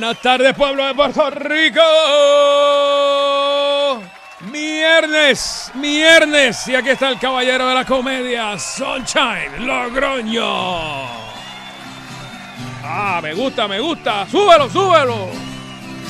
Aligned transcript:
Buenas 0.00 0.22
tardes, 0.22 0.54
pueblo 0.54 0.86
de 0.86 0.94
Puerto 0.94 1.28
Rico. 1.28 1.80
Viernes, 4.52 5.72
viernes. 5.74 6.68
Y 6.68 6.76
aquí 6.76 6.90
está 6.90 7.08
el 7.08 7.18
caballero 7.18 7.66
de 7.66 7.74
la 7.74 7.84
comedia, 7.84 8.56
Sunshine 8.60 9.66
Logroño. 9.66 10.44
Ah, 12.84 13.18
me 13.20 13.34
gusta, 13.34 13.66
me 13.66 13.80
gusta. 13.80 14.24
Súbelo, 14.30 14.70
súbelo. 14.70 15.30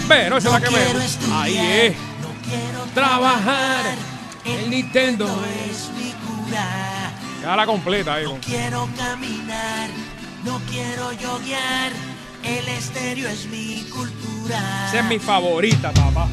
Ve, 0.06 0.28
no 0.28 0.36
es 0.36 0.44
la 0.44 0.60
que 0.60 0.68
me. 0.68 0.80
Ahí 1.32 1.56
es. 1.56 1.96
Trabajar. 2.92 3.86
El 4.44 4.68
Nintendo 4.68 5.24
es 5.66 5.88
mi 5.96 6.12
cura. 6.26 7.10
Cara 7.42 7.64
completa 7.64 8.16
ahí. 8.16 8.24
No 8.24 8.36
quiero 8.44 8.86
caminar, 8.98 9.88
no 10.44 10.60
quiero 10.70 11.10
yoguear. 11.12 12.07
El 12.48 12.66
estéreo 12.66 13.28
es 13.28 13.44
mi 13.46 13.84
cultura. 13.90 14.86
Esa 14.88 15.00
es 15.00 15.04
mi 15.04 15.18
favorita, 15.18 15.92
papá. 15.92 16.26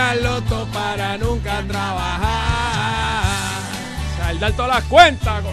La 0.00 0.14
loto 0.14 0.66
para 0.72 1.18
nunca 1.18 1.62
trabajar. 1.68 2.22
Saldar 4.16 4.52
todas 4.52 4.70
las 4.76 4.84
cuentas. 4.84 5.44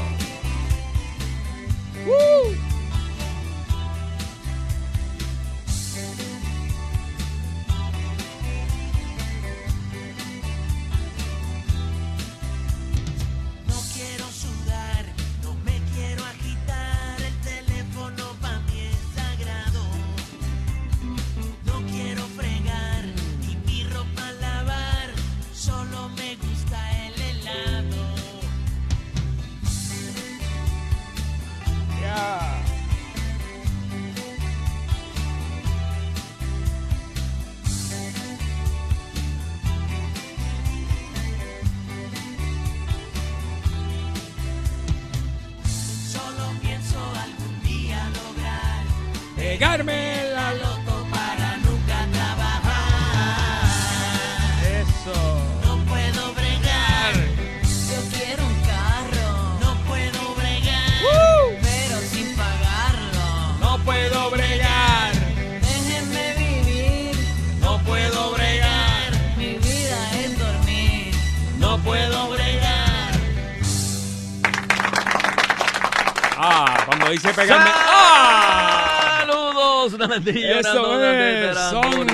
Cuando 77.08 77.22
dice 77.22 77.34
pegarme. 77.34 77.72
¡Ah! 77.74 79.18
Saludos, 79.22 79.94
una 79.94 80.08
bendición 80.08 80.58
a 80.58 80.60
Eso 80.60 81.04
es. 81.04 81.58
Son. 81.58 82.08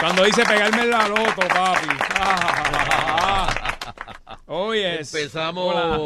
Cuando 0.00 0.24
dice 0.24 0.44
pegarme 0.44 0.82
en 0.82 0.90
la 0.90 1.08
loto, 1.08 1.48
papi. 1.48 1.88
Ah. 2.18 3.48
Oye. 4.46 5.00
Empezamos 5.00 5.74
Hola. 5.74 5.98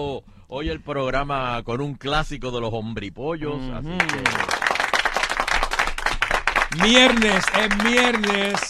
hoy 0.49 0.69
el 0.69 0.81
programa 0.83 1.62
con 1.65 1.81
un 1.81 1.95
clásico 1.95 2.50
de 2.50 2.61
los 2.61 2.73
hombripollos, 2.73 3.56
así 3.75 3.89
que 3.89 4.23
Viernes, 6.84 7.44
es 7.59 7.84
viernes. 7.84 8.61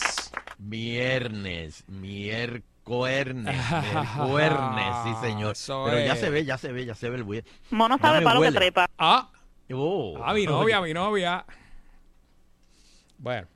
viernes, 0.59 1.84
miércoles, 1.88 2.62
miércoles, 2.87 3.54
sí 5.04 5.15
señor. 5.26 5.53
Eso 5.53 5.84
Pero 5.87 5.98
ya 6.04 6.12
es. 6.15 6.20
se 6.20 6.31
ve, 6.31 6.44
ya 6.44 6.59
se 6.59 6.72
ve, 6.72 6.84
ya 6.84 6.95
se 6.95 7.09
ve 7.10 7.16
el 7.16 7.24
buey. 7.24 7.42
Mono 7.71 7.98
sabe 7.98 8.22
para 8.22 8.36
lo 8.39 8.42
que 8.42 8.53
trepa. 8.53 8.89
Ah, 8.98 9.28
Oh. 9.74 10.18
ah, 10.22 10.34
mi 10.34 10.45
novia, 10.45 10.80
mi 10.83 10.92
novia. 10.92 11.47
Bueno. 13.18 13.47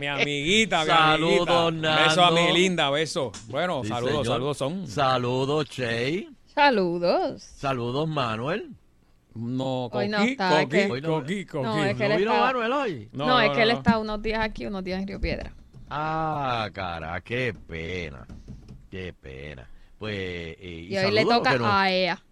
mi 0.00 0.06
amiguita, 0.06 0.80
mi 0.80 0.86
Saludos, 0.86 1.48
amiguita. 1.68 2.04
Beso 2.04 2.24
a 2.24 2.30
mi 2.30 2.52
linda, 2.52 2.88
beso. 2.90 3.32
Bueno, 3.48 3.82
Sí, 3.82 3.88
saludos, 3.88 4.10
señor. 4.12 4.26
saludos 4.26 4.56
son. 4.58 4.86
Saludos, 4.86 5.68
Che. 5.68 6.28
Saludos. 6.46 7.42
Saludos, 7.42 8.08
Manuel. 8.08 8.70
No, 9.34 9.86
Hoy 9.86 10.08
no 10.08 10.18
coqui, 10.18 10.30
está, 10.30 10.48
coqui, 10.62 10.68
que- 10.68 10.90
Hoy 10.90 11.00
no- 11.02 11.08
coqui, 11.08 11.44
coqui. 11.44 11.64
No, 11.66 11.84
es 11.84 11.94
que 11.96 12.08
¿No 12.08 12.14
él 12.14 12.18
vino 12.20 12.32
está- 12.32 12.44
Manuel 12.46 12.72
hoy? 12.72 13.08
No, 13.12 13.40
es 13.40 13.50
que 13.50 13.62
él 13.62 13.70
está 13.72 13.98
unos 13.98 14.22
días 14.22 14.40
aquí, 14.40 14.64
unos 14.64 14.82
días 14.82 15.00
en 15.02 15.08
Río 15.08 15.20
Piedra. 15.20 15.52
Ah, 15.88 16.68
cara, 16.72 17.20
qué 17.20 17.54
pena. 17.54 18.26
Qué 18.90 19.12
pena. 19.12 19.68
Pues, 19.98 20.14
eh, 20.16 20.86
Y, 20.90 20.96
hoy 20.96 21.12
le 21.12 21.20
a 21.22 21.24
toca 21.24 21.52
que 21.52 21.58
nos- 21.58 21.68
a 21.72 21.90
ella. 21.90 22.22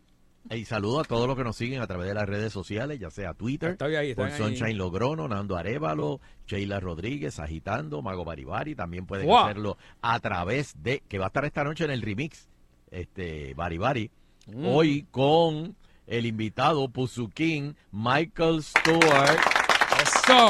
Y 0.51 0.67
saludo 0.67 1.01
a 1.01 1.05
todos 1.05 1.27
los 1.27 1.37
que 1.39 1.45
nos 1.45 1.56
siguen 1.56 1.81
a 1.81 1.87
través 1.87 2.06
de 2.06 2.12
las 2.12 2.29
redes 2.29 2.53
sociales, 2.53 3.01
ya 3.01 3.09
sea 3.09 3.33
Twitter, 3.33 3.71
Estoy 3.71 3.97
ahí, 3.97 4.11
estoy 4.11 4.25
por 4.31 4.33
ahí. 4.33 4.39
Sunshine 4.39 4.77
Logrono, 4.77 5.27
Nando 5.27 5.56
Arevalo, 5.56 6.21
Sheila 6.47 6.81
Rodríguez, 6.81 7.41
Agitando, 7.41 8.03
Mago 8.03 8.27
Baribari. 8.27 8.75
También 8.75 9.06
pueden 9.06 9.27
Wow. 9.27 9.39
hacerlo 9.39 9.79
a 10.03 10.21
través 10.21 10.75
de, 10.83 11.03
que 11.09 11.19
va 11.19 11.25
a 11.25 11.29
estar 11.29 11.47
esta 11.47 11.65
noche 11.65 11.85
en 11.85 11.91
el 11.93 12.03
remix. 12.03 12.49
este, 12.91 13.55
Bari 13.55 13.77
Bari. 13.79 14.11
Mm. 14.47 14.67
Hoy 14.67 15.06
con 15.11 15.75
el 16.06 16.27
invitado 16.27 16.89
Puzuquín, 16.91 17.75
Michael 17.91 18.62
Stewart. 18.62 19.41
Eso. 20.01 20.49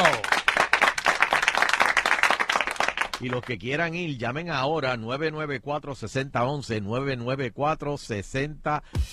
Y 3.24 3.30
los 3.30 3.42
que 3.42 3.56
quieran 3.56 3.94
ir, 3.94 4.18
llamen 4.18 4.50
ahora 4.50 4.98
994-6011, 4.98 6.82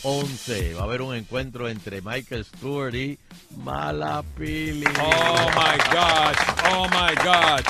994-6011. 0.04 0.76
Va 0.76 0.82
a 0.82 0.84
haber 0.84 1.02
un 1.02 1.16
encuentro 1.16 1.70
entre 1.70 2.02
Michael 2.02 2.44
Stewart 2.44 2.94
y 2.94 3.18
Malapili. 3.64 4.84
Oh 4.86 5.50
my 5.56 5.78
gosh. 5.94 6.36
Oh 6.74 6.90
my 6.90 7.16
gosh. 7.24 7.64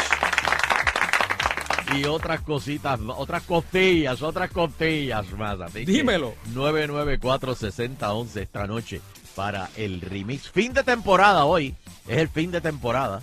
Y 1.96 2.06
otras 2.06 2.42
cositas, 2.42 3.00
otras 3.06 3.44
costillas, 3.44 4.24
otras 4.24 4.50
costillas 4.50 5.32
más. 5.34 5.62
Así 5.62 5.86
Dímelo. 5.86 6.34
994-6011 6.56 8.42
esta 8.42 8.66
noche 8.66 9.00
para 9.36 9.70
el 9.76 10.02
remix. 10.02 10.50
Fin 10.50 10.74
de 10.74 10.82
temporada 10.82 11.46
hoy. 11.46 11.76
Es 12.08 12.18
el 12.18 12.30
fin 12.30 12.50
de 12.50 12.62
temporada. 12.62 13.22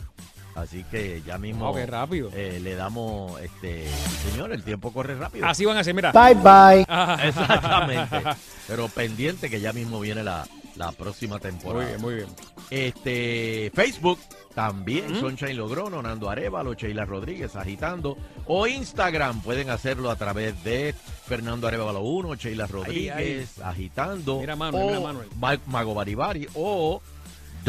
Así 0.61 0.85
que 0.91 1.23
ya 1.27 1.39
mismo 1.39 1.67
Wow, 1.67 1.75
qué 1.77 1.87
rápido. 1.87 2.31
eh, 2.35 2.59
le 2.63 2.75
damos, 2.75 3.41
este, 3.41 3.87
señor, 4.31 4.53
el 4.53 4.63
tiempo 4.63 4.93
corre 4.93 5.15
rápido. 5.15 5.47
Así 5.47 5.65
van 5.65 5.77
a 5.79 5.85
ser, 5.85 5.95
mira. 5.95 6.13
Bye 6.13 6.35
bye. 6.35 6.83
Exactamente. 7.29 8.23
Pero 8.67 8.89
pendiente 8.89 9.49
que 9.51 9.61
ya 9.61 9.73
mismo 9.73 10.01
viene 10.01 10.23
la, 10.23 10.47
la 10.77 10.93
próxima 10.93 11.35
Muy 11.37 11.41
temporada. 11.41 11.87
bien, 11.87 12.01
muy 12.01 12.15
bien. 12.17 12.27
Este, 12.71 13.71
Facebook 13.75 14.19
también, 14.55 15.13
¿Mm? 15.13 15.21
Sunshine 15.21 15.57
Logrono, 15.57 16.03
Nando 16.03 16.29
Arevalo, 16.31 16.75
Sheila 16.75 17.05
Rodríguez 17.05 17.57
agitando. 17.57 18.17
O 18.47 18.67
Instagram, 18.67 19.41
pueden 19.43 19.71
hacerlo 19.71 20.11
a 20.11 20.17
través 20.17 20.63
de 20.65 20.95
Fernando 21.27 21.67
Arevalo 21.69 22.01
1, 22.01 22.35
Sheila 22.37 22.67
Rodríguez 22.67 23.61
agitando. 23.61 24.41
Mira 24.41 24.57
Manuel, 24.57 24.85
o 24.85 24.87
mira 24.89 25.01
Manuel. 25.01 25.29
Ma- 25.39 25.59
Mago 25.67 25.95
Baribari 25.95 26.47
o 26.55 27.01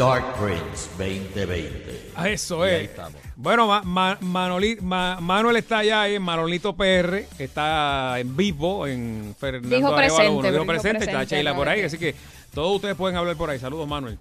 Dark 0.00 0.24
Prince 0.40 0.88
2020. 0.96 2.12
Ah, 2.16 2.30
Eso 2.30 2.64
Y 2.66 2.70
ahí 2.70 2.84
es. 2.84 2.90
estamos. 2.90 3.20
Bueno, 3.36 3.66
Ma- 3.66 3.82
Ma- 3.82 4.18
Manoli- 4.20 4.80
Ma- 4.80 5.18
Manuel 5.20 5.56
está 5.56 5.78
allá 5.80 6.08
en 6.08 6.22
Manolito 6.22 6.74
PR, 6.74 7.26
está 7.38 8.18
en 8.18 8.34
vivo 8.34 8.86
en 8.86 9.36
Fernando 9.38 9.68
Dijo 9.76 9.94
Arevalo 9.94 10.16
presente. 10.16 10.30
Dijo 10.48 10.52
dijo 10.52 10.66
presente, 10.66 11.04
está 11.04 11.24
Sheila 11.24 11.54
por 11.54 11.68
ahí, 11.68 11.82
así 11.82 11.98
que 11.98 12.14
todos 12.54 12.76
ustedes 12.76 12.96
pueden 12.96 13.18
hablar 13.18 13.36
por 13.36 13.50
ahí. 13.50 13.58
Saludos, 13.58 13.86
Manuel. 13.86 14.18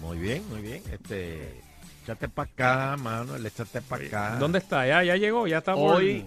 Muy 0.00 0.18
bien, 0.18 0.42
muy 0.50 0.60
bien. 0.60 0.82
Este, 0.92 1.60
échate 2.02 2.28
para 2.28 2.50
acá, 2.50 2.96
Manuel, 3.00 3.46
échate 3.46 3.80
para 3.80 4.04
acá. 4.04 4.36
¿Dónde 4.40 4.58
está? 4.58 4.84
Ya, 4.88 5.04
ya 5.04 5.14
llegó, 5.14 5.46
ya 5.46 5.58
está 5.58 5.74
por- 5.74 5.98
Hoy, 5.98 6.24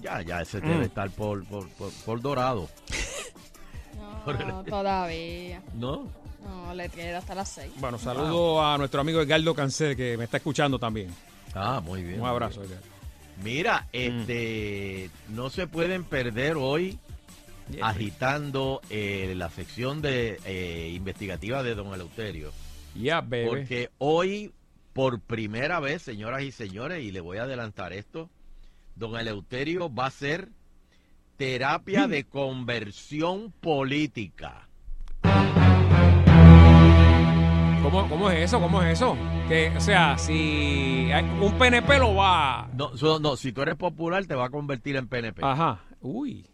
ya, 0.00 0.22
ya, 0.22 0.40
ese 0.40 0.62
Mm. 0.62 0.68
debe 0.68 0.84
estar 0.86 1.10
por, 1.10 1.44
por, 1.44 1.68
por, 1.68 1.92
por 2.06 2.22
Dorado, 2.22 2.70
No, 4.26 4.64
todavía. 4.64 5.60
¿no? 5.74 6.23
No, 6.44 6.74
le 6.74 6.88
queda 6.90 7.18
hasta 7.18 7.34
las 7.34 7.48
seis. 7.48 7.72
Bueno, 7.78 7.98
saludo 7.98 8.64
a 8.64 8.76
nuestro 8.78 9.00
amigo 9.00 9.20
Edgardo 9.20 9.54
Cancel 9.54 9.96
que 9.96 10.16
me 10.16 10.24
está 10.24 10.36
escuchando 10.36 10.78
también. 10.78 11.08
Ah, 11.54 11.80
muy 11.82 12.02
bien. 12.02 12.20
Un 12.20 12.26
abrazo, 12.26 12.60
bien. 12.60 12.72
Edgar. 12.72 12.82
Mira, 13.42 13.88
este, 13.92 15.10
no 15.30 15.50
se 15.50 15.66
pueden 15.66 16.04
perder 16.04 16.56
hoy 16.56 16.98
Yeah. 17.70 17.86
agitando 17.88 18.82
eh, 18.90 19.32
la 19.38 19.48
sección 19.48 20.02
de 20.02 20.38
eh, 20.44 20.92
investigativa 20.94 21.62
de 21.62 21.74
Don 21.74 21.94
Eleuterio, 21.94 22.52
Ya, 22.94 23.22
bebé. 23.22 23.46
porque 23.48 23.90
hoy 23.96 24.52
por 24.92 25.18
primera 25.20 25.80
vez, 25.80 26.02
señoras 26.02 26.42
y 26.42 26.52
señores, 26.52 27.02
y 27.02 27.10
le 27.10 27.22
voy 27.22 27.38
a 27.38 27.44
adelantar 27.44 27.94
esto, 27.94 28.28
Don 28.96 29.18
Eleuterio 29.18 29.92
va 29.92 30.04
a 30.04 30.08
hacer 30.08 30.50
terapia 31.38 32.06
de 32.06 32.24
conversión 32.24 33.50
política. 33.62 34.68
¿Cómo, 37.84 38.08
¿Cómo 38.08 38.30
es 38.30 38.44
eso? 38.44 38.58
¿Cómo 38.60 38.82
es 38.82 38.94
eso? 38.94 39.14
Que, 39.46 39.68
o 39.76 39.80
sea, 39.80 40.16
si 40.16 41.10
hay- 41.12 41.24
un 41.40 41.52
PNP 41.58 41.98
lo 41.98 42.14
va... 42.14 42.70
No, 42.74 42.96
so- 42.96 43.20
no, 43.20 43.36
si 43.36 43.52
tú 43.52 43.60
eres 43.60 43.74
popular 43.76 44.24
te 44.24 44.34
va 44.34 44.46
a 44.46 44.50
convertir 44.50 44.96
en 44.96 45.06
PNP. 45.06 45.44
Ajá. 45.44 45.82
Uy. 46.00 46.46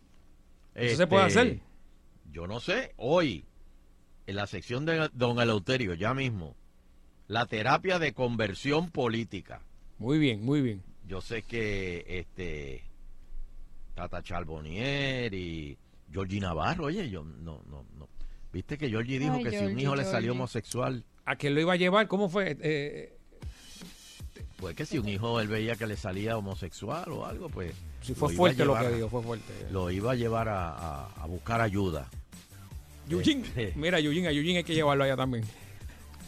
¿Eso 0.74 0.86
se 0.88 0.92
Este, 0.94 1.06
puede 1.06 1.24
hacer? 1.26 1.60
Yo 2.32 2.48
no 2.48 2.58
sé, 2.58 2.94
hoy, 2.96 3.44
en 4.26 4.34
la 4.36 4.48
sección 4.48 4.84
de 4.86 5.08
Don 5.12 5.38
Eleuterio, 5.40 5.94
ya 5.94 6.14
mismo, 6.14 6.56
la 7.28 7.46
terapia 7.46 8.00
de 8.00 8.12
conversión 8.12 8.90
política. 8.90 9.62
Muy 9.98 10.18
bien, 10.18 10.44
muy 10.44 10.60
bien. 10.62 10.82
Yo 11.06 11.20
sé 11.20 11.42
que 11.42 12.04
este 12.08 12.82
Tata 13.94 14.20
Charbonnier 14.22 15.32
y 15.32 15.78
Georgie 16.12 16.40
Navarro, 16.40 16.86
oye, 16.86 17.08
yo 17.08 17.22
no, 17.22 17.62
no, 17.70 17.84
no. 17.96 18.08
Viste 18.52 18.76
que 18.76 18.88
Georgie 18.88 19.20
dijo 19.20 19.34
Ay, 19.34 19.44
que 19.44 19.50
si 19.50 19.56
un 19.58 19.62
Georgie, 19.66 19.82
hijo 19.84 19.94
le 19.96 20.02
salió 20.04 20.18
Georgie. 20.18 20.30
homosexual, 20.30 21.04
¿A 21.30 21.36
quién 21.36 21.54
lo 21.54 21.60
iba 21.60 21.72
a 21.74 21.76
llevar? 21.76 22.08
¿Cómo 22.08 22.28
fue? 22.28 22.56
Eh, 22.60 23.16
pues 24.56 24.74
que 24.74 24.84
si 24.84 24.98
un 24.98 25.08
hijo 25.08 25.40
él 25.40 25.46
veía 25.48 25.76
que 25.76 25.86
le 25.86 25.96
salía 25.96 26.36
homosexual 26.36 27.10
o 27.12 27.24
algo, 27.24 27.48
pues 27.48 27.72
si 28.02 28.14
fue 28.14 28.30
lo 28.32 28.36
fuerte 28.36 28.64
lo 28.64 28.76
que 28.78 28.88
dijo, 28.90 29.08
fue 29.08 29.22
fuerte. 29.22 29.52
Lo 29.70 29.90
iba 29.90 30.12
a 30.12 30.14
llevar 30.16 30.48
a, 30.48 30.70
a- 30.70 31.06
a 31.22 31.26
buscar 31.26 31.60
ayuda. 31.60 32.08
Eugene, 33.08 33.46
Este. 33.46 33.72
mira, 33.76 33.98
Eugene, 34.00 34.28
a 34.28 34.32
Eugene 34.32 34.58
hay 34.58 34.64
que 34.64 34.74
llevarlo 34.74 35.04
allá 35.04 35.16
también. 35.16 35.44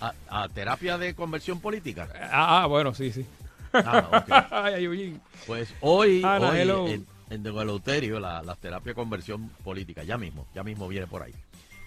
A, 0.00 0.14
a 0.28 0.48
terapia 0.48 0.98
de 0.98 1.14
conversión 1.14 1.60
política. 1.60 2.08
Ah, 2.30 2.62
ah, 2.62 2.66
bueno, 2.66 2.94
sí, 2.94 3.12
sí. 3.12 3.24
Ah, 3.72 4.22
ok. 4.24 4.46
Ay. 4.52 5.20
Pues 5.46 5.74
hoy, 5.80 6.22
Ana, 6.24 6.50
hoy 6.50 6.92
en, 6.92 7.06
en 7.30 7.42
Don 7.42 7.58
Eleuterio, 7.58 8.18
la, 8.20 8.42
la 8.42 8.54
terapia 8.56 8.90
de 8.90 8.94
conversión 8.94 9.48
política, 9.64 10.04
ya 10.04 10.16
mismo, 10.18 10.46
ya 10.54 10.62
mismo 10.62 10.86
viene 10.88 11.06
por 11.06 11.22
ahí. 11.22 11.34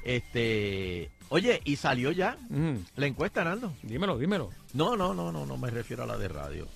Este, 0.05 1.09
oye, 1.29 1.59
y 1.65 1.75
salió 1.75 2.11
ya 2.11 2.37
Ujú. 2.49 2.81
la 2.95 3.07
encuesta, 3.07 3.43
Nando. 3.43 3.73
Dímelo, 3.83 4.17
dímelo. 4.17 4.51
No, 4.73 4.95
no, 4.95 5.13
no, 5.13 5.31
no, 5.31 5.45
no 5.45 5.57
me 5.57 5.69
refiero 5.71 6.03
a 6.03 6.05
la 6.05 6.17
de 6.17 6.27
radio. 6.27 6.67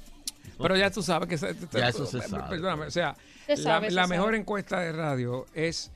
Pero 0.57 0.75
ya 0.75 0.89
tú 0.91 1.01
sabes 1.01 1.29
que... 1.29 1.37
se- 1.37 1.55
Ya 1.71 1.87
eso 1.89 2.05
se 2.05 2.21
sabe. 2.21 2.49
Perdóname, 2.49 2.87
o 2.87 2.91
sea, 2.91 3.15
Se 3.45 3.55
la, 3.57 3.63
sabe, 3.63 3.89
se 3.89 3.93
la 3.95 4.03
sabe. 4.03 4.17
mejor 4.17 4.35
encuesta 4.35 4.79
de 4.79 4.91
radio 4.91 5.45
es 5.53 5.91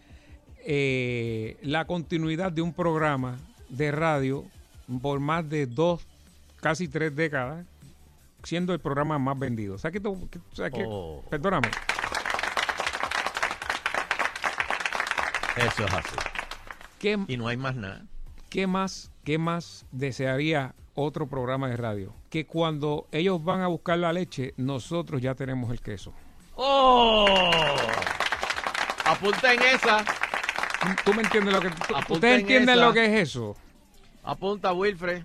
eh, 0.66 1.58
la 1.64 1.86
continuidad 1.86 2.52
de 2.52 2.62
un 2.62 2.72
programa 2.72 3.38
de 3.68 3.92
radio 3.92 4.46
por 5.02 5.20
más 5.20 5.50
de 5.50 5.66
dos, 5.66 6.06
casi 6.62 6.88
tres 6.88 7.16
décadas, 7.16 7.66
siendo 8.44 8.74
el 8.74 8.80
programa 8.80 9.18
más 9.18 9.38
vendido. 9.40 9.74
O 9.76 9.78
sea, 9.80 9.90
que, 9.92 10.00
tú- 10.00 10.30
que- 10.30 10.38
o 10.40 10.56
sea, 10.56 10.70
que- 10.70 10.86
Oh. 10.88 11.24
perdóname, 11.30 11.70
Eso 15.58 15.86
es 15.86 15.94
así. 15.94 16.16
¿Qué, 17.04 17.20
Y 17.28 17.38
no 17.38 17.48
hay 17.48 17.58
más 17.58 17.76
nada. 17.76 18.02
¿qué 18.50 18.66
más, 18.68 19.12
qué 19.24 19.38
más 19.38 19.86
desearía 19.92 20.74
otro 20.96 21.28
programa 21.28 21.68
de 21.70 21.78
radio? 21.78 22.14
Que 22.30 22.46
cuando 22.46 23.08
ellos 23.12 23.44
van 23.44 23.62
a 23.62 23.68
buscar 23.68 23.98
la 24.00 24.14
leche, 24.14 24.54
nosotros 24.58 25.22
ya 25.22 25.36
tenemos 25.36 25.70
el 25.72 25.82
queso. 25.82 26.14
¡Oh! 26.56 27.26
Apunta 29.06 29.54
en 29.54 29.62
esa. 29.62 30.04
¿Tú 31.04 31.14
me 31.14 31.24
entiendes 31.24 31.54
lo 31.54 31.62
que... 31.62 31.70
tú- 31.70 32.14
¿Ustedes 32.14 32.36
en 32.36 32.42
entienden 32.42 32.76
esa. 32.76 32.86
lo 32.86 32.94
que 32.94 33.06
es 33.06 33.30
eso? 33.30 33.56
Apunta, 34.24 34.74
Wilfred. 34.74 35.24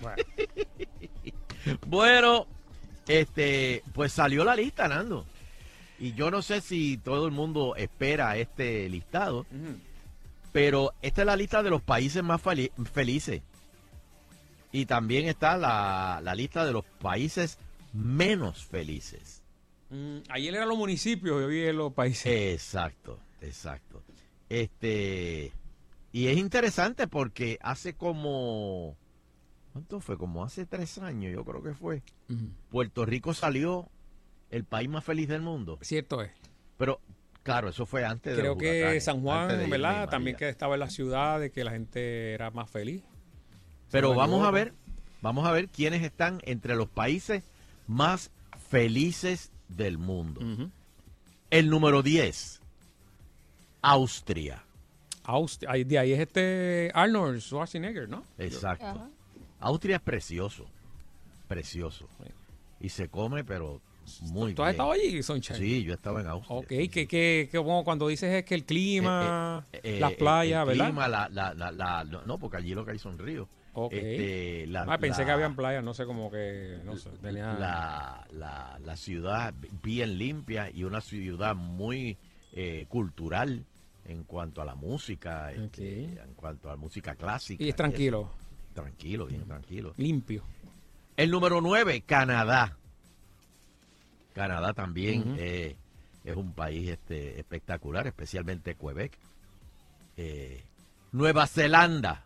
Bueno. 0.00 0.22
Bueno, 1.86 2.46
este, 3.08 3.82
pues 3.92 4.12
salió 4.12 4.42
la 4.44 4.56
lista, 4.56 4.88
Nando. 4.88 5.26
Y 5.98 6.14
yo 6.14 6.30
no 6.30 6.40
sé 6.40 6.60
si 6.62 6.96
todo 6.96 7.26
el 7.26 7.32
mundo 7.32 7.74
espera 7.76 8.36
este 8.38 8.88
listado, 8.88 9.44
pero 10.52 10.92
esta 11.02 11.22
es 11.22 11.26
la 11.26 11.36
lista 11.36 11.62
de 11.62 11.70
los 11.70 11.82
países 11.82 12.22
más 12.22 12.42
feli- 12.42 12.72
felices. 12.92 13.42
Y 14.72 14.86
también 14.86 15.26
está 15.28 15.56
la, 15.56 16.20
la 16.22 16.34
lista 16.34 16.64
de 16.66 16.72
los 16.72 16.84
países 16.84 17.58
menos 17.92 18.64
felices. 18.66 19.42
Mm, 19.90 20.18
ayer 20.28 20.54
eran 20.54 20.68
los 20.68 20.76
municipios 20.76 21.42
hoy 21.44 21.60
es 21.60 21.74
los 21.74 21.92
países. 21.94 22.26
Exacto, 22.26 23.18
exacto. 23.40 24.02
Este, 24.48 25.52
y 26.12 26.26
es 26.28 26.36
interesante 26.36 27.06
porque 27.08 27.58
hace 27.62 27.94
como, 27.94 28.96
¿cuánto 29.72 30.00
fue? 30.00 30.18
Como 30.18 30.44
hace 30.44 30.66
tres 30.66 30.98
años, 30.98 31.32
yo 31.32 31.44
creo 31.44 31.62
que 31.62 31.74
fue. 31.74 32.02
Puerto 32.70 33.06
Rico 33.06 33.32
salió 33.32 33.88
el 34.50 34.64
país 34.64 34.88
más 34.88 35.04
feliz 35.04 35.28
del 35.28 35.40
mundo. 35.42 35.78
Cierto 35.80 36.20
es. 36.22 36.30
Pero, 36.76 37.00
claro, 37.52 37.68
eso 37.70 37.86
fue 37.86 38.04
antes 38.04 38.34
de 38.36 38.40
Creo 38.42 38.52
los 38.54 38.62
que 38.62 38.78
huracanes, 38.80 39.04
San 39.04 39.22
Juan, 39.22 39.48
de 39.48 39.66
¿verdad? 39.66 40.08
También 40.10 40.36
que 40.36 40.48
estaba 40.48 40.74
en 40.74 40.80
la 40.80 40.90
ciudad, 40.90 41.40
de 41.40 41.50
que 41.50 41.64
la 41.64 41.70
gente 41.72 42.32
era 42.34 42.50
más 42.50 42.70
feliz. 42.70 43.02
Pero 43.90 44.14
vamos 44.14 44.46
a 44.46 44.50
ver, 44.50 44.74
vamos 45.22 45.46
a 45.46 45.52
ver 45.52 45.68
quiénes 45.68 46.02
están 46.02 46.40
entre 46.44 46.76
los 46.76 46.88
países 46.88 47.42
más 47.86 48.30
felices 48.68 49.50
del 49.68 49.98
mundo. 49.98 50.40
El 51.50 51.70
número 51.70 52.02
10, 52.02 52.60
Austria. 53.82 54.64
Aust- 55.24 55.66
ahí- 55.68 55.84
de 55.84 55.98
ahí 55.98 56.12
es 56.12 56.20
este 56.20 56.90
Arnold 56.94 57.40
Schwarzenegger, 57.40 58.08
¿no? 58.08 58.24
Exacto. 58.38 59.10
Austria 59.60 59.96
es 59.96 60.02
precioso, 60.02 60.66
precioso. 61.48 62.08
Y 62.80 62.88
se 62.90 63.08
come, 63.08 63.44
pero 63.44 63.80
Muy 64.22 64.54
¿Tú 64.54 64.62
has 64.62 64.68
bien. 64.68 64.70
estado 64.72 64.92
allí, 64.92 65.22
Sunshine? 65.22 65.56
Sí, 65.58 65.82
yo 65.84 65.94
estaba 65.94 66.20
en 66.20 66.26
Austria. 66.28 66.58
Ok, 66.58 66.66
que, 66.68 66.88
que, 66.90 67.06
que 67.08 67.48
como 67.52 67.84
cuando 67.84 68.08
dices 68.08 68.32
es 68.34 68.44
que 68.44 68.54
el 68.54 68.64
clima, 68.64 69.64
Eh, 69.72 69.80
eh, 69.82 70.00
las 70.00 70.12
eh, 70.12 70.16
playas, 70.18 70.62
el 70.62 70.68
¿verdad? 70.68 70.84
clima, 70.86 71.08
la, 71.08 71.28
la, 71.28 71.54
la, 71.54 71.70
la- 71.72 72.04
no, 72.04 72.38
porque 72.38 72.56
allí 72.58 72.74
lo 72.74 72.84
que 72.84 72.92
hay 72.92 72.98
son 72.98 73.18
ríos. 73.18 73.48
Ok. 73.74 73.92
Este, 73.92 74.66
la, 74.66 74.82
ah, 74.88 74.98
pensé 74.98 75.20
la- 75.20 75.26
que 75.26 75.32
habían 75.32 75.54
playas, 75.54 75.84
no 75.84 75.94
sé, 75.94 76.04
como 76.04 76.30
que, 76.30 76.78
no 76.84 76.96
sé, 76.96 77.10
tenía... 77.22 77.52
la, 77.54 78.26
la, 78.32 78.78
la 78.84 78.96
ciudad 78.96 79.54
bien 79.82 80.18
limpia 80.18 80.70
y 80.70 80.84
una 80.84 81.00
ciudad 81.00 81.54
muy 81.54 82.16
eh, 82.54 82.86
cultural 82.88 83.64
en 84.04 84.24
cuanto 84.24 84.62
a 84.62 84.64
la 84.64 84.74
música, 84.74 85.52
este, 85.52 86.04
en 86.04 86.34
cuanto 86.34 86.68
a 86.68 86.72
la 86.72 86.76
música 86.76 87.14
clásica. 87.14 87.62
y 87.62 87.68
es 87.68 87.76
tranquilo, 87.76 88.30
eso. 88.32 88.48
Tranquilo, 88.74 89.26
bien 89.26 89.44
tranquilo. 89.44 89.92
limpio. 89.96 90.42
El 91.16 91.30
número 91.30 91.60
9, 91.60 92.02
Canadá. 92.06 92.76
Canadá 94.38 94.72
también 94.72 95.34
eh, 95.36 95.74
es 96.24 96.36
un 96.36 96.52
país 96.52 96.88
este, 96.90 97.40
espectacular, 97.40 98.06
especialmente 98.06 98.76
Quebec. 98.76 99.18
Eh, 100.16 100.62
Nueva 101.10 101.46
Zelanda. 101.48 102.24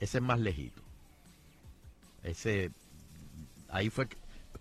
Ese 0.00 0.18
es 0.18 0.24
más 0.24 0.40
lejito. 0.40 0.82
Ese, 2.24 2.72
ahí 3.68 3.90
fue, 3.90 4.08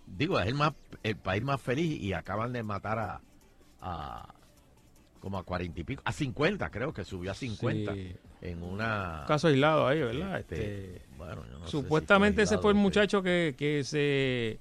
digo, 0.06 0.40
es 0.40 0.46
el, 0.48 0.54
más, 0.54 0.74
el 1.02 1.16
país 1.16 1.44
más 1.44 1.60
feliz 1.60 2.00
y 2.02 2.14
acaban 2.14 2.54
de 2.54 2.62
matar 2.62 3.00
a, 3.00 3.22
a 3.82 4.34
como 5.20 5.40
a 5.40 5.44
cuarenta 5.44 5.80
y 5.80 5.84
pico, 5.84 6.04
a 6.06 6.12
50 6.12 6.70
creo 6.70 6.94
que 6.94 7.04
subió 7.04 7.32
a 7.32 7.34
50 7.34 7.94
Sí. 7.94 8.16
en 8.42 8.62
una... 8.62 9.26
Caso 9.28 9.48
aislado 9.48 9.88
ahí, 9.88 10.00
¿verdad? 10.02 10.40
este, 10.40 10.96
Este, 10.98 11.06
bueno, 11.18 11.44
yo 11.48 11.54
no 11.54 11.66
sé 11.66 11.66
si 11.66 11.72
supuestamente 11.72 12.44
ese 12.44 12.60
fue 12.60 12.72
el 12.72 12.78
muchacho 12.78 13.24
que, 13.24 13.56
que 13.58 13.84
se, 13.84 14.60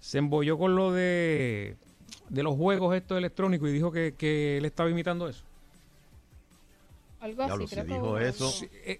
se 0.00 0.18
embolló 0.18 0.58
con 0.58 0.74
lo 0.74 0.92
de, 0.92 1.76
de 2.28 2.42
los 2.42 2.56
juegos 2.56 2.96
estos 2.96 3.16
electrónicos 3.18 3.68
y 3.68 3.72
dijo 3.72 3.92
que, 3.92 4.14
que 4.16 4.56
él 4.58 4.64
estaba 4.64 4.90
imitando 4.90 5.28
eso. 5.28 5.44
Algo 7.20 7.42
así, 7.42 7.66
creo 7.66 7.84
que 7.84 7.92
dijo 7.92 8.18
eso. 8.18 8.50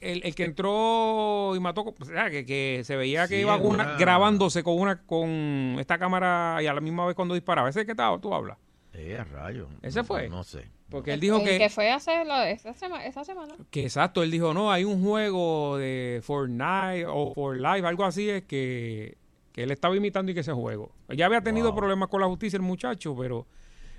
El, 0.03 0.23
el 0.25 0.35
que 0.35 0.45
entró 0.45 1.55
y 1.57 1.61
mató, 1.61 1.95
o 1.99 2.05
sea, 2.05 2.29
que, 2.29 2.45
que 2.45 2.83
se 2.85 2.95
veía 2.95 3.27
que 3.27 3.37
Sí, 3.37 3.41
iba 3.41 3.57
una- 3.57 3.85
una- 3.85 3.97
grabándose 3.97 4.63
con 4.63 4.79
una 4.79 5.01
con 5.03 5.77
esta 5.79 5.97
cámara 5.99 6.59
y 6.63 6.67
a 6.67 6.75
la 6.75 6.83
misma 6.83 7.07
vez 7.07 7.17
cuando 7.17 7.33
disparaba. 7.35 7.71
¿Ese 7.71 7.87
que 7.87 7.93
estaba, 7.93 8.19
tú 8.21 8.35
hablas? 8.35 8.59
Eh, 8.93 9.17
a 9.19 9.25
rayos. 9.25 9.69
¿Ese 9.81 10.01
No, 10.01 10.05
fue? 10.05 10.29
No 10.29 10.45
sé. 10.45 10.67
Porque 10.91 11.15
él 11.15 11.21
dijo 11.21 11.39
El 11.39 11.45
que, 11.45 11.57
que 11.59 11.71
fue 11.71 11.91
hace 11.91 12.13
esta, 12.51 12.75
sema- 12.75 13.07
esta 13.07 13.25
semana. 13.25 13.55
que 13.71 13.85
exacto, 13.85 14.23
él 14.23 14.31
dijo, 14.31 14.53
no, 14.53 14.71
hay 14.71 14.85
un 14.85 15.03
juego 15.03 15.79
de 15.79 16.21
Fortnite 16.23 17.07
o 17.09 17.33
For 17.33 17.57
Life, 17.57 17.87
algo 17.87 18.05
así, 18.05 18.29
es 18.29 18.43
que, 18.43 19.17
que 19.61 19.65
él 19.65 19.71
estaba 19.73 19.95
imitando 19.95 20.33
y 20.33 20.35
que 20.35 20.41
ese 20.41 20.53
juego. 20.53 20.95
Ya 21.11 21.27
había 21.27 21.43
tenido 21.43 21.69
Wow. 21.73 21.77
problemas 21.81 22.09
con 22.09 22.21
la 22.23 22.27
justicia 22.29 22.57
el 22.57 22.63
muchacho, 22.63 23.15
pero... 23.15 23.47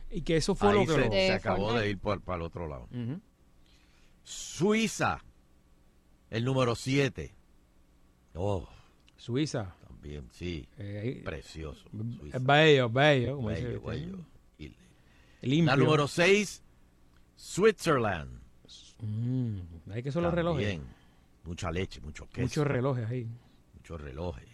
Y 0.09 0.23
que 0.23 0.37
eso 0.37 0.55
fue 0.55 0.69
Ahí 0.69 0.73
lo 0.75 0.81
que 0.81 0.93
se, 1.01 1.05
lo... 1.05 1.11
se 1.11 1.31
acabó 1.33 1.57
Fortnite. 1.67 1.83
de 1.85 1.89
ir 1.91 1.99
para 1.99 2.35
el 2.35 2.41
otro 2.41 2.67
lado. 2.67 2.89
Suiza, 4.23 5.23
el 6.29 6.43
número 6.45 6.75
7. 6.75 7.33
Oh, 8.35 8.67
Suiza. 9.17 9.75
también, 9.87 10.27
sí. 10.31 10.67
eh, 10.77 11.21
Precioso. 11.23 11.85
Suiza. 12.19 12.39
bello, 12.39 12.89
bello. 12.89 13.35
como 13.35 13.47
Bello, 13.49 13.81
bello. 13.81 14.17
Y- 14.57 14.75
Limpio. 15.43 15.65
La 15.65 15.75
número 15.75 16.07
6, 16.07 16.63
Switzerland. 17.35 18.41
Mm, 18.99 19.59
hay 19.91 20.03
que 20.03 20.11
son 20.11 20.23
los 20.23 20.33
relojes. 20.33 20.79
Mucha 21.43 21.71
leche, 21.71 21.99
mucho 22.01 22.27
queso. 22.29 22.41
Muchos 22.41 22.67
relojes 22.67 23.09
ahí. 23.09 23.27
Muchos 23.75 23.99
relojes. 24.01 24.47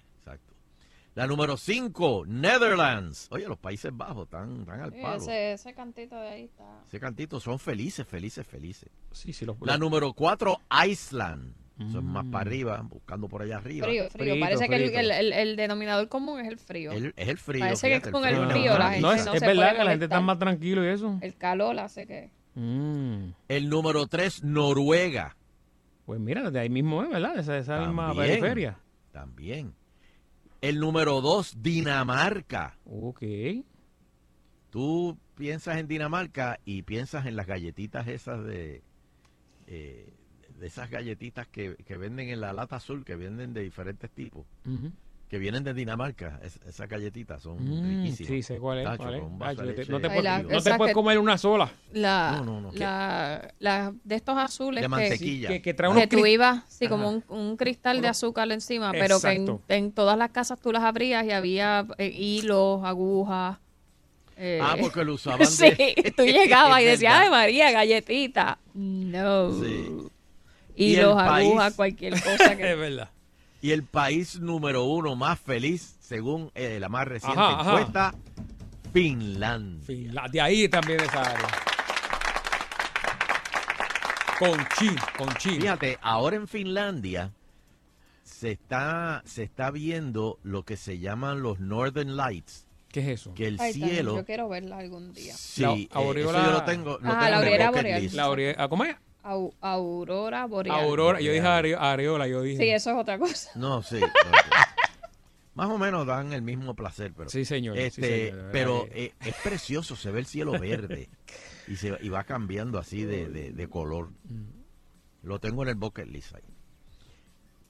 La 1.17 1.25
número 1.25 1.57
5, 1.57 2.25
Netherlands. 2.27 3.27
Oye, 3.31 3.47
los 3.47 3.57
Países 3.57 3.91
Bajos 3.91 4.25
están, 4.25 4.59
están 4.61 4.81
al 4.81 4.93
Sí, 4.93 4.99
palo. 5.01 5.15
ese, 5.15 5.53
ese 5.53 5.73
cantito 5.73 6.15
de 6.15 6.27
ahí 6.27 6.43
está. 6.43 6.83
Ese 6.87 6.99
cantito 6.99 7.39
son 7.39 7.57
felices, 7.57 8.05
felices, 8.07 8.45
felices. 8.45 8.89
Sí, 9.11 9.33
sí, 9.33 9.43
los, 9.43 9.57
La 9.61 9.73
los- 9.73 9.79
número 9.79 10.13
4, 10.13 10.57
Iceland. 10.87 11.55
Es 11.79 11.85
más 12.03 12.23
Mm. 12.25 12.31
para 12.31 12.41
arriba, 12.43 12.81
buscando 12.83 13.27
por 13.27 13.41
allá 13.41 13.57
arriba. 13.57 13.87
Frío, 13.87 14.09
frío. 14.11 14.33
Frito, 14.33 14.39
Parece 14.45 14.69
que 14.69 14.75
el, 14.75 14.83
frito. 14.85 14.99
el- 14.99 15.11
el- 15.11 15.33
el 15.33 15.55
denominador 15.55 16.07
común 16.07 16.39
es 16.39 16.47
el 16.49 16.57
frío. 16.59 16.91
El- 16.91 17.13
es 17.15 17.27
el 17.27 17.37
frío. 17.39 17.61
Parece 17.61 17.87
que 17.87 17.95
fíjate, 17.95 18.11
con 18.11 18.23
el 18.25 18.35
frío 18.51 18.77
la 18.77 18.89
gente 18.91 19.01
no, 19.01 19.11
es, 19.13 19.25
no 19.25 19.33
es 19.33 19.39
se 19.39 19.45
verdad 19.47 19.75
que 19.75 19.83
la 19.83 19.89
gente 19.91 20.05
está 20.05 20.21
más 20.21 20.37
tranquilo 20.37 20.83
y 20.85 20.89
eso. 20.89 21.17
El 21.21 21.35
calor 21.35 21.79
hace 21.79 22.05
que... 22.05 22.29
Mm. 22.53 23.31
El 23.47 23.69
número 23.69 24.05
3, 24.05 24.43
Noruega. 24.43 25.35
Pues 26.05 26.19
mira, 26.19 26.49
de 26.51 26.59
ahí 26.59 26.69
mismo 26.69 27.01
es, 27.03 27.09
¿verdad? 27.09 27.37
Esa, 27.39 27.57
esa 27.57 27.79
misma 27.81 28.13
periferia. 28.13 28.77
También. 29.11 29.73
El 30.61 30.79
número 30.79 31.21
2, 31.21 31.61
Dinamarca. 31.61 32.77
Ok. 32.85 33.23
Tú 34.69 35.17
piensas 35.35 35.77
en 35.77 35.87
Dinamarca 35.87 36.59
y 36.65 36.81
piensas 36.83 37.25
en 37.25 37.35
las 37.35 37.47
galletitas 37.47 38.07
esas 38.07 38.43
de... 38.43 38.83
eh, 39.67 40.13
de 40.59 40.65
esas 40.67 40.89
galletitas 40.89 41.47
que, 41.47 41.75
que 41.75 41.97
venden 41.97 42.29
en 42.29 42.41
la 42.41 42.51
lata 42.51 42.77
azul, 42.77 43.05
que 43.05 43.15
venden 43.15 43.53
de 43.53 43.61
diferentes 43.61 44.09
tipos. 44.09 44.47
Que 45.29 45.37
vienen 45.39 45.63
de 45.63 45.73
Dinamarca. 45.73 46.39
Es- 46.41 46.59
esas 46.65 46.87
galletitas 46.87 47.41
son 47.43 47.57
Mm, 47.57 48.03
riquísimas. 48.03 48.27
sí, 48.29 48.43
sé 48.43 48.57
cuál 48.59 48.79
es. 48.79 48.85
Tacho, 48.85 49.03
cuál 49.37 49.57
te- 49.75 49.85
no 49.87 49.99
te 49.99 50.07
Ay, 50.07 50.13
puedes, 50.13 50.23
la- 50.23 50.41
no 50.43 50.47
te 50.47 50.55
esas 50.57 50.77
puedes 50.77 50.91
que- 50.91 50.95
comer 50.95 51.19
una 51.19 51.37
sola. 51.37 51.69
La, 51.91 52.31
No, 52.37 52.45
no, 52.45 52.61
no. 52.61 52.71
La, 52.73 53.53
la- 53.59 53.93
de 54.05 54.15
estos 54.15 54.37
azules 54.37 54.81
De 54.81 54.87
mantequilla. 54.87 55.49
Que, 55.49 55.61
que 55.61 55.73
trae 55.73 55.89
unos 55.91 56.01
que 56.01 56.07
tú 56.07 56.25
ibas, 56.25 56.63
sí, 56.69 56.85
Ajá. 56.85 56.95
como 56.95 57.09
un, 57.09 57.23
un 57.27 57.57
cristal 57.57 58.01
de 58.01 58.07
azúcar 58.07 58.49
encima, 58.51 58.91
pero 58.93 59.19
que 59.19 59.45
en, 59.67 59.91
todas 59.91 60.17
las 60.17 60.29
casas 60.31 60.59
tú 60.61 60.71
las 60.71 60.83
abrías 60.83 61.25
y 61.25 61.31
había 61.31 61.85
eh, 61.97 62.07
hilos, 62.07 62.81
agujas. 62.85 63.57
eh, 64.37 64.59
Ah, 64.61 64.75
porque 64.79 65.03
lo 65.03 65.13
usaban 65.15 65.39
de... 65.39 65.45
sí, 65.47 66.11
tú 66.15 66.23
llegabas 66.23 66.79
y 66.81 66.85
decías. 66.85 67.13
¡ay 67.17 67.29
María, 67.29 67.71
galletita! 67.71 68.59
No. 68.73 69.51
Sí. 69.61 69.89
Y, 70.75 70.85
Y 70.91 70.95
el 70.95 71.01
los 71.07 71.15
país- 71.15 71.47
agujas, 71.49 71.73
cualquier 71.73 72.13
cosa 72.13 72.55
que... 72.55 72.71
Es 72.71 72.77
verdad. 72.77 73.09
Y 73.61 73.71
el 73.71 73.83
país 73.83 74.39
número 74.39 74.83
uno 74.83 75.15
más 75.15 75.39
feliz, 75.39 75.95
según 75.99 76.51
eh, 76.53 76.79
la 76.79 76.89
más 76.89 77.07
reciente 77.07 77.39
Ajá, 77.39 77.59
ajá. 77.61 77.69
encuesta, 77.71 78.15
Finlandia. 78.93 79.85
Fin- 79.85 80.13
la- 80.13 80.27
de 80.27 80.41
ahí 80.41 80.69
también 80.69 80.99
esa 80.99 81.21
área. 81.21 81.47
Con 84.39 84.59
chi, 84.77 84.95
con 85.17 85.33
chi. 85.37 85.59
Fíjate, 85.59 85.97
ahora 86.01 86.35
en 86.35 86.47
Finlandia 86.47 87.31
se 88.23 88.51
está, 88.51 89.23
se 89.25 89.41
está 89.43 89.71
viendo 89.71 90.37
lo 90.43 90.63
que 90.63 90.77
se 90.77 90.99
llaman 90.99 91.41
los 91.41 91.59
Northern 91.59 92.15
Lights, 92.15 92.67
¿Qué 92.89 92.99
es 92.99 93.07
eso? 93.21 93.33
que 93.33 93.47
el 93.47 93.57
Ay, 93.59 93.71
también, 93.73 93.95
cielo... 93.95 94.15
Yo 94.17 94.25
quiero 94.25 94.47
verla 94.47 94.77
algún 94.77 95.13
día. 95.13 95.33
Sí, 95.35 95.63
La 95.63 95.71
eh, 95.71 95.89
aureola- 95.93 96.39
eso 96.39 96.45
yo 96.45 96.51
lo 96.51 96.63
tengo, 96.63 96.99
lo 97.01 97.11
Ajá, 97.11 97.25
tengo 97.25 97.31
la 97.31 97.71
bucket 97.71 97.71
boreal. 97.73 98.55
La 98.55 98.63
ah, 98.63 98.67
¿Cómo 98.69 98.83
es? 98.83 98.95
Au- 99.23 99.53
aurora 99.61 100.45
boreal. 100.45 100.79
Aurora. 100.85 101.19
Yo 101.19 101.31
dije 101.31 101.45
areola, 101.45 102.27
yo 102.27 102.41
dije. 102.41 102.57
Sí, 102.63 102.69
eso 102.69 102.91
es 102.91 102.97
otra 102.97 103.17
cosa. 103.19 103.51
No, 103.55 103.83
sí. 103.83 103.99
Más 105.53 105.69
o 105.69 105.77
menos 105.79 106.05
dan 106.05 106.33
el 106.33 106.43
mismo 106.43 106.75
placer, 106.75 107.13
pero... 107.17 107.29
Sí, 107.29 107.43
señor. 107.43 107.75
sí, 107.77 107.83
Este, 107.83 108.29
señor, 108.29 108.49
pero 108.51 108.87
eh, 108.91 109.13
es 109.25 109.33
precioso, 109.43 109.95
se 109.95 110.11
ve 110.11 110.19
el 110.19 110.27
cielo 110.27 110.51
verde 110.51 111.09
y, 111.67 111.75
se, 111.77 111.97
y 111.99 112.09
va 112.09 112.23
cambiando 112.25 112.77
así 112.77 113.03
de, 113.05 113.27
de- 113.27 113.51
de 113.53 113.67
color. 113.67 114.11
Lo 115.23 115.39
tengo 115.39 115.63
en 115.63 115.69
el 115.69 115.75
bucket 115.75 116.07
list 116.07 116.35
ahí. 116.35 116.43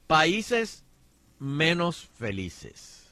Países 0.06 0.84
menos 1.38 2.06
felices. 2.18 3.06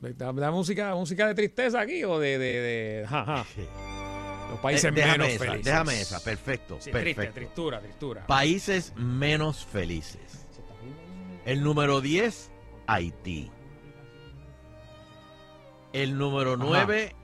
¿Da, 0.00 0.32
da 0.34 0.50
música, 0.50 0.94
música 0.94 1.26
de 1.26 1.34
tristeza 1.34 1.80
aquí 1.80 2.04
o 2.04 2.18
de, 2.18 2.36
de, 2.38 2.60
de- 2.60 3.06
ja, 3.08 3.24
ja. 3.24 3.46
los 4.50 4.60
países 4.60 4.84
Eh, 4.84 4.90
déjame 4.92 5.12
menos 5.18 5.28
esa, 5.28 5.44
felices? 5.44 5.64
déjame 5.64 6.00
esa, 6.00 6.20
perfecto, 6.24 6.76
Sí, 6.80 6.90
triste, 6.90 7.14
perfecto. 7.14 7.34
tristura, 7.34 7.80
tristura. 7.80 8.26
Países 8.26 8.92
menos 8.96 9.64
felices. 9.64 10.46
El 11.44 11.62
número 11.62 12.00
10, 12.00 12.50
Haití. 12.86 13.50
El 15.92 16.16
número 16.18 16.56
9, 16.56 17.14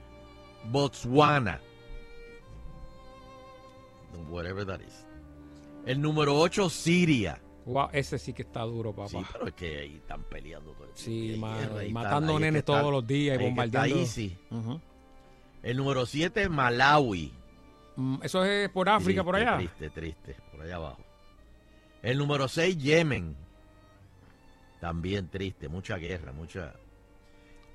Botswana. 0.65 1.59
Whatever 4.29 4.65
that 4.65 4.79
is. 4.81 5.05
El 5.85 6.01
número 6.01 6.37
8, 6.39 6.69
Siria. 6.69 7.41
Wow, 7.65 7.89
ese 7.93 8.17
sí 8.17 8.33
que 8.33 8.41
está 8.43 8.61
duro, 8.61 8.93
papá. 8.93 9.09
Sí, 9.09 9.17
pero 9.31 9.47
es 9.47 9.53
que 9.53 9.79
ahí 9.79 9.95
están 9.97 10.23
peleando 10.23 10.71
todo 10.73 10.85
el 10.85 10.91
Sí, 10.95 11.27
tiempo, 11.29 11.35
y 11.35 11.39
mano, 11.39 11.59
guerra, 11.59 11.83
y 11.85 11.91
matando 11.93 12.33
ahí 12.33 12.39
nenes 12.39 12.65
todos 12.65 12.91
los 12.91 13.05
días 13.05 13.37
y 13.39 13.43
ahí 13.43 13.49
es 13.49 13.55
que 13.55 13.61
está 13.61 13.79
bombardeando. 13.81 13.99
easy. 14.01 14.37
Ujú. 14.51 14.81
El 15.63 15.77
número 15.77 16.05
7, 16.05 16.49
Malawi. 16.49 17.31
Mm, 17.95 18.15
Eso 18.23 18.43
es 18.45 18.69
por 18.69 18.89
África, 18.89 19.23
por 19.23 19.35
allá. 19.35 19.57
Triste, 19.57 19.89
triste, 19.89 20.35
por 20.51 20.61
allá 20.61 20.75
abajo. 20.77 21.03
El 22.01 22.17
número 22.17 22.47
6, 22.47 22.77
Yemen. 22.77 23.35
También 24.79 25.27
triste, 25.29 25.67
mucha 25.69 25.97
guerra, 25.97 26.31
mucha. 26.31 26.73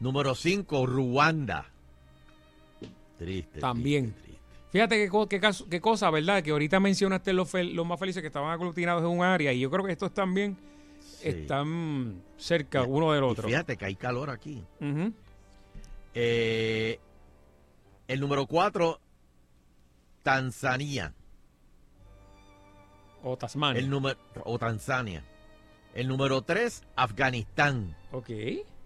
Número 0.00 0.34
5, 0.34 0.86
Ruanda. 0.86 1.66
Triste. 3.18 3.60
También. 3.60 4.06
triste, 4.12 4.22
triste. 4.22 4.36
Fíjate 4.72 4.96
qué, 5.08 5.26
qué, 5.28 5.40
caso- 5.40 5.66
qué 5.70 5.80
cosa, 5.80 6.10
¿verdad? 6.10 6.42
Que 6.42 6.50
ahorita 6.50 6.80
mencionaste 6.80 7.32
los, 7.32 7.52
fel- 7.54 7.72
los 7.72 7.86
más 7.86 7.98
felices 8.00 8.20
que 8.20 8.26
estaban 8.26 8.50
aglutinados 8.50 9.02
en 9.02 9.08
un 9.08 9.24
área 9.24 9.52
y 9.52 9.60
yo 9.60 9.70
creo 9.70 9.84
que 9.86 9.92
estos 9.92 10.12
también 10.12 10.56
Sí. 11.00 11.28
están 11.28 12.20
cerca 12.36 12.82
Y- 12.82 12.86
uno 12.88 13.12
del 13.12 13.22
otro. 13.24 13.46
fíjate 13.48 13.76
que 13.76 13.84
hay 13.86 13.94
calor 13.94 14.28
aquí. 14.28 14.62
Eh, 16.14 16.98
el 18.08 18.20
número 18.20 18.46
4, 18.46 19.00
Tanzania. 20.22 21.14
O 23.22 23.36
Tasmania. 23.36 23.80
El 23.80 23.90
número, 23.90 24.18
o 24.44 24.58
Tanzania. 24.58 25.24
El 25.94 26.08
número 26.08 26.42
3, 26.42 26.84
Afganistán. 26.94 27.96
Ok. 28.12 28.30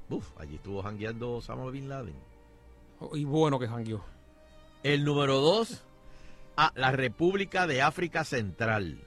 Uf, 0.09 0.31
allí 0.39 0.57
estuvo 0.57 0.83
jangueando 0.83 1.33
Osama 1.35 1.71
Bin 1.71 1.89
Laden. 1.89 2.17
Oh, 3.01 3.17
Y 3.17 3.25
bueno 3.25 3.59
que 3.59 3.69
jangueó. 3.69 4.05
El 4.83 5.05
número 5.05 5.41
2, 5.41 5.85
la 6.75 6.93
República 6.93 7.67
de 7.67 7.83
África 7.83 8.25
Central. 8.25 9.03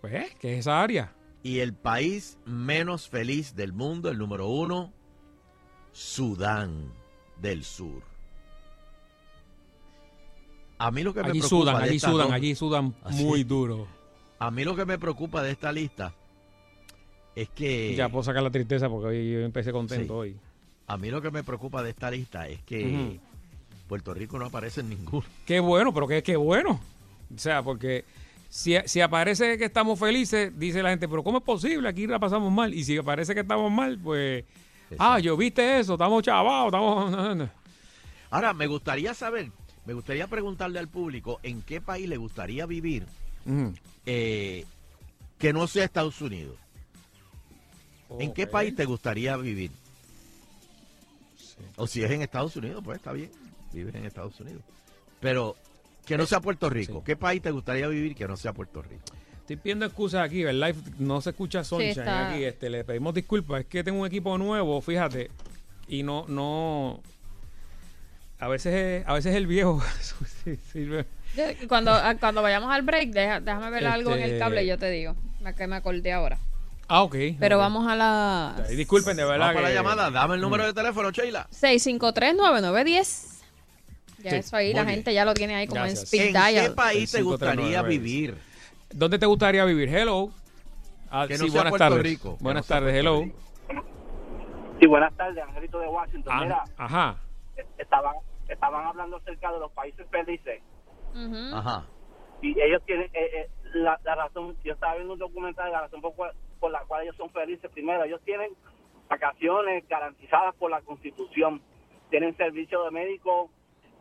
Pues, 0.00 0.34
¿qué 0.36 0.54
es 0.54 0.60
esa 0.60 0.82
área? 0.82 1.12
Y 1.42 1.60
el 1.60 1.74
país 1.74 2.38
menos 2.44 3.08
feliz 3.08 3.54
del 3.54 3.72
mundo, 3.72 4.08
el 4.10 4.18
número 4.18 4.48
1, 4.48 4.92
Sudán 5.92 6.92
del 7.40 7.64
Sur. 7.64 8.02
A 10.78 10.90
mí 10.90 11.02
lo 11.02 11.12
que 11.14 11.20
me 11.22 11.30
preocupa 11.30 11.48
sudan, 11.48 11.76
allí 11.82 11.98
sudan, 11.98 12.32
allí 12.32 12.54
sudan 12.54 12.94
muy 13.10 13.44
duro. 13.44 13.86
A 14.38 14.50
mí 14.50 14.64
lo 14.64 14.76
que 14.76 14.84
me 14.84 14.98
preocupa 14.98 15.42
de 15.42 15.52
esta 15.52 15.72
lista 15.72 16.12
es 17.34 17.48
que 17.50 17.94
Ya 17.94 18.08
puedo 18.08 18.22
sacar 18.22 18.42
la 18.42 18.50
tristeza 18.50 18.88
porque 18.88 19.06
hoy 19.08 19.32
yo 19.32 19.38
empecé 19.40 19.72
contento 19.72 20.14
Sí. 20.22 20.30
hoy. 20.30 20.36
a 20.86 20.96
mí 20.98 21.10
lo 21.10 21.20
que 21.22 21.30
me 21.30 21.42
preocupa 21.42 21.82
de 21.82 21.90
esta 21.90 22.10
lista 22.10 22.46
es 22.48 22.60
que. 22.62 23.18
Puerto 23.88 24.12
Rico 24.14 24.38
no 24.38 24.46
aparece 24.46 24.80
en 24.80 24.88
ninguno. 24.90 25.24
Qué 25.46 25.60
bueno, 25.60 25.94
pero 25.94 26.08
qué, 26.08 26.22
qué 26.22 26.36
bueno. 26.36 26.80
O 27.34 27.38
sea, 27.38 27.62
porque 27.62 28.04
si, 28.48 28.74
si 28.84 29.00
aparece 29.00 29.56
que 29.58 29.64
estamos 29.64 29.98
felices, 29.98 30.52
dice 30.58 30.82
la 30.82 30.90
gente, 30.90 31.08
pero 31.08 31.22
¿cómo 31.22 31.38
es 31.38 31.44
posible? 31.44 31.88
Aquí 31.88 32.06
la 32.06 32.18
pasamos 32.18 32.52
mal. 32.52 32.74
Y 32.74 32.82
si 32.84 32.96
aparece 32.98 33.32
que 33.34 33.40
estamos 33.40 33.70
mal, 33.70 33.96
pues... 33.98 34.44
Ah, 34.98 35.18
yo 35.20 35.36
viste 35.36 35.78
eso, 35.78 35.94
estamos 35.94 36.22
chavados, 36.22 36.66
estamos... 36.66 37.48
Ahora, 38.30 38.52
me 38.52 38.66
gustaría 38.66 39.14
saber, 39.14 39.50
me 39.86 39.94
gustaría 39.94 40.26
preguntarle 40.26 40.78
al 40.78 40.88
público 40.88 41.40
en 41.42 41.62
qué 41.62 41.80
país 41.80 42.08
le 42.08 42.16
gustaría 42.16 42.66
vivir 42.66 43.06
eh, 44.04 44.64
que 45.38 45.52
no 45.52 45.66
sea 45.66 45.84
Estados 45.84 46.20
Unidos. 46.20 46.56
¿En 48.18 48.32
qué 48.32 48.46
país 48.46 48.74
te 48.74 48.84
gustaría 48.84 49.36
vivir? 49.36 49.70
O 51.76 51.86
si 51.86 52.02
es 52.02 52.10
en 52.10 52.22
Estados 52.22 52.56
Unidos, 52.56 52.82
pues 52.84 52.98
está 52.98 53.12
bien, 53.12 53.30
vives 53.72 53.94
en 53.94 54.04
Estados 54.04 54.38
Unidos. 54.40 54.62
Pero 55.20 55.56
que 56.04 56.16
no 56.16 56.26
sea 56.26 56.40
Puerto 56.40 56.70
Rico. 56.70 56.98
sí. 56.98 57.04
¿Qué 57.04 57.16
país 57.16 57.42
te 57.42 57.50
gustaría 57.50 57.88
vivir 57.88 58.14
que 58.14 58.28
no 58.28 58.36
sea 58.36 58.52
Puerto 58.52 58.82
Rico? 58.82 59.02
Estoy 59.40 59.56
pidiendo 59.56 59.86
excusas 59.86 60.24
aquí, 60.24 60.42
¿verdad? 60.42 60.74
No 60.98 61.20
se 61.20 61.30
escucha 61.30 61.62
Sunshine 61.62 62.08
aquí. 62.08 62.44
Este, 62.44 62.68
le 62.68 62.84
pedimos 62.84 63.14
disculpas. 63.14 63.60
Es 63.60 63.66
que 63.66 63.84
tengo 63.84 64.00
un 64.00 64.06
equipo 64.06 64.36
nuevo, 64.38 64.80
fíjate. 64.80 65.30
Y 65.88 66.02
no, 66.02 66.24
no. 66.26 67.00
A 68.38 68.48
veces, 68.48 69.02
a 69.06 69.14
veces 69.14 69.34
el 69.34 69.46
viejo 69.46 69.82
sirve. 70.72 71.06
Cuando, 71.68 71.90
ah, 71.92 72.14
cuando 72.18 72.42
vayamos 72.42 72.70
al 72.72 72.82
break, 72.82 73.10
deja- 73.10 73.40
déjame 73.40 73.70
ver 73.70 73.86
algo 73.86 74.12
en 74.14 74.22
el 74.22 74.30
Este- 74.32 74.38
cable 74.38 74.64
y 74.64 74.66
yo 74.66 74.78
te 74.78 74.90
digo. 74.90 75.14
Me, 75.40 75.54
que 75.54 75.66
me 75.66 75.76
acordé 75.76 76.12
ahora. 76.12 76.38
Ah, 76.88 77.02
ok. 77.02 77.16
Pero 77.40 77.58
vamos 77.58 77.86
a 77.90 77.96
la 77.96 78.54
Disculpen, 78.70 79.16
de 79.16 79.24
verdad. 79.24 79.38
Vamos 79.38 79.54
para 79.54 79.62
la 79.62 79.68
que- 79.70 79.74
llamada, 79.74 80.10
dame 80.10 80.34
el 80.34 80.40
Mm. 80.40 80.42
número 80.42 80.66
de 80.66 80.72
teléfono, 80.74 81.10
Sheila. 81.10 81.46
653-9910. 81.50 83.32
Ya 84.22 84.30
Sí, 84.30 84.36
eso 84.36 84.56
ahí, 84.56 84.72
la 84.72 84.82
bien. 84.82 84.96
gente 84.96 85.14
ya 85.14 85.24
lo 85.24 85.34
tiene 85.34 85.54
ahí 85.56 85.66
como 85.66 85.80
Gracias. 85.82 86.12
en 86.12 86.20
¿En 86.20 86.26
speed 86.28 86.42
qué 86.44 86.52
dial. 86.52 86.74
país 86.74 87.10
te 87.12 87.22
gustaría 87.22 87.54
539. 87.82 87.88
vivir? 87.88 88.38
¿Dónde 88.90 89.18
te 89.18 89.26
gustaría 89.26 89.64
vivir? 89.64 89.88
Hello. 89.94 90.30
Ah, 91.10 91.26
Que 91.28 91.34
no 91.38 91.44
sí, 91.44 91.50
sea 91.50 91.62
buenas 91.62 91.70
Puerto 91.72 91.84
tardes. 91.94 92.02
Rico, 92.02 92.36
que 92.38 92.44
Buenas 92.44 92.68
no 92.68 92.74
tardes, 92.76 92.94
hello. 92.94 93.22
Rico. 93.22 93.36
Sí, 94.80 94.86
buenas 94.86 95.14
tardes, 95.16 95.42
Angelito 95.44 95.78
de 95.80 95.86
Washington. 95.88 96.32
Ah, 96.34 96.40
Mira, 96.42 96.64
ajá. 96.76 97.16
Estaban, 97.78 98.16
estaban 98.48 98.86
hablando 98.86 99.16
acerca 99.16 99.52
de 99.52 99.58
los 99.60 99.72
países 99.72 100.06
felices. 100.10 100.62
Ajá. 101.54 101.86
y 102.42 102.60
ellos 102.60 102.82
tienen 102.84 103.08
eh, 103.14 103.30
eh, 103.34 103.50
la, 103.74 103.98
la 104.04 104.14
razón, 104.14 104.54
yo 104.62 104.74
estaba 104.74 104.94
viendo 104.96 105.14
un 105.14 105.18
documental, 105.18 105.72
la 105.72 105.82
razón 105.82 106.02
por, 106.02 106.14
cual- 106.14 106.34
por 106.60 106.70
la 106.70 106.80
cual 106.84 107.04
ellos 107.04 107.16
son 107.16 107.30
felices. 107.30 107.70
Primero, 107.70 108.04
ellos 108.04 108.20
tienen 108.24 108.52
vacaciones 109.08 109.86
garantizadas 109.88 110.54
por 110.56 110.70
la 110.70 110.82
Constitución, 110.82 111.62
tienen 112.10 112.36
servicio 112.36 112.82
de 112.84 112.90
médico 112.90 113.50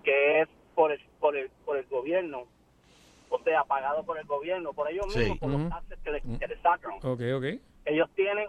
que 0.03 0.41
es 0.41 0.49
por 0.75 0.91
el, 0.91 0.99
por 1.19 1.35
el, 1.37 1.49
por 1.65 1.77
el 1.77 1.85
gobierno, 1.85 2.43
o 3.29 3.39
sea, 3.43 3.63
pagado 3.63 4.03
por 4.05 4.17
el 4.19 4.25
gobierno, 4.25 4.73
por 4.73 4.89
ellos 4.89 5.05
Sí. 5.13 5.19
mismos, 5.19 5.39
por 5.39 5.49
los 5.51 5.69
taxes 5.69 5.99
que 6.03 6.11
le, 6.11 6.21
que 6.21 6.47
le 6.47 6.61
sacan. 6.61 6.93
Ok, 7.01 7.21
ok. 7.35 7.45
ellos 7.85 8.09
tienen 8.15 8.47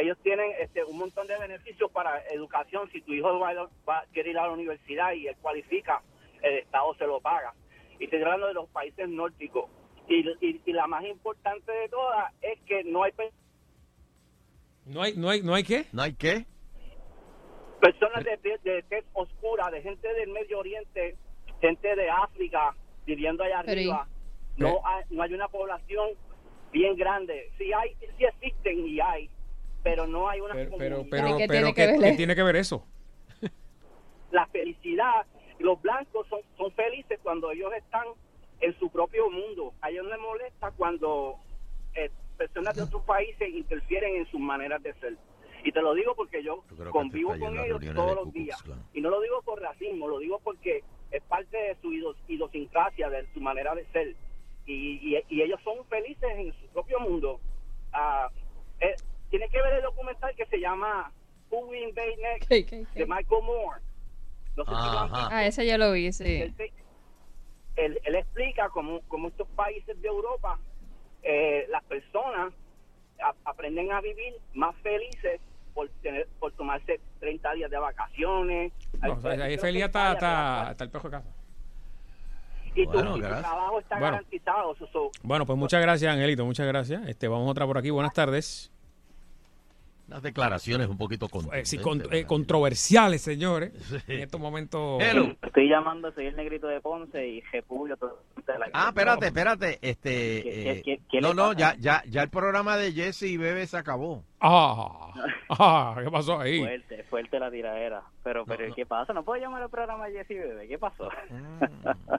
ellos 0.00 0.18
tienen 0.22 0.52
este, 0.60 0.84
un 0.84 0.98
montón 0.98 1.26
de 1.26 1.38
beneficios 1.38 1.90
para 1.90 2.22
educación 2.28 2.88
si 2.92 3.00
tu 3.02 3.12
hijo 3.12 3.38
va, 3.38 3.50
a- 3.50 3.68
va- 3.88 4.04
quiere 4.12 4.30
ir 4.30 4.38
a 4.38 4.46
la 4.46 4.52
universidad 4.52 5.12
y 5.12 5.26
él 5.28 5.36
cualifica 5.40 6.02
el 6.42 6.58
estado 6.58 6.94
se 6.96 7.06
lo 7.06 7.20
paga. 7.20 7.54
Y 7.98 8.04
estoy 8.04 8.22
hablando 8.22 8.46
de 8.48 8.54
los 8.54 8.68
países 8.70 9.08
nórdicos. 9.08 9.70
Y, 10.08 10.28
y, 10.40 10.60
y 10.64 10.72
la 10.72 10.86
más 10.86 11.04
importante 11.04 11.72
de 11.72 11.88
todas 11.88 12.32
es 12.42 12.60
que 12.62 12.84
no 12.84 13.02
hay 13.02 13.12
¿No 14.84 15.02
hay, 15.02 15.16
no 15.16 15.30
hay, 15.30 15.42
no 15.42 15.54
hay 15.54 15.64
qué? 15.64 15.86
¿No 15.92 16.02
hay 16.02 16.14
qué? 16.14 16.46
personas 17.80 18.24
de, 18.24 18.36
de, 18.38 18.58
de 18.62 18.82
tez 18.84 19.04
oscura 19.12 19.70
de 19.70 19.82
gente 19.82 20.12
del 20.14 20.30
Medio 20.30 20.58
Oriente 20.58 21.16
gente 21.60 21.94
de 21.94 22.10
África 22.10 22.74
viviendo 23.04 23.44
allá 23.44 23.62
Pero 23.64 23.80
y- 23.80 23.84
arriba 23.90 24.08
no 24.56 24.80
hay, 24.86 25.04
no 25.10 25.22
hay 25.22 25.34
una 25.34 25.48
población 25.48 26.10
bien 26.72 26.96
grande. 26.96 27.50
Sí 27.58 27.72
hay 27.72 27.94
sí 28.16 28.24
existen 28.24 28.86
y 28.86 28.98
hay 29.00 29.28
pero 29.86 30.06
no 30.06 30.28
hay 30.28 30.40
una 30.40 30.54
Pero, 30.54 30.70
pero, 30.76 30.96
comunidad. 30.96 31.10
pero, 31.10 31.36
¿Qué 31.38 31.46
pero 31.46 31.58
tiene 31.58 31.74
¿qué, 31.74 31.74
que 31.74 31.86
ver 31.92 32.00
qué 32.00 32.06
eso? 32.08 32.16
tiene 32.16 32.34
que 32.34 32.42
ver 32.42 32.56
eso? 32.56 32.86
la 34.30 34.46
felicidad. 34.48 35.26
Los 35.58 35.80
blancos 35.80 36.26
son, 36.28 36.40
son 36.56 36.70
felices 36.72 37.18
cuando 37.22 37.50
ellos 37.50 37.72
están 37.74 38.06
en 38.60 38.78
su 38.78 38.90
propio 38.90 39.30
mundo. 39.30 39.72
A 39.80 39.90
ellos 39.90 40.06
les 40.06 40.18
molesta 40.18 40.70
cuando 40.72 41.36
eh, 41.94 42.10
personas 42.36 42.74
de 42.76 42.82
otros 42.82 43.02
países 43.04 43.48
interfieren 43.48 44.16
en 44.16 44.26
sus 44.30 44.40
maneras 44.40 44.82
de 44.82 44.92
ser. 44.94 45.16
Y 45.64 45.72
te 45.72 45.80
lo 45.80 45.94
digo 45.94 46.14
porque 46.14 46.42
yo 46.42 46.62
convivo 46.90 47.30
con 47.38 47.58
ellos 47.58 47.80
todos 47.94 48.14
los 48.14 48.32
días. 48.32 48.62
Y 48.92 49.00
no 49.00 49.10
lo 49.10 49.20
digo 49.20 49.40
por 49.42 49.60
racismo, 49.60 50.06
lo 50.08 50.18
digo 50.18 50.40
porque 50.44 50.82
es 51.10 51.22
parte 51.24 51.56
de 51.56 51.76
su 51.80 51.92
idos- 51.92 52.16
idiosincrasia, 52.28 53.08
de 53.08 53.26
su 53.32 53.40
manera 53.40 53.74
de 53.74 53.84
ser. 53.86 54.14
Y, 54.66 55.16
y- 55.16 55.22
y 55.28 55.42
ellos 55.42 55.60
son 55.64 55.84
felices 55.86 56.28
en 56.36 56.52
su 56.52 56.66
propio 56.72 57.00
mundo. 57.00 57.40
Ah, 57.92 58.28
eh, 58.80 58.94
tiene 59.30 59.48
que 59.48 59.60
ver 59.62 59.74
el 59.74 59.82
documental 59.82 60.34
que 60.36 60.46
se 60.46 60.58
llama 60.58 61.12
Who 61.50 61.66
We 61.66 61.80
Invade 61.80 62.16
Next 62.16 62.48
¿Qué, 62.48 62.64
qué, 62.66 62.86
qué? 62.92 62.98
de 63.00 63.06
Michael 63.06 63.42
Moore. 63.42 63.80
No 64.56 64.64
sé 64.64 64.70
si. 64.70 64.76
Ah, 64.76 65.46
ese 65.46 65.66
yo 65.66 65.76
lo 65.78 65.92
vi, 65.92 66.12
sí. 66.12 66.24
él, 66.42 66.54
él- 67.76 68.00
él 68.04 68.14
explica 68.14 68.68
cómo, 68.70 69.00
cómo 69.08 69.28
estos 69.28 69.46
países 69.48 70.00
de 70.00 70.08
Europa, 70.08 70.58
eh, 71.22 71.66
las 71.70 71.84
personas 71.84 72.52
a- 73.22 73.34
aprenden 73.50 73.92
a 73.92 74.00
vivir 74.00 74.34
más 74.54 74.74
felices 74.76 75.40
por 75.74 75.90
tener 76.02 76.26
por 76.38 76.52
tomarse 76.52 77.00
30 77.20 77.52
días 77.52 77.70
de 77.70 77.78
vacaciones. 77.78 78.72
No, 79.02 79.12
o 79.12 79.20
sea, 79.20 79.32
ahí 79.32 79.58
feliz 79.58 79.84
hasta, 79.84 80.12
hasta, 80.12 80.68
hasta 80.70 80.84
el 80.84 80.90
pejo 80.90 81.08
de 81.10 81.16
casa. 81.18 81.34
Y 82.74 82.84
tu, 82.84 82.92
Bueno, 82.92 83.14
tu 83.14 83.20
trabajo 83.20 83.78
está 83.80 83.98
Bueno. 83.98 84.12
garantizado. 84.16 84.74
so- 84.76 84.86
so- 84.88 85.10
Bueno, 85.22 85.44
pues 85.46 85.58
muchas 85.58 85.80
gracias, 85.82 86.10
Angelito, 86.12 86.44
muchas 86.46 86.66
gracias. 86.66 87.06
Este, 87.08 87.28
vamos 87.28 87.50
otra 87.50 87.66
por 87.66 87.76
aquí. 87.78 87.90
Buenas 87.90 88.12
tardes. 88.14 88.70
Unas 90.08 90.22
declaraciones 90.22 90.88
un 90.88 90.96
poquito 90.96 91.28
Eh, 91.52 91.64
sí, 91.64 91.78
con- 91.78 92.02
eh, 92.12 92.24
controversiales, 92.26 93.22
señores. 93.22 93.72
Sí. 93.88 93.96
En 94.06 94.20
estos 94.20 94.40
momentos. 94.40 95.02
Hello. 95.02 95.34
Estoy 95.42 95.68
llamando, 95.68 96.12
soy 96.12 96.26
el 96.26 96.36
negrito 96.36 96.68
de 96.68 96.80
Ponce 96.80 97.26
y 97.26 97.40
repudio 97.52 97.96
todo. 97.96 98.22
la- 98.46 98.68
Ah, 98.72 98.86
espérate, 98.90 99.26
espérate. 99.26 99.78
Este, 99.82 100.42
¿Qué- 100.42 100.70
eh, 100.70 100.82
qué- 100.84 101.00
qué 101.10 101.20
no, 101.20 101.34
no, 101.34 101.52
ya, 101.54 101.74
ya, 101.80 102.04
ya 102.08 102.22
el 102.22 102.30
programa 102.30 102.76
de 102.76 102.92
Jesse 102.92 103.24
y 103.24 103.36
Bebe 103.36 103.66
se 103.66 103.76
acabó. 103.76 104.22
Ah, 104.40 105.14
ah, 105.48 105.98
¿qué 106.04 106.10
pasó 106.10 106.38
ahí? 106.38 106.58
Fuerte, 106.60 107.02
fuerte 107.04 107.40
la 107.40 107.50
tiradera. 107.50 108.02
Pero, 108.22 108.44
pero 108.44 108.64
No, 108.64 108.68
no. 108.68 108.74
¿qué 108.74 108.84
pasa? 108.84 109.12
¿No 109.14 109.24
puedo 109.24 109.40
llamar 109.40 109.62
al 109.62 109.70
programa 109.70 110.06
Jesse 110.08 110.28
Bebé? 110.28 110.68
¿Qué 110.68 110.78
pasó? 110.78 111.08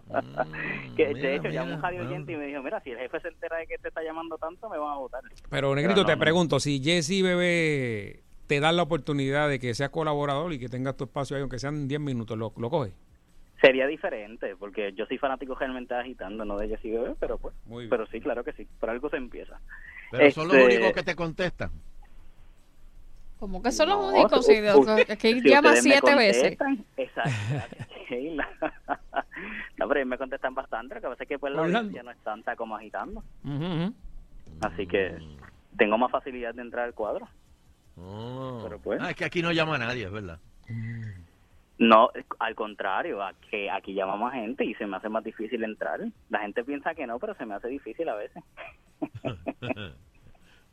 Mm, 0.09 0.95
que, 0.95 1.13
mira, 1.13 1.29
de 1.29 1.35
hecho, 1.35 1.49
llamó 1.49 1.75
un 1.75 1.81
radio 1.81 1.97
bueno. 1.99 2.11
oyente 2.11 2.31
y 2.31 2.35
me 2.37 2.45
dijo, 2.47 2.61
mira, 2.63 2.79
si 2.81 2.91
el 2.91 2.97
jefe 2.97 3.19
se 3.19 3.27
entera 3.27 3.57
de 3.57 3.67
que 3.67 3.77
te 3.77 3.89
está 3.89 4.01
llamando 4.01 4.37
tanto, 4.37 4.69
me 4.69 4.77
van 4.77 4.93
a 4.93 4.97
votar. 4.97 5.21
Pero, 5.49 5.75
Negrito, 5.75 6.01
no, 6.01 6.05
te 6.05 6.15
no. 6.15 6.19
pregunto, 6.19 6.59
si 6.59 6.81
Jesse 6.81 7.21
Bebé 7.21 8.21
te 8.47 8.59
dan 8.59 8.77
la 8.77 8.83
oportunidad 8.83 9.47
de 9.49 9.59
que 9.59 9.73
seas 9.75 9.89
colaborador 9.89 10.53
y 10.53 10.59
que 10.59 10.69
tengas 10.69 10.95
tu 10.97 11.03
espacio 11.03 11.35
ahí, 11.35 11.41
aunque 11.41 11.59
sean 11.59 11.87
10 11.87 11.99
minutos, 12.01 12.37
¿lo, 12.37 12.51
lo 12.57 12.69
coges? 12.69 12.93
Sería 13.61 13.85
diferente, 13.87 14.55
porque 14.55 14.93
yo 14.93 15.05
soy 15.05 15.17
fanático 15.17 15.55
realmente 15.55 15.93
de 15.93 15.99
agitando, 15.99 16.45
no 16.45 16.57
de 16.57 16.69
Jesse 16.69 16.83
Bebé, 16.91 17.15
pero 17.19 17.37
pues, 17.37 17.53
pero 17.89 18.07
sí, 18.07 18.19
claro 18.21 18.43
que 18.43 18.53
sí, 18.53 18.67
por 18.79 18.89
algo 18.89 19.09
se 19.09 19.17
empieza. 19.17 19.59
Pero 20.11 20.31
son 20.31 20.47
los 20.47 20.57
Este- 20.57 20.75
únicos 20.77 20.93
que 20.93 21.03
te 21.03 21.15
contestan. 21.15 21.71
Como 23.39 23.61
que 23.61 23.71
son 23.71 23.89
los 23.89 24.13
únicos, 24.13 24.49
es 24.49 25.17
que 25.17 25.33
si 25.41 25.49
llama 25.49 25.75
siete 25.75 26.15
veces. 26.15 26.57
Exacto. 26.97 27.31
Sheila. 28.09 28.47
no, 29.77 29.87
pero 29.87 30.05
me 30.05 30.17
contestan 30.17 30.55
bastante, 30.55 30.95
lo 30.95 31.01
que 31.01 31.07
pasa 31.07 31.23
es 31.23 31.29
que 31.29 31.39
pues 31.39 31.53
la 31.53 31.61
audiencia 31.61 32.03
no 32.03 32.11
es 32.11 32.17
tanta 32.19 32.55
como 32.55 32.75
agitando. 32.75 33.23
Así 34.61 34.87
que 34.87 35.17
tengo 35.77 35.97
más 35.97 36.11
facilidad 36.11 36.55
de 36.55 36.61
entrar 36.61 36.85
al 36.85 36.93
cuadro. 36.93 37.27
Oh. 37.97 38.61
Pero 38.63 38.79
pues. 38.79 38.99
Ah, 39.01 39.11
es 39.11 39.15
que 39.15 39.25
aquí 39.25 39.41
no 39.41 39.51
llama 39.51 39.75
a 39.75 39.79
nadie, 39.79 40.05
es 40.05 40.11
verdad. 40.11 40.39
No, 41.79 42.09
al 42.39 42.55
contrario, 42.55 43.21
a 43.21 43.33
que 43.51 43.69
aquí 43.69 43.93
llama 43.93 44.15
más 44.15 44.33
gente 44.33 44.65
y 44.65 44.73
se 44.75 44.87
me 44.87 44.97
hace 44.97 45.09
más 45.09 45.23
difícil 45.23 45.63
entrar. 45.63 45.99
La 46.29 46.39
gente 46.39 46.63
piensa 46.63 46.95
que 46.95 47.05
no, 47.05 47.19
pero 47.19 47.35
se 47.35 47.45
me 47.45 47.53
hace 47.53 47.67
difícil 47.67 48.09
a 48.09 48.15
veces. 48.15 48.43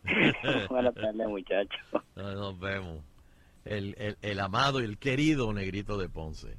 Buenas 0.69 0.95
tardes, 0.95 1.27
muchachos. 1.29 1.81
Nos 2.17 2.59
vemos. 2.61 2.99
El, 3.65 3.95
el, 3.99 4.17
el 4.21 4.41
amado 4.41 4.81
y 4.81 4.85
el 4.85 4.99
querido 4.99 5.53
negrito 5.53 5.97
de 5.97 6.09
Ponce. 6.09 6.57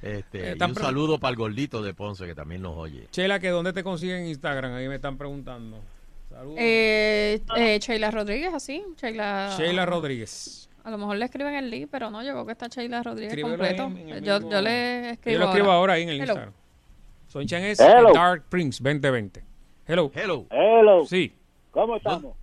Este, 0.00 0.52
Eh, 0.52 0.56
y 0.58 0.62
un 0.62 0.74
saludo 0.74 1.18
para 1.18 1.30
el 1.32 1.36
gordito 1.36 1.82
de 1.82 1.92
Ponce 1.92 2.24
que 2.26 2.34
también 2.34 2.62
nos 2.62 2.76
oye. 2.76 3.08
Chela, 3.10 3.38
que 3.38 3.48
¿dónde 3.50 3.72
te 3.72 3.82
consiguen 3.84 4.26
Instagram? 4.26 4.72
Ahí 4.74 4.88
me 4.88 4.94
están 4.94 5.18
preguntando. 5.18 5.80
Saludos. 6.30 6.56
Eh, 6.58 7.42
eh, 7.56 7.78
Sheila 7.80 8.10
Rodríguez, 8.10 8.54
así. 8.54 8.82
Sheila, 8.96 9.54
Sheila 9.58 9.84
Rodríguez. 9.86 10.70
A 10.84 10.90
lo 10.90 10.96
mejor 10.98 11.16
le 11.16 11.24
escriben 11.26 11.54
el 11.54 11.68
link, 11.68 11.88
pero 11.90 12.10
no, 12.10 12.22
llegó 12.22 12.46
que 12.46 12.52
está 12.52 12.68
Sheila 12.68 13.02
Rodríguez 13.02 13.32
Escríbelo 13.34 13.56
completo. 13.58 13.84
en 14.16 14.24
yo, 14.24 14.48
yo 14.50 14.60
le 14.62 15.10
escribo. 15.10 15.32
Yo 15.34 15.38
lo 15.40 15.50
escribo 15.50 15.70
ahora 15.70 15.94
ahí 15.94 16.02
en 16.04 16.08
el 16.10 16.14
Hello. 16.16 16.24
Instagram. 16.32 16.52
Sonchan 17.26 17.62
es 17.64 17.80
Hello. 17.80 18.12
Dark 18.14 18.44
Prince 18.48 18.82
2020. 18.82 19.44
Hello. 19.86 20.10
Hello. 20.14 20.46
Hello, 20.50 21.04
Sí. 21.04 21.34
¿cómo 21.70 21.96
estamos? 21.96 22.34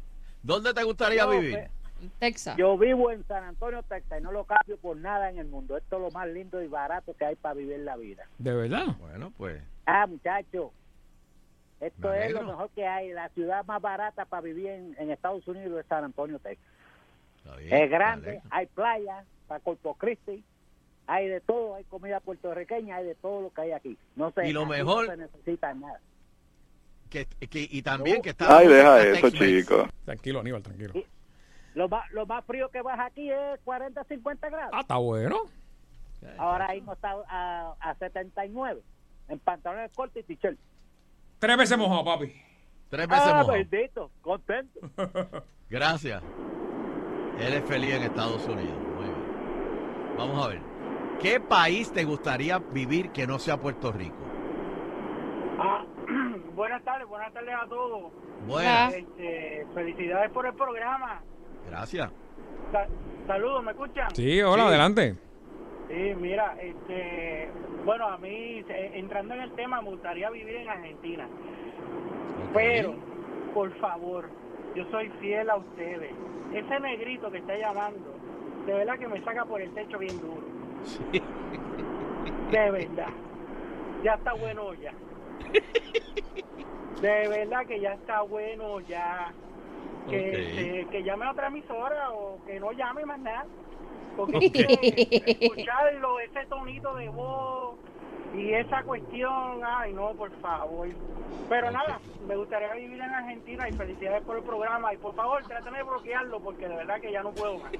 ¿Dónde 0.45 0.73
te 0.73 0.83
gustaría 0.83 1.23
Yo, 1.23 1.29
vivir? 1.31 1.59
Texas. 2.19 2.55
Yo 2.57 2.77
vivo 2.77 3.09
en 3.11 3.25
San 3.25 3.43
Antonio, 3.43 3.81
Texas, 3.83 4.19
y 4.19 4.23
no 4.23 4.31
lo 4.31 4.43
cambio 4.43 4.77
por 4.77 4.95
nada 4.97 5.29
en 5.29 5.39
el 5.39 5.47
mundo. 5.47 5.75
Esto 5.75 5.95
es 5.95 6.01
lo 6.03 6.11
más 6.11 6.27
lindo 6.27 6.61
y 6.61 6.67
barato 6.67 7.15
que 7.17 7.25
hay 7.25 7.35
para 7.35 7.55
vivir 7.55 7.79
la 7.79 7.95
vida. 7.97 8.27
¿De 8.37 8.53
verdad? 8.53 8.95
Bueno, 8.99 9.31
pues. 9.37 9.59
Ah, 9.87 10.05
muchacho, 10.05 10.71
esto 11.79 12.09
Me 12.09 12.25
es 12.27 12.31
lo 12.33 12.43
mejor 12.43 12.69
que 12.75 12.85
hay. 12.85 13.11
La 13.11 13.29
ciudad 13.29 13.65
más 13.65 13.81
barata 13.81 14.25
para 14.25 14.41
vivir 14.41 14.67
en, 14.67 14.95
en 14.99 15.09
Estados 15.09 15.47
Unidos 15.47 15.79
es 15.79 15.85
San 15.87 16.03
Antonio, 16.03 16.37
Texas. 16.39 16.65
Está 17.37 17.55
bien, 17.57 17.73
Es 17.73 17.89
grande, 17.89 18.41
hay 18.51 18.65
playa 18.67 19.23
para 19.47 19.59
Corpus 19.61 19.97
Christi, 19.97 20.43
hay 21.07 21.27
de 21.27 21.41
todo, 21.41 21.75
hay 21.75 21.83
comida 21.85 22.19
puertorriqueña, 22.19 22.97
hay 22.97 23.05
de 23.05 23.15
todo 23.15 23.41
lo 23.41 23.49
que 23.53 23.61
hay 23.61 23.71
aquí. 23.71 23.97
No 24.15 24.31
sé, 24.31 24.47
Y 24.47 24.53
lo 24.53 24.65
mejor- 24.67 25.05
no 25.07 25.11
se 25.11 25.17
necesita 25.17 25.73
nada. 25.73 25.99
Que, 27.09 27.25
que- 27.25 27.67
y 27.71 27.81
también 27.81 28.21
que 28.21 28.29
está. 28.31 28.57
Ay, 28.57 28.67
deja 28.67 29.01
eso, 29.03 29.29
chico. 29.29 29.87
Tranquilo, 30.05 30.39
Aníbal, 30.39 30.61
tranquilo. 30.63 30.93
Lo 31.75 31.87
más, 31.89 32.09
lo 32.11 32.25
más 32.25 32.43
frío 32.45 32.69
que 32.69 32.81
vas 32.81 32.99
aquí 32.99 33.29
es 33.31 33.59
40, 33.63 34.03
50 34.05 34.49
grados. 34.49 34.71
Ah, 34.73 34.81
está 34.81 34.95
bueno. 34.97 35.37
Ahora 36.37 36.73
mismo 36.73 36.93
está 36.93 37.13
a, 37.27 37.73
a 37.79 37.95
79 37.95 38.81
en 39.27 39.39
pantalones 39.39 39.91
cortos 39.95 40.17
y 40.17 40.23
t-shirt. 40.23 40.57
Tres 41.39 41.57
veces 41.57 41.77
mojado, 41.77 42.03
papi. 42.05 42.33
Tres 42.89 43.07
veces 43.07 43.23
Ah, 43.27 43.33
mojado. 43.43 43.51
bendito, 43.53 44.11
contento. 44.21 44.79
Gracias. 45.69 46.23
Él 47.39 47.53
es 47.53 47.63
feliz 47.65 47.93
en 47.93 48.03
Estados 48.03 48.43
Unidos. 48.47 48.77
Muy 48.95 49.03
bien. 49.05 50.15
Vamos 50.17 50.43
a 50.45 50.47
ver. 50.49 50.61
¿Qué 51.21 51.39
país 51.39 51.91
te 51.91 52.03
gustaría 52.05 52.57
vivir 52.59 53.11
que 53.11 53.27
no 53.27 53.37
sea 53.37 53.57
Puerto 53.57 53.91
Rico? 53.91 54.15
Buenas 56.75 56.91
tardes, 56.93 57.07
buenas 57.07 57.31
tardes 57.33 57.55
a 57.55 57.65
todos. 57.67 58.11
Buenas. 58.49 58.93
Este, 58.93 59.65
felicidades 59.73 60.29
por 60.31 60.45
el 60.45 60.53
programa. 60.55 61.21
Gracias. 61.69 62.11
Sa- 62.73 62.87
saludos, 63.27 63.63
¿me 63.63 63.71
escuchan? 63.71 64.13
Sí, 64.13 64.41
hola, 64.41 64.63
Sí. 64.63 64.67
adelante. 64.67 65.15
Sí, 65.87 66.13
mira, 66.19 66.57
este, 66.61 67.49
bueno, 67.85 68.07
a 68.09 68.17
mí, 68.17 68.61
eh, 68.67 68.91
entrando 68.95 69.35
en 69.35 69.41
el 69.43 69.51
tema, 69.53 69.81
me 69.81 69.89
gustaría 69.91 70.29
vivir 70.31 70.53
en 70.53 70.67
Argentina. 70.69 71.29
Pero, 72.53 72.95
por 73.53 73.71
favor, 73.77 74.29
yo 74.75 74.83
soy 74.91 75.07
fiel 75.21 75.49
a 75.49 75.55
ustedes. 75.55 76.11
Ese 76.53 76.79
negrito 76.81 77.31
que 77.31 77.37
está 77.37 77.55
llamando, 77.57 78.17
de 78.65 78.73
verdad 78.73 78.99
que 78.99 79.07
me 79.07 79.23
saca 79.23 79.45
por 79.45 79.61
el 79.61 79.73
techo 79.73 79.97
bien 79.97 80.19
duro. 80.19 80.43
Sí. 80.83 81.21
De 82.51 82.71
verdad. 82.71 83.07
Ya 84.03 84.15
está 84.15 84.33
bueno 84.33 84.73
ya. 84.73 84.91
De 87.01 87.27
verdad 87.27 87.65
que 87.67 87.79
ya 87.79 87.93
está 87.93 88.21
bueno 88.21 88.79
ya. 88.81 89.31
Que, 90.09 90.17
Ok. 90.17 90.31
que, 90.55 90.87
que 90.91 91.03
llame 91.03 91.25
a 91.25 91.31
otra 91.31 91.47
emisora 91.47 92.11
o 92.11 92.39
que 92.45 92.59
no 92.59 92.71
llame 92.71 93.05
más 93.05 93.19
nada. 93.19 93.45
Porque 94.15 94.37
es 94.45 94.51
que 94.51 95.45
escucharlo, 95.45 96.19
ese 96.19 96.45
tonito 96.45 96.93
de 96.95 97.09
voz 97.09 97.75
y 98.33 98.53
esa 98.53 98.83
cuestión, 98.83 99.61
ay 99.65 99.93
no, 99.93 100.13
por 100.13 100.31
favor. 100.39 100.87
Pero 101.49 101.71
nada, 101.71 101.99
me 102.27 102.35
gustaría 102.37 102.73
vivir 102.73 102.99
en 103.01 103.09
Argentina 103.09 103.67
y 103.67 103.73
felicidades 103.73 104.23
por 104.23 104.37
el 104.37 104.43
programa. 104.43 104.93
Y 104.93 104.97
por 104.97 105.15
favor, 105.15 105.43
traten 105.47 105.73
de 105.73 105.83
bloquearlo 105.83 106.39
porque 106.39 106.67
de 106.67 106.75
verdad 106.75 106.99
que 107.01 107.11
ya 107.11 107.23
no 107.23 107.31
puedo 107.31 107.59
más. 107.59 107.71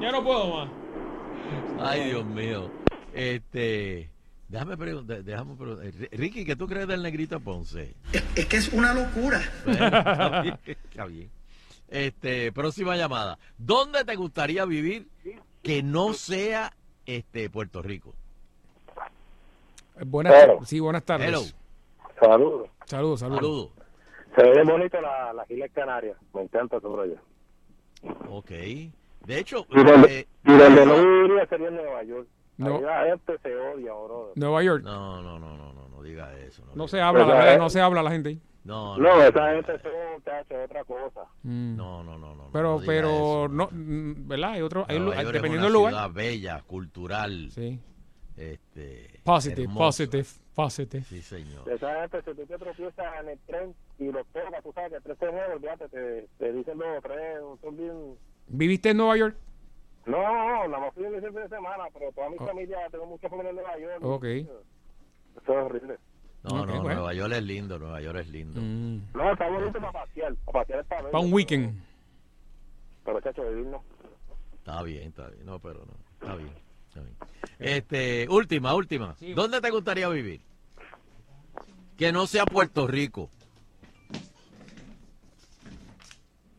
Ya 0.00 0.12
no 0.12 0.22
puedo 0.24 0.46
más. 0.56 0.68
Ay, 1.80 2.04
Dios 2.10 2.24
mío. 2.24 2.70
Este. 3.12 4.08
Déjame 4.48 4.76
preguntar. 4.76 5.22
Déjame 5.24 5.56
preguntar. 5.56 5.86
R- 5.86 6.08
Ricky, 6.12 6.44
¿qué 6.44 6.54
tú 6.56 6.66
crees 6.66 6.86
del 6.86 7.02
negrito 7.02 7.40
Ponce? 7.40 7.94
Es 8.34 8.46
que 8.46 8.56
es 8.56 8.72
una 8.72 8.94
locura. 8.94 9.40
Bueno, 9.64 9.84
está 9.86 10.40
bien, 10.42 10.58
está 10.66 11.04
bien. 11.06 11.30
Este, 11.88 12.52
próxima 12.52 12.96
llamada. 12.96 13.38
¿Dónde 13.58 14.04
te 14.04 14.14
gustaría 14.16 14.64
vivir 14.64 15.08
que 15.62 15.82
no 15.82 16.12
sea 16.12 16.72
este 17.06 17.50
Puerto 17.50 17.82
Rico? 17.82 18.14
Eh, 19.98 20.04
Buenas, 20.06 20.34
Hello. 20.34 20.60
sí, 20.64 20.78
buenas 20.80 21.04
tardes. 21.04 21.28
Hello. 21.28 21.40
Saludos. 22.20 22.70
Saludos, 22.86 23.20
saludos. 23.20 23.40
Saludos. 23.40 23.70
Se 24.36 24.42
ve 24.42 24.64
bonito 24.64 25.00
la, 25.00 25.32
la 25.32 25.44
Giles 25.46 25.72
Canarias. 25.72 26.16
Me 26.34 26.42
encanta 26.42 26.78
tu 26.80 26.94
rollo. 26.94 27.16
Ok. 28.28 28.50
De 28.50 29.38
hecho, 29.38 29.66
Y 29.70 29.82
donde, 29.82 30.20
eh, 30.20 30.26
y 30.44 30.52
donde 30.52 30.86
no 30.86 30.94
viviría 31.02 31.46
sería 31.46 31.68
en 31.68 31.74
Nueva 31.76 32.02
York. 32.04 32.28
No. 32.58 32.76
Ahí 32.76 32.82
la 32.82 33.04
gente 33.06 33.38
se 33.42 33.54
odia, 33.56 33.92
bro. 33.92 34.32
Nueva 34.34 34.62
York. 34.62 34.82
no, 34.84 35.22
no, 35.22 35.38
no, 35.38 35.56
no, 35.56 35.72
no, 35.72 35.88
no 35.88 36.02
diga 36.02 36.32
eso. 36.38 36.64
No, 36.66 36.74
No 36.74 36.84
diga- 36.84 36.88
se 36.88 37.00
habla, 37.00 37.20
la 37.20 37.26
Pues, 37.26 37.38
verdad, 37.44 37.58
no 37.58 37.70
se 37.70 37.80
habla 37.80 38.02
la 38.02 38.10
gente 38.10 38.28
ahí. 38.30 38.40
No, 38.64 38.96
No, 38.98 39.16
no, 39.16 39.22
esa 39.22 39.52
gente 39.52 39.78
se 39.80 39.88
odia, 39.88 40.64
otra 40.64 40.84
cosa. 40.84 41.20
Mm. 41.42 41.76
no, 41.76 42.02
no, 42.02 42.18
no, 42.18 42.34
no, 42.34 42.48
pero, 42.52 42.80
pero, 42.84 43.08
eso. 43.08 43.48
no, 43.48 43.68
mm, 43.70 44.26
¿verdad? 44.26 44.52
Hay 44.52 44.62
otro, 44.62 44.84
hay 44.88 44.98
dependiendo 44.98 45.48
una 45.58 45.62
del 45.64 45.72
lugar. 45.72 45.92
ciudad 45.92 46.10
bella, 46.12 46.62
cultural, 46.66 47.50
Sí. 47.52 47.78
este, 48.36 49.20
Positive, 49.22 49.72
positive, 49.72 50.26
positive. 50.54 51.04
Sí, 51.04 51.22
señor. 51.22 51.70
Esa 51.70 52.00
gente, 52.00 52.18
si 52.22 52.34
tú 52.34 52.46
te 52.46 52.58
tropiezas 52.58 53.06
en 53.22 53.28
el 53.28 53.38
tren 53.46 53.74
y 53.98 54.04
lo 54.10 54.24
tocas, 54.24 54.62
tú 54.62 54.72
sabes 54.72 54.90
que 54.90 54.96
el 54.96 55.02
tren 55.02 55.16
se 55.18 55.30
mueve, 55.30 55.54
olvídate, 55.54 55.88
te, 55.88 56.28
te 56.38 56.52
dicen 56.52 56.78
dos 56.78 56.88
o 56.98 57.00
tres, 57.02 57.38
son 57.62 57.76
bien... 57.76 58.14
¿Viviste 58.48 58.90
en 58.90 58.96
Nueva 58.96 59.16
York? 59.16 59.36
No, 60.06 60.18
no, 60.18 60.68
nada 60.68 60.78
más 60.84 60.94
fui 60.94 61.04
ese 61.04 61.20
fin 61.20 61.34
de 61.34 61.48
semana, 61.48 61.84
pero 61.92 62.12
toda 62.12 62.30
mi 62.30 62.36
Oh. 62.38 62.46
familia, 62.46 62.78
tengo 62.90 63.06
mucha 63.06 63.28
familia 63.28 63.50
en 63.50 63.56
Nueva 63.56 63.78
York. 63.78 64.04
Ok. 64.04 64.24
Eso 64.24 64.52
es 65.42 65.48
horrible. 65.48 65.96
No, 66.44 66.64
no, 66.64 66.80
bueno. 66.80 66.94
Nueva 67.00 67.12
York 67.14 67.32
es 67.34 67.42
lindo, 67.42 67.78
Nueva 67.78 68.00
York 68.00 68.18
es 68.20 68.28
lindo. 68.28 68.60
Mm. 68.60 69.02
No, 69.14 69.32
está 69.32 69.48
bonito 69.50 69.80
para 69.80 69.92
pasear, 69.92 70.34
para 70.44 70.60
pasear 70.60 70.80
está 70.80 70.96
Para 71.02 71.18
un 71.18 71.32
weekend. 71.32 71.82
Pero, 73.04 73.20
chacho, 73.20 73.42
vivir 73.50 73.66
no. 73.66 73.82
Está 74.58 74.82
bien, 74.84 75.08
está 75.08 75.28
bien. 75.28 75.44
No, 75.44 75.58
pero 75.58 75.84
no. 75.84 75.94
Está 76.20 76.36
bien. 76.36 76.52
Está 76.88 77.00
bien. 77.00 77.16
Este, 77.58 78.28
última, 78.30 78.74
última. 78.74 79.16
Sí. 79.16 79.34
¿Dónde 79.34 79.60
te 79.60 79.70
gustaría 79.70 80.08
vivir? 80.08 80.40
Que 81.96 82.12
no 82.12 82.26
sea 82.28 82.44
Puerto 82.46 82.86
Rico. 82.86 83.28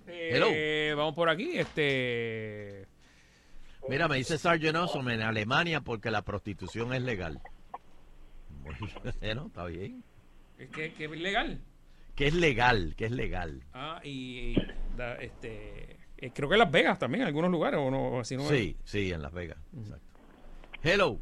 Hello. 0.05 0.47
Eh, 0.51 0.93
vamos 0.97 1.15
por 1.15 1.29
aquí. 1.29 1.57
Este. 1.57 2.85
Mira, 3.89 4.07
me 4.07 4.17
dice 4.17 4.37
Sargent 4.37 4.75
Awesome 4.75 5.13
en 5.13 5.21
Alemania 5.21 5.81
porque 5.81 6.11
la 6.11 6.21
prostitución 6.21 6.93
es 6.93 7.01
legal. 7.01 7.41
Bueno, 8.63 8.87
está 9.47 9.65
bien. 9.65 10.03
¿Qué, 10.57 10.93
qué 10.93 11.05
es 11.05 11.11
legal? 11.11 11.61
Que 12.15 12.27
es 12.27 12.33
legal, 12.33 12.95
que 12.97 13.05
es 13.05 13.11
legal. 13.11 13.63
Ah, 13.73 14.01
y. 14.03 14.55
da- 14.97 15.15
este. 15.15 15.97
eh, 16.17 16.31
creo 16.33 16.49
que 16.49 16.55
en 16.55 16.59
Las 16.59 16.71
Vegas 16.71 16.99
también, 16.99 17.21
en 17.21 17.27
algunos 17.27 17.51
lugares, 17.51 17.79
o 17.79 17.91
no, 17.91 18.19
así 18.19 18.35
no 18.35 18.43
es? 18.43 18.49
Sí, 18.49 18.75
sí, 18.83 19.11
en 19.11 19.21
Las 19.21 19.31
Vegas. 19.33 19.57
Exacto. 19.77 20.05
Hello. 20.83 21.19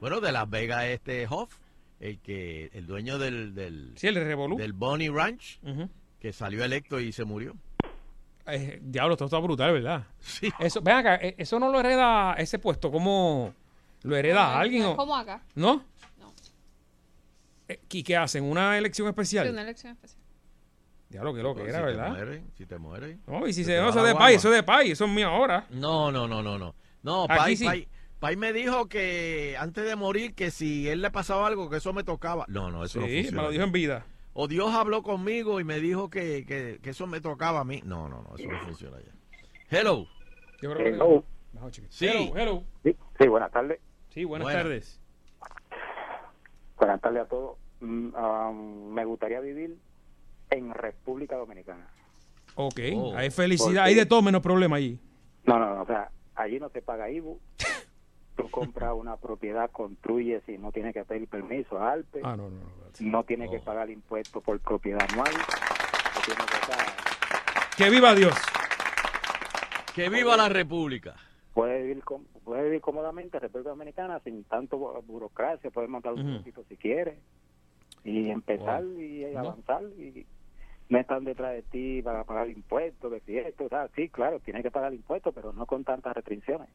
Bueno, 0.00 0.20
de 0.20 0.32
Las 0.32 0.48
Vegas 0.50 0.84
este 0.86 1.26
Hoff, 1.28 1.56
el 2.00 2.18
que 2.20 2.66
el 2.74 2.86
dueño 2.86 3.18
del 3.18 3.54
del, 3.54 3.92
Sí, 3.96 4.08
el 4.08 4.14
del 4.14 4.72
Bonnie 4.74 5.10
Ranch, 5.10 5.60
que 6.20 6.32
salió 6.32 6.64
electo 6.64 7.00
y 7.00 7.12
se 7.12 7.24
murió. 7.24 7.56
Eh, 8.46 8.80
diablo, 8.82 9.14
esto 9.14 9.26
está 9.26 9.38
brutal, 9.38 9.72
¿verdad? 9.72 10.04
Sí. 10.20 10.52
Eso, 10.58 10.80
ven 10.82 10.96
acá, 10.96 11.14
eh, 11.16 11.34
eso 11.38 11.58
no 11.60 11.70
lo 11.70 11.78
hereda 11.80 12.34
ese 12.34 12.58
puesto, 12.58 12.90
¿cómo 12.90 13.54
lo 14.02 14.16
hereda 14.16 14.58
alguien? 14.58 14.82
No 14.82 14.88
o- 14.88 14.92
es 14.92 14.96
como 14.96 15.16
acá. 15.16 15.42
¿No? 15.54 15.84
No. 16.18 16.32
Eh, 17.68 17.80
¿Y 17.90 18.02
qué 18.02 18.16
hacen? 18.16 18.44
¿Una 18.44 18.76
elección 18.78 19.08
especial? 19.08 19.46
Sí, 19.46 19.52
una 19.52 19.62
elección 19.62 19.92
especial. 19.92 20.20
Diablo, 21.08 21.34
que 21.34 21.42
lo 21.42 21.54
que 21.54 21.62
si 21.64 21.68
era, 21.68 21.78
te 21.80 21.84
¿verdad? 21.84 22.08
mueres, 22.08 22.42
si 22.56 22.66
te 22.66 22.78
mueres. 22.78 23.18
No, 23.26 23.46
y 23.46 23.52
si 23.52 23.64
Se 23.64 23.70
se 23.72 23.76
te 23.76 23.82
no, 23.82 23.90
eso 23.90 24.02
la 24.02 24.08
de 24.08 24.14
pay, 24.14 24.34
eso 24.36 24.50
de 24.50 24.62
pay, 24.62 24.90
eso 24.92 25.04
es 25.04 25.10
mío 25.10 25.28
ahora. 25.28 25.66
No, 25.70 26.10
no, 26.10 26.26
no, 26.26 26.42
no, 26.42 26.58
no. 26.58 26.74
No, 27.02 27.26
Pai, 27.26 27.56
sí. 27.56 27.64
Pai, 27.64 27.86
Pai 28.18 28.36
me 28.36 28.52
dijo 28.52 28.88
que 28.88 29.56
antes 29.58 29.84
de 29.84 29.94
morir 29.94 30.34
que 30.34 30.50
si 30.50 30.88
él 30.88 31.02
le 31.02 31.10
pasaba 31.10 31.46
algo 31.46 31.68
que 31.68 31.76
eso 31.76 31.92
me 31.92 32.02
tocaba. 32.02 32.44
No, 32.48 32.70
no, 32.70 32.84
eso 32.84 33.00
no 33.00 33.06
Sí, 33.06 33.14
funciona. 33.24 33.36
me 33.36 33.42
lo 33.42 33.50
dijo 33.50 33.64
en 33.64 33.72
vida. 33.72 34.06
O 34.34 34.48
Dios 34.48 34.72
habló 34.74 35.02
conmigo 35.02 35.60
y 35.60 35.64
me 35.64 35.78
dijo 35.80 36.08
que, 36.08 36.46
que, 36.46 36.78
que 36.82 36.90
eso 36.90 37.06
me 37.06 37.20
tocaba 37.20 37.60
a 37.60 37.64
mí. 37.64 37.82
No, 37.84 38.08
no, 38.08 38.22
no, 38.22 38.34
eso 38.36 38.48
no 38.50 38.58
funciona 38.64 38.98
ya. 39.00 39.12
Hello. 39.78 40.06
Yo 40.60 40.72
creo 40.72 40.76
que 40.84 40.88
Hello. 40.88 41.24
Sí. 41.90 42.06
Hello, 42.06 42.36
hello. 42.36 42.64
Sí, 42.82 42.96
sí, 43.20 43.28
buenas 43.28 43.50
tardes. 43.52 43.78
Sí, 44.10 44.24
buenas 44.24 44.46
Buenas. 44.46 44.62
tardes. 44.62 45.00
Buenas 46.78 47.00
tardes 47.00 47.22
a 47.22 47.26
todos. 47.26 47.58
Mm, 47.80 48.14
um, 48.14 48.92
me 48.92 49.04
gustaría 49.04 49.40
vivir 49.40 49.76
en 50.50 50.72
República 50.72 51.36
Dominicana. 51.36 51.86
Ok, 52.54 52.80
Oh. 52.96 53.14
hay 53.16 53.30
felicidad, 53.30 53.84
hay 53.84 53.94
de 53.94 54.06
todo 54.06 54.22
menos 54.22 54.42
problema 54.42 54.76
allí. 54.76 54.98
No, 55.44 55.58
no, 55.58 55.74
no, 55.74 55.82
o 55.82 55.86
sea, 55.86 56.10
allí 56.34 56.58
no 56.60 56.70
te 56.70 56.82
paga 56.82 57.10
IBU. 57.10 57.40
Tú 58.42 58.50
compras 58.50 58.92
una 58.96 59.16
propiedad, 59.16 59.70
construyes 59.70 60.42
y 60.48 60.58
no 60.58 60.72
tienes 60.72 60.94
que 60.94 61.04
pedir 61.04 61.28
permiso 61.28 61.78
a 61.78 61.92
ALPE. 61.92 62.20
Ah, 62.24 62.36
no, 62.36 62.50
no, 62.50 62.56
no. 62.60 62.82
No 63.00 63.24
tienes 63.24 63.50
que 63.50 63.58
pagar 63.60 63.88
impuestos 63.90 64.42
por 64.42 64.58
propiedad 64.60 65.00
anual. 65.10 65.32
Que 67.76 67.90
viva 67.90 68.14
Dios. 68.14 68.34
Que 69.94 70.08
viva 70.08 70.36
la 70.36 70.48
República. 70.48 71.16
Puedes 71.54 71.82
vivir, 71.82 72.04
com- 72.04 72.24
puedes 72.44 72.64
vivir 72.64 72.80
cómodamente 72.80 73.36
en 73.36 73.42
República 73.42 73.70
Dominicana 73.70 74.20
sin 74.20 74.44
tanto 74.44 74.78
bu- 74.78 75.04
burocracia. 75.06 75.70
Puedes 75.70 75.90
montar 75.90 76.12
un 76.14 76.38
poquito 76.38 76.64
si 76.68 76.76
quieres. 76.76 77.18
Y 78.04 78.30
empezar 78.30 78.82
Wow. 78.82 79.00
y 79.00 79.24
avanzar. 79.36 79.82
Y 79.98 80.26
no 80.88 80.98
están 80.98 81.24
detrás 81.24 81.52
de 81.52 81.62
ti 81.62 82.02
para 82.02 82.24
pagar 82.24 82.48
impuestos, 82.50 83.10
de 83.10 83.20
si 83.20 83.38
esto, 83.38 83.64
o 83.64 83.68
sea, 83.68 83.88
sí, 83.94 84.08
claro, 84.08 84.40
tienes 84.40 84.62
que 84.62 84.70
pagar 84.70 84.92
impuestos, 84.92 85.32
pero 85.34 85.52
no 85.52 85.64
con 85.66 85.84
tantas 85.84 86.14
restricciones. 86.14 86.68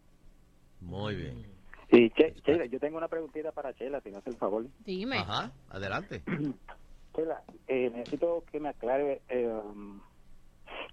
Muy 0.82 1.16
bien. 1.16 1.46
Y 1.90 2.10
che, 2.12 2.36
Sheila, 2.46 2.66
yo 2.66 2.80
tengo 2.80 2.98
una 2.98 3.08
preguntita 3.08 3.52
para 3.52 3.74
Chela, 3.74 4.02
si 4.02 4.12
me 4.12 4.18
hace 4.18 4.30
el 4.30 4.38
favor. 4.38 4.66
Dime. 4.86 5.18
Ajá, 5.20 5.52
adelante. 5.70 6.22
Chela, 7.16 7.42
eh, 7.68 7.90
necesito 7.90 8.44
que 8.52 8.60
me 8.60 8.70
aclare 8.70 9.22
eh, 9.30 9.62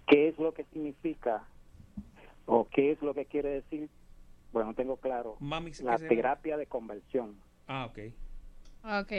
qué 0.06 0.28
es 0.28 0.38
lo 0.38 0.54
que 0.54 0.64
significa 0.64 1.44
o 2.46 2.68
qué 2.68 2.92
es 2.92 3.02
lo 3.02 3.14
que 3.14 3.26
quiere 3.26 3.50
decir, 3.50 3.88
bueno, 4.52 4.68
no 4.68 4.74
tengo 4.74 4.96
claro, 4.96 5.36
Mami, 5.40 5.72
¿qué 5.72 5.82
la 5.82 5.98
terapia 5.98 6.56
de 6.56 6.66
conversión. 6.66 7.40
Ah, 7.66 7.86
ok. 7.86 7.98
Ok. 8.84 9.12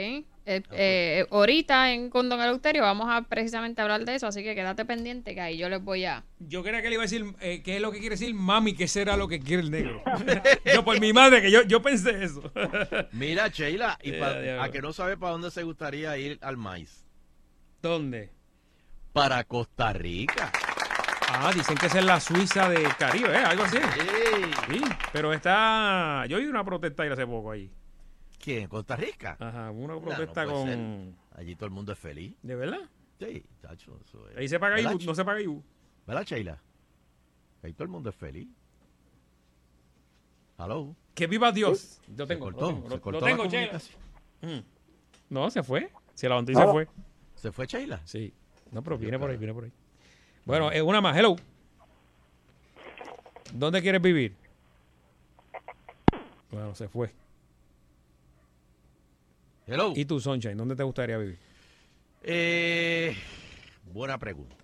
Eh, 0.48 0.62
eh, 0.70 1.26
ahorita 1.32 1.92
en 1.92 2.08
Condón 2.08 2.40
Eleuterio 2.40 2.82
vamos 2.82 3.08
a 3.10 3.22
precisamente 3.22 3.82
hablar 3.82 4.04
de 4.04 4.14
eso, 4.14 4.28
así 4.28 4.44
que 4.44 4.54
quédate 4.54 4.84
pendiente 4.84 5.34
que 5.34 5.40
ahí 5.40 5.58
yo 5.58 5.68
les 5.68 5.82
voy 5.82 6.04
a... 6.04 6.22
Yo 6.38 6.62
creía 6.62 6.82
que 6.82 6.88
le 6.88 6.94
iba 6.94 7.02
a 7.02 7.06
decir 7.06 7.24
eh, 7.40 7.62
qué 7.64 7.74
es 7.76 7.82
lo 7.82 7.90
que 7.90 7.98
quiere 7.98 8.14
decir 8.14 8.32
mami, 8.32 8.74
que 8.76 8.86
será 8.86 9.16
lo 9.16 9.26
que 9.26 9.40
quiere 9.40 9.64
el 9.64 9.72
negro. 9.72 10.00
yo 10.72 10.84
por 10.84 11.00
mi 11.00 11.12
madre, 11.12 11.42
que 11.42 11.50
yo, 11.50 11.62
yo 11.62 11.82
pensé 11.82 12.22
eso. 12.22 12.52
Mira, 13.12 13.48
Sheila, 13.48 13.98
y 14.04 14.10
Eh, 14.10 14.20
pa- 14.58 14.62
a 14.64 14.70
que 14.70 14.80
no 14.80 14.92
sabe 14.92 15.16
para 15.16 15.32
dónde 15.32 15.50
se 15.50 15.64
gustaría 15.64 16.16
ir 16.16 16.38
al 16.42 16.56
maíz. 16.56 17.04
¿Dónde? 17.82 18.30
Para 19.12 19.42
Costa 19.42 19.92
Rica. 19.92 20.52
Ah, 21.28 21.50
dicen 21.52 21.76
que 21.76 21.86
esa 21.86 21.98
es 21.98 22.04
la 22.04 22.20
Suiza 22.20 22.68
del 22.68 22.94
Caribe, 22.96 23.32
¿eh? 23.34 23.38
Algo 23.44 23.64
así. 23.64 23.78
Ey. 23.78 24.44
Sí, 24.70 24.80
pero 25.12 25.32
está... 25.32 26.24
Yo 26.28 26.38
vi 26.38 26.46
una 26.46 26.62
protesta 26.64 27.02
ahí 27.02 27.10
hace 27.10 27.26
poco 27.26 27.50
ahí. 27.50 27.68
¿Quién? 28.38 28.68
¿Costa 28.68 28.96
Rica? 28.96 29.36
Ajá, 29.40 29.70
una 29.70 30.00
protesta 30.00 30.44
no 30.44 30.52
con... 30.52 31.16
Allí 31.34 31.54
todo 31.54 31.66
el 31.66 31.72
mundo 31.72 31.92
es 31.92 31.98
feliz. 31.98 32.34
¿De 32.42 32.54
verdad? 32.54 32.80
Sí, 33.18 33.44
chacho, 33.62 33.98
eso 34.04 34.28
es. 34.30 34.36
Ahí 34.36 34.48
se 34.48 34.58
paga 34.60 34.76
¿Verdad, 34.76 34.92
IBU, 34.92 35.04
no 35.04 35.14
se 35.14 35.24
paga 35.24 35.40
IBU. 35.40 35.62
¿Verdad, 36.06 36.24
Sheila? 36.24 36.58
Ahí 37.62 37.72
todo 37.72 37.84
el 37.84 37.90
mundo 37.90 38.10
es 38.10 38.16
feliz. 38.16 38.48
Hello. 40.58 40.94
Que 41.14 41.26
viva 41.26 41.50
Dios. 41.52 42.00
Yo 42.08 42.26
Se 42.26 42.34
tengo, 42.34 42.46
cortó, 42.46 42.60
lo 42.60 42.74
tengo, 42.74 42.90
se 42.90 43.00
cortó 43.00 43.20
lo 43.20 43.26
tengo, 43.26 43.46
Chela. 43.46 43.66
comunicación. 43.68 44.00
Mm. 44.42 44.64
No, 45.30 45.50
se 45.50 45.62
fue. 45.62 45.90
Se 46.14 46.28
levantó 46.28 46.52
y 46.52 46.54
se 46.54 46.66
fue. 46.66 46.88
¿Se 47.34 47.52
fue 47.52 47.66
Sheila? 47.66 48.00
Sí. 48.04 48.32
No, 48.70 48.82
pero 48.82 48.98
viene 48.98 49.18
por 49.18 49.30
ahí, 49.30 49.36
viene 49.36 49.52
por 49.54 49.64
ahí. 49.64 49.72
Bueno, 50.44 50.70
eh, 50.70 50.82
una 50.82 51.00
más. 51.00 51.16
Hello. 51.16 51.36
¿Dónde 53.52 53.82
quieres 53.82 54.00
vivir? 54.02 54.34
Bueno, 56.50 56.74
se 56.74 56.88
fue. 56.88 57.12
Hello. 59.66 59.92
¿Y 59.96 60.04
tú, 60.04 60.20
Sunshine? 60.20 60.56
¿Dónde 60.56 60.76
te 60.76 60.82
gustaría 60.82 61.16
vivir? 61.18 61.38
Eh, 62.22 63.16
buena 63.92 64.16
pregunta. 64.18 64.54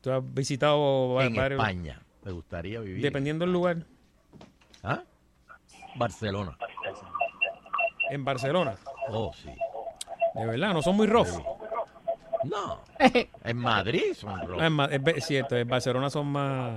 ¿Tú 0.00 0.10
has 0.12 0.22
visitado 0.34 1.20
En 1.20 1.34
varios- 1.34 1.60
España. 1.60 2.00
Me 2.24 2.32
gustaría 2.32 2.80
vivir. 2.80 3.02
Dependiendo 3.02 3.44
del 3.44 3.52
lugar. 3.52 3.78
¿Ah? 4.82 5.02
Barcelona. 5.96 6.56
En 8.10 8.24
Barcelona. 8.24 8.76
Oh, 9.08 9.32
sí. 9.34 9.48
De 10.34 10.46
verdad, 10.46 10.72
no 10.72 10.82
son 10.82 10.96
muy 10.96 11.06
rough. 11.06 11.28
No. 12.44 12.80
En 13.44 13.56
Madrid 13.56 14.12
son 14.14 14.40
rojos. 14.46 14.62
Ah, 14.62 14.66
es, 14.90 15.00
más- 15.02 15.24
cierto, 15.26 15.56
en 15.56 15.68
Barcelona 15.68 16.10
son 16.10 16.26
más... 16.28 16.72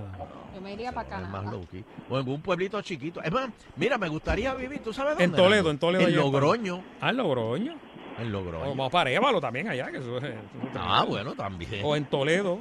Yo 0.56 0.62
me 0.62 0.74
iría 0.74 0.92
para 0.92 1.08
Es 1.08 1.24
más 1.24 1.32
Canadá. 1.32 1.52
low 1.52 1.66
key. 1.70 1.84
O 2.10 2.20
en 2.20 2.28
un 2.28 2.42
pueblito 2.42 2.82
chiquito. 2.82 3.22
Es 3.24 3.32
más, 3.32 3.50
mira, 3.76 3.98
me 3.98 4.08
gustaría 4.10 4.54
vivir, 4.54 4.80
¿tú 4.84 4.92
sabes 4.94 5.12
dónde? 5.14 5.24
En 5.26 5.32
Toledo, 5.34 5.70
en 5.72 5.78
Toledo. 5.80 6.04
En 6.04 6.08
allá 6.10 6.18
Logroño. 6.18 6.84
Ah, 7.00 7.10
en 7.12 7.18
Logroño. 7.18 7.76
En 8.20 8.28
O 8.28 8.30
Logroño. 8.30 8.70
vamos 8.70 8.92
para 8.92 9.10
Évalo 9.12 9.40
también 9.40 9.70
allá. 9.70 9.90
Que 9.92 9.98
eso 9.98 10.18
es- 10.18 10.24
eso 10.24 10.34
es 10.34 10.36
Ah, 10.76 11.04
tremendo. 11.04 11.06
bueno, 11.08 11.36
también. 11.36 11.82
O 11.84 11.96
en 11.96 12.06
Toledo, 12.06 12.60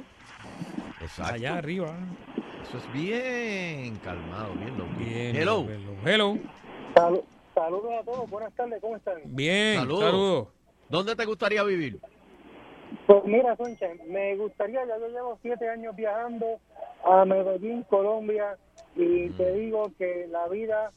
Exacto. 1.01 1.33
allá 1.33 1.57
arriba. 1.57 1.93
Eso 2.67 2.77
es 2.77 2.93
bien 2.93 3.95
calmado, 3.97 4.53
bien 4.53 4.77
low 4.77 4.87
key. 4.97 5.05
Bien. 5.05 5.35
Hello. 5.35 5.65
Hello. 5.69 5.95
Hello. 6.05 6.37
Salu- 6.95 7.23
saludos 7.53 7.91
a 7.99 8.03
todos, 8.05 8.29
buenas 8.29 8.53
tardes, 8.53 8.79
¿cómo 8.81 8.95
están? 8.95 9.15
Bien. 9.25 9.79
Saludos. 9.79 10.03
Saludos. 10.05 10.47
¿Dónde 10.89 11.15
te 11.15 11.25
gustaría 11.25 11.63
vivir? 11.63 11.99
Pues 13.07 13.23
mira, 13.25 13.55
Soncha, 13.55 13.87
me 14.07 14.35
gustaría, 14.35 14.85
ya 14.85 14.97
yo 14.97 15.07
llevo 15.07 15.39
siete 15.41 15.67
años 15.69 15.95
viajando 15.95 16.59
a 17.05 17.23
Medellín, 17.25 17.83
Colombia, 17.83 18.57
y 18.95 19.29
te 19.31 19.53
digo 19.53 19.91
que 19.97 20.27
la 20.29 20.47
vida 20.49 20.91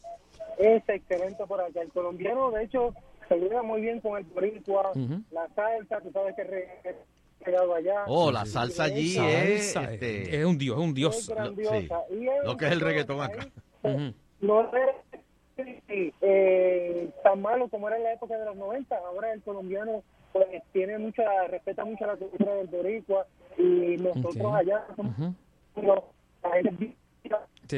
es 0.59 0.83
excelente 0.89 1.45
por 1.47 1.61
acá. 1.61 1.81
El 1.81 1.93
colombiano, 1.93 2.51
de 2.51 2.65
hecho, 2.65 2.95
se 3.29 3.37
lleva 3.37 3.63
muy 3.63 3.81
bien 3.81 4.01
con 4.01 4.19
el 4.19 4.25
boricua, 4.25 4.93
la 5.31 5.49
salsa, 5.55 6.01
tú 6.01 6.11
sabes 6.13 6.35
que 6.35 6.45
re- 6.45 6.69
he 6.85 7.51
llegado 7.51 7.75
allá. 7.75 8.05
Oh, 8.07 8.31
la 8.33 8.45
salsa 8.45 8.85
allí 8.85 9.17
es, 9.19 9.73
Salsa, 9.73 9.93
este, 9.93 10.37
es 10.41 10.45
un 10.45 10.59
dios, 10.59 10.77
es 10.79 10.85
un 10.85 10.89
es 10.91 10.95
dios. 10.95 11.29
grandiosa. 11.29 12.01
Y 12.11 12.27
es 12.29 12.45
lo 12.45 12.57
que 12.57 12.67
es 12.67 12.73
el 12.73 12.81
reggaetón 12.81 13.21
acá. 13.23 13.47
Ujú. 13.83 14.15
no 14.41 14.61
es 14.77 14.97
eh, 16.21 17.09
tan 17.23 17.41
malo 17.41 17.69
como 17.69 17.87
era 17.89 17.97
en 17.99 18.03
la 18.05 18.13
época 18.15 18.37
de 18.37 18.45
los 18.45 18.57
90. 18.57 18.97
Ahora 18.97 19.33
el 19.33 19.43
colombiano 19.43 20.03
pues 20.35 20.47
tiene 20.73 20.99
mucha, 20.99 21.23
respeta 21.49 21.85
mucho 21.85 22.05
la 22.07 22.17
cultura 22.17 22.55
del 22.57 22.67
boricua 22.67 23.25
y 23.57 23.97
nosotros 23.99 24.53
allá 24.53 24.85
somos 24.97 25.15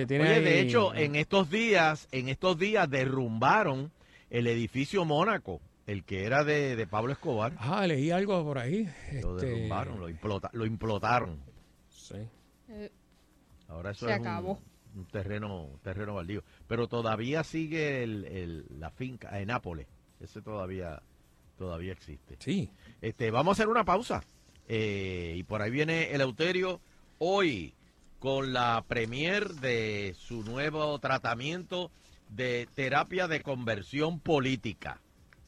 tiene 0.07 0.25
Oye, 0.25 0.41
de 0.41 0.61
hecho, 0.61 0.95
en 0.95 1.15
estos 1.17 1.51
días, 1.51 2.09
en 2.11 2.29
estos 2.29 2.59
días 2.59 2.91
derrumbaron 2.91 3.93
el 4.31 4.47
edificio 4.49 5.05
Mónaco, 5.05 5.61
el 5.87 6.03
que 6.05 6.25
era 6.25 6.43
de, 6.45 6.75
de 6.75 6.87
Pablo 6.87 7.13
Escobar. 7.13 7.53
Ah, 7.59 7.87
leí 7.87 8.11
algo 8.11 8.43
por 8.43 8.59
ahí. 8.59 8.89
Lo 9.23 9.37
Este, 9.37 9.47
derrumbaron, 9.47 10.01
lo, 10.01 10.09
implota- 10.09 10.51
lo 10.53 10.67
implotaron. 10.67 11.39
Sí. 11.89 12.27
Eh, 12.71 12.91
Ahora 13.69 13.91
eso 13.93 14.07
Se 14.07 14.13
es 14.15 14.19
un- 14.21 14.27
acabó. 14.27 14.59
Un, 14.97 15.05
terreno, 15.07 15.65
un 15.65 15.79
terreno 15.81 16.15
baldío. 16.15 16.43
Pero 16.67 16.89
todavía 16.89 17.45
sigue 17.45 18.03
el, 18.03 18.25
el- 18.25 18.65
la 18.81 18.91
finca 18.91 19.39
en 19.39 19.49
Nápoles. 19.49 19.87
Ese 20.21 20.41
todavía, 20.43 21.03
todavía 21.57 21.93
existe. 21.93 22.37
Sí. 22.39 22.71
Este, 23.01 23.31
vamos 23.31 23.53
a 23.53 23.63
hacer 23.63 23.69
una 23.69 23.85
pausa. 23.85 24.23
Eh, 24.69 25.35
y 25.37 25.43
por 25.45 25.63
ahí 25.63 25.71
viene 25.71 26.11
Eleuterio 26.13 26.81
hoy 27.19 27.75
con 28.19 28.53
la 28.53 28.85
premier 28.89 29.49
de 29.55 30.15
su 30.19 30.43
nuevo 30.43 30.99
tratamiento 30.99 31.91
de 32.31 32.67
terapia 32.75 33.29
de 33.29 33.43
conversión 33.43 34.19
política. 34.21 35.01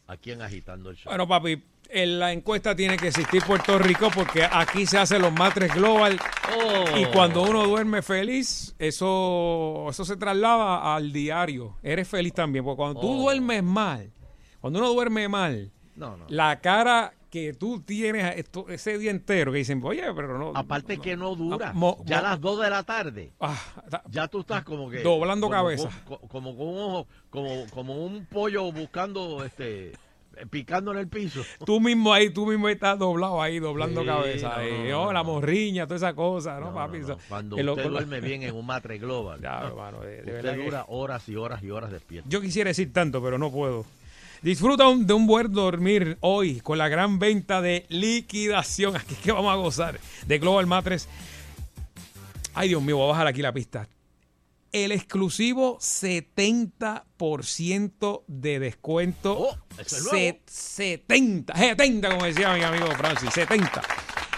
Aquí 0.06 0.30
en 0.30 0.40
Agitando 0.42 0.90
el 0.90 0.96
Show. 0.96 1.10
Bueno, 1.10 1.26
papi, 1.28 1.62
en 1.90 2.18
la 2.18 2.32
encuesta 2.32 2.74
tiene 2.76 2.96
que 2.96 3.08
existir 3.08 3.42
Puerto 3.42 3.78
Rico 3.78 4.08
porque 4.14 4.42
aquí 4.50 4.86
se 4.86 4.96
hacen 4.98 5.20
los 5.22 5.32
matres 5.32 5.74
global 5.74 6.18
Oh. 6.56 6.98
y 6.98 7.04
cuando 7.06 7.42
uno 7.42 7.66
duerme 7.66 8.00
feliz, 8.00 8.74
eso, 8.78 9.86
eso 9.90 10.04
se 10.06 10.16
traslada 10.16 10.94
al 10.96 11.12
diario. 11.12 11.76
Eres 11.82 12.08
feliz 12.08 12.32
también, 12.32 12.64
porque 12.64 12.76
cuando 12.78 13.00
tú 13.00 13.10
Oh. 13.10 13.22
duermes 13.22 13.62
mal, 13.62 14.10
cuando 14.60 14.78
uno 14.78 14.88
duerme 14.94 15.28
mal, 15.28 15.70
No, 15.98 16.16
no. 16.16 16.24
la 16.28 16.60
cara 16.60 17.12
que 17.30 17.52
tú 17.52 17.80
tienes 17.82 18.36
esto- 18.36 18.66
ese 18.70 18.96
día 18.96 19.10
entero, 19.10 19.52
que 19.52 19.58
dicen, 19.58 19.82
oye, 19.84 20.02
pero 20.14 20.38
no... 20.38 20.52
Aparte 20.54 20.96
que 20.98 21.14
no 21.16 21.34
dura. 21.34 21.70
Ah, 21.70 21.72
mo- 21.74 22.02
ya 22.06 22.20
a 22.20 22.22
las 22.22 22.40
2 22.40 22.60
de 22.62 22.70
la 22.70 22.82
tarde. 22.84 23.32
Ah, 23.38 23.58
ta- 23.90 24.02
Ya 24.08 24.28
tú 24.28 24.40
estás 24.40 24.64
como 24.64 24.88
que... 24.88 25.02
Doblando 25.02 25.48
como 25.48 25.56
cabeza. 25.58 25.90
Como, 26.06 26.56
con 26.56 26.68
un 26.68 26.78
ojo- 26.78 27.06
como, 27.28 27.66
como 27.70 28.04
un 28.06 28.24
pollo 28.24 28.72
buscando, 28.72 29.44
este, 29.44 29.88
eh, 29.90 30.46
picando 30.48 30.92
en 30.92 30.98
el 30.98 31.08
piso. 31.08 31.42
Tú 31.66 31.80
mismo 31.80 32.14
ahí, 32.14 32.30
tú 32.30 32.46
mismo 32.46 32.66
estás 32.70 32.98
doblado 32.98 33.42
ahí, 33.42 33.58
doblando 33.58 34.00
Sí, 34.00 34.06
cabeza. 34.06 34.48
no, 34.48 34.54
ahí. 34.54 34.88
no, 34.88 35.02
Oh, 35.08 35.12
la 35.12 35.22
morriña, 35.22 35.84
toda 35.86 35.96
esa 35.96 36.14
cosa, 36.14 36.58
¿no, 36.60 36.72
papi? 36.72 37.00
Cuando 37.28 37.58
lo- 37.62 37.72
usted 37.74 37.90
duerme 37.90 38.20
bien 38.22 38.42
en 38.44 38.54
un 38.54 38.64
matre 38.64 38.96
global, 38.96 39.38
Ya, 39.42 39.66
hermano, 39.66 40.00
de- 40.00 40.22
de 40.22 40.36
usted 40.36 40.56
que- 40.56 40.64
dura 40.64 40.84
horas 40.88 41.28
y 41.28 41.36
horas 41.36 41.62
y 41.62 41.70
horas 41.70 41.90
despierto. 41.90 42.26
Yo 42.30 42.40
quisiera 42.40 42.68
decir 42.68 42.90
tanto, 42.90 43.22
pero 43.22 43.36
no 43.36 43.50
puedo. 43.50 43.84
Disfruta 44.42 44.86
un- 44.88 45.06
de 45.06 45.14
un 45.14 45.26
buen 45.26 45.52
dormir 45.52 46.16
hoy 46.20 46.60
con 46.60 46.78
la 46.78 46.88
gran 46.88 47.18
venta 47.18 47.60
de 47.60 47.86
liquidación. 47.88 48.96
Aquí 48.96 49.14
es 49.14 49.20
que 49.20 49.32
vamos 49.32 49.52
a 49.52 49.56
gozar 49.56 49.98
de 50.26 50.38
Global 50.38 50.66
Matres. 50.66 51.08
Ay, 52.54 52.68
Dios 52.68 52.82
mío, 52.82 52.96
voy 52.98 53.06
a 53.06 53.12
bajar 53.12 53.26
aquí 53.26 53.42
la 53.42 53.52
pista. 53.52 53.88
el 54.70 54.92
exclusivo 54.92 55.78
70% 57.18 58.24
de 58.26 58.58
descuento. 58.60 59.38
Oh, 59.38 59.56
eso 59.78 59.96
es 59.96 60.02
nuevo. 60.12 60.38
70, 60.46 61.56
70, 61.56 62.10
como 62.10 62.24
decía 62.26 62.52
mi 62.54 62.62
amigo 62.62 62.86
Francis, 62.96 63.30
70 63.32 63.80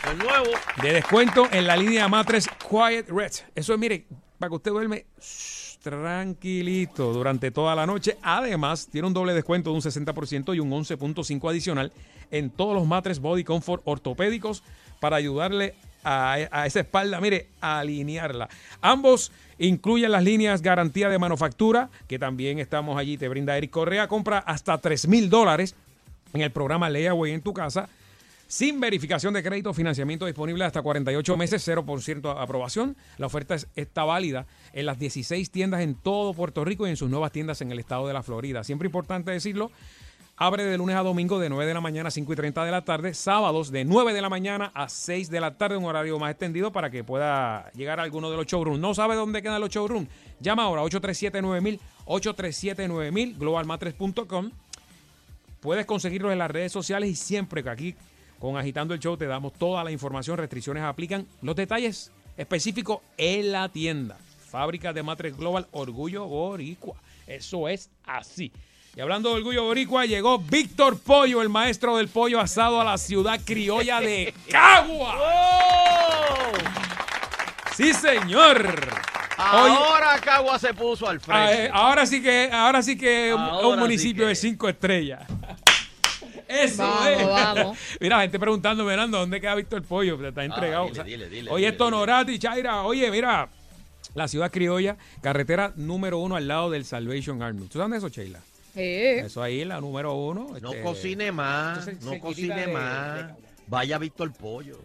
El 0.08 0.18
nuevo. 0.18 0.50
de 0.82 0.92
descuento 0.92 1.48
en 1.50 1.66
la 1.66 1.76
línea 1.76 2.06
Matres 2.06 2.46
Quiet 2.68 3.08
Red. 3.08 3.32
Eso 3.56 3.74
es, 3.74 3.78
mire, 3.80 4.06
para 4.38 4.50
que 4.50 4.54
usted 4.56 4.70
duerme 4.70 5.06
tranquilito 5.82 7.12
durante 7.12 7.50
toda 7.50 7.74
la 7.74 7.86
noche. 7.86 8.16
Además, 8.22 8.88
tiene 8.90 9.08
un 9.08 9.14
doble 9.14 9.34
descuento 9.34 9.70
de 9.70 9.76
un 9.76 9.82
60% 9.82 10.54
y 10.54 10.60
un 10.60 10.70
11.5 10.70 11.50
adicional 11.50 11.92
en 12.30 12.50
todos 12.50 12.74
los 12.74 12.86
matres 12.86 13.20
Body 13.20 13.44
Comfort 13.44 13.82
ortopédicos 13.84 14.62
para 15.00 15.16
ayudarle 15.16 15.74
a, 16.04 16.66
esa 16.66 16.80
espalda, 16.80 17.20
mire, 17.20 17.48
a 17.60 17.80
alinearla. 17.80 18.48
Ambos 18.80 19.32
incluyen 19.58 20.12
las 20.12 20.22
líneas 20.22 20.62
garantía 20.62 21.08
de 21.08 21.18
manufactura, 21.18 21.90
que 22.06 22.18
también 22.18 22.58
estamos 22.58 22.98
allí, 22.98 23.16
te 23.16 23.28
brinda 23.28 23.56
Eric 23.56 23.70
Correa. 23.70 24.08
Compra 24.08 24.38
hasta 24.38 24.78
3 24.78 25.08
mil 25.08 25.28
dólares 25.28 25.74
en 26.32 26.42
el 26.42 26.50
programa 26.52 26.88
Layaway 26.88 27.32
en 27.32 27.42
tu 27.42 27.52
casa 27.52 27.88
sin 28.50 28.80
verificación 28.80 29.32
de 29.32 29.44
crédito, 29.44 29.72
financiamiento 29.72 30.26
disponible 30.26 30.64
hasta 30.64 30.82
48 30.82 31.36
meses, 31.36 31.62
0% 31.68 32.30
aprobación. 32.36 32.96
La 33.16 33.26
oferta 33.26 33.54
es- 33.54 33.68
está 33.76 34.02
válida 34.02 34.44
en 34.72 34.86
las 34.86 34.98
16 34.98 35.52
tiendas 35.52 35.82
en 35.82 35.94
todo 35.94 36.34
Puerto 36.34 36.64
Rico 36.64 36.84
y 36.84 36.90
en 36.90 36.96
sus 36.96 37.08
nuevas 37.08 37.30
tiendas 37.30 37.60
en 37.60 37.70
el 37.70 37.78
estado 37.78 38.08
de 38.08 38.12
la 38.12 38.24
Florida. 38.24 38.64
Siempre 38.64 38.86
importante 38.86 39.30
decirlo, 39.30 39.70
abre 40.36 40.64
de 40.64 40.76
lunes 40.78 40.96
a 40.96 41.02
domingo 41.04 41.38
de 41.38 41.48
9 41.48 41.64
de 41.64 41.74
la 41.74 41.80
mañana 41.80 42.08
a 42.08 42.10
5 42.10 42.32
y 42.32 42.36
30 42.36 42.64
de 42.64 42.72
la 42.72 42.84
tarde, 42.84 43.14
sábados 43.14 43.70
de 43.70 43.84
9 43.84 44.12
de 44.12 44.20
la 44.20 44.28
mañana 44.28 44.72
a 44.74 44.88
6 44.88 45.30
de 45.30 45.38
la 45.40 45.56
tarde, 45.56 45.76
un 45.76 45.84
horario 45.84 46.18
más 46.18 46.32
extendido 46.32 46.72
para 46.72 46.90
que 46.90 47.04
pueda 47.04 47.70
llegar 47.76 48.00
a 48.00 48.02
alguno 48.02 48.32
de 48.32 48.36
los 48.36 48.46
showrooms. 48.46 48.80
¿No 48.80 48.94
sabe 48.94 49.14
dónde 49.14 49.42
quedan 49.42 49.60
los 49.60 49.70
showrooms? 49.70 50.08
Llama 50.40 50.64
ahora 50.64 50.82
837-9000, 50.82 51.78
837-9000, 52.06 53.38
globalmatres.com 53.38 54.50
Puedes 55.60 55.84
conseguirlos 55.86 56.32
en 56.32 56.38
las 56.38 56.50
redes 56.50 56.72
sociales 56.72 57.10
y 57.10 57.14
siempre 57.14 57.62
que 57.62 57.68
aquí 57.68 57.94
con 58.40 58.56
Agitando 58.56 58.92
el 58.94 58.98
Show 59.00 59.16
te 59.16 59.26
damos 59.26 59.52
toda 59.52 59.84
la 59.84 59.92
información, 59.92 60.36
restricciones 60.38 60.82
aplican, 60.82 61.26
los 61.42 61.54
detalles 61.54 62.10
específicos 62.36 62.98
en 63.16 63.52
la 63.52 63.68
tienda. 63.68 64.16
Fábrica 64.50 64.92
de 64.92 65.02
Matres 65.04 65.36
Global, 65.36 65.68
Orgullo 65.70 66.24
Boricua. 66.26 66.96
Eso 67.28 67.68
es 67.68 67.88
así. 68.04 68.50
Y 68.96 69.00
hablando 69.00 69.28
de 69.28 69.36
Orgullo 69.36 69.62
Boricua, 69.64 70.06
llegó 70.06 70.38
Víctor 70.38 70.98
Pollo, 70.98 71.42
el 71.42 71.48
maestro 71.48 71.96
del 71.96 72.08
pollo 72.08 72.40
asado 72.40 72.80
a 72.80 72.84
la 72.84 72.98
ciudad 72.98 73.38
criolla 73.44 74.00
de 74.00 74.34
Cagua. 74.50 75.14
Sí, 77.76 77.94
señor. 77.94 78.74
Ahora 79.36 80.18
Cagua 80.20 80.58
se 80.58 80.74
puso 80.74 81.08
al 81.08 81.16
Ah, 81.18 81.20
frente. 81.20 81.64
eh, 81.66 81.70
ahora 81.72 82.04
sí 82.04 82.20
que, 82.20 82.50
ahora 82.52 82.82
sí 82.82 82.96
que 82.98 83.32
un- 83.32 83.40
Ahora 83.40 83.68
un 83.68 83.74
sí 83.74 83.80
municipio 83.80 84.24
que- 84.24 84.28
de 84.30 84.34
cinco 84.34 84.68
estrellas. 84.68 85.22
Eso 86.50 86.82
Vamos, 86.82 87.06
es. 87.08 87.26
vamos. 87.26 87.78
Mira, 88.00 88.20
gente 88.22 88.38
preguntando, 88.38 88.84
Fernando, 88.86 89.18
¿dónde 89.18 89.40
queda 89.40 89.54
Víctor 89.54 89.82
Pollo? 89.82 90.18
Te 90.18 90.28
Está 90.28 90.44
entregado. 90.44 90.84
Ah, 90.84 90.86
dile, 90.88 90.92
O 90.92 90.94
sea, 90.94 91.04
dile, 91.04 91.28
dile, 91.28 91.50
oye, 91.50 91.56
dile, 91.62 91.68
esto 91.72 91.84
dile. 91.86 91.96
Honorati, 91.96 92.38
Chaira. 92.38 92.82
Oye, 92.82 93.10
mira, 93.10 93.48
la 94.14 94.28
ciudad 94.28 94.50
criolla, 94.50 94.96
carretera 95.20 95.72
número 95.76 96.18
uno 96.18 96.36
al 96.36 96.48
lado 96.48 96.70
del 96.70 96.84
Salvation 96.84 97.42
Army. 97.42 97.66
¿Tú 97.68 97.78
sabes 97.78 97.90
de 97.92 97.98
eso, 97.98 98.08
Sheila? 98.08 98.40
Sí. 98.74 98.80
Eso 98.82 99.42
ahí, 99.42 99.64
la 99.64 99.80
número 99.80 100.14
uno. 100.14 100.48
No 100.60 100.70
este, 100.70 100.82
cocine 100.82 101.32
más, 101.32 101.88
no 102.02 102.18
cocine 102.20 102.66
de- 102.66 102.72
más. 102.72 103.28
de- 103.28 103.34
Vaya 103.66 103.98
Víctor 103.98 104.32
Pollo. 104.32 104.78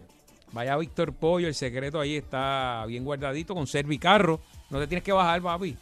Vaya 0.52 0.76
Víctor 0.76 1.12
Pollo, 1.12 1.48
el 1.48 1.54
secreto 1.54 2.00
ahí 2.00 2.16
está 2.16 2.84
bien 2.86 3.04
guardadito 3.04 3.54
con 3.54 3.66
Servicarro. 3.66 4.40
No 4.70 4.78
te 4.78 4.86
tienes 4.86 5.02
que 5.04 5.12
bajar, 5.12 5.42
papi. 5.42 5.76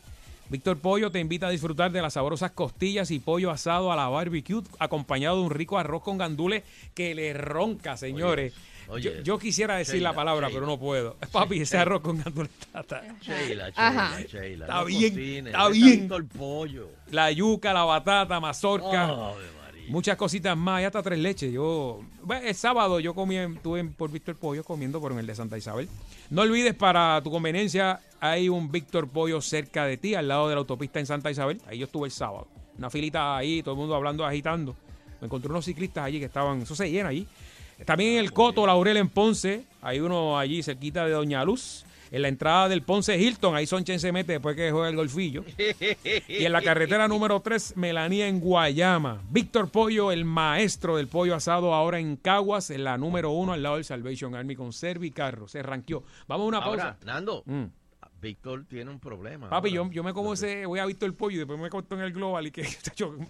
Víctor 0.51 0.79
Pollo 0.79 1.11
te 1.11 1.21
invita 1.21 1.47
a 1.47 1.51
disfrutar 1.51 1.91
de 1.91 2.03
las 2.03 2.13
sabrosas 2.15 2.51
costillas 2.53 3.11
y 3.11 3.19
pollo 3.19 3.51
asado 3.51 3.91
a 3.91 3.97
la 3.97 4.09
barbecue, 4.09 4.63
acompañado 4.79 5.37
de 5.37 5.43
un 5.43 5.51
rico 5.51 5.79
arroz 5.79 6.03
con 6.03 6.19
gandules 6.19 6.63
que 6.95 7.15
le 7.15 7.33
ronca, 7.33 7.97
señores. 7.97 8.53
Oye, 8.89 9.03
yo, 9.17 9.23
yo 9.23 9.39
quisiera 9.39 9.77
decir 9.77 9.95
Sheila, 9.95 10.11
la 10.11 10.15
palabra, 10.15 10.49
Sheila. 10.49 10.61
pero 10.61 10.71
no 10.71 10.79
puedo. 10.79 11.17
Papi, 11.33 11.61
ese 11.63 11.79
arroz 11.79 12.03
con 12.03 12.23
gandules 12.23 12.51
está- 12.61 12.81
está- 12.81 13.03
Sheila, 13.23 13.71
Ajá. 13.75 14.19
Sheila, 14.21 14.29
Sheila. 14.29 14.65
Está 14.67 14.85
bien, 14.85 15.47
está 15.47 15.69
bien. 15.71 16.01
Víctor 16.01 16.27
Pollo. 16.29 16.89
La 17.11 17.33
yuca, 17.33 17.73
la 17.73 17.85
batata, 17.85 18.39
mazorca. 18.41 19.07
María. 19.07 19.35
Muchas 19.89 20.17
cositas 20.17 20.57
más, 20.57 20.81
y 20.83 20.85
hasta 20.85 21.03
tres 21.03 21.19
leches. 21.19 21.53
Yo, 21.53 22.01
el 22.43 22.55
sábado 22.55 23.01
yo 23.01 23.15
comí, 23.15 23.37
estuve 23.37 23.85
por 23.85 24.11
Víctor 24.11 24.37
Pollo 24.37 24.65
comiendo 24.65 25.01
por 25.01 25.13
en 25.13 25.19
el 25.19 25.27
de 25.27 25.35
Santa 25.35 25.59
Isabel. 25.59 25.89
No 26.31 26.43
olvides, 26.43 26.75
para 26.75 27.21
tu 27.23 27.31
conveniencia, 27.31 28.01
hay 28.19 28.49
un 28.49 28.71
Víctor 28.71 29.09
Pollo 29.09 29.41
cerca 29.41 29.85
de 29.85 29.97
ti, 29.97 30.15
al 30.15 30.29
lado 30.29 30.49
de 30.49 30.55
la 30.55 30.61
autopista 30.61 31.01
en 31.01 31.07
Santa 31.07 31.31
Isabel. 31.31 31.61
Ahí 31.67 31.79
yo 31.79 31.87
estuve 31.87 32.07
el 32.07 32.13
sábado. 32.13 32.49
Una 32.79 32.91
filita 32.91 33.37
ahí, 33.37 33.63
todo 33.63 33.75
el 33.75 33.81
mundo 33.81 33.95
hablando, 33.95 34.25
agitando. 34.25 34.75
Me 35.21 35.27
encontré 35.27 35.51
unos 35.51 35.65
ciclistas 35.65 36.05
allí 36.05 36.19
que 36.19 36.27
estaban, 36.27 36.63
eso 36.63 36.75
se 36.75 36.91
llena 36.91 37.11
allí. 37.11 37.27
También 37.85 38.15
en 38.15 38.19
el 38.21 38.33
Coto, 38.33 38.67
Laurel 38.67 38.97
en 38.97 39.09
Ponce, 39.09 39.65
hay 39.83 40.01
uno 40.01 40.39
allí 40.39 40.63
cerquita 40.63 41.05
de 41.05 41.13
Doña 41.13 41.45
Luz. 41.45 41.85
En 42.15 42.23
la 42.23 42.29
entrada 42.29 42.69
del 42.69 42.83
Ponce 42.83 43.19
Hilton, 43.19 43.57
ahí 43.57 43.67
Sonchen 43.67 43.99
se 43.99 44.13
mete 44.13 44.31
después 44.35 44.55
que 44.55 44.71
juega 44.71 44.89
el 44.89 44.95
golfillo. 44.95 45.45
Y 46.29 46.45
en 46.45 46.53
la 46.53 46.63
carretera 46.63 47.09
número 47.09 47.41
3, 47.41 47.77
Melanía 47.77 48.29
en 48.29 48.39
Guayama. 48.39 49.21
Víctor 49.31 49.69
Pollo, 49.69 50.13
el 50.13 50.25
maestro 50.25 50.97
del 50.97 51.09
pollo 51.09 51.35
asado, 51.35 51.75
ahora 51.75 51.99
en 51.99 52.15
Caguas, 52.15 52.71
en 52.71 52.85
la 52.85 52.97
número 52.99 53.33
1 53.33 53.55
al 53.55 53.63
lado 53.65 53.75
del 53.77 53.85
Salvation 53.85 54.37
Army 54.37 54.55
con 54.55 54.73
Servicarro. 54.73 55.49
Se 55.49 55.61
ranqueó. 55.65 56.05
Vamos 56.29 56.45
a 56.45 56.49
una 56.49 56.59
Ahora, 56.59 56.83
pausa. 56.95 56.99
Nando, 57.05 57.43
Mm. 57.47 57.65
Víctor 58.25 58.65
tiene 58.65 58.91
un 58.91 58.99
problema. 58.99 59.51
Papi, 59.51 59.71
yo, 59.71 59.91
yo 59.91 60.03
me 60.03 60.15
como 60.15 60.33
ese, 60.33 60.65
voy 60.65 60.79
a 60.79 60.87
Víctor 60.87 61.15
Pollo 61.15 61.35
y 61.37 61.39
después 61.39 61.61
me 61.61 61.69
corto 61.69 61.95
en 61.95 62.01
el 62.01 62.13
Global 62.13 62.47
y 62.47 62.51
que 62.51 62.63
yo, 62.97 63.13
No, 63.13 63.27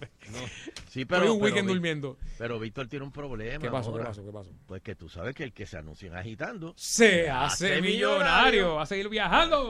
sí, 0.89 1.01
estoy 1.01 1.05
pero, 1.05 1.33
un 1.33 1.39
pero 1.39 1.43
weekend 1.43 1.67
durmiendo. 1.67 2.17
Pero 2.37 2.57
Víctor 2.59 2.87
tiene 2.87 3.03
un 3.03 3.11
problema. 3.11 3.59
¿Qué 3.59 3.69
pasó? 3.69 3.93
¿Qué 3.93 4.03
pasó? 4.03 4.25
¿Qué 4.25 4.31
pasó? 4.31 4.49
Pues 4.65 4.81
que 4.81 4.95
tú 4.95 5.09
sabes 5.09 5.35
que 5.35 5.43
el 5.43 5.51
que 5.51 5.65
se 5.65 5.77
anuncia 5.77 6.17
agitando 6.17 6.73
Se 6.77 7.29
hace 7.29 7.81
millonario. 7.81 8.75
Va 8.75 8.83
a 8.83 8.85
seguir 8.85 9.09
viajando. 9.09 9.67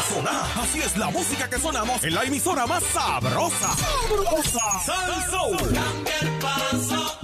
Sazonada. 0.00 0.62
Así 0.62 0.80
es 0.80 0.96
la 0.96 1.10
música 1.10 1.48
que 1.48 1.58
sonamos 1.58 2.02
en 2.04 2.14
la 2.14 2.24
emisora 2.24 2.66
más 2.66 2.82
sabrosa. 2.84 3.76
¡Sabrosa! 3.76 4.80
Sal 4.84 5.30
Soul. 5.30 5.58
Cambia 5.58 6.14
el 6.22 6.38
paso, 6.38 7.18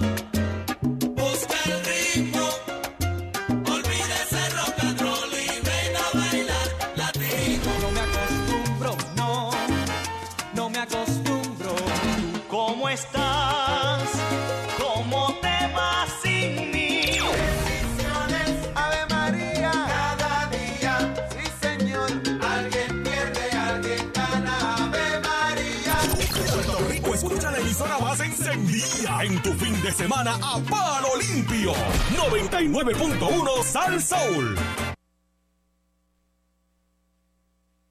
semana 30.07 30.35
a 30.35 30.57
palo 30.59 31.09
limpio. 31.19 31.73
99.1 32.15 33.63
Sal 33.63 34.01
Soul. 34.01 34.55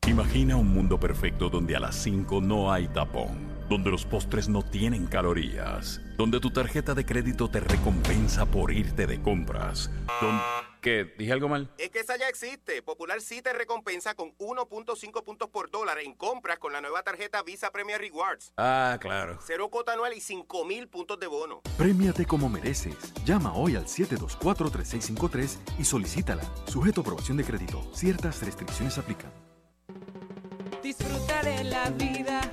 Imagina 0.07 0.57
un 0.57 0.69
mundo 0.73 0.99
perfecto 0.99 1.51
donde 1.51 1.77
a 1.77 1.81
las 1.81 1.97
5 1.97 2.41
no 2.41 2.73
hay 2.73 2.89
tapón, 2.89 3.37
donde 3.69 3.91
los 3.91 4.05
postres 4.05 4.49
no 4.49 4.63
tienen 4.63 5.07
calorías, 5.07 6.01
donde 6.17 6.41
tu 6.41 6.51
tarjeta 6.51 6.95
de 6.95 7.05
crédito 7.05 7.49
te 7.49 7.61
recompensa 7.61 8.47
por 8.47 8.73
irte 8.73 9.07
de 9.07 9.21
compras. 9.21 9.91
Don... 10.21 10.41
¿Qué? 10.81 11.13
¿Dije 11.19 11.33
algo 11.33 11.49
mal? 11.49 11.69
Es 11.79 11.91
que 11.91 11.99
esa 11.99 12.17
ya 12.17 12.29
existe. 12.29 12.81
Popular 12.81 13.21
sí 13.21 13.43
te 13.43 13.53
recompensa 13.53 14.15
con 14.15 14.31
1.5 14.39 15.25
puntos 15.25 15.49
por 15.49 15.69
dólar 15.69 15.99
en 15.99 16.15
compras 16.15 16.61
con 16.61 16.73
la 16.73 16.81
nueva 16.81 17.03
tarjeta 17.03 17.43
Visa 17.43 17.73
Premier 17.73 18.01
Rewards. 18.01 18.53
Ah, 18.57 18.97
claro. 19.01 19.37
Cero 19.45 19.69
cuota 19.69 19.95
anual 19.95 20.13
y 20.13 20.21
5 20.21 20.65
mil 20.65 20.87
puntos 20.87 21.19
de 21.19 21.27
bono. 21.27 21.63
Premiate 21.77 22.25
como 22.25 22.49
mereces. 22.49 23.13
Llama 23.25 23.53
hoy 23.55 23.75
al 23.75 23.87
724-3653 23.87 25.59
y 25.81 25.85
solicítala. 25.85 26.45
Sujeto 26.67 27.01
a 27.01 27.03
aprobación 27.03 27.37
de 27.37 27.43
crédito. 27.43 27.83
Ciertas 27.93 28.41
restricciones 28.45 28.97
aplican. 28.97 29.33
Disfruta 30.85 31.43
de 31.43 31.65
la 31.65 31.91
vida 31.91 32.53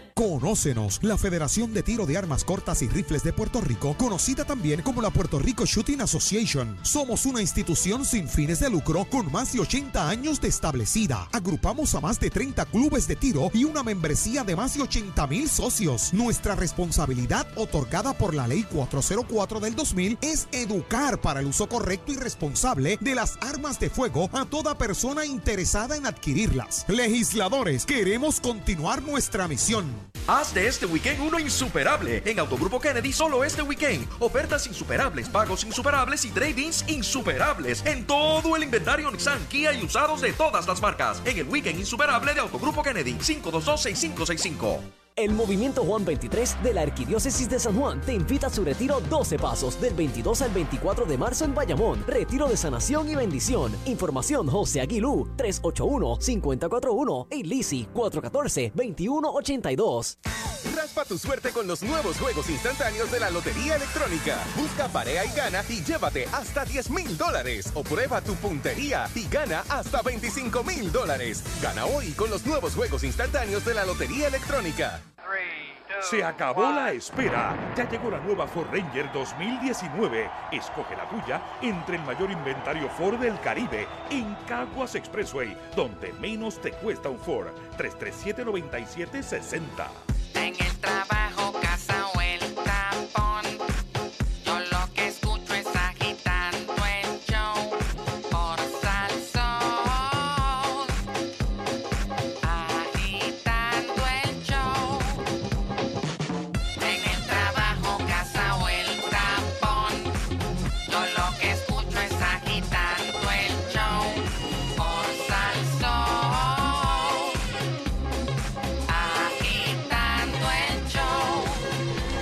Conócenos, 0.21 0.99
la 1.01 1.17
Federación 1.17 1.73
de 1.73 1.81
Tiro 1.81 2.05
de 2.05 2.15
Armas 2.15 2.43
Cortas 2.43 2.83
y 2.83 2.87
Rifles 2.87 3.23
de 3.23 3.33
Puerto 3.33 3.59
Rico, 3.59 3.95
conocida 3.97 4.45
también 4.45 4.83
como 4.83 5.01
la 5.01 5.09
Puerto 5.09 5.39
Rico 5.39 5.65
Shooting 5.65 5.99
Association. 5.99 6.77
Somos 6.83 7.25
una 7.25 7.41
institución 7.41 8.05
sin 8.05 8.27
fines 8.27 8.59
de 8.59 8.69
lucro 8.69 9.05
con 9.05 9.31
más 9.31 9.51
de 9.51 9.61
80 9.61 10.07
años 10.07 10.39
de 10.39 10.47
establecida. 10.47 11.27
Agrupamos 11.31 11.95
a 11.95 12.01
más 12.01 12.19
de 12.19 12.29
30 12.29 12.67
clubes 12.67 13.07
de 13.07 13.15
tiro 13.15 13.49
y 13.51 13.63
una 13.63 13.81
membresía 13.81 14.43
de 14.43 14.55
más 14.55 14.75
de 14.75 14.83
80 14.83 15.25
mil 15.25 15.49
socios. 15.49 16.13
Nuestra 16.13 16.53
responsabilidad 16.53 17.47
otorgada 17.55 18.13
por 18.13 18.35
la 18.35 18.47
Ley 18.47 18.61
404 18.61 19.59
del 19.59 19.75
2000 19.75 20.19
es 20.21 20.47
educar 20.51 21.19
para 21.19 21.39
el 21.39 21.47
uso 21.47 21.67
correcto 21.67 22.11
y 22.11 22.17
responsable 22.17 22.99
de 23.01 23.15
las 23.15 23.39
armas 23.41 23.79
de 23.79 23.89
fuego 23.89 24.29
a 24.33 24.45
toda 24.45 24.77
persona 24.77 25.25
interesada 25.25 25.95
en 25.95 26.05
adquirirlas. 26.05 26.85
Legisladores, 26.87 27.87
queremos 27.87 28.39
continuar 28.39 29.01
nuestra 29.01 29.47
misión. 29.47 30.10
Haz 30.31 30.53
de 30.53 30.65
este 30.65 30.85
weekend 30.85 31.19
uno 31.19 31.39
insuperable. 31.39 32.21
En 32.25 32.39
Autogrupo 32.39 32.79
Kennedy 32.79 33.11
solo 33.11 33.43
este 33.43 33.61
weekend. 33.61 34.07
Ofertas 34.19 34.65
insuperables, 34.65 35.27
pagos 35.27 35.65
insuperables 35.65 36.23
y 36.23 36.29
trade-ins 36.29 36.85
insuperables 36.87 37.85
en 37.85 38.07
todo 38.07 38.55
el 38.55 38.63
inventario 38.63 39.11
Nissan, 39.11 39.45
Kia 39.47 39.73
y 39.73 39.83
usados 39.83 40.21
de 40.21 40.31
todas 40.31 40.67
las 40.67 40.81
marcas. 40.81 41.21
En 41.25 41.37
el 41.37 41.49
weekend 41.49 41.79
insuperable 41.79 42.33
de 42.33 42.39
Autogrupo 42.39 42.81
Kennedy 42.81 43.13
522-6565. 43.15 45.00
El 45.21 45.33
Movimiento 45.33 45.83
Juan 45.83 46.03
23 46.03 46.63
de 46.63 46.73
la 46.73 46.81
Arquidiócesis 46.81 47.47
de 47.47 47.59
San 47.59 47.79
Juan 47.79 48.01
te 48.01 48.11
invita 48.11 48.47
a 48.47 48.49
su 48.49 48.65
retiro 48.65 48.99
12 49.01 49.37
Pasos 49.37 49.79
del 49.79 49.93
22 49.93 50.41
al 50.41 50.49
24 50.49 51.05
de 51.05 51.15
marzo 51.15 51.45
en 51.45 51.53
Bayamón. 51.53 52.03
Retiro 52.07 52.47
de 52.47 52.57
sanación 52.57 53.07
y 53.07 53.13
bendición. 53.13 53.71
Información 53.85 54.47
José 54.47 54.81
Aguilú 54.81 55.27
381-541 55.37 57.27
y 57.29 57.43
Lisi 57.43 57.87
414-2182. 57.93 60.17
Raspa 60.75 61.05
tu 61.05 61.19
suerte 61.19 61.51
con 61.51 61.67
los 61.67 61.83
nuevos 61.83 62.17
juegos 62.17 62.49
instantáneos 62.49 63.11
de 63.11 63.19
la 63.19 63.29
Lotería 63.29 63.75
Electrónica. 63.75 64.39
Busca, 64.55 64.87
parea 64.87 65.23
y 65.25 65.35
gana 65.35 65.63
y 65.69 65.83
llévate 65.83 66.25
hasta 66.31 66.65
10 66.65 66.89
mil 66.89 67.15
dólares. 67.17 67.71
O 67.75 67.83
prueba 67.83 68.21
tu 68.21 68.33
puntería 68.35 69.07
y 69.13 69.27
gana 69.27 69.63
hasta 69.69 70.01
25 70.01 70.63
mil 70.63 70.91
dólares. 70.91 71.43
Gana 71.61 71.85
hoy 71.85 72.13
con 72.13 72.31
los 72.31 72.43
nuevos 72.45 72.73
juegos 72.73 73.03
instantáneos 73.03 73.63
de 73.65 73.75
la 73.75 73.85
Lotería 73.85 74.27
Electrónica. 74.27 75.01
Se 76.01 76.23
acabó 76.23 76.71
la 76.71 76.91
espera. 76.91 77.55
Ya 77.75 77.87
llegó 77.89 78.09
la 78.09 78.19
nueva 78.19 78.47
Ford 78.47 78.67
Ranger 78.71 79.11
2019. 79.11 80.29
Escoge 80.51 80.95
la 80.95 81.07
tuya 81.07 81.41
entre 81.61 81.97
el 81.97 82.03
mayor 82.03 82.31
inventario 82.31 82.89
Ford 82.89 83.19
del 83.19 83.39
Caribe 83.41 83.87
en 84.09 84.35
Caguas 84.47 84.95
Expressway, 84.95 85.55
donde 85.75 86.13
menos 86.13 86.59
te 86.59 86.71
cuesta 86.71 87.09
un 87.09 87.19
Ford. 87.19 87.47
337 87.77 88.45
9760. 88.45 89.87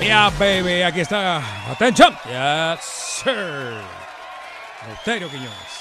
Yeah, 0.10 0.32
baby, 0.40 0.82
aquí 0.82 1.02
está. 1.02 1.38
Attention. 1.70 2.12
Yes, 2.26 2.84
sir. 2.84 3.80
Eleuterio 4.84 5.30
Quiñones. 5.30 5.74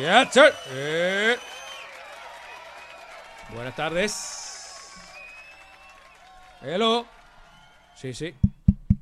Yes, 0.00 0.32
sir. 0.32 0.54
Eh. 0.70 1.36
Buenas 3.54 3.76
tardes. 3.76 4.94
Hello. 6.62 7.04
Sí, 7.94 8.14
sí. 8.14 8.34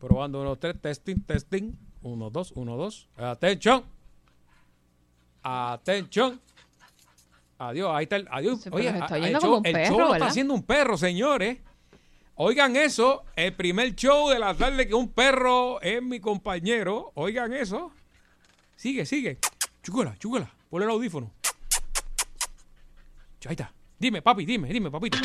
Probando 0.01 0.41
uno, 0.43 0.57
tres. 0.57 0.81
Testing, 0.81 1.23
testing. 1.25 1.79
Uno, 2.03 2.29
dos, 2.29 2.51
uno, 2.57 2.77
dos. 2.77 3.09
Atención. 3.17 3.85
Atención. 5.45 6.41
Adiós, 7.63 7.95
ahí 7.95 8.03
está 8.05 8.17
el. 8.17 8.27
Adiós. 8.31 8.61
Sí, 8.61 8.69
Oye, 8.73 8.89
está 8.89 9.17
el 9.17 9.33
show, 9.35 9.41
como 9.41 9.59
un 9.59 9.67
el 9.67 9.73
perro, 9.73 9.87
show 9.87 9.99
lo 10.01 10.15
está 10.15 10.27
haciendo 10.27 10.55
un 10.55 10.65
perro, 10.65 10.97
señores. 10.97 11.59
Oigan 12.35 12.75
eso, 12.75 13.23
el 13.37 13.55
primer 13.55 13.95
show 13.95 14.31
de 14.31 14.39
la 14.41 14.55
tarde 14.55 14.89
que 14.89 14.95
un 14.95 15.09
perro 15.11 15.81
es 15.81 16.03
mi 16.03 16.19
compañero. 16.19 17.13
Oigan 17.15 17.53
eso. 17.53 17.93
Sigue, 18.75 19.07
sigue. 19.07 19.39
Chúcala, 19.83 20.17
chúcala. 20.19 20.53
Ponle 20.71 20.87
el 20.87 20.91
audífono. 20.91 21.31
Ahí 23.47 23.53
está. 23.53 23.73
Dime, 23.97 24.23
papi, 24.23 24.45
dime, 24.45 24.69
dime, 24.69 24.91
papito. 24.91 25.19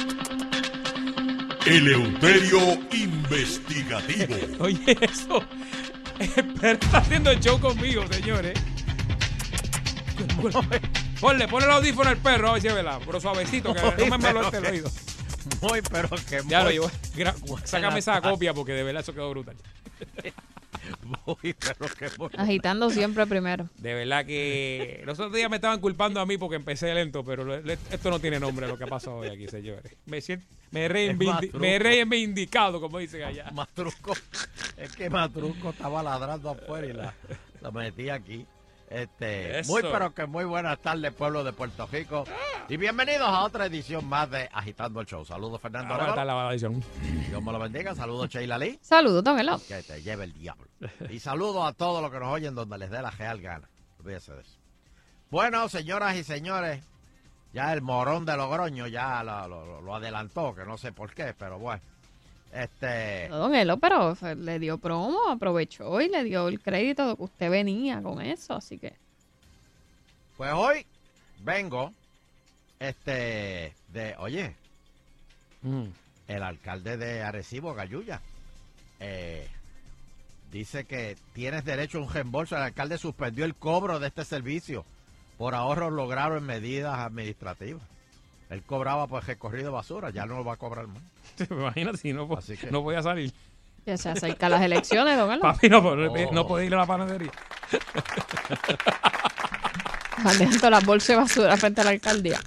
Eleuterio 1.65 2.59
Investigativo. 2.91 4.35
Oye, 4.63 4.97
eso. 5.01 5.41
El 6.19 6.53
perro 6.53 6.79
está 6.79 6.97
haciendo 6.99 7.31
el 7.31 7.39
show 7.39 7.59
conmigo, 7.59 8.05
señores. 8.11 8.59
Ponle, 11.19 11.47
ponle 11.47 11.65
el 11.67 11.71
audífono 11.73 12.09
al 12.09 12.17
perro, 12.17 12.49
a 12.49 12.53
ver 12.53 12.61
si 12.61 12.67
es 12.67 12.75
verdad. 12.75 12.99
Pero 13.05 13.19
suavecito, 13.19 13.73
que 13.73 13.81
no 13.81 14.17
me 14.17 14.17
malote 14.17 14.57
el 14.57 14.65
oído. 14.65 14.89
Muy, 15.61 15.81
pero 15.81 16.09
que 16.29 16.41
Ya 16.47 16.59
lo 16.59 16.65
muy- 16.65 16.73
llevo. 16.73 16.91
Sácame 17.63 17.99
esa 17.99 18.21
copia 18.21 18.53
porque 18.53 18.73
de 18.73 18.83
verdad 18.83 19.01
eso 19.01 19.13
quedó 19.13 19.29
brutal. 19.31 19.55
Muy, 21.25 21.53
pero 21.53 21.93
que 21.95 22.09
muy- 22.17 22.29
Agitando 22.37 22.89
siempre 22.89 23.25
primero. 23.25 23.67
De 23.77 23.93
verdad 23.93 24.25
que 24.25 25.01
los 25.05 25.19
otros 25.19 25.33
días 25.33 25.49
me 25.49 25.55
estaban 25.57 25.79
culpando 25.79 26.19
a 26.19 26.25
mí 26.25 26.37
porque 26.37 26.55
empecé 26.57 26.93
lento, 26.93 27.23
pero 27.23 27.55
esto 27.55 28.09
no 28.09 28.19
tiene 28.19 28.39
nombre 28.39 28.67
lo 28.67 28.77
que 28.77 28.83
ha 28.85 28.87
pasado 28.87 29.17
hoy 29.17 29.29
aquí, 29.29 29.47
señores. 29.47 29.83
Me 30.05 30.21
siento, 30.21 30.45
me 30.71 30.87
reivindicado, 31.79 32.79
como 32.79 32.99
dicen 32.99 33.23
allá. 33.23 33.49
Matruco. 33.51 34.13
Es 34.77 34.91
que 34.95 35.09
Matruco 35.09 35.71
estaba 35.71 36.03
ladrando 36.03 36.51
afuera 36.51 36.87
y 36.87 36.93
la, 36.93 37.13
la 37.61 37.71
metí 37.71 38.09
aquí. 38.09 38.45
Este, 38.89 39.59
Eso. 39.59 39.71
muy 39.73 39.81
pero 39.81 40.13
que 40.13 40.25
muy 40.25 40.45
buenas 40.45 40.79
tardes, 40.79 41.13
pueblo 41.13 41.43
de 41.43 41.51
Puerto 41.51 41.87
Rico. 41.91 42.23
Y 42.69 42.77
bienvenidos 42.77 43.27
a 43.27 43.43
otra 43.43 43.65
edición 43.65 44.07
más 44.07 44.29
de 44.31 44.49
Agitando 44.53 45.01
el 45.01 45.05
Show. 45.07 45.25
Saludos, 45.25 45.59
Fernando. 45.61 45.93
Ahora 45.93 46.09
está 46.09 46.23
la 46.23 46.35
maldición. 46.35 46.81
Dios 47.27 47.43
me 47.43 47.51
lo 47.51 47.59
bendiga. 47.59 47.93
Saludos, 47.95 48.29
Sheila 48.29 48.57
Lee. 48.57 48.79
Saludos, 48.81 49.23
don 49.25 49.39
Elo. 49.39 49.59
Que 49.67 49.83
te 49.83 50.01
lleve 50.01 50.23
el 50.23 50.33
diablo. 50.33 50.67
Y 51.09 51.19
saludos 51.19 51.67
a 51.67 51.73
todos 51.73 52.01
los 52.01 52.09
que 52.11 52.19
nos 52.19 52.29
oyen 52.29 52.55
donde 52.55 52.77
les 52.77 52.89
dé 52.89 53.01
la 53.01 53.11
real 53.11 53.41
gana. 53.41 53.69
Olvídese 53.99 54.33
de 54.33 54.41
eso. 54.41 54.57
Bueno, 55.29 55.67
señoras 55.67 56.15
y 56.15 56.23
señores, 56.23 56.81
ya 57.51 57.73
el 57.73 57.81
morón 57.81 58.25
de 58.25 58.37
Logroño 58.37 58.87
ya 58.87 59.21
lo, 59.23 59.47
lo- 59.49 59.81
lo 59.81 59.95
adelantó, 59.95 60.55
que 60.55 60.63
no 60.63 60.77
sé 60.77 60.93
por 60.93 61.13
qué, 61.13 61.33
pero 61.37 61.59
bueno. 61.59 61.81
Este. 62.51 63.27
Don 63.29 63.53
Elo, 63.53 63.77
pero 63.77 64.17
le 64.35 64.59
dio 64.59 64.77
promo, 64.77 65.29
aprovechó 65.29 66.01
y 66.01 66.09
le 66.09 66.23
dio 66.23 66.47
el 66.47 66.59
crédito 66.59 67.09
de 67.09 67.15
que 67.15 67.23
usted 67.23 67.49
venía 67.49 68.01
con 68.01 68.21
eso, 68.21 68.55
así 68.55 68.77
que. 68.77 68.93
Pues 70.37 70.53
hoy 70.53 70.85
vengo, 71.43 71.93
este, 72.79 73.73
de, 73.89 74.15
oye, 74.19 74.55
el 76.27 76.43
alcalde 76.43 76.97
de 76.97 77.23
Arecibo, 77.23 77.73
Gayuya, 77.73 78.21
eh, 78.99 79.47
dice 80.51 80.85
que 80.85 81.17
tienes 81.33 81.65
derecho 81.65 81.97
a 81.97 82.01
un 82.01 82.13
reembolso. 82.13 82.55
El 82.55 82.63
alcalde 82.63 82.97
suspendió 82.97 83.45
el 83.45 83.55
cobro 83.55 83.99
de 83.99 84.07
este 84.07 84.25
servicio 84.25 84.85
por 85.37 85.55
ahorros 85.55 85.91
logrados 85.91 86.37
en 86.37 86.45
medidas 86.45 86.97
administrativas. 86.99 87.83
Él 88.49 88.63
cobraba 88.63 89.07
por 89.07 89.25
recorrido 89.25 89.65
de 89.65 89.71
basura, 89.71 90.09
ya 90.09 90.25
no 90.25 90.37
lo 90.37 90.45
va 90.45 90.53
a 90.53 90.57
cobrar 90.57 90.87
más. 90.87 91.01
Imagínate 91.49 91.97
si 91.97 92.13
no, 92.13 92.27
po- 92.27 92.37
que- 92.37 92.71
no 92.71 92.81
voy 92.81 92.95
a 92.95 93.03
salir. 93.03 93.33
Ya 93.85 93.97
se 93.97 94.09
acercan 94.09 94.51
las 94.51 94.61
elecciones, 94.61 95.17
don 95.17 95.31
Elo. 95.31 95.41
Papi, 95.41 95.69
no, 95.69 95.81
no, 95.95 96.11
Oh. 96.11 96.31
no 96.33 96.47
puede 96.47 96.65
ir 96.65 96.73
a 96.73 96.77
la 96.77 96.85
panadería. 96.85 97.31
Manejando 100.23 100.69
las 100.69 100.85
bolsas 100.85 101.07
de 101.09 101.15
basura 101.15 101.57
frente 101.57 101.81
a 101.81 101.83
la 101.85 101.89
alcaldía. 101.91 102.39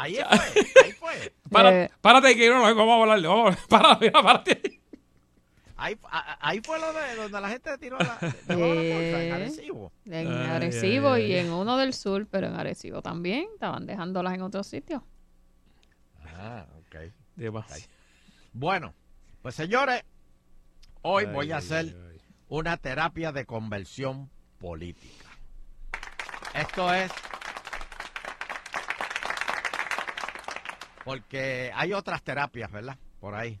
Ahí 0.00 0.16
fue, 0.16 0.84
ahí 0.84 0.92
fue. 0.92 1.32
Para- 1.50 1.84
Eh, 1.84 1.90
párate 2.00 2.34
que 2.34 2.46
yo 2.46 2.54
no 2.54 2.62
vamos 2.62 2.88
a 2.88 3.00
hablarle. 3.02 3.28
Vamos, 3.28 3.44
a 3.44 3.48
hablar. 3.48 3.66
párate, 3.68 4.06
mira, 4.06 4.22
párate. 4.22 4.80
Ahí, 5.76 5.98
ahí 6.40 6.60
fue 6.60 6.78
lo 6.78 6.92
de 6.92 7.16
donde 7.16 7.40
la 7.40 7.48
gente 7.48 7.76
tiró 7.78 8.00
la, 8.02 8.22
dejó 8.46 8.60
la 8.74 8.82
bolsa, 8.82 9.22
en 9.24 9.28
Eh, 9.28 9.32
Arecibo. 9.32 9.92
En 10.04 10.46
Arecibo 10.46 11.12
ay, 11.12 11.24
y 11.26 11.34
ay. 11.34 11.40
en 11.40 11.50
uno 11.52 11.76
del 11.76 11.94
sur, 11.94 12.26
pero 12.28 12.46
en 12.46 12.54
Arecibo 12.54 13.02
también. 13.02 13.48
Estaban 13.54 13.86
dejándolas 13.86 14.34
en 14.34 14.42
otros 14.42 14.66
sitios. 14.68 15.02
Ah, 16.24 16.66
ok. 16.78 16.96
Bueno, 18.52 18.94
pues 19.42 19.54
señores, 19.54 20.04
hoy 21.02 21.24
Ay, 21.24 21.32
voy 21.32 21.50
a 21.52 21.56
ay, 21.56 21.58
hacer 21.58 21.96
ay, 22.10 22.20
una 22.48 22.76
terapia 22.76 23.32
de 23.32 23.44
conversión 23.46 24.30
política. 24.58 25.28
Esto 26.54 26.92
es 26.94 27.10
porque 31.04 31.70
hay 31.74 31.92
otras 31.92 32.22
terapias, 32.22 32.70
¿verdad? 32.70 32.98
Por 33.20 33.34
ahí. 33.34 33.60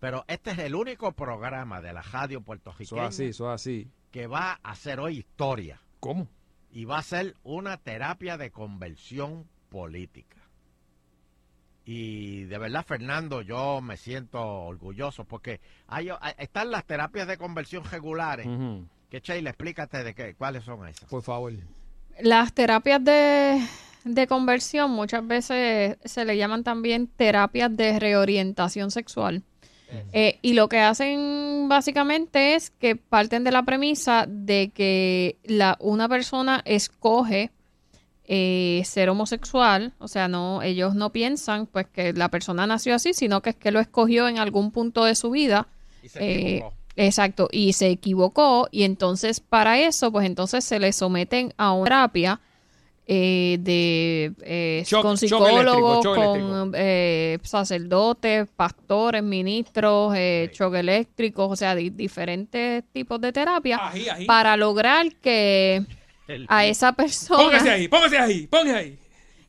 Pero 0.00 0.24
este 0.28 0.52
es 0.52 0.58
el 0.58 0.74
único 0.74 1.12
programa 1.12 1.80
de 1.80 1.92
la 1.92 2.02
radio 2.02 2.40
puertorriqueña 2.40 3.02
es 3.04 3.08
así, 3.08 3.24
eso 3.26 3.52
es 3.52 3.60
así. 3.60 3.90
que 4.10 4.26
va 4.26 4.52
a 4.62 4.70
hacer 4.70 5.00
hoy 5.00 5.18
historia. 5.18 5.80
¿Cómo? 6.00 6.28
Y 6.70 6.84
va 6.84 6.98
a 6.98 7.02
ser 7.02 7.34
una 7.42 7.76
terapia 7.78 8.36
de 8.36 8.50
conversión 8.50 9.48
política. 9.70 10.36
Y 11.84 12.44
de 12.44 12.58
verdad, 12.58 12.84
Fernando, 12.86 13.40
yo 13.40 13.80
me 13.80 13.96
siento 13.96 14.40
orgulloso 14.40 15.24
porque 15.24 15.60
hay, 15.86 16.10
están 16.36 16.70
las 16.70 16.84
terapias 16.84 17.26
de 17.26 17.38
conversión 17.38 17.82
regulares. 17.90 18.46
Ujú. 18.46 18.86
Que 19.08 19.20
Sheila, 19.20 19.50
explícate 19.50 20.04
de 20.04 20.14
qué, 20.14 20.34
cuáles 20.34 20.64
son 20.64 20.86
esas. 20.86 21.08
Por 21.08 21.22
favor. 21.22 21.54
Las 22.20 22.52
terapias 22.52 23.02
de, 23.02 23.66
de 24.04 24.26
conversión 24.26 24.90
muchas 24.90 25.26
veces 25.26 25.96
se 26.04 26.24
le 26.26 26.36
llaman 26.36 26.62
también 26.62 27.06
terapias 27.06 27.74
de 27.74 27.98
reorientación 27.98 28.90
sexual. 28.90 29.42
Eh, 30.12 30.38
y 30.42 30.52
lo 30.52 30.68
que 30.68 30.80
hacen 30.80 31.66
básicamente 31.68 32.54
es 32.54 32.70
que 32.70 32.96
parten 32.96 33.44
de 33.44 33.52
la 33.52 33.62
premisa 33.62 34.26
de 34.28 34.70
que 34.74 35.38
la, 35.44 35.76
una 35.80 36.08
persona 36.08 36.62
escoge 36.64 37.50
eh, 38.24 38.82
ser 38.84 39.08
homosexual, 39.08 39.94
o 39.98 40.08
sea, 40.08 40.28
no, 40.28 40.62
ellos 40.62 40.94
no 40.94 41.10
piensan 41.10 41.66
pues 41.66 41.86
que 41.86 42.12
la 42.12 42.28
persona 42.28 42.66
nació 42.66 42.94
así, 42.94 43.14
sino 43.14 43.40
que 43.40 43.50
es 43.50 43.56
que 43.56 43.70
lo 43.70 43.80
escogió 43.80 44.28
en 44.28 44.38
algún 44.38 44.70
punto 44.70 45.04
de 45.04 45.14
su 45.14 45.30
vida. 45.30 45.68
Y 46.02 46.08
se 46.10 46.18
Eh, 46.20 46.64
exacto, 46.96 47.48
y 47.50 47.72
se 47.72 47.88
equivocó, 47.88 48.68
y 48.70 48.82
entonces 48.82 49.40
para 49.40 49.78
eso, 49.78 50.12
pues 50.12 50.26
entonces 50.26 50.64
se 50.64 50.78
le 50.78 50.92
someten 50.92 51.54
a 51.56 51.72
una 51.72 51.84
terapia 51.84 52.40
eh, 53.10 53.56
de 53.60 54.32
eh, 54.42 54.82
Choque- 54.84 55.02
con 55.02 55.16
psicólogos, 55.16 56.04
eléctrico, 56.04 56.14
con 56.14 56.72
eh, 56.76 57.38
sacerdotes, 57.42 58.46
pastores, 58.54 59.22
ministros, 59.22 60.12
eh, 60.14 60.50
choque 60.52 60.80
eléctricos, 60.80 61.50
o 61.50 61.56
sea, 61.56 61.74
di- 61.74 61.88
diferentes 61.88 62.84
tipos 62.92 63.18
de 63.20 63.32
terapia 63.32 63.78
Ají, 63.80 64.08
ají. 64.10 64.26
para 64.26 64.58
lograr 64.58 65.06
que 65.22 65.82
a 66.48 66.66
esa 66.66 66.92
persona 66.92 67.42
Póngase 67.44 67.70
ahí, 67.70 67.88
póngase 67.88 68.18
ahí, 68.18 68.46
póngase 68.46 68.76
ahí. 68.76 68.98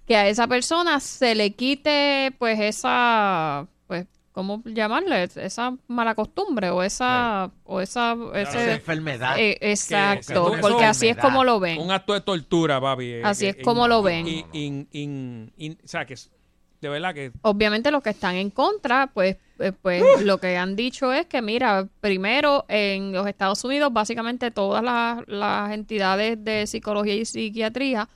que 0.07 0.15
a 0.15 0.29
esa 0.29 0.47
persona 0.47 1.01
se 1.01 1.35
le 1.35 1.51
quite 1.51 2.31
pues 2.39 2.57
esa 2.61 3.67
pues 3.87 4.05
cómo 4.39 4.61
llamarle 4.63 5.27
esa 5.35 5.75
mala 5.89 6.15
costumbre 6.15 6.69
o 6.69 6.81
esa 6.81 7.51
o 7.65 7.81
esa 7.81 8.15
Esa 8.35 8.41
ese 8.61 8.71
enfermedad. 8.75 9.37
Eh, 9.37 9.57
exacto 9.59 10.55
porque 10.61 10.85
así 10.85 11.09
es 11.09 11.17
como 11.17 11.43
lo 11.43 11.59
ven 11.59 11.77
Un 11.77 11.91
acto 11.91 12.13
de 12.13 12.21
tortura, 12.21 12.79
papi. 12.79 13.03
eh, 13.05 13.21
Así 13.25 13.47
eh, 13.47 13.49
es 13.49 13.57
como 13.65 13.85
lo 13.89 14.01
ven. 14.01 14.25
in- 14.25 14.45
in- 14.53 14.87
in- 14.93 15.53
in- 15.57 15.77
o 15.83 15.87
sea, 15.87 16.05
que 16.05 16.13
es- 16.13 16.31
de 16.79 16.87
verdad 16.87 17.13
que 17.13 17.33
obviamente 17.41 17.91
los 17.91 18.01
que 18.01 18.11
están 18.11 18.35
en 18.35 18.49
contra 18.49 19.07
pues 19.13 19.35
eh, 19.59 19.73
pues 19.81 20.01
lo 20.23 20.37
que 20.37 20.55
han 20.55 20.77
dicho 20.77 21.11
es 21.11 21.25
que 21.25 21.41
mira 21.41 21.85
primero 21.99 22.63
en 22.69 23.11
los 23.11 23.27
Estados 23.27 23.61
Unidos 23.65 23.91
básicamente 23.91 24.51
todas 24.51 24.81
las, 24.81 25.27
las 25.27 25.73
entidades 25.73 26.41
de 26.41 26.65
psicología 26.65 27.15
y 27.15 27.25
psiquiatría 27.25 28.07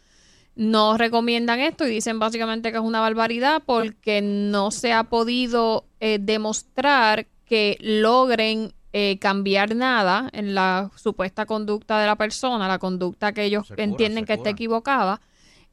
no 0.56 0.98
recomiendan 0.98 1.60
esto 1.60 1.88
y 1.88 1.92
dicen 1.92 2.20
básicamente 2.20 2.72
que 2.72 2.78
es 2.78 2.84
una 2.84 3.00
barbaridad 3.00 3.62
porque 3.66 4.22
no 4.22 4.72
se 4.72 4.94
ha 4.94 5.04
podido 5.06 5.86
eh, 6.00 6.20
demostrar 6.22 7.28
que 7.46 7.78
logren 7.82 8.74
eh, 8.94 9.18
cambiar 9.20 9.76
nada 9.76 10.30
en 10.34 10.54
la 10.54 10.92
supuesta 10.96 11.46
conducta 11.46 12.00
de 12.00 12.06
la 12.06 12.16
persona, 12.16 12.68
la 12.68 12.78
conducta 12.78 13.34
que 13.34 13.46
ellos 13.46 13.68
Se 13.68 13.82
entienden 13.82 14.26
que 14.26 14.34
está 14.34 14.52
equivocada 14.52 15.20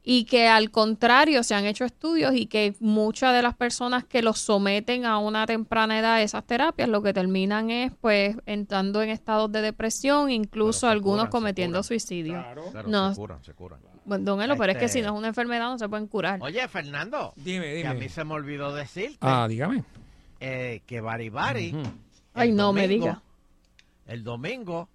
y 0.03 0.25
que 0.25 0.49
al 0.49 0.71
contrario 0.71 1.43
se 1.43 1.55
han 1.55 1.67
hecho 1.67 1.85
estudios 1.85 2.35
y 2.35 2.47
que 2.47 2.75
muchas 2.81 3.35
de 3.35 3.43
las 3.43 3.55
personas 3.55 4.03
que 4.05 4.23
los 4.23 4.39
someten 4.39 5.05
a 5.05 5.19
una 5.19 5.45
temprana 5.47 5.99
edad 5.99 6.15
a 6.15 6.23
esas 6.23 6.45
terapias 6.47 6.89
lo 6.89 7.03
que 7.03 7.13
terminan 7.13 7.71
es 7.71 7.93
pues 8.01 8.35
entrando 8.47 9.03
en 9.03 9.11
estados 9.11 9.53
de 9.53 9.61
depresión, 9.61 10.31
incluso 10.31 10.89
algunos 10.89 11.25
curan, 11.25 11.27
se 11.27 11.31
cometiendo 11.33 11.75
curan. 11.79 11.85
suicidio. 11.85 12.33
Claro, 12.33 12.89
No, 12.89 13.11
se 13.15 13.17
curan, 13.21 13.45
se 13.45 13.53
curan. 13.53 13.81
bueno, 14.07 14.25
don 14.25 14.41
Elo, 14.43 14.57
pero 14.57 14.73
es 14.73 14.79
que 14.79 14.87
Este- 14.87 14.99
si 15.01 15.03
no 15.05 15.13
es 15.13 15.19
una 15.19 15.29
enfermedad 15.29 15.69
no 15.71 15.79
se 15.79 15.89
pueden 15.89 16.07
curar. 16.07 16.39
Oye, 16.43 16.67
Fernando, 16.69 17.35
Dime, 17.37 17.67
que 17.83 17.87
a 17.87 17.93
dime. 17.93 18.05
mí 18.05 18.09
se 18.09 18.25
me 18.25 18.33
olvidó 18.35 18.75
decirte 18.75 19.19
Ah, 19.21 19.47
dígame. 19.49 19.85
eh, 20.41 20.81
que 20.87 21.01
Baribari, 21.03 21.75
Ujú. 21.75 21.83
Ay, 22.33 22.53
no 22.53 22.73
me 22.73 22.89
diga. 22.89 23.21
El 24.07 24.25
domingo 24.25 24.89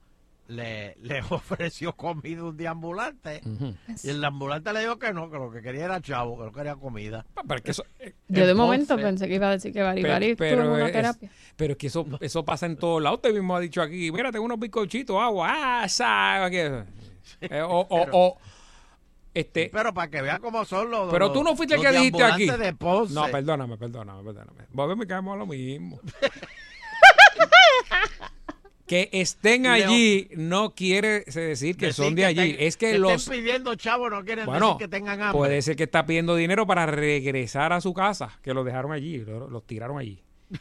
le, 0.48 0.96
le 1.02 1.22
ofreció 1.30 1.94
comida 1.94 2.44
un 2.44 2.56
día 2.58 2.72
ambulante 2.72 3.42
y 4.04 4.10
el 4.10 4.24
ambulante 4.24 4.72
le 4.74 4.82
dijo 4.82 5.00
que 5.00 5.12
no, 5.14 5.30
que 5.32 5.38
lo 5.38 5.52
que 5.52 5.62
quería 5.62 5.86
era 5.86 6.02
chavo, 6.02 6.38
que 6.38 6.44
no 6.46 6.52
quería 6.52 6.76
comida. 6.76 7.26
Pero 7.48 7.62
que 7.64 7.72
eso, 7.72 7.84
eh, 8.00 8.14
Yo 8.28 8.46
de 8.46 8.52
Entonces- 8.52 8.56
momento 8.56 8.96
pensé 8.98 9.28
que 9.28 9.36
iba 9.36 9.48
a 9.48 9.52
decir 9.52 9.74
que 9.74 9.82
Bari 9.82 10.04
Bari 10.04 10.32
estuvo 10.32 10.48
en 10.48 10.60
una 10.62 10.86
es, 10.88 10.92
terapia. 10.94 11.30
pero 11.56 11.72
es 11.74 11.78
que 11.78 11.88
eso, 11.88 12.06
eso 12.22 12.46
pasa 12.46 12.66
en 12.68 12.78
todos 12.78 13.02
lados. 13.02 13.18
Usted 13.18 13.34
mismo 13.34 13.56
ha 13.56 13.60
dicho 13.60 13.82
aquí, 13.82 14.12
mira, 14.12 14.32
tengo 14.32 14.46
unos 14.46 14.60
bizcochitos, 14.60 15.16
agua, 15.22 15.82
ah, 15.84 15.90
sabe 15.90 16.86
Eh, 17.42 17.62
o, 17.62 17.80
o, 17.80 17.88
pero- 18.06 18.12
o, 18.14 18.38
este, 19.34 19.70
Pero 19.74 19.94
para 19.94 20.10
que 20.10 20.22
vea 20.22 20.40
cómo 20.40 20.64
son 20.64 20.90
los. 20.92 21.12
pero 21.12 21.26
los- 21.26 21.34
tú 21.34 21.44
no 21.44 21.56
fuiste 21.56 21.76
el 21.76 21.82
que 21.82 21.92
dijiste 21.92 22.24
aquí. 22.24 22.46
deambulantes 22.46 22.60
de 22.68 22.74
Ponce. 22.78 23.14
No, 23.14 23.26
perdóname, 23.30 23.78
perdóname, 23.78 24.24
perdóname. 24.24 24.64
Volvemos 24.72 25.06
y 25.06 25.08
caemos 25.08 25.34
a 25.34 25.38
lo 25.38 25.46
mismo. 25.48 26.00
que 28.88 29.10
estén 29.12 29.66
allí 29.66 30.28
no 30.36 30.76
quiere 30.76 31.22
decir 31.22 31.76
que 31.76 31.88
Decir 31.88 32.06
son 32.06 32.14
de 32.16 32.26
allí. 32.26 32.56
es 32.60 32.78
que, 32.78 32.92
que 32.92 33.00
los 33.00 33.14
estén 33.14 33.40
pidiendo 33.44 33.74
chavo 33.76 34.10
no 34.10 34.24
quieren 34.24 34.46
bueno, 34.46 34.74
decir 34.74 34.78
que 34.80 34.88
tengan 34.88 35.22
hambre. 35.22 35.38
puede 35.38 35.62
ser 35.64 35.76
que 35.76 35.84
está 35.84 36.06
pidiendo 36.06 36.36
dinero 36.36 36.68
para 36.68 36.86
regresar 36.86 37.74
a 37.74 37.82
su 37.82 37.94
casa, 37.94 38.38
que 38.44 38.54
los 38.54 38.64
dejaron 38.66 38.92
allí, 38.92 39.18
lo- 39.20 39.50
los 39.50 39.66
tiraron 39.66 39.98
allí. 39.98 40.22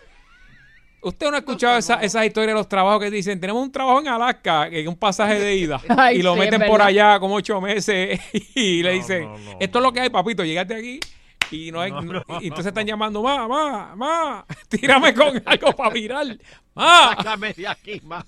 ¿Usted 1.02 1.28
no 1.28 1.36
ha 1.36 1.40
escuchado 1.40 1.76
esa, 1.76 1.96
esas 2.02 2.24
historias 2.24 2.52
de 2.54 2.54
los 2.54 2.68
trabajos 2.68 2.98
que 3.02 3.10
dicen, 3.10 3.38
tenemos 3.38 3.62
un 3.62 3.70
trabajo 3.70 4.00
en 4.00 4.08
Alaska, 4.08 4.68
en 4.68 4.88
un 4.88 4.96
pasaje 4.96 5.38
de 5.38 5.54
ida, 5.56 5.78
Ay, 5.88 6.18
y 6.20 6.22
lo 6.22 6.32
sí, 6.32 6.40
meten 6.40 6.62
por 6.66 6.80
allá 6.80 7.20
como 7.20 7.34
ocho 7.34 7.60
meses 7.60 8.18
y 8.54 8.82
le 8.82 8.90
No, 8.92 8.96
dicen, 8.96 9.22
no, 9.24 9.38
no, 9.38 9.56
esto 9.60 9.78
es 9.78 9.82
lo 9.82 9.92
que 9.92 10.00
hay, 10.00 10.08
papito, 10.08 10.42
llegaste 10.44 10.74
aquí 10.74 11.00
y 11.50 11.70
no 11.72 11.80
hay, 11.80 11.90
No, 11.92 12.02
no, 12.02 12.22
y 12.40 12.46
entonces 12.48 12.66
están 12.66 12.86
llamando, 12.86 13.22
ma, 13.22 13.46
ma, 13.48 13.94
ma, 13.96 14.46
tírame 14.68 15.12
con 15.14 15.42
algo 15.46 15.72
para 15.72 15.90
virar, 15.90 16.26
ma. 16.74 17.14
Sácame 17.16 17.52
de 17.52 17.68
aquí, 17.68 18.00
ma. 18.04 18.24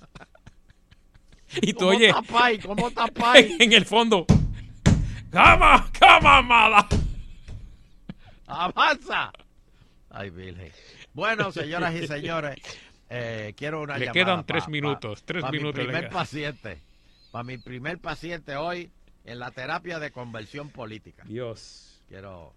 Y 1.63 1.73
tú 1.73 1.79
¿Cómo 1.87 1.91
oyes 1.91 2.13
tapáis? 2.15 2.65
¿Cómo 2.67 2.91
tapáis? 2.91 3.55
en 3.61 3.73
el 3.73 3.85
fondo, 3.87 4.27
cama, 5.31 5.89
cama, 5.99 6.43
mala. 6.43 6.87
¡Avanza! 8.47 9.33
Ay, 10.11 10.31
Virgen. 10.31 10.73
Bueno, 11.13 11.51
señoras 11.53 11.95
y 11.95 12.07
señores, 12.07 12.57
eh, 13.11 13.55
quiero 13.57 13.83
una 13.83 13.99
Le 13.99 14.07
llamada 14.07 14.25
quedan 14.25 14.47
tres 14.47 14.65
pa- 14.65 14.71
minutos, 14.71 15.25
tres 15.25 15.43
pa 15.43 15.51
minutos 15.51 15.79
Mi 15.79 15.85
primer 15.85 16.11
paciente. 16.11 16.83
Para 17.33 17.45
mi 17.45 17.59
primer 17.59 17.99
paciente 17.99 18.57
hoy 18.57 18.91
en 19.25 19.39
la 19.39 19.51
terapia 19.51 19.99
de 19.99 20.11
conversión 20.11 20.71
política. 20.71 21.25
Dios. 21.27 22.03
Quiero, 22.09 22.55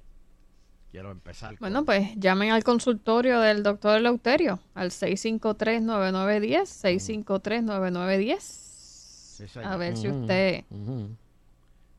quiero 0.92 1.12
empezar. 1.12 1.52
con- 1.52 1.60
Bueno, 1.60 1.86
pues 1.86 2.16
llamen 2.18 2.52
al 2.52 2.64
consultorio 2.64 3.40
del 3.40 3.64
doctor 3.64 3.98
Eleuterio 3.98 4.60
al 4.76 4.92
653-9910, 4.92 6.66
653-9910. 6.66 8.40
Sí, 8.42 9.48
señor. 9.48 9.72
A 9.72 9.78
ver 9.78 9.96
si 9.98 10.08
usted 10.10 10.66
ujú. 10.70 11.16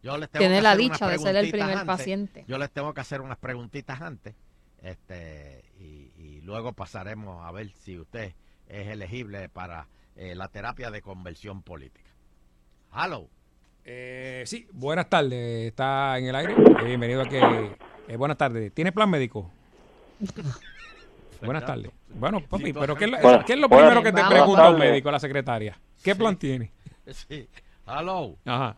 Yo 0.02 0.16
les 0.16 0.30
tengo 0.30 0.40
tiene 0.42 0.56
que 0.56 0.62
la 0.62 0.70
hacer 0.72 0.82
dicha 0.82 1.08
de 1.08 1.18
ser 1.18 1.36
el 1.36 1.50
primer 1.50 1.70
antes. 1.72 1.86
paciente. 1.86 2.44
Yo 2.48 2.56
les 2.58 2.70
tengo 2.70 2.94
que 2.94 3.00
hacer 3.02 3.20
unas 3.20 3.36
preguntitas 3.38 4.00
antes. 4.00 4.34
Este, 4.82 5.62
y, 5.78 6.10
y 6.16 6.40
luego 6.42 6.72
pasaremos 6.72 7.44
a 7.46 7.52
ver 7.52 7.70
si 7.84 7.98
usted 7.98 8.32
es 8.66 8.88
elegible 8.88 9.48
para 9.50 9.88
eh, 10.16 10.34
la 10.34 10.48
terapia 10.48 10.90
de 10.90 11.02
conversión 11.02 11.62
política. 11.62 12.08
Hello. 12.94 13.28
Eh, 13.84 14.42
sí, 14.46 14.66
buenas 14.72 15.08
tardes. 15.10 15.66
¿Está 15.68 16.18
en 16.18 16.26
el 16.26 16.34
aire? 16.34 16.54
Eh, 16.54 16.84
bienvenido 16.86 17.20
a 17.22 17.28
que... 17.28 17.76
eh, 18.12 18.16
buenas 18.16 18.36
tardes. 18.36 18.72
¿Tiene 18.74 18.92
plan 18.92 19.08
médico? 19.08 19.50
buenas 21.42 21.64
tardes. 21.64 21.90
Bueno, 22.08 22.40
papi, 22.40 22.72
pero 22.72 22.96
¿qué 22.96 23.04
es, 23.04 23.10
lo- 23.10 23.18
Buenas- 23.18 23.44
qué 23.44 23.52
es 23.54 23.58
lo 23.58 23.68
buenas- 23.68 23.90
primero 23.92 24.02
que 24.02 24.12
te 24.22 24.28
pregunta 24.28 24.70
un 24.70 24.78
médico, 24.78 25.10
la 25.10 25.20
secretaria? 25.20 25.78
¿Qué 26.02 26.14
plan 26.14 26.36
tiene? 26.36 26.72
Sí. 27.10 27.48
Hello. 27.86 28.36
Ajá. 28.44 28.76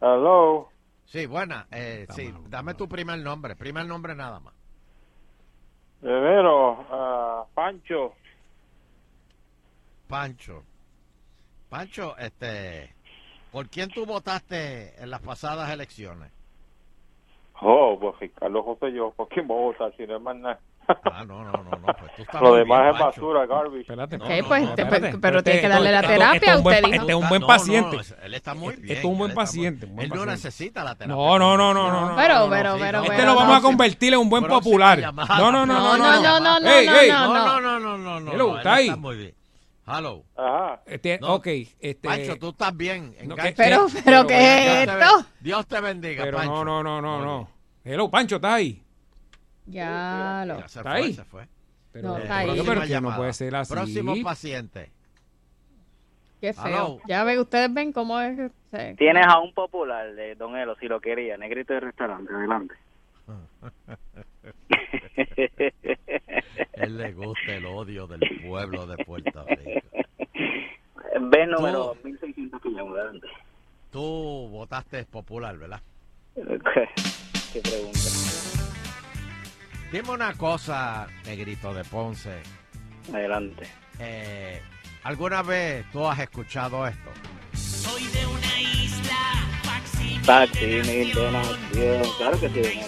Hello. 0.00 0.68
Sí, 1.04 1.26
buena. 1.26 1.66
Eh, 1.70 2.06
sí, 2.10 2.24
malo, 2.32 2.44
dame 2.48 2.74
tu 2.74 2.88
primer 2.88 3.18
nombre. 3.20 3.54
Primer 3.54 3.86
nombre 3.86 4.14
nada 4.16 4.40
más. 4.40 4.52
Primero, 6.00 6.84
ah, 6.90 7.44
Pancho. 7.54 8.14
Pancho. 10.08 10.64
Pancho, 11.68 12.16
este, 12.18 12.92
¿por 13.52 13.68
quién 13.68 13.90
tú 13.90 14.06
votaste 14.06 15.00
en 15.00 15.10
las 15.10 15.20
pasadas 15.20 15.70
elecciones? 15.70 16.32
Oh, 17.62 17.98
pues 18.00 18.18
Ricardo 18.20 18.62
José, 18.62 18.92
yo, 18.92 19.10
¿por 19.12 19.28
voy 19.44 19.58
a 19.58 19.60
votar 19.66 19.92
si 19.96 20.06
no 20.06 20.16
es 20.16 20.22
más 20.22 20.36
nada? 20.36 20.58
Ah, 21.04 21.24
no, 21.24 21.44
no, 21.44 21.52
no, 21.52 21.70
no, 21.70 21.86
pues 22.00 22.14
tú 22.16 22.22
estás 22.22 22.40
Lo 22.42 22.48
muy 22.48 22.58
demás 22.60 22.80
bien, 22.82 22.94
es 22.94 23.00
basura, 23.00 23.46
garbage. 23.46 23.80
Espérate, 23.82 24.16
Ok, 24.16 24.48
pues, 24.48 24.74
te- 24.74 24.86
pero- 24.86 25.20
pero 25.20 25.42
tiene 25.44 25.60
que 25.60 25.68
darle 25.68 25.92
la 25.92 26.00
terapia, 26.02 26.52
es 26.52 26.56
un 26.56 26.62
buen 26.64 26.84
usted. 26.84 26.94
Este 26.96 27.12
es 27.12 27.18
un 27.18 27.28
buen 27.28 27.40
No, 27.42 27.46
paciente. 27.46 27.96
no, 27.96 28.02
él 28.24 28.34
está 28.34 28.54
muy 28.54 28.68
Este 28.74 28.82
bien. 28.82 28.98
es 28.98 29.04
un 29.04 29.18
buen 29.18 29.34
paciente. 29.34 29.86
un 29.86 29.94
buen 29.96 30.04
Él 30.04 30.08
no 30.08 30.14
paciente. 30.16 30.32
necesita 30.32 30.82
la 30.82 30.94
terapia. 30.96 31.14
No, 31.14 31.38
no, 31.38 31.56
no, 31.56 31.74
no, 31.74 31.90
no. 31.92 32.08
no, 32.10 32.16
Pero, 32.16 32.34
no, 32.34 32.44
no, 32.46 32.50
pero, 32.50 32.72
sí, 32.74 32.78
pero, 32.80 32.98
no. 32.98 33.04
Este 33.04 33.16
pero, 33.16 33.28
lo 33.32 33.36
vamos 33.38 33.54
a 33.56 33.58
no. 33.60 33.62
convertir 33.62 34.14
en 34.14 34.18
un 34.20 34.30
buen 34.30 34.42
Próxima 34.44 34.64
popular. 34.64 34.98
llamada. 34.98 35.38
No, 35.38 35.52
no, 35.52 35.66
no, 35.66 35.74
no, 35.74 35.96
No, 35.98 36.22
no, 36.22 36.40
no, 36.40 36.60
no, 36.60 36.68
Ey, 36.70 36.86
no, 36.86 36.96
ey. 36.98 37.08
no, 37.10 37.26
No, 37.26 37.34
no. 37.34 37.60
no, 37.60 37.78
no, 37.78 37.98
no, 37.98 38.20
no. 38.20 38.32
Hello, 38.32 38.46
no, 38.48 38.52
él 38.54 38.58
¿está 38.58 38.74
ahí? 38.74 38.90
muy 38.96 39.16
bien. 39.16 39.34
Hello. 39.86 40.24
Ajá. 40.36 40.80
Este, 40.86 41.18
No. 41.20 41.34
Ok, 41.34 41.46
este. 41.46 41.96
Pancho, 42.08 42.36
tú 42.36 42.50
estás 42.50 42.76
bien. 42.76 43.14
No, 43.24 43.34
que- 43.34 43.54
Pero, 43.56 43.86
que- 43.86 44.02
pero, 44.04 44.26
¿qué 44.26 44.82
es 44.82 44.86
Dios 44.86 44.96
esto? 45.02 45.18
te, 45.18 45.44
Dios 45.44 45.66
te 45.66 45.80
bendiga, 45.80 46.24
Pero 46.24 46.36
Pancho. 46.38 46.64
no, 46.64 46.82
no, 46.82 47.00
no, 47.00 47.00
no, 47.00 47.24
no. 47.24 47.50
Hello, 47.84 48.10
Pancho, 48.10 48.36
¿estás 48.36 48.52
ahí? 48.52 48.82
Ya 49.66 50.44
lo. 50.46 50.58
Ya 50.60 50.68
se 50.68 50.78
¿Está 50.80 50.90
fue, 50.92 51.00
ahí? 51.00 51.12
se 51.14 51.24
fue. 51.24 51.48
Pero, 51.92 52.08
No, 52.08 52.18
Eh, 52.18 52.22
está 52.22 52.38
ahí. 52.38 52.46
pero, 52.64 52.80
pero 52.86 53.00
no 53.00 53.16
puede 53.16 53.32
ser 53.32 53.54
así. 53.56 53.72
Próximo 53.72 54.14
paciente. 54.22 54.90
Qué 56.40 56.52
feo. 56.54 57.00
Ya 57.06 57.24
ve, 57.24 57.38
ustedes 57.40 57.72
ven 57.74 57.92
cómo 57.92 58.20
es. 58.20 58.50
sí. 58.72 58.78
Tienes 58.96 59.26
a 59.26 59.38
un 59.40 59.52
popular 59.52 60.14
de 60.14 60.34
Don 60.36 60.56
Elo, 60.56 60.76
si 60.76 60.86
lo 60.88 61.00
quería, 61.00 61.36
negrito 61.36 61.74
de 61.74 61.80
restaurante, 61.80 62.32
adelante. 62.32 62.74
Él 66.74 66.96
le 66.96 67.12
gusta 67.12 67.54
el 67.54 67.66
odio 67.66 68.06
del 68.06 68.20
pueblo 68.42 68.86
de 68.86 69.04
Puerto 69.04 69.44
Rico. 69.46 69.86
Ve 71.20 71.46
número 71.46 71.96
1600 72.02 72.60
que 72.62 72.68
llamo, 72.70 72.94
adelante. 72.94 73.26
Tú 73.90 74.48
votaste 74.50 75.04
popular, 75.04 75.56
¿verdad? 75.58 75.80
¿Qué 76.34 77.60
pregunta? 77.60 77.98
Dime 79.92 80.10
una 80.10 80.34
cosa, 80.34 81.08
negrito 81.26 81.74
de 81.74 81.84
Ponce. 81.84 82.40
Adelante. 83.12 83.66
Eh, 83.98 84.60
¿Alguna 85.02 85.42
vez 85.42 85.84
tú 85.90 86.06
has 86.06 86.18
escuchado 86.20 86.86
esto? 86.86 87.10
Soy 87.54 88.04
de 88.06 88.26
una 88.26 88.60
isla, 88.60 89.16
facsimil 89.64 90.22
Taxi, 90.22 90.66
de 90.66 90.82
mil 90.84 91.14
de 91.14 91.32
nación. 91.32 92.02
Claro 92.18 92.40
que 92.40 92.48
sí, 92.50 92.80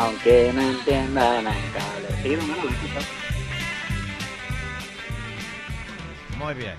Aunque 0.00 0.50
no 0.54 0.62
cable. 0.84 2.08
Sí, 2.22 2.28
he 2.28 2.34
escuchado. 2.34 3.06
Muy 6.38 6.54
bien. 6.54 6.76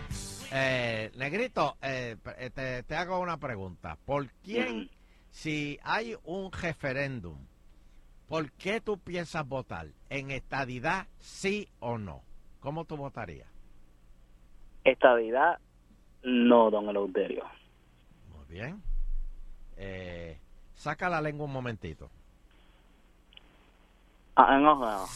Eh, 0.51 1.11
negrito, 1.15 1.77
eh, 1.83 2.17
eh, 2.39 2.49
te, 2.49 2.81
te 2.81 2.95
hago 2.95 3.19
una 3.19 3.37
pregunta. 3.37 3.95
¿Por 4.05 4.31
quién, 4.43 4.89
si 5.29 5.77
hay 5.83 6.15
un 6.23 6.51
referéndum, 6.51 7.37
por 8.27 8.51
qué 8.53 8.81
tú 8.81 8.97
piensas 8.97 9.47
votar? 9.47 9.89
¿En 10.09 10.31
estadidad, 10.31 11.05
sí 11.19 11.69
o 11.79 11.99
no? 11.99 12.23
¿Cómo 12.59 12.85
tú 12.85 12.97
votarías? 12.97 13.47
Estadidad, 14.83 15.59
no, 16.23 16.71
Don 16.71 16.89
Eleuterio. 16.89 17.43
Muy 18.35 18.45
bien. 18.47 18.81
Eh, 19.77 20.39
saca 20.73 21.07
la 21.07 21.21
lengua 21.21 21.45
un 21.45 21.53
momentito. 21.53 22.09
Ah, 24.47 24.57
no, 24.57 24.75
no. 24.75 25.07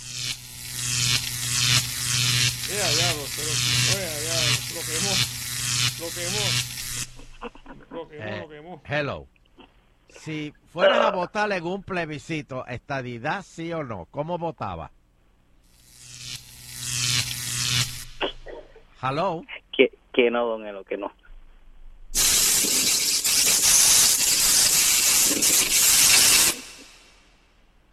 Ya, 2.68 2.92
ya, 2.92 3.14
pero, 3.36 3.52
oye, 3.96 4.10
ya, 4.26 4.38
lo 4.76 4.82
quemó. 4.86 5.14
Lo 6.00 6.08
quemó. 6.14 6.46
Lo 7.92 8.08
quemó, 8.10 8.24
Eh, 8.24 8.40
lo 8.42 8.50
quemó. 8.50 8.82
hello. 8.86 9.28
Si 10.10 10.54
fueras 10.74 11.00
a 11.06 11.12
votar 11.12 11.52
en 11.52 11.66
un 11.66 11.84
plebiscito, 11.84 12.66
estadidad, 12.68 13.44
sí 13.44 13.72
o 13.74 13.84
no, 13.84 14.06
¿cómo 14.12 14.38
votaba? 14.38 14.92
Hello. 19.02 19.44
Que, 19.76 19.92
que 20.14 20.32
no, 20.32 20.46
Don 20.46 20.66
Elo, 20.66 20.84
que 20.84 20.98
no. 20.98 21.12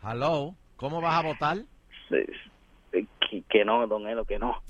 Hello. 0.02 0.54
¿Cómo 0.82 1.00
vas 1.00 1.14
a 1.14 1.22
votar? 1.22 1.58
Que, 2.90 3.44
que 3.48 3.64
no, 3.64 3.86
Don 3.86 4.08
Elo, 4.08 4.24
que 4.24 4.36
no. 4.36 4.60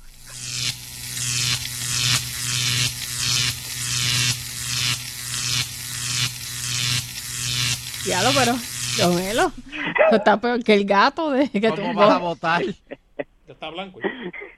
Ya 8.04 8.22
lo, 8.22 8.30
pero. 8.32 8.52
Don 8.98 9.18
Elo. 9.20 9.52
Está 10.10 10.38
peor 10.38 10.62
que 10.62 10.74
el 10.74 10.84
gato 10.84 11.30
de 11.30 11.48
que 11.48 11.70
¿Cómo 11.70 11.76
tumbó. 11.76 12.00
vas 12.00 12.10
a 12.10 12.18
votar? 12.18 12.62
Ya 13.46 13.54
está 13.54 13.70
blanco. 13.70 13.98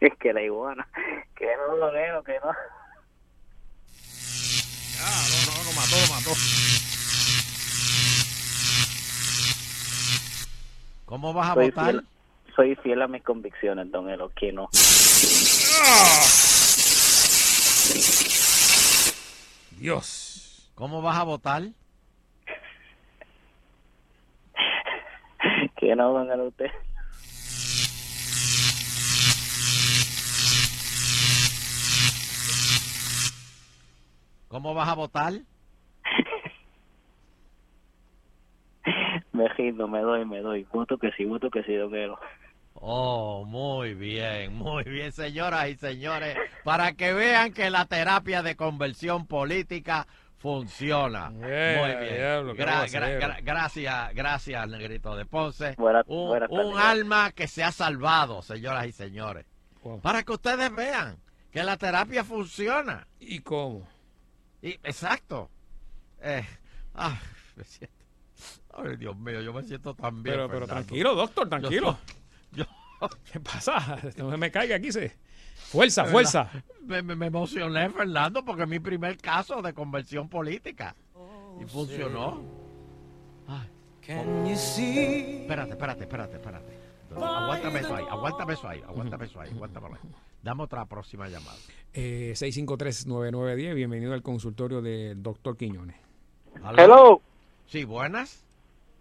Es 0.01 0.13
que 0.19 0.33
la 0.33 0.43
iguana. 0.43 0.89
Que 1.37 1.47
no, 1.57 1.77
Don 1.77 1.97
Elo, 1.97 2.25
que 2.25 2.35
no. 2.45 2.51
Ah, 5.01 5.25
no, 5.31 5.53
no, 5.53 5.63
lo 5.63 5.73
mató, 5.73 5.97
lo 6.01 6.15
mató. 6.15 6.31
¿Cómo 11.15 11.33
vas 11.33 11.51
a 11.51 11.55
Soy 11.55 11.71
votar? 11.71 11.93
fiel, 11.93 12.07
soy 12.57 12.75
fiel 12.75 13.01
a 13.01 13.07
mis 13.07 13.23
convicciones, 13.23 13.89
Don 13.93 14.11
Elo, 14.11 14.33
que 14.35 14.53
no. 14.53 14.69
Dios. 19.79 20.73
¿Cómo 20.75 21.01
vas 21.03 21.17
a 21.17 21.23
votar? 21.23 21.63
Que 25.77 25.95
no, 25.95 26.13
Don 26.13 26.33
Elo, 26.33 26.49
usted. 26.49 26.67
¿Cómo 34.49 34.75
vas 34.75 34.89
a 34.89 34.95
votar? 34.95 35.35
Me 39.33 39.49
rindo, 39.49 39.89
me 39.89 40.01
doy, 40.01 40.25
me 40.25 40.41
doy. 40.41 40.67
Voto 40.73 40.97
que 40.99 41.11
sí, 41.13 41.25
voto 41.25 41.51
que 41.51 41.63
sí, 41.65 41.75
Don 41.75 41.95
Elo. 41.95 42.19
Oh, 42.75 43.45
muy 43.47 43.95
bien, 43.95 44.55
muy 44.55 44.85
bien, 44.85 45.13
señoras 45.13 45.69
y 45.69 45.77
señores, 45.77 46.37
para 46.65 46.93
que 46.95 47.13
vean 47.13 47.53
que 47.53 47.71
la 47.71 47.87
terapia 47.87 48.43
de 48.43 48.57
conversión 48.57 49.27
política 49.27 50.07
funciona. 50.39 51.33
Eh, 51.43 51.77
muy 51.81 52.05
bien. 52.05 52.15
diablo, 52.17 52.55
qué 52.55 52.63
Gra- 52.63 52.73
aguacero. 52.77 53.07
gra- 53.07 53.19
gra- 53.21 53.41
gracias, 53.43 54.15
gracias, 54.15 54.69
Negrito 54.69 55.17
de 55.17 55.25
Ponce. 55.25 55.75
Un 55.79 56.79
alma 56.79 57.31
que 57.33 57.47
se 57.47 57.63
ha 57.65 57.73
salvado, 57.73 58.43
señoras 58.43 58.87
y 58.87 58.93
señores. 58.93 59.47
Wow. 59.83 60.01
Para 60.01 60.23
que 60.23 60.33
ustedes 60.33 60.75
vean 60.75 61.17
que 61.51 61.63
la 61.63 61.77
terapia 61.77 62.25
funciona. 62.25 63.07
¿Y 63.21 63.39
cómo? 63.39 63.87
Y, 64.61 64.71
exacto. 64.83 65.49
Eh, 66.21 66.45
ah, 66.95 67.19
me 67.57 67.65
siento- 67.65 67.95
Ay, 68.77 68.97
Dios 68.97 69.17
mío, 69.17 69.41
yo 69.41 69.53
me 69.53 69.63
siento 69.63 69.95
tan 69.95 70.23
bien. 70.23 70.35
Pero, 70.37 70.49
pero 70.49 70.67
tranquilo, 70.67 71.15
doctor, 71.15 71.49
tranquilo. 71.49 71.97
Yo- 72.53 72.65
¿Qué 73.33 73.39
pasa? 73.41 73.99
No 74.17 74.31
se 74.31 74.37
me 74.37 74.51
caiga 74.51 74.77
aquí. 74.77 74.91
Se... 74.91 75.13
Fuerza, 75.55 76.05
fuerza. 76.07 76.51
Me, 76.83 77.03
me- 77.03 77.15
me 77.17 77.27
emocioné, 77.27 77.89
Fernando, 77.91 78.45
porque 78.45 78.63
es 78.63 78.69
mi 78.69 78.81
primer 78.81 79.17
caso 79.19 79.61
de 79.63 79.73
conversión 79.75 80.29
política. 80.29 80.95
y 81.61 81.65
funcionó. 81.67 82.43
Ay, 83.47 83.69
Can 84.07 84.47
you 84.47 84.57
see? 84.57 85.43
espérate, 85.43 85.73
espérate, 85.73 86.03
espérate, 86.05 86.37
espérate. 86.37 86.79
Aguántame 87.15 87.81
eso 87.81 87.95
ahí, 87.95 88.05
aguántame 88.11 88.53
eso 88.55 88.69
ahí, 88.69 88.83
aguántame 88.87 89.25
eso 89.27 89.41
ahí, 89.41 89.51
aguántame 89.51 89.87
ahí. 89.87 90.11
Dame 90.43 90.63
otra 90.65 90.85
próxima 90.87 91.29
llamada. 91.29 91.57
Eh, 91.93 92.33
653-9910, 92.37 93.75
bienvenido 93.75 94.15
al 94.15 94.23
consultorio 94.23 94.83
del 94.83 95.23
doctor 95.23 95.57
Quiñones. 95.57 95.97
Hello. 96.77 97.21
Sí, 97.67 97.85
buenas. 97.85 98.44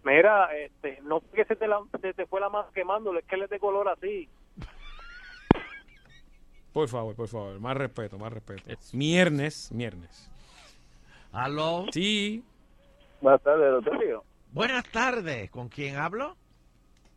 Mira, 0.04 0.54
este, 0.56 1.00
no 1.02 1.22
que 1.34 1.44
se 1.44 1.56
te, 1.56 1.66
la- 1.66 1.82
se 2.00 2.12
te 2.12 2.26
fue 2.26 2.40
la 2.40 2.48
mano 2.50 2.68
quemándole, 2.74 3.20
es 3.20 3.26
que 3.26 3.36
él 3.36 3.42
es 3.42 3.50
de 3.50 3.58
color 3.58 3.88
así. 3.88 4.28
Por 6.72 6.88
favor, 6.88 7.14
por 7.14 7.28
favor. 7.28 7.60
Más 7.60 7.76
respeto, 7.76 8.18
más 8.18 8.32
respeto. 8.32 8.62
Miernes, 8.92 9.70
miernes. 9.72 10.30
¿Aló? 11.32 11.86
Sí. 11.92 12.44
Buenas 13.20 13.42
tardes, 13.42 13.70
doctor. 13.70 14.22
Buenas 14.52 14.84
tardes. 14.90 15.50
¿Con 15.50 15.68
quién 15.68 15.96
hablo? 15.96 16.36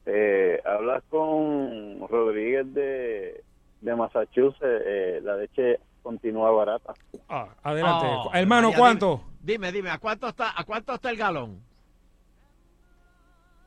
Eh, 0.05 0.61
hablas 0.63 1.03
con 1.09 2.07
Rodríguez 2.07 2.71
de, 2.73 3.43
de 3.81 3.95
Massachusetts. 3.95 4.61
Eh, 4.63 5.19
la 5.23 5.35
leche 5.38 5.79
continúa 6.03 6.51
barata. 6.51 6.93
Ah, 7.27 7.49
adelante. 7.63 8.05
Oh, 8.09 8.31
Hermano, 8.33 8.67
María, 8.69 8.77
¿cuánto? 8.79 9.23
Dime, 9.41 9.71
dime, 9.71 9.89
¿a 9.89 9.97
cuánto 9.97 10.27
está, 10.29 10.57
a 10.59 10.63
cuánto 10.63 10.93
está 10.93 11.09
el 11.09 11.17
galón? 11.17 11.61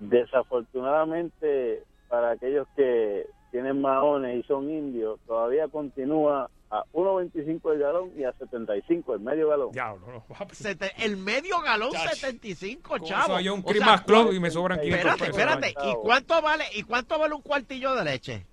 Desafortunadamente, 0.01 1.83
para 2.09 2.31
aquellos 2.33 2.67
que 2.77 3.27
tienen 3.51 3.81
maones 3.81 4.39
y 4.39 4.43
son 4.47 4.71
indios, 4.71 5.19
todavía 5.27 5.69
continúa 5.69 6.51
a 6.71 6.85
1.25 6.93 7.73
el 7.73 7.79
galón 7.81 8.11
y 8.17 8.23
a 8.25 8.33
75 8.33 9.15
el 9.15 9.21
medio 9.21 9.49
galón. 9.49 9.71
Sete- 10.53 10.93
el 11.05 11.17
medio 11.17 11.61
galón 11.61 11.91
75, 11.93 12.89
Con 12.89 13.03
chavo. 13.03 13.23
eso 13.25 13.37
hay 13.37 13.49
un 13.49 13.59
O 13.61 13.63
sea, 13.63 13.71
Christmas 13.73 14.03
Club 14.03 14.25
¿cuál- 14.27 14.37
y 14.37 14.41
me 14.41 14.51
sobran 14.51 14.81
500 14.81 14.99
Espérate, 15.13 15.33
pesos. 15.33 15.39
espérate. 15.39 15.91
¿Y 15.91 15.95
cuánto 16.03 16.43
vale, 16.43 16.65
¿Y 16.75 16.83
cuánto 16.85 17.19
vale 17.19 17.35
un 17.35 17.43
cuartillo 17.43 17.95
de 17.95 18.05
leche? 18.05 18.47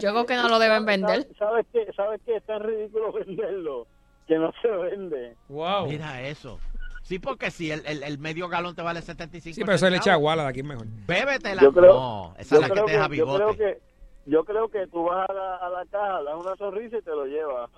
Yo 0.00 0.10
creo 0.12 0.26
que 0.26 0.36
no 0.36 0.48
lo 0.48 0.58
deben 0.58 0.84
vender. 0.84 1.26
¿Sabes 1.38 1.66
qué? 1.72 1.86
¿Sabes 1.96 2.20
qué? 2.24 2.36
Es 2.36 2.44
tan 2.44 2.60
ridículo 2.62 3.12
venderlo 3.26 3.86
que 4.28 4.36
no 4.36 4.52
se 4.60 4.68
vende. 4.68 5.34
Wow. 5.48 5.86
Mira 5.88 6.22
eso. 6.28 6.58
Sí, 7.06 7.20
porque 7.20 7.52
si 7.52 7.70
el, 7.70 7.86
el, 7.86 8.02
el 8.02 8.18
medio 8.18 8.48
galón 8.48 8.74
te 8.74 8.82
vale 8.82 9.00
75 9.00 9.54
Sí, 9.54 9.60
pero 9.60 9.76
eso 9.76 9.86
es 9.86 9.92
leche 9.92 10.02
centavos, 10.06 10.18
aguala 10.22 10.42
de 10.42 10.48
aquí 10.48 10.58
es 10.60 10.66
mejor. 10.66 10.86
Bébetela. 11.06 11.62
Yo 11.62 11.72
creo, 11.72 11.92
no, 11.94 12.34
esa 12.36 12.56
yo 12.56 12.62
es 12.62 12.62
la 12.62 12.66
que 12.66 12.72
creo 12.72 12.84
te 12.86 12.92
deja 12.92 13.02
yo 13.04 13.08
creo 13.08 13.26
bigote. 13.36 13.56
que 13.56 13.80
yo 14.28 14.44
creo 14.44 14.68
que 14.68 14.86
tú 14.88 15.04
vas 15.04 15.30
a 15.30 15.32
la, 15.32 15.56
a 15.58 15.70
la 15.70 15.84
caja, 15.86 16.22
das 16.24 16.34
una 16.36 16.56
sonrisa 16.56 16.98
y 16.98 17.02
te 17.02 17.10
lo 17.10 17.26
llevas. 17.26 17.70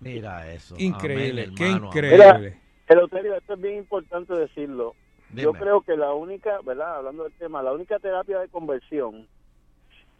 Mira 0.00 0.52
eso. 0.52 0.74
Increíble, 0.76 1.42
Amén, 1.44 1.54
qué 1.54 1.64
hermano, 1.66 1.86
increíble. 1.86 2.16
Mira, 2.16 2.60
Eleuterio, 2.88 3.36
esto 3.36 3.54
es 3.54 3.60
bien 3.60 3.76
importante 3.76 4.34
decirlo. 4.34 4.96
Yo 5.34 5.52
creo 5.52 5.80
que 5.82 5.96
la 5.96 6.12
única, 6.12 6.58
¿verdad? 6.64 6.96
Hablando 6.96 7.22
del 7.22 7.32
tema, 7.34 7.62
la 7.62 7.72
única 7.72 8.00
terapia 8.00 8.40
de 8.40 8.48
conversión 8.48 9.28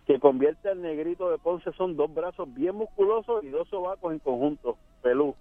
que 0.07 0.21
convierte 0.21 0.69
al 0.69 0.81
negrito 0.81 1.29
de 1.29 1.39
Ponce 1.39 1.73
son 1.73 1.97
dos 1.97 2.15
brazos 2.15 2.53
bien 2.55 2.77
musculosos 2.77 3.43
y 3.43 3.49
dos 3.49 3.69
sobacos 3.69 4.13
en 4.13 4.21
conjunto, 4.21 4.77
pelú. 5.03 5.35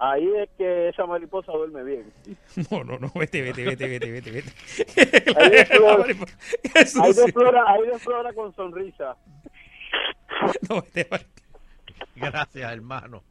Ahí 0.00 0.28
es 0.36 0.48
que 0.58 0.88
esa 0.88 1.06
mariposa 1.06 1.52
duerme 1.52 1.84
bien. 1.84 2.12
No, 2.70 2.82
no, 2.84 2.98
no, 2.98 3.12
vete, 3.14 3.42
vete, 3.42 3.64
vete, 3.64 3.86
vete, 3.88 4.10
vete, 4.10 4.30
vete. 4.30 4.52
Ahí 5.40 5.50
desflora, 5.50 6.06
Eso 6.74 7.02
ahí 7.02 7.12
sí. 7.12 7.20
desflora, 7.22 7.64
ahí 8.28 8.34
con 8.34 8.54
sonrisa. 8.54 9.16
No, 10.68 10.82
vete, 10.82 11.06
vete. 11.10 11.26
Gracias, 12.16 12.72
hermano. 12.72 13.22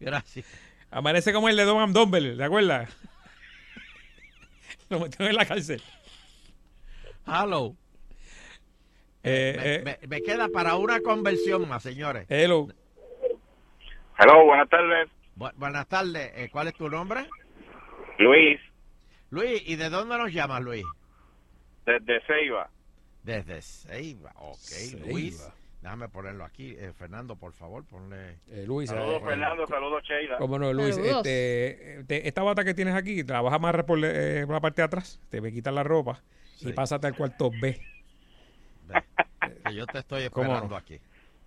Gracias. 0.00 0.46
Amanece 0.90 1.32
como 1.32 1.48
el 1.48 1.56
de 1.56 1.64
Don 1.64 1.92
Dumble, 1.92 2.36
¿te 2.36 2.44
acuerdas? 2.44 2.88
Lo 4.88 5.00
metieron 5.00 5.28
en 5.30 5.36
la 5.36 5.44
cárcel. 5.46 5.82
Hello. 7.26 7.74
Eh, 9.24 9.56
me, 9.84 9.92
eh, 9.92 9.98
me- 10.02 10.06
me 10.06 10.22
queda 10.22 10.48
para 10.48 10.76
una 10.76 11.00
conversión 11.00 11.68
más, 11.68 11.82
señores. 11.82 12.26
hello. 12.28 12.68
Hello, 14.18 14.44
buenas 14.44 14.68
tardes. 14.68 15.08
Bu- 15.36 15.52
buenas 15.56 15.86
tardes. 15.88 16.32
Eh, 16.34 16.48
¿Cuál 16.50 16.68
es 16.68 16.74
tu 16.74 16.88
nombre? 16.88 17.28
Luis, 18.18 18.58
Luis, 19.30 19.62
¿y 19.66 19.76
de 19.76 19.90
dónde 19.90 20.16
nos 20.16 20.32
llamas, 20.32 20.62
Luis? 20.62 20.84
desde 21.84 22.20
Ceiba. 22.26 22.68
Desde 23.22 23.62
Ceiba. 23.62 24.32
Ok, 24.36 24.58
Luis. 25.08 25.46
Déjame 25.82 26.08
ponerlo 26.08 26.44
aquí. 26.44 26.74
Eh, 26.76 26.92
Fernando, 26.98 27.36
por 27.36 27.52
favor, 27.52 27.84
ponle. 27.84 28.38
Luis, 28.66 28.90
Saludos, 28.90 29.22
eh, 29.22 29.24
Fernando, 29.24 29.66
saludos, 29.68 30.02
Sheila. 30.02 30.36
Cómo 30.38 30.58
no, 30.58 30.72
Luis. 30.72 30.96
Este, 30.96 32.02
te- 32.08 32.26
esta 32.26 32.42
bata 32.42 32.64
que 32.64 32.74
tienes 32.74 32.94
aquí, 32.94 33.22
te 33.22 33.32
la 33.32 33.40
vas 33.40 33.52
a 33.52 33.56
amarrar 33.56 33.86
por, 33.86 34.00
eh, 34.02 34.42
por 34.46 34.54
la 34.56 34.60
parte 34.60 34.82
de 34.82 34.86
atrás, 34.86 35.20
te 35.28 35.40
me 35.40 35.52
quitas 35.52 35.72
la 35.72 35.84
ropa 35.84 36.20
y 36.60 36.72
pásate 36.72 37.06
al 37.06 37.14
cuarto 37.14 37.50
B. 37.60 37.80
Que 39.64 39.74
yo 39.74 39.86
te 39.86 39.98
estoy 39.98 40.28
¿Cómo 40.30 40.44
esperando 40.46 40.70
no? 40.70 40.76
aquí. 40.76 40.98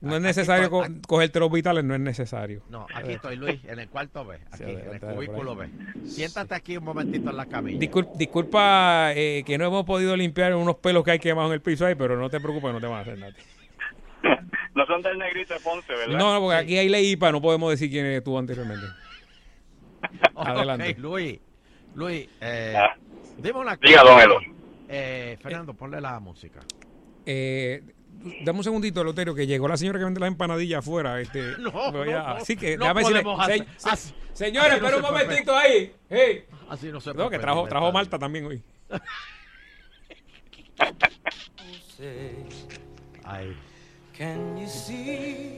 No 0.01 0.15
es 0.15 0.21
necesario 0.21 0.69
co- 0.69 0.85
cogerte 1.07 1.39
los 1.41 1.51
vitales, 1.51 1.83
no 1.83 1.93
es 1.93 1.99
necesario. 1.99 2.61
No, 2.69 2.87
aquí 2.95 3.11
estoy, 3.11 3.35
Luis, 3.35 3.59
en 3.65 3.79
el 3.79 3.89
cuarto 3.89 4.23
B. 4.25 4.39
Aquí, 4.51 4.63
en 4.63 4.93
el 4.93 4.99
cubículo. 5.01 5.55
B. 5.57 5.67
Siéntate 6.05 6.55
aquí 6.55 6.77
un 6.77 6.85
momentito 6.85 7.29
en 7.29 7.35
la 7.37 7.45
camilla. 7.47 7.79
Discul- 7.79 8.09
disculpa 8.15 9.11
eh, 9.13 9.43
que 9.45 9.57
no 9.57 9.65
hemos 9.65 9.83
podido 9.85 10.15
limpiar 10.15 10.55
unos 10.55 10.77
pelos 10.77 11.03
que 11.03 11.11
hay 11.11 11.19
quemados 11.19 11.49
en 11.49 11.55
el 11.55 11.61
piso 11.61 11.85
ahí, 11.85 11.95
pero 11.95 12.15
no 12.17 12.29
te 12.29 12.39
preocupes, 12.39 12.71
no 12.71 12.79
te 12.79 12.87
van 12.87 12.97
a 12.97 13.01
hacer 13.01 13.17
nada. 13.17 13.33
No 14.75 14.85
son 14.85 15.01
del 15.01 15.17
negrito 15.17 15.53
de 15.55 15.59
Ponce, 15.61 15.91
¿verdad? 15.91 16.17
No, 16.17 16.33
no, 16.33 16.39
porque 16.41 16.55
aquí 16.57 16.77
hay 16.77 16.87
ley 16.87 17.11
IPA, 17.11 17.31
no 17.33 17.41
podemos 17.41 17.71
decir 17.71 17.89
quién 17.89 18.05
estuvo 18.05 18.37
anteriormente. 18.39 18.85
Adelante. 20.35 20.95
Luis. 20.99 21.39
Luis, 21.95 22.29
eh, 22.39 22.75
dime 23.37 23.59
una 23.59 23.75
cosa. 23.75 23.87
Diga, 23.89 24.03
don 24.03 24.19
Elo. 24.21 24.39
Eh, 24.87 25.37
Fernando, 25.41 25.73
ponle 25.73 25.99
la 25.99 26.19
música. 26.19 26.59
Eh, 27.25 27.81
dame 28.43 28.57
un 28.59 28.63
segundito, 28.63 29.03
Loterio, 29.03 29.33
que 29.35 29.45
llegó 29.47 29.67
la 29.67 29.77
señora 29.77 29.99
que 29.99 30.05
vende 30.05 30.19
las 30.19 30.27
empanadillas 30.27 30.79
afuera. 30.79 31.19
Este, 31.21 31.57
No, 31.59 31.69
a- 31.69 31.91
no, 31.91 32.05
no. 32.05 32.17
así 32.27 32.55
que 32.57 32.77
No 32.77 32.85
déjame 32.85 33.01
decirle, 33.01 33.23
se- 33.45 33.89
así- 33.89 34.13
señora, 34.33 34.75
espera 34.75 34.95
un 34.97 35.01
puede 35.01 35.23
momentito 35.23 35.55
ahí. 35.55 35.93
Hey. 36.09 36.45
Así 36.69 36.91
no 36.91 36.99
se 36.99 37.09
No, 37.11 37.15
puede 37.15 37.29
que 37.31 37.39
trajo, 37.39 37.67
trajo. 37.67 37.91
Malta 37.91 38.17
también 38.19 38.45
hoy. 38.45 38.61
Ay. 43.25 43.55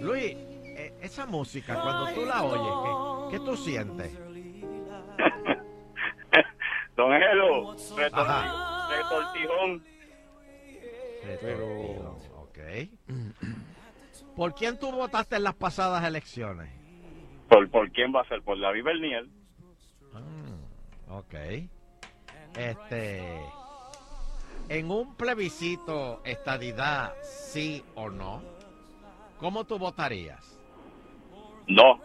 Luis, 0.01 0.35
eh, 0.35 0.93
esa 1.01 1.25
música, 1.25 1.81
cuando 1.81 2.13
tú 2.13 2.25
la 2.25 2.43
oyes, 2.43 2.73
¿qué, 3.31 3.37
qué 3.37 3.43
tú 3.45 3.57
sientes? 3.57 4.11
Don 6.95 7.13
Elo, 7.13 7.75
retortijón. 8.89 9.83
Pero, 11.23 12.17
ok. 12.37 12.59
¿Por 14.35 14.55
quién 14.55 14.79
tú 14.79 14.91
votaste 14.91 15.35
en 15.35 15.43
las 15.43 15.55
pasadas 15.55 16.03
elecciones? 16.03 16.69
¿Por, 17.49 17.69
¿Por 17.69 17.91
quién 17.91 18.13
va 18.15 18.21
a 18.21 18.27
ser? 18.27 18.41
¿Por 18.41 18.59
David 18.59 18.83
Bernier? 18.83 19.27
Ok. 21.09 21.33
Este. 22.57 23.41
En 24.69 24.89
un 24.89 25.15
plebiscito, 25.15 26.21
estadidad, 26.23 27.13
sí 27.23 27.83
o 27.95 28.09
no, 28.09 28.41
¿cómo 29.37 29.65
tú 29.65 29.77
votarías? 29.77 30.57
No. 31.67 31.99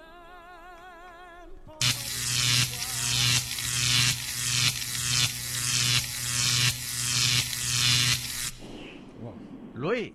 Luis, 9.77 10.13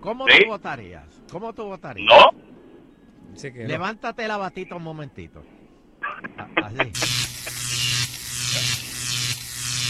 ¿cómo 0.00 0.26
Sí. 0.28 0.42
tú 0.44 0.48
votarías? 0.50 1.04
¿Cómo 1.30 1.52
tú 1.52 1.64
votarías? 1.66 2.08
No. 2.08 2.30
Que 3.40 3.50
no. 3.62 3.68
Levántate 3.68 4.26
la 4.26 4.36
batita 4.36 4.74
un 4.76 4.82
momentito. 4.82 5.42
A- 6.36 6.66
Así. 6.66 6.92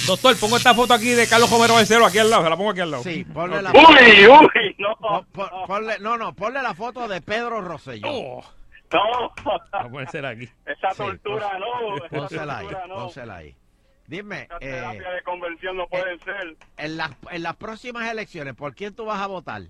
Doctor, 0.06 0.36
pongo 0.38 0.56
esta 0.56 0.74
foto 0.74 0.92
aquí 0.94 1.10
de 1.10 1.26
Carlos 1.28 1.50
Romero 1.50 1.74
Barcelo 1.74 2.04
aquí 2.06 2.18
al 2.18 2.28
lado, 2.30 2.42
se 2.42 2.50
la 2.50 2.56
pongo 2.56 2.70
aquí 2.70 2.80
al 2.80 2.90
lado. 2.90 3.02
Sí, 3.02 3.24
ponle 3.24 3.62
la 3.62 3.70
Ok. 3.70 3.76
Uy, 3.76 4.26
uy, 4.26 4.76
no. 4.78 5.26
Ponle, 5.66 5.98
no, 6.00 6.18
no, 6.18 6.34
ponle 6.34 6.60
la 6.62 6.74
foto 6.74 7.06
de 7.08 7.20
Pedro 7.20 7.60
Rosselló. 7.60 8.08
Oh. 8.10 8.44
No. 8.92 9.32
Va 9.72 9.80
a 9.80 9.88
ponérsela 9.88 10.30
aquí. 10.30 10.48
Esa 10.66 10.90
Sí, 10.90 10.96
tortura 10.96 11.50
pon- 11.52 11.60
no. 11.60 11.96
Esa 11.98 12.08
Pónsela 12.08 12.58
ahí, 12.58 12.66
no. 12.88 12.94
pónsela 12.96 13.36
ahí. 13.36 13.56
Dime, 14.10 14.40
eh, 14.40 14.48
terapia 14.58 15.10
de 15.12 15.22
conversión 15.22 15.76
no 15.76 15.86
pueden 15.86 16.18
ser. 16.24 16.56
en, 16.78 16.96
las, 16.96 17.12
en 17.30 17.44
las 17.44 17.54
próximas 17.54 18.10
elecciones, 18.10 18.54
¿por 18.56 18.74
quién 18.74 18.92
tú 18.92 19.04
vas 19.04 19.20
a 19.20 19.28
votar? 19.28 19.62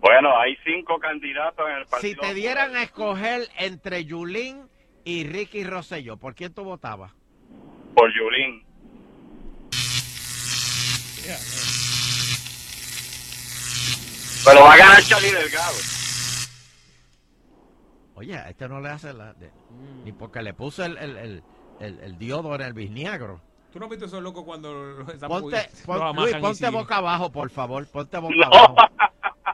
Bueno, 0.00 0.36
hay 0.36 0.56
cinco 0.64 0.98
candidatos 0.98 1.64
en 1.70 1.76
el 1.76 1.84
Si 1.84 1.90
partido. 1.90 2.20
te 2.22 2.34
dieran 2.34 2.74
a 2.74 2.82
escoger 2.82 3.48
entre 3.56 4.04
Yulín 4.04 4.68
y 5.04 5.24
Ricky 5.24 5.62
Rosselló, 5.62 6.16
¿por 6.16 6.34
quién 6.34 6.52
tú 6.52 6.64
votabas? 6.64 7.12
Por 7.94 8.12
Yulín. 8.12 8.64
Pero 14.44 14.62
va 14.62 14.72
a 14.74 14.76
ganar 14.76 15.02
Charlie 15.02 15.30
Delgado. 15.32 15.76
Oye, 18.14 18.36
a 18.36 18.48
este 18.50 18.68
no 18.68 18.80
le 18.80 18.88
hace 18.88 19.12
la... 19.12 19.32
de- 19.34 19.52
ni 20.04 20.12
porque 20.12 20.42
le 20.42 20.54
puso 20.54 20.84
el, 20.84 20.96
el, 20.98 21.16
el, 21.16 21.42
el- 21.80 21.98
el 22.00 22.18
diodo 22.18 22.54
en 22.54 22.60
el 22.62 22.72
bisniagro. 22.72 23.40
¿Tú 23.72 23.78
no 23.78 23.84
has 23.84 23.90
visto 23.90 24.06
esos 24.06 24.22
locos 24.22 24.44
cuando 24.44 25.00
están 25.12 25.28
Ponte, 25.28 25.68
pon- 25.84 25.98
los 26.00 26.16
Luis, 26.16 26.36
ponte 26.36 26.70
boca 26.70 26.96
abajo, 26.96 27.30
por 27.30 27.50
favor. 27.50 27.86
Ponte 27.86 28.16
boca 28.18 28.34
No. 28.36 28.46
abajo. 28.46 28.76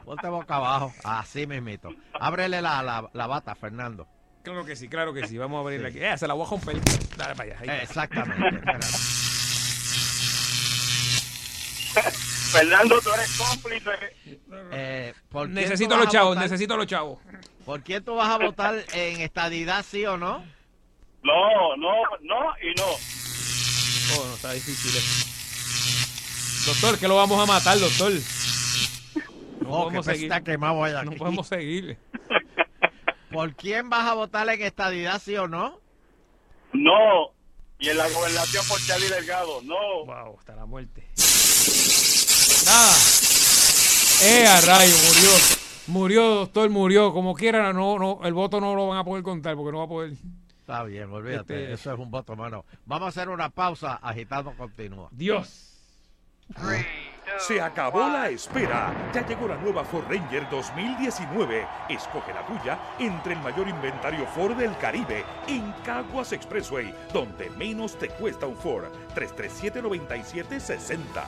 Ponte 0.05 0.27
boca 0.29 0.55
abajo. 0.55 0.93
Así 1.03 1.45
mismito. 1.47 1.89
Ábrele 2.13 2.61
la, 2.61 2.81
la, 2.81 3.09
la 3.13 3.27
bata, 3.27 3.55
Fernando. 3.55 4.07
Claro 4.43 4.63
que 4.63 4.75
sí, 4.75 4.87
claro 4.87 5.13
que 5.13 5.27
sí. 5.27 5.37
Vamos 5.37 5.57
a 5.57 5.61
abrirla 5.61 5.89
aquí. 5.89 5.99
Eh, 5.99 6.17
se 6.17 6.27
la 6.27 6.33
voy 6.35 6.45
a 6.45 6.49
romper. 6.49 6.77
Dale 7.17 7.35
para 7.35 7.55
allá. 7.55 7.73
ahí. 7.73 7.79
Exactamente. 7.81 8.61
Fernando, 12.51 12.99
tú 13.01 13.09
eres 13.13 13.37
cómplice. 13.37 13.91
Eh, 14.71 15.13
¿por 15.29 15.43
quién 15.47 15.55
Necesito 15.55 15.97
los 15.97 16.07
chavos, 16.09 16.37
necesito 16.37 16.77
los 16.77 16.87
chavos. 16.87 17.19
¿Por 17.65 17.81
quién 17.81 18.03
tú 18.03 18.15
vas 18.15 18.29
a 18.29 18.37
votar 18.37 18.75
en 18.93 19.21
estadidad, 19.21 19.83
sí 19.83 20.05
o 20.05 20.17
no? 20.17 20.43
No, 21.25 21.75
no, 21.77 21.93
no 22.21 22.53
y 22.61 22.73
no. 22.79 22.85
Oh, 24.17 24.25
no, 24.27 24.35
está 24.35 24.53
difícil. 24.53 24.91
eso. 24.95 26.71
Doctor, 26.71 26.99
que 26.99 27.07
lo 27.07 27.15
vamos 27.15 27.41
a 27.41 27.45
matar, 27.51 27.79
doctor. 27.79 28.11
No 28.11 28.19
Oh, 29.67 29.89
que 29.89 29.95
podemos 29.97 30.05
seguir. 30.05 30.23
está 30.31 30.43
quemado 30.43 30.83
allá 30.83 31.03
No 31.03 31.09
aquí. 31.11 31.19
podemos 31.19 31.47
seguir. 31.47 31.97
¿Por 33.31 33.55
quién 33.55 33.89
vas 33.89 34.07
a 34.07 34.13
votar 34.13 34.47
en 34.49 34.61
estadidad, 34.61 35.19
sí 35.21 35.35
o 35.35 35.47
no? 35.47 35.79
No. 36.73 37.31
Y 37.79 37.89
en 37.89 37.97
la 37.97 38.07
gobernación 38.09 38.63
por 38.67 38.79
Charlie 38.85 39.09
Delgado, 39.09 39.61
no. 39.63 40.05
Wow, 40.05 40.37
hasta 40.39 40.55
la 40.55 40.65
muerte. 40.65 41.03
Nada. 42.65 42.93
Eh, 44.23 44.45
a 44.47 44.61
rayo, 44.61 44.95
murió. 45.07 45.29
Murió, 45.87 46.35
doctor, 46.35 46.69
murió. 46.69 47.11
Como 47.13 47.33
quiera, 47.35 47.73
no, 47.73 47.97
no, 47.99 48.19
el 48.23 48.33
voto 48.33 48.61
no 48.61 48.75
lo 48.75 48.87
van 48.87 48.99
a 48.99 49.03
poder 49.03 49.23
contar 49.23 49.55
porque 49.55 49.71
no 49.71 49.79
va 49.79 49.85
a 49.85 49.89
poder. 49.89 50.13
Está 50.65 50.81
bien, 50.83 51.11
olvídate. 51.11 51.61
Este- 51.61 51.73
Eso 51.73 51.93
es 51.93 51.99
un 51.99 52.09
voto, 52.09 52.35
mano. 52.35 52.65
Vamos 52.85 53.05
a 53.05 53.09
hacer 53.09 53.29
una 53.29 53.49
pausa. 53.49 53.99
Agitando 54.01 54.51
continúa. 54.57 55.09
Dios. 55.11 55.77
Se 57.37 57.61
acabó 57.61 58.09
la 58.09 58.29
espera. 58.29 58.91
Ya 59.13 59.23
llegó 59.27 59.47
la 59.47 59.57
nueva 59.57 59.83
Ford 59.85 60.05
Ranger 60.09 60.49
2019. 60.49 61.67
Escoge 61.89 62.33
la 62.33 62.43
tuya 62.47 62.79
entre 62.97 63.33
el 63.33 63.39
mayor 63.41 63.67
inventario 63.67 64.25
Ford 64.27 64.55
del 64.55 64.75
Caribe 64.79 65.23
en 65.47 65.71
Caguas 65.83 66.31
Expressway, 66.33 66.91
donde 67.13 67.51
menos 67.51 67.95
te 67.99 68.09
cuesta 68.09 68.47
un 68.47 68.57
Ford. 68.57 68.85
337-9760. 69.13 71.27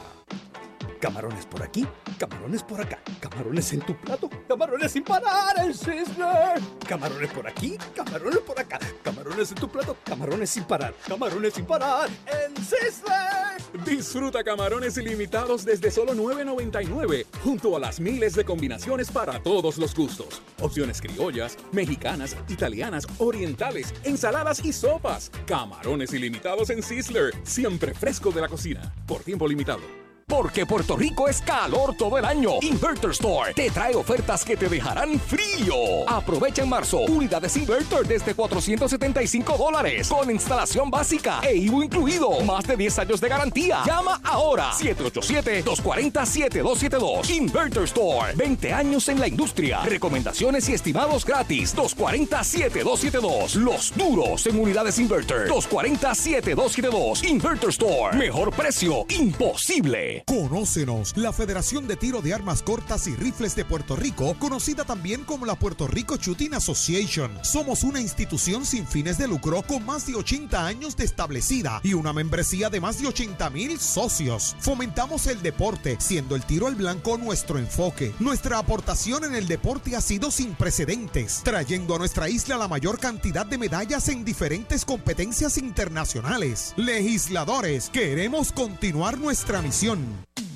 Camarones 1.00 1.46
por 1.46 1.62
aquí, 1.62 1.86
camarones 2.18 2.64
por 2.64 2.82
acá, 2.82 3.00
camarones 3.20 3.72
en 3.72 3.82
tu 3.82 3.96
plato, 3.96 4.30
camarones 4.48 4.92
sin 4.92 5.04
parar 5.04 5.56
en 5.60 5.74
Sizzler. 5.74 6.60
Camarones 6.88 7.32
por 7.32 7.48
aquí, 7.48 7.78
camarones 7.96 8.40
por 8.40 8.60
acá, 8.60 8.80
camarones 9.04 9.52
en 9.52 9.58
tu 9.58 9.70
plato, 9.70 9.96
camarones 10.04 10.50
sin 10.50 10.64
parar, 10.64 10.96
camarones 11.08 11.54
sin 11.54 11.66
parar 11.66 12.10
en 12.26 12.56
Sizzler. 12.58 13.86
Disfruta 13.86 14.44
camarones 14.44 14.98
ilimitados 14.98 15.66
desde 15.66 15.92
solo 15.92 16.14
$9.99, 16.16 17.26
junto 17.44 17.76
a 17.76 17.80
las 17.80 18.00
miles 18.00 18.34
de 18.34 18.44
combinaciones 18.44 19.12
para 19.12 19.42
todos 19.44 19.78
los 19.78 19.94
gustos. 19.94 20.42
Opciones 20.60 21.00
criollas, 21.00 21.58
mexicanas, 21.72 22.36
italianas, 22.50 23.06
orientales, 23.20 23.94
ensaladas 24.04 24.66
y 24.66 24.74
sopas. 24.74 25.32
Camarones 25.46 26.12
ilimitados 26.14 26.72
en 26.72 26.82
Sizzler, 26.82 27.34
siempre 27.44 27.94
fresco 27.94 28.32
de 28.32 28.42
la 28.42 28.48
cocina, 28.48 28.94
por 29.06 29.22
tiempo 29.22 29.48
limitado. 29.48 30.07
Porque 30.30 30.66
Puerto 30.66 30.98
Rico 30.98 31.30
es 31.30 31.42
calor 31.42 31.96
todo 31.96 32.18
el 32.18 32.26
año. 32.26 32.56
Inverter 32.62 33.12
Store 33.12 33.54
te 33.54 33.72
trae 33.72 33.96
ofertas 33.96 34.44
que 34.44 34.58
te 34.58 34.68
dejarán 34.68 35.18
frío. 35.22 35.74
Aprovecha 36.06 36.64
en 36.64 36.70
marzo 36.70 37.00
unidades 37.00 37.56
Inverter 37.56 38.06
desde 38.06 38.36
475 38.36 39.56
dólares 39.58 40.10
con 40.10 40.30
instalación 40.30 40.92
básica 40.92 41.40
e 41.44 41.56
IBU 41.56 41.84
incluido. 41.84 42.42
Más 42.42 42.68
de 42.68 42.76
10 42.76 43.00
años 43.00 43.22
de 43.22 43.30
garantía. 43.30 43.84
Llama 43.86 44.20
ahora 44.22 44.74
787-240-7272. 44.74 47.30
Inverter 47.30 47.84
Store. 47.84 48.34
20 48.36 48.74
años 48.74 49.08
en 49.08 49.22
la 49.22 49.30
industria. 49.30 49.80
Recomendaciones 49.84 50.68
y 50.68 50.74
estimados 50.74 51.26
gratis. 51.26 51.74
240-7272. 51.74 53.56
Los 53.56 53.96
duros 53.96 54.46
en 54.46 54.60
unidades 54.60 55.00
Inverter. 55.00 55.48
240-7272. 55.48 57.24
Inverter 57.24 57.70
Store. 57.70 58.18
Mejor 58.18 58.52
precio. 58.52 59.06
Imposible. 59.08 60.17
Conócenos, 60.26 61.16
la 61.16 61.32
Federación 61.34 61.88
de 61.88 61.96
Tiro 61.96 62.22
de 62.22 62.34
Armas 62.34 62.64
Cortas 62.64 63.08
y 63.08 63.16
Rifles 63.16 63.56
de 63.56 63.66
Puerto 63.66 63.96
Rico, 63.96 64.36
conocida 64.40 64.84
también 64.84 65.24
como 65.24 65.46
la 65.46 65.56
Puerto 65.56 65.88
Rico 65.88 66.16
Shooting 66.18 66.54
Association. 66.54 67.32
Somos 67.44 67.84
una 67.84 68.00
institución 68.00 68.66
sin 68.66 68.88
fines 68.88 69.18
de 69.18 69.28
lucro 69.28 69.62
con 69.64 69.86
más 69.86 70.08
de 70.08 70.16
80 70.16 70.66
años 70.66 70.96
de 70.98 71.06
establecida 71.06 71.82
y 71.84 71.94
una 71.94 72.14
membresía 72.14 72.70
de 72.70 72.80
más 72.80 73.02
de 73.02 73.08
80 73.08 73.50
mil 73.50 73.80
socios. 73.80 74.56
Fomentamos 74.60 75.28
el 75.28 75.42
deporte, 75.42 75.98
siendo 76.00 76.36
el 76.36 76.44
tiro 76.44 76.68
al 76.68 76.76
blanco 76.76 77.18
nuestro 77.18 77.60
enfoque. 77.60 78.14
Nuestra 78.20 78.60
aportación 78.60 79.26
en 79.26 79.36
el 79.36 79.48
deporte 79.48 79.96
ha 79.96 80.02
sido 80.02 80.32
sin 80.32 80.56
precedentes, 80.56 81.42
trayendo 81.44 81.96
a 81.96 82.00
nuestra 82.00 82.30
isla 82.30 82.58
la 82.58 82.68
mayor 82.68 83.00
cantidad 83.00 83.46
de 83.46 83.58
medallas 83.58 84.08
en 84.10 84.24
diferentes 84.24 84.86
competencias 84.86 85.58
internacionales. 85.58 86.74
Legisladores, 86.78 87.90
queremos 87.90 88.52
continuar 88.52 89.18
nuestra 89.20 89.62
misión. 89.62 90.07
Boom. 90.08 90.47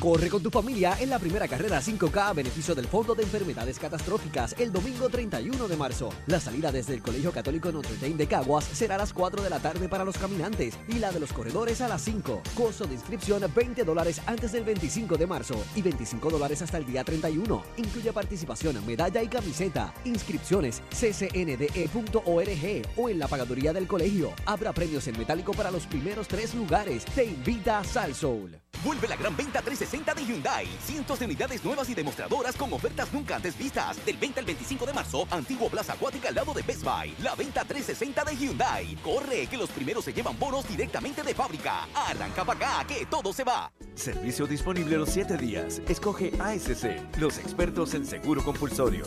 Corre 0.00 0.30
con 0.30 0.42
tu 0.42 0.50
familia 0.50 0.96
en 0.98 1.10
la 1.10 1.18
primera 1.18 1.46
carrera 1.46 1.82
5K 1.82 2.30
a 2.30 2.32
beneficio 2.32 2.74
del 2.74 2.86
Fondo 2.86 3.14
de 3.14 3.22
Enfermedades 3.22 3.78
Catastróficas 3.78 4.56
el 4.58 4.72
domingo 4.72 5.10
31 5.10 5.68
de 5.68 5.76
marzo. 5.76 6.08
La 6.26 6.40
salida 6.40 6.72
desde 6.72 6.94
el 6.94 7.02
Colegio 7.02 7.32
Católico 7.32 7.70
Notre 7.70 7.96
Dame 8.00 8.14
de 8.14 8.26
Caguas 8.26 8.64
será 8.64 8.94
a 8.94 8.98
las 8.98 9.12
4 9.12 9.42
de 9.42 9.50
la 9.50 9.58
tarde 9.58 9.90
para 9.90 10.06
los 10.06 10.16
caminantes 10.16 10.78
y 10.88 10.94
la 10.94 11.12
de 11.12 11.20
los 11.20 11.34
corredores 11.34 11.82
a 11.82 11.88
las 11.88 12.00
5. 12.00 12.40
Costo 12.54 12.86
de 12.86 12.94
inscripción 12.94 13.42
20 13.54 13.84
dólares 13.84 14.22
antes 14.24 14.52
del 14.52 14.64
25 14.64 15.18
de 15.18 15.26
marzo 15.26 15.62
y 15.76 15.82
25 15.82 16.30
dólares 16.30 16.62
hasta 16.62 16.78
el 16.78 16.86
día 16.86 17.04
31. 17.04 17.62
Incluye 17.76 18.10
participación, 18.10 18.82
medalla 18.86 19.22
y 19.22 19.28
camiseta. 19.28 19.92
Inscripciones 20.06 20.80
ccnde.org 20.98 22.22
o 22.96 23.08
en 23.10 23.18
la 23.18 23.28
pagaduría 23.28 23.74
del 23.74 23.86
colegio. 23.86 24.32
Habrá 24.46 24.72
premios 24.72 25.06
en 25.08 25.18
metálico 25.18 25.52
para 25.52 25.70
los 25.70 25.86
primeros 25.86 26.26
tres 26.26 26.54
lugares. 26.54 27.04
Te 27.04 27.26
invita 27.26 27.84
Sal 27.84 28.14
Soul. 28.14 28.58
Vuelve 28.82 29.06
la 29.06 29.16
gran 29.16 29.36
venta 29.36 29.60
360 29.60 29.89
de 29.90 30.24
Hyundai. 30.24 30.66
Cientos 30.84 31.18
de 31.18 31.24
unidades 31.24 31.64
nuevas 31.64 31.88
y 31.90 31.94
demostradoras 31.94 32.54
con 32.54 32.72
ofertas 32.72 33.12
nunca 33.12 33.36
antes 33.36 33.58
vistas. 33.58 34.04
Del 34.06 34.16
20 34.16 34.40
al 34.40 34.46
25 34.46 34.86
de 34.86 34.92
marzo, 34.92 35.26
Antiguo 35.30 35.68
Plaza 35.68 35.94
Acuática 35.94 36.28
al 36.28 36.36
lado 36.36 36.54
de 36.54 36.62
Best 36.62 36.84
Buy. 36.84 37.14
La 37.22 37.34
venta 37.34 37.64
360 37.64 38.24
de 38.24 38.36
Hyundai. 38.36 38.96
Corre, 39.02 39.48
que 39.48 39.56
los 39.56 39.68
primeros 39.70 40.04
se 40.04 40.12
llevan 40.12 40.38
bonos 40.38 40.66
directamente 40.68 41.22
de 41.22 41.34
fábrica. 41.34 41.88
Arranca 41.94 42.44
para 42.44 42.76
acá, 42.78 42.86
que 42.86 43.04
todo 43.06 43.32
se 43.32 43.42
va. 43.42 43.72
Servicio 43.94 44.46
disponible 44.46 44.96
los 44.96 45.10
7 45.10 45.36
días. 45.36 45.82
Escoge 45.88 46.32
ASC, 46.40 47.18
los 47.18 47.38
expertos 47.38 47.94
en 47.94 48.06
seguro 48.06 48.44
compulsorio. 48.44 49.04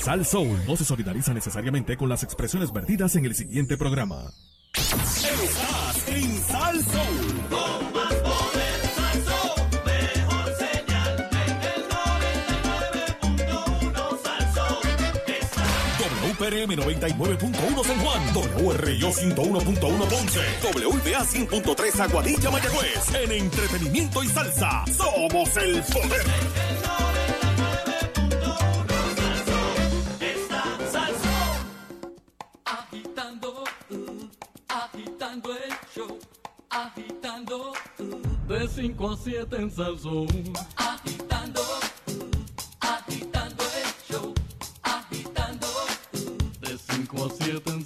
Sal 0.00 0.26
Soul 0.26 0.58
no 0.66 0.76
se 0.76 0.84
solidariza 0.84 1.32
necesariamente 1.34 1.96
con 1.96 2.08
las 2.08 2.24
expresiones 2.24 2.72
vertidas 2.72 3.14
en 3.14 3.26
el 3.26 3.34
siguiente 3.34 3.76
programa. 3.76 4.32
Estás 4.74 6.08
en 6.08 6.42
Sal 6.46 6.84
Soul. 6.84 7.46
Con 7.50 7.92
más 7.92 8.14
poder, 8.14 8.80
Salsón, 8.96 9.70
mejor 9.84 10.54
señal 10.58 11.28
en 11.32 11.62
el 11.62 11.88
99.1 11.88 14.22
Salsón. 14.22 14.78
WPRM 16.22 16.72
99.1 16.76 17.84
San 17.84 17.98
Juan, 18.00 18.22
WRIO 18.34 19.10
101.1 19.10 20.08
Ponce, 20.08 20.40
WBA 20.62 21.24
100.3 21.24 22.00
Aguadilla 22.00 22.50
Mayagüez. 22.50 23.14
En 23.14 23.32
entretenimiento 23.32 24.22
y 24.22 24.28
salsa, 24.28 24.84
somos 24.96 25.56
el 25.56 25.82
poder. 25.82 26.24
Está 30.20 30.62
Salsón. 30.92 31.56
Agitando, 32.64 33.07
uh, 33.07 33.07
agitando 34.84 35.52
el 35.52 35.74
show, 35.94 36.18
agitando, 36.70 37.72
uh, 37.98 38.46
de 38.46 38.68
5 38.68 39.10
a 39.10 39.16
7 39.16 39.56
en 39.56 39.70
Salsón. 39.70 40.28
Agitando, 40.76 41.60
uh, 41.60 42.30
agitando 42.80 43.64
el 43.64 44.14
show, 44.14 44.34
agitando, 44.82 45.66
uh, 45.66 46.66
de 46.66 46.78
5 46.78 47.24
a 47.24 47.30
7 47.30 47.70
en 47.70 47.77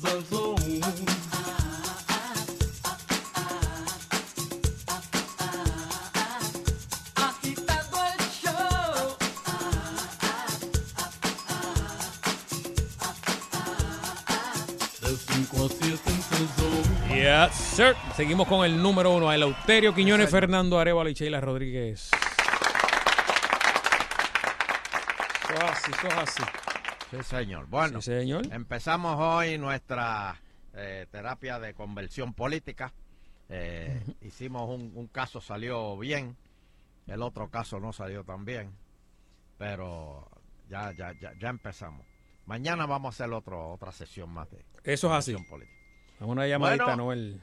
Yes, 17.22 17.54
sir. 17.54 17.94
Seguimos 18.16 18.48
con 18.48 18.64
el 18.64 18.82
número 18.82 19.12
uno, 19.12 19.32
Eleuterio 19.32 19.94
Quiñones, 19.94 20.28
Fernando 20.28 20.78
Arevalo 20.80 21.08
y 21.08 21.14
Sheila 21.14 21.40
Rodríguez. 21.40 22.10
Eso 25.44 25.54
es 25.54 25.62
así, 25.62 25.90
eso 25.92 26.06
es 26.08 26.14
así. 26.14 26.42
Sí, 27.10 27.22
señor. 27.22 27.66
Bueno, 27.66 28.00
Sí, 28.00 28.10
señor. 28.10 28.46
empezamos 28.52 29.16
hoy 29.20 29.56
nuestra 29.58 30.40
eh, 30.74 31.06
terapia 31.12 31.60
de 31.60 31.74
conversión 31.74 32.32
política. 32.34 32.92
Eh, 33.48 34.02
hicimos 34.22 34.68
un, 34.68 34.90
un 34.94 35.06
caso, 35.06 35.40
salió 35.40 35.96
bien. 35.98 36.36
El 37.06 37.22
otro 37.22 37.50
caso 37.50 37.78
no 37.78 37.92
salió 37.92 38.24
tan 38.24 38.44
bien. 38.44 38.74
Pero 39.58 40.28
ya, 40.68 40.90
ya, 40.92 41.12
ya, 41.20 41.32
ya 41.38 41.48
empezamos. 41.50 42.04
Mañana 42.46 42.86
vamos 42.86 43.14
a 43.14 43.24
hacer 43.24 43.32
otro, 43.32 43.70
otra 43.70 43.92
sesión 43.92 44.30
más 44.30 44.50
de 44.50 44.64
Eso 44.82 45.06
es 45.08 45.12
así. 45.12 45.32
conversión 45.34 45.44
política. 45.50 45.81
Una 46.24 46.46
llamadita, 46.46 46.84
Bueno, 46.84 47.04
Noel. 47.04 47.40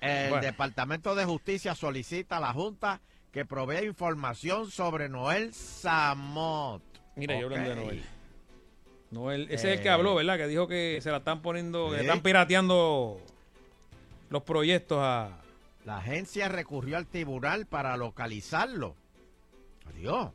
El 0.00 0.30
Bueno. 0.30 0.44
Departamento 0.46 1.14
de 1.14 1.24
Justicia 1.24 1.74
solicita 1.74 2.36
a 2.36 2.40
la 2.40 2.52
Junta 2.52 3.00
que 3.32 3.44
provea 3.44 3.82
información 3.84 4.70
sobre 4.70 5.08
Noel 5.08 5.52
Samot. 5.52 6.82
Mira, 7.16 7.38
yo 7.38 7.46
hablando 7.46 7.70
de. 7.70 7.76
Noel. 7.76 8.04
Noel, 9.10 9.42
ese 9.50 9.72
es 9.72 9.78
el 9.78 9.82
que 9.82 9.88
Eh, 9.88 9.92
habló, 9.92 10.14
¿verdad? 10.14 10.36
Que 10.36 10.46
dijo 10.46 10.68
que 10.68 10.98
se 11.02 11.10
la 11.10 11.18
están 11.18 11.40
poniendo, 11.42 11.90
que 11.90 12.00
están 12.00 12.20
pirateando 12.20 13.20
los 14.30 14.42
proyectos 14.42 14.98
a... 15.00 15.40
La 15.84 15.96
agencia 15.98 16.48
recurrió 16.48 16.98
al 16.98 17.06
tribunal 17.06 17.64
para 17.66 17.96
localizarlo. 17.96 18.94
Adiós. 19.86 20.30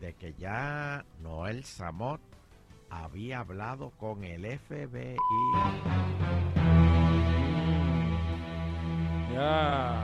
de 0.00 0.14
que 0.14 0.34
ya 0.34 1.04
Noel 1.22 1.64
Samot 1.64 2.20
había 2.90 3.40
hablado 3.40 3.90
con 3.98 4.22
el 4.24 4.44
FBI. 4.58 5.16
Ya. 9.32 10.02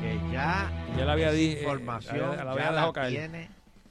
Que 0.00 0.18
ya, 0.32 0.70
Ya 0.96 1.04
la 1.04 1.12
había 1.12 1.28
esa 1.28 1.36
di- 1.36 1.44
eh, 1.52 1.62
información 1.62 2.18
la 2.18 2.26
había- 2.32 2.44
la 2.44 2.50
había 2.52 2.64
ya 2.64 2.70
dejado 2.72 2.86
la 2.88 2.92
caer. 2.92 3.10
tiene 3.12 3.50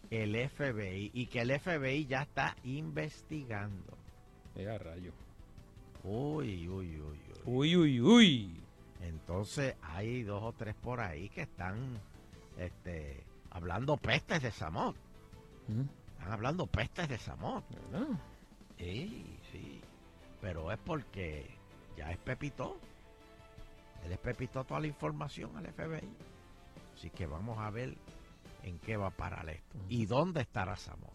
el 0.09 0.35
FBI 0.35 1.11
y 1.13 1.25
que 1.27 1.41
el 1.41 1.51
FBI 1.51 2.05
ya 2.05 2.23
está 2.23 2.55
investigando. 2.63 3.97
Ya, 4.55 4.77
rayo. 4.77 5.13
Uy, 6.03 6.67
uy, 6.67 6.99
uy, 6.99 7.01
uy. 7.01 7.19
Uy, 7.45 7.75
uy, 7.75 8.01
uy. 8.01 8.55
Entonces 9.01 9.75
hay 9.81 10.23
dos 10.23 10.43
o 10.43 10.51
tres 10.53 10.75
por 10.75 10.99
ahí 10.99 11.29
que 11.29 11.41
están 11.43 11.99
este, 12.57 13.23
hablando 13.51 13.95
pestes 13.97 14.41
de 14.41 14.51
Samot. 14.51 14.95
Están 16.17 16.31
hablando 16.33 16.65
pestes 16.67 17.07
de 17.07 17.17
Samot. 17.17 17.63
Sí, 18.77 19.37
sí. 19.51 19.79
Pero 20.41 20.71
es 20.71 20.77
porque 20.79 21.45
ya 21.95 22.11
es 22.11 22.17
Pepito. 22.17 22.77
Él 24.05 24.11
es 24.11 24.17
Pepito 24.17 24.63
toda 24.63 24.79
la 24.79 24.87
información 24.87 25.55
al 25.57 25.67
FBI. 25.67 26.09
Así 26.95 27.09
que 27.09 27.25
vamos 27.25 27.57
a 27.59 27.69
ver 27.69 27.95
en 28.63 28.77
qué 28.79 28.97
va 28.97 29.07
a 29.07 29.11
parar 29.11 29.47
esto. 29.49 29.77
¿Y 29.87 30.05
dónde 30.05 30.41
estará 30.41 30.75
Samot? 30.75 31.13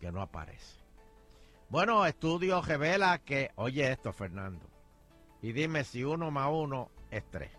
Que 0.00 0.10
no 0.10 0.20
aparece. 0.20 0.80
Bueno, 1.68 2.06
estudio 2.06 2.62
revela 2.62 3.18
que, 3.18 3.50
oye 3.56 3.90
esto, 3.90 4.12
Fernando, 4.12 4.64
y 5.42 5.52
dime 5.52 5.84
si 5.84 6.04
uno 6.04 6.30
más 6.30 6.48
uno 6.52 6.90
es 7.10 7.24
tres. 7.30 7.50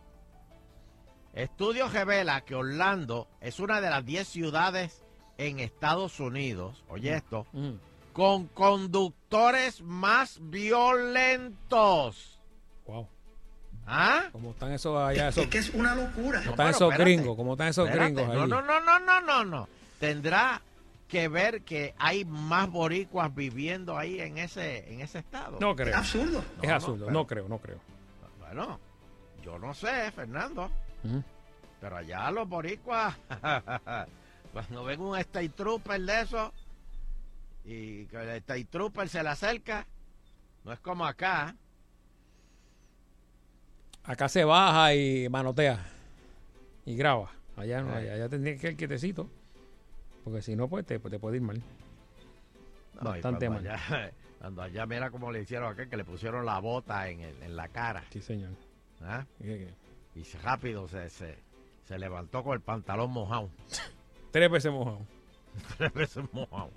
Estudio 1.34 1.89
revela 1.89 2.41
que 2.41 2.55
Orlando 2.55 3.28
es 3.41 3.59
una 3.59 3.82
de 3.82 3.89
las 3.89 4.05
10 4.05 4.28
ciudades 4.28 5.03
en 5.38 5.59
Estados 5.59 6.20
Unidos, 6.20 6.84
oye 6.89 7.15
esto, 7.15 7.45
con 8.13 8.47
conductores 8.47 9.82
más 9.82 10.39
violentos. 10.41 12.37
¿Ah? 13.88 14.24
¿Cómo 14.34 14.52
están 14.52 14.72
esos 14.74 15.00
allá? 15.02 15.30
Esos, 15.30 15.48
Es 15.56 15.70
una 15.70 15.96
locura. 15.96 16.40
¿Cómo 16.40 16.52
están 16.52 16.68
esos 16.70 16.92
espérate. 16.92 17.04
gringos? 17.04 17.36
¿Cómo 17.38 17.52
están 17.54 17.68
esos 17.70 17.88
Espérate, 17.88 18.14
gringos 18.14 18.36
ahí? 18.36 18.38
No, 18.42 18.48
no, 18.48 18.62
no, 18.62 18.80
no, 18.82 19.00
no, 19.00 19.22
no, 19.22 19.46
no. 19.46 19.70
Tendrá 20.00 20.62
que 21.08 21.30
ver 21.30 21.62
que 21.62 21.96
hay 21.98 22.26
más 22.26 22.70
boricuas 22.70 23.34
viviendo 23.34 23.98
ahí 23.98 24.20
en 24.20 24.38
ese, 24.38 24.92
en 24.94 25.00
ese 25.00 25.20
estado. 25.20 25.58
No 25.62 25.74
creo. 25.76 25.96
absurdo. 25.96 26.44
Es 26.62 26.70
absurdo. 26.70 27.06
no, 27.06 27.12
No, 27.12 27.28
creo, 27.28 27.48
no 27.48 27.60
creo. 27.60 27.80
Bueno, 28.40 28.78
yo 29.42 29.58
no 29.58 29.74
sé, 29.74 30.12
Fernando. 30.12 30.70
Pero 31.80 31.96
allá 31.96 32.30
los 32.32 32.50
boricuas, 32.50 33.16
cuando 34.52 34.84
ven 34.84 35.00
un 35.00 35.18
state 35.18 35.50
trooper 35.50 36.02
de 36.02 36.22
eso, 36.22 36.52
y 37.64 38.06
que 38.08 38.18
el 38.18 38.30
state 38.30 38.66
trooper 38.66 39.08
se 39.08 39.24
le 39.24 39.30
acerca, 39.30 39.88
no 40.66 40.74
es 40.74 40.80
como 40.80 41.06
acá. 41.06 41.56
Acá 44.08 44.28
se 44.30 44.43
baja 44.43 44.95
y 44.95 45.30
manotea. 45.30 45.86
Y 46.86 46.95
graba. 46.95 47.30
Allá 47.55 47.82
no, 47.82 47.93
allá, 47.93 48.14
allá 48.14 48.30
tendría 48.30 48.58
que 48.58 48.70
ir 48.70 48.78
quietecito. 48.78 49.30
Porque 50.24 50.41
si 50.41 50.55
no, 50.55 50.68
pues 50.68 50.86
te, 50.86 50.97
te 50.99 51.20
puede 51.20 51.38
ir 51.38 51.41
mal. 51.43 51.62
No, 53.01 53.10
Bastante 53.12 53.47
cuando 53.47 53.70
mal. 53.70 53.80
allá, 53.80 54.12
cuando 54.39 54.62
allá 54.62 54.86
mira 54.86 55.12
como 55.12 55.32
le 55.32 55.41
hicieron 55.41 55.68
a 55.68 55.72
aquel, 55.72 55.89
que 55.89 55.97
le 55.97 56.03
pusieron 56.05 56.45
la 56.45 56.60
bota 56.60 57.10
en, 57.10 57.20
el- 57.22 57.43
en 57.43 57.55
la 57.55 57.68
cara. 57.68 58.03
Sí, 58.12 58.22
señor. 58.22 58.51
¿ah? 59.01 59.26
¿Qué, 59.39 59.74
Y 60.16 60.24
rápido 60.41 60.88
se, 60.88 61.10
se, 61.10 61.36
se 61.88 61.99
levantó 61.99 62.43
con 62.43 62.53
el 62.53 62.62
pantalón 62.62 63.12
mojado. 63.12 63.49
Tres 64.32 64.49
veces 64.49 64.72
mojado. 64.72 64.99
Tres 65.78 65.93
veces 65.93 66.24
mojado. 66.32 66.72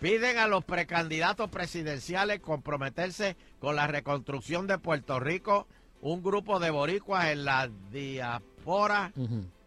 Piden 0.00 0.36
a 0.36 0.46
los 0.46 0.62
precandidatos 0.64 1.48
presidenciales 1.50 2.40
comprometerse 2.40 3.34
con 3.60 3.76
la 3.76 3.86
reconstrucción 3.86 4.66
de 4.66 4.78
Puerto 4.78 5.18
Rico. 5.20 5.66
Un 6.06 6.22
grupo 6.22 6.60
de 6.60 6.70
boricuas 6.70 7.26
en 7.32 7.44
la 7.44 7.68
diáspora 7.90 9.10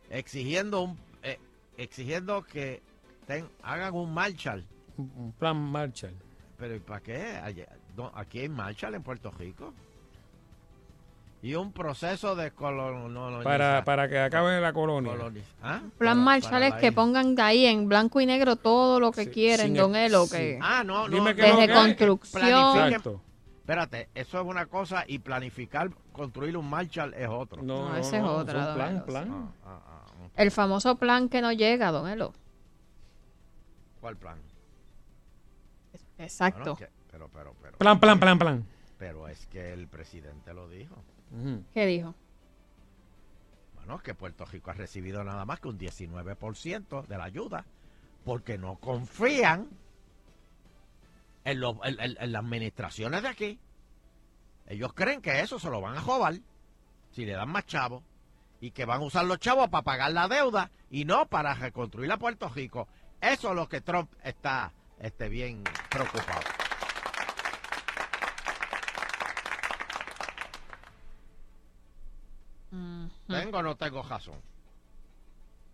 exigiendo 0.10 0.82
un 0.84 0.98
eh, 1.22 1.38
exigiendo 1.78 2.44
que 2.44 2.82
ten- 3.28 3.50
hagan 3.62 3.94
un 3.94 4.14
Marshall. 4.14 4.66
Un 4.98 5.34
plan 5.38 5.58
Marshall. 5.58 6.16
Pero 6.58 6.76
¿y 6.76 6.80
para 6.80 7.02
qué? 7.02 7.42
Aquí 8.16 8.40
hay 8.40 8.48
Marshall 8.50 8.96
en 8.96 9.04
Puerto 9.04 9.32
Rico. 9.32 9.74
Y 11.42 11.56
un 11.56 11.72
proceso 11.74 12.36
de 12.38 12.52
colonización. 12.52 13.44
Para, 13.44 13.84
para 13.84 14.08
que 14.08 14.20
acabe 14.20 14.60
la 14.62 14.72
colonia. 14.74 15.12
¿Ah? 15.62 15.82
Plan 15.98 16.18
Marshall 16.20 16.64
es 16.64 16.74
que 16.76 16.92
pongan 16.94 17.36
de 17.36 17.42
ahí 17.42 17.66
en 17.66 17.88
blanco 17.90 18.20
y 18.22 18.26
negro 18.26 18.56
todo 18.56 19.00
lo 19.02 19.12
que 19.12 19.30
quieren, 19.30 19.74
don 19.74 19.96
el- 19.96 20.06
Elo, 20.08 20.26
sí. 20.26 20.36
que 20.38 20.60
Ah, 20.62 20.84
no, 20.86 21.08
no. 21.08 21.14
Dime 21.16 21.34
de 21.34 21.42
que 21.42 21.50
es. 21.50 21.56
reconstrucción. 21.68 22.44
Planifiquen- 22.44 22.86
Exacto. 22.88 23.22
Espérate, 23.70 24.10
eso 24.16 24.42
es 24.42 24.48
una 24.48 24.66
cosa 24.66 25.04
y 25.06 25.20
planificar 25.20 25.92
construir 26.12 26.58
un 26.58 26.68
Marshall 26.68 27.14
es 27.14 27.28
otro. 27.28 27.62
No, 27.62 27.96
ese 27.96 28.18
es 28.18 28.24
no, 28.24 28.42
es 28.42 28.46
plan, 28.48 29.06
plan. 29.06 29.32
Ah, 29.64 29.80
ah, 29.86 30.06
ah. 30.08 30.28
El 30.38 30.50
famoso 30.50 30.96
plan 30.96 31.30
que 31.30 31.40
no 31.40 31.52
llega, 31.52 31.92
don 31.92 32.08
Elo. 32.10 32.34
¿Cuál 34.02 34.18
plan? 34.18 34.40
Exacto. 36.18 36.74
Bueno, 36.74 36.76
que- 36.78 36.90
pero, 37.12 37.30
pero, 37.32 37.56
pero. 37.62 37.78
Plan, 37.78 38.00
plan, 38.00 38.20
plan, 38.20 38.40
plan. 38.40 38.66
Pero 38.98 39.28
es 39.28 39.46
que 39.46 39.72
el 39.72 39.88
presidente 39.88 40.52
lo 40.52 40.68
dijo. 40.68 40.96
¿Qué 41.72 41.86
dijo? 41.86 42.16
Bueno, 43.76 44.00
que 44.00 44.16
Puerto 44.16 44.46
Rico 44.46 44.72
ha 44.72 44.74
recibido 44.74 45.24
nada 45.24 45.46
más 45.46 45.60
que 45.60 45.68
un 45.68 45.78
19% 45.78 47.04
de 47.04 47.18
la 47.20 47.26
ayuda 47.26 47.66
porque 48.26 48.58
no 48.58 48.78
confían 48.78 49.70
en, 51.52 52.32
las 52.32 52.44
administraciones 52.44 53.22
de 53.22 53.28
aquí. 53.28 53.60
Ellos 54.68 54.94
creen 54.94 55.22
que 55.22 55.40
eso 55.42 55.60
se 55.60 55.70
lo 55.70 55.82
van 55.82 55.98
a 55.98 56.02
jobar 56.02 56.36
si 57.12 57.26
le 57.26 57.34
dan 57.34 57.50
más 57.50 57.66
chavos 57.66 58.04
y 58.62 58.72
que 58.72 58.86
van 58.86 59.02
a 59.02 59.06
usar 59.06 59.26
los 59.26 59.40
chavos 59.40 59.70
para 59.70 59.84
pagar 59.84 60.12
la 60.12 60.28
deuda 60.28 60.70
y 60.90 61.06
no 61.06 61.28
para 61.28 61.54
reconstruir 61.54 62.12
a 62.12 62.18
Puerto 62.18 62.50
Rico. 62.50 62.88
Eso 63.22 63.50
es 63.50 63.56
lo 63.56 63.68
que 63.68 63.82
Trump 63.82 64.12
está 64.24 64.72
este, 65.00 65.30
bien 65.30 65.64
preocupado. 65.90 66.42
¿Tengo 73.28 73.60
o 73.60 73.64
no 73.64 73.76
tengo 73.76 74.04
razón? 74.04 74.42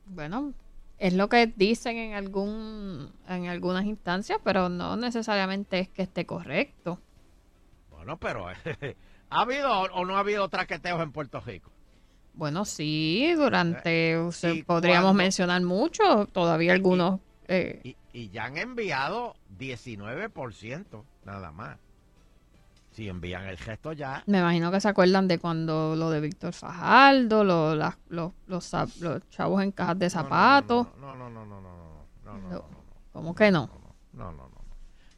Bueno, 0.05 0.53
es 0.97 1.13
lo 1.13 1.29
que 1.29 1.47
dicen 1.47 1.97
en 1.97 2.13
algún 2.13 3.11
en 3.27 3.47
algunas 3.47 3.85
instancias, 3.85 4.39
pero 4.43 4.69
no 4.69 4.95
necesariamente 4.95 5.79
es 5.79 5.89
que 5.89 6.03
esté 6.03 6.25
correcto. 6.25 6.99
Bueno, 7.91 8.17
pero 8.17 8.47
¿ha 9.29 9.41
habido 9.41 9.71
o 9.81 10.05
no 10.05 10.15
ha 10.15 10.19
habido 10.19 10.47
traqueteos 10.49 11.01
en 11.01 11.11
Puerto 11.11 11.39
Rico? 11.41 11.71
Bueno, 12.33 12.65
sí, 12.65 13.33
durante, 13.35 14.17
o 14.17 14.31
sea, 14.31 14.51
¿y 14.51 14.63
podríamos 14.63 15.15
mencionar 15.15 15.61
mucho, 15.61 16.25
todavía 16.27 16.73
algunos. 16.73 17.21
eh, 17.47 17.79
Y, 17.83 17.95
y 18.11 18.29
ya 18.29 18.45
han 18.45 18.57
enviado 18.57 19.35
19% 19.57 21.03
nada 21.23 21.51
más. 21.51 21.77
Si 22.95 23.09
envían 23.09 23.43
el 23.45 23.57
gesto 23.57 23.91
ya, 23.91 24.23
me 24.25 24.39
imagino 24.39 24.71
que 24.71 24.79
se 24.79 24.87
acuerdan 24.87 25.27
de 25.27 25.37
cuando 25.37 25.95
lo 25.97 26.09
de 26.09 26.21
Víctor 26.21 26.53
Fajardo, 26.53 27.43
lo- 27.43 27.75
los, 27.75 27.93
los, 28.47 28.71
chavos 29.29 29.61
en 29.61 29.71
cajas 29.73 29.99
de 29.99 30.09
zapatos. 30.09 30.87
no, 30.97 31.13
no, 31.15 31.29
no, 31.29 31.45
no, 31.45 31.59
no, 31.59 31.61
no, 31.61 31.71
no, 32.23 32.33
no, 32.33 32.37
no, 32.37 32.49
No. 32.49 32.65
¿Cómo 33.11 33.35
que 33.35 33.51
no? 33.51 33.69
no, 34.13 34.31
no, 34.31 34.47
no. 34.47 34.55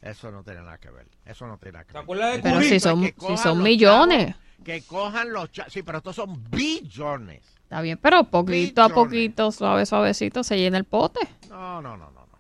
Eso 0.02 0.32
no 0.32 0.44
tiene 0.44 0.62
nada 0.62 0.78
que 0.80 0.90
ver. 0.90 1.08
Eso 1.26 1.46
no 1.46 1.58
tiene 1.58 1.74
nada 1.74 1.86
que 1.86 1.94
ver. 1.94 2.02
acuerdas 2.02 2.36
de 2.38 2.42
Pero 2.42 2.62
si 2.62 2.80
son, 2.80 3.02
que 3.02 3.08
si 3.08 3.14
cojan 3.14 3.38
son 3.38 3.58
los 3.60 3.64
millones. 3.64 4.28
chavos, 4.28 4.42
que 4.64 4.82
cojan 4.84 5.34
los 5.34 5.52
chavos. 5.52 5.74
Sí, 5.74 5.84
pero 5.84 6.00
estos 6.00 6.16
son 6.16 6.44
billones. 6.50 7.42
Está 7.64 7.82
bien, 7.82 8.00
pero 8.02 8.24
poquito 8.24 8.82
a 8.82 8.90
poquito, 8.90 9.52
suave, 9.52 9.86
suavecito, 9.86 10.44
se 10.44 10.58
llena 10.58 10.78
el 10.80 10.86
pote. 10.86 11.20
No, 11.50 11.82
no, 11.82 11.96
no, 11.98 12.10
no, 12.12 12.26
no. 12.26 12.40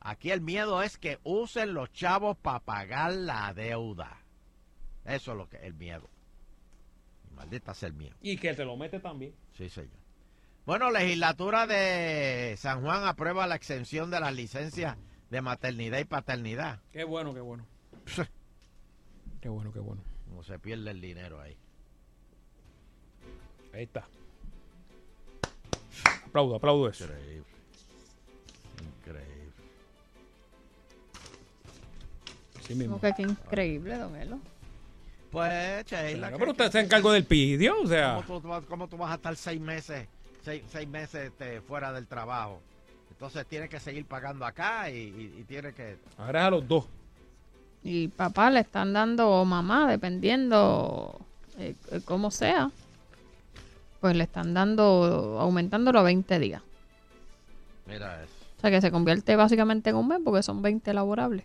Aquí 0.00 0.30
el 0.30 0.40
miedo 0.40 0.82
es 0.82 0.98
que 0.98 1.18
usen 1.24 1.74
los 1.74 1.92
chavos 1.92 2.36
para 2.36 2.60
pagar 2.60 3.12
la 3.12 3.52
deuda. 3.54 4.18
Eso 5.04 5.32
es 5.32 5.38
lo 5.38 5.48
que 5.48 5.56
el 5.58 5.74
miedo. 5.74 6.08
Maldita 7.34 7.74
sea 7.74 7.88
el 7.88 7.94
miedo. 7.94 8.16
Y 8.20 8.36
que 8.36 8.54
te 8.54 8.64
lo 8.64 8.76
mete 8.76 9.00
también. 9.00 9.34
Sí, 9.56 9.68
señor. 9.68 10.02
Bueno, 10.64 10.90
legislatura 10.90 11.66
de 11.66 12.54
San 12.56 12.82
Juan 12.82 13.04
aprueba 13.04 13.46
la 13.46 13.56
exención 13.56 14.10
de 14.10 14.20
las 14.20 14.34
licencias 14.34 14.96
de 15.30 15.40
maternidad 15.40 15.98
y 15.98 16.04
paternidad. 16.04 16.80
Qué 16.92 17.04
bueno, 17.04 17.34
qué 17.34 17.40
bueno. 17.40 17.66
Qué 19.40 19.48
bueno, 19.48 19.72
qué 19.72 19.80
bueno. 19.80 20.00
No 20.30 20.44
se 20.44 20.56
pierde 20.60 20.92
el 20.92 21.00
dinero 21.00 21.40
ahí. 21.40 21.56
Ahí 23.74 23.82
está. 23.82 24.06
Aplaudo, 26.26 26.54
aplaudo 26.54 26.88
eso. 26.88 27.04
Increíble. 27.04 27.44
Increíble. 29.00 29.52
Sí 32.60 32.74
mismo. 32.76 32.98
Como 32.98 33.00
que 33.00 33.14
qué 33.16 33.22
increíble, 33.22 33.96
don 33.96 34.14
Elo. 34.14 34.40
Pues, 35.32 35.84
Sheila. 35.86 36.28
Claro, 36.28 36.36
¿qué- 36.36 36.38
pero 36.40 36.50
usted 36.52 36.64
está 36.66 36.80
en 36.80 36.88
cargo 36.88 37.10
del 37.10 37.24
pidio, 37.24 37.80
o 37.82 37.86
sea. 37.86 38.22
¿Cómo 38.26 38.40
tú, 38.40 38.48
vas- 38.48 38.64
cómo 38.68 38.86
tú 38.86 38.96
vas 38.98 39.10
a 39.10 39.14
estar 39.14 39.34
seis 39.34 39.60
meses, 39.60 40.06
seis, 40.44 40.62
seis 40.70 40.86
meses 40.86 41.28
este, 41.32 41.60
fuera 41.62 41.90
del 41.92 42.06
trabajo? 42.06 42.60
Entonces 43.10 43.46
tienes 43.46 43.70
que 43.70 43.80
seguir 43.80 44.04
pagando 44.04 44.44
acá 44.44 44.90
y, 44.90 44.94
y, 44.96 45.40
y 45.40 45.44
tienes 45.44 45.74
que... 45.74 45.96
Ahora 46.18 46.40
es 46.42 46.46
a 46.46 46.50
los 46.50 46.68
dos. 46.68 46.84
Y 47.84 48.08
papá 48.08 48.50
le 48.50 48.60
están 48.60 48.92
dando 48.92 49.28
o 49.28 49.44
mamá, 49.44 49.88
dependiendo 49.90 51.18
eh, 51.58 51.74
eh, 51.90 52.00
cómo 52.04 52.30
sea. 52.30 52.70
Pues 54.00 54.14
le 54.16 54.24
están 54.24 54.52
dando, 54.54 55.38
aumentándolo 55.40 55.98
a 56.00 56.02
20 56.02 56.38
días. 56.40 56.62
Mira 57.86 58.22
eso, 58.22 58.32
O 58.58 58.60
sea 58.60 58.70
que 58.70 58.80
se 58.80 58.90
convierte 58.90 59.34
básicamente 59.36 59.90
en 59.90 59.96
un 59.96 60.08
mes 60.08 60.18
porque 60.24 60.42
son 60.42 60.60
20 60.62 60.92
laborables. 60.92 61.44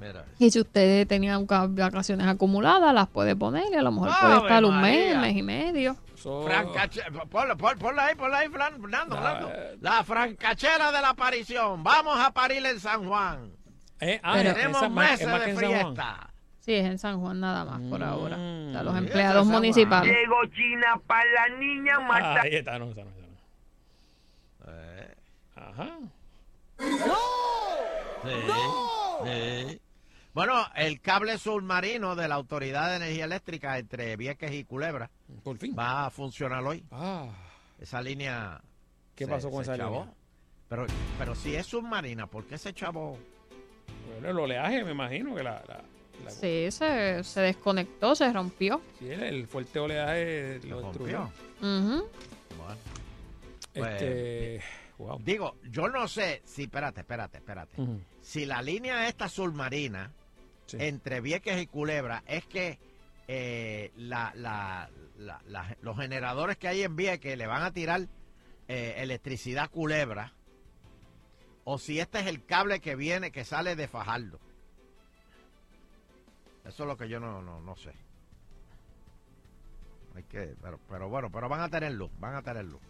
Mira. 0.00 0.24
Y 0.38 0.50
si 0.50 0.60
usted 0.60 1.06
tenía 1.06 1.38
vacaciones 1.38 2.26
acumuladas, 2.26 2.92
las 2.94 3.08
puede 3.08 3.34
poner 3.36 3.64
y 3.72 3.76
a 3.76 3.82
lo 3.82 3.92
mejor 3.92 4.10
puede 4.20 4.32
¡Ave 4.34 4.42
estar 4.42 4.64
un 4.64 4.80
mes, 4.80 5.16
mes 5.18 5.36
y 5.36 5.42
medio. 5.42 5.96
Francache- 6.22 7.04
ponla, 7.30 7.54
pon- 7.56 7.78
ponla 7.78 8.06
ahí, 8.06 8.14
ponla 8.16 8.38
ahí, 8.38 8.48
Fran- 8.48 8.80
Fernando, 8.80 9.14
La- 9.14 9.22
Fernando. 9.22 9.52
La 9.80 10.04
francachera 10.04 10.90
de 10.92 11.00
la 11.00 11.10
aparición. 11.10 11.82
Vamos 11.84 12.18
a 12.18 12.32
parir 12.32 12.64
en 12.66 12.80
San 12.80 13.06
Juan. 13.06 13.52
Eh, 14.00 14.20
ah, 14.22 14.34
Pero- 14.36 14.54
Tenemos 14.54 14.76
esa- 14.82 14.88
meses 14.88 15.28
es 15.28 15.56
de 15.58 15.66
fiesta. 15.66 16.30
Sí, 16.60 16.74
es 16.74 16.84
en 16.84 16.98
San 16.98 17.18
Juan 17.20 17.40
nada 17.40 17.64
más 17.64 17.80
por 17.88 18.02
ahora. 18.02 18.36
O 18.36 18.72
sea, 18.72 18.82
los 18.82 18.96
empleados 18.96 19.46
es 19.46 19.52
municipales. 19.52 20.12
Llegó 20.14 20.44
China 20.54 21.00
para 21.06 21.24
la 21.24 21.56
niña 21.58 21.98
mata. 22.00 22.42
Ahí 22.42 22.56
está, 22.56 22.78
no, 22.78 22.90
esa 22.90 23.02
no, 23.04 23.10
esa 23.10 23.26
no. 24.66 24.72
Eh, 24.72 25.14
Ajá. 25.56 25.88
sí, 28.22 28.28
sí. 29.24 29.80
Bueno, 30.38 30.54
el 30.76 31.00
cable 31.00 31.36
submarino 31.36 32.14
de 32.14 32.28
la 32.28 32.36
Autoridad 32.36 32.90
de 32.90 32.96
Energía 32.98 33.24
Eléctrica 33.24 33.76
entre 33.76 34.14
Vieques 34.16 34.52
y 34.52 34.62
Culebra 34.62 35.10
Por 35.42 35.58
fin. 35.58 35.74
va 35.76 36.06
a 36.06 36.10
funcionar 36.10 36.62
hoy. 36.64 36.84
Ah, 36.92 37.26
Esa 37.80 38.00
línea. 38.00 38.60
¿Qué 39.16 39.24
se- 39.24 39.30
pasó 39.32 39.50
con 39.50 39.64
se 39.64 39.72
esa 39.72 39.82
chavó. 39.82 40.02
línea? 40.02 40.14
Pero, 40.68 40.86
pero 41.18 41.34
si 41.34 41.56
es 41.56 41.66
submarina, 41.66 42.28
¿por 42.28 42.44
qué 42.46 42.56
se 42.56 42.72
chavó? 42.72 43.18
bueno, 44.12 44.28
el 44.30 44.38
oleaje, 44.38 44.84
me 44.84 44.92
imagino 44.92 45.34
que 45.34 45.42
la. 45.42 45.60
la, 45.66 45.82
la- 46.24 46.30
Sí, 46.30 46.68
se, 46.70 47.24
se 47.24 47.40
desconectó, 47.40 48.14
se 48.14 48.32
rompió. 48.32 48.80
sí, 49.00 49.08
el, 49.10 49.20
el 49.24 49.48
fuerte 49.48 49.80
oleaje 49.80 50.60
lo 50.68 50.82
destruyó. 50.82 51.28
Bueno, 51.60 52.04
pues, 53.74 53.92
Este. 53.92 54.60
Wow. 54.98 55.18
Digo, 55.24 55.56
yo 55.68 55.88
no 55.88 56.06
sé 56.06 56.42
si, 56.44 56.62
espérate, 56.62 57.00
espérate, 57.00 57.38
espérate. 57.38 57.76
Si 58.22 58.46
la 58.46 58.62
línea 58.62 59.08
esta 59.08 59.28
submarina 59.28 60.12
Sí. 60.68 60.76
entre 60.80 61.20
Vieques 61.20 61.60
y 61.60 61.66
Culebra 61.66 62.22
es 62.26 62.44
que 62.46 62.78
eh, 63.26 63.90
la, 63.96 64.32
la- 64.36 64.88
la- 65.16 65.40
la- 65.46 65.76
los 65.82 65.96
generadores 65.96 66.56
que 66.58 66.68
hay 66.68 66.82
en 66.82 66.94
Vieques 66.94 67.36
le 67.36 67.46
van 67.46 67.62
a 67.62 67.72
tirar 67.72 68.06
eh, 68.68 68.94
electricidad 68.98 69.64
a 69.64 69.68
Culebra 69.68 70.32
o 71.64 71.78
si 71.78 72.00
este 72.00 72.20
es 72.20 72.26
el 72.26 72.44
cable 72.44 72.80
que 72.80 72.96
viene, 72.96 73.30
que 73.32 73.44
sale 73.44 73.76
de 73.76 73.88
Fajardo. 73.88 74.38
Eso 76.64 76.82
es 76.82 76.86
lo 76.86 76.96
que 76.96 77.08
yo 77.08 77.18
no, 77.18 77.40
no, 77.42 77.60
no 77.60 77.76
sé. 77.76 77.92
Hay 80.14 80.22
que, 80.24 80.54
pero, 80.60 80.78
pero 80.88 81.08
bueno, 81.08 81.30
pero 81.30 81.48
van 81.48 81.60
a 81.60 81.68
tener 81.68 81.92
luz, 81.92 82.10
van 82.18 82.34
a 82.34 82.42
tener 82.42 82.64
luz. 82.64 82.80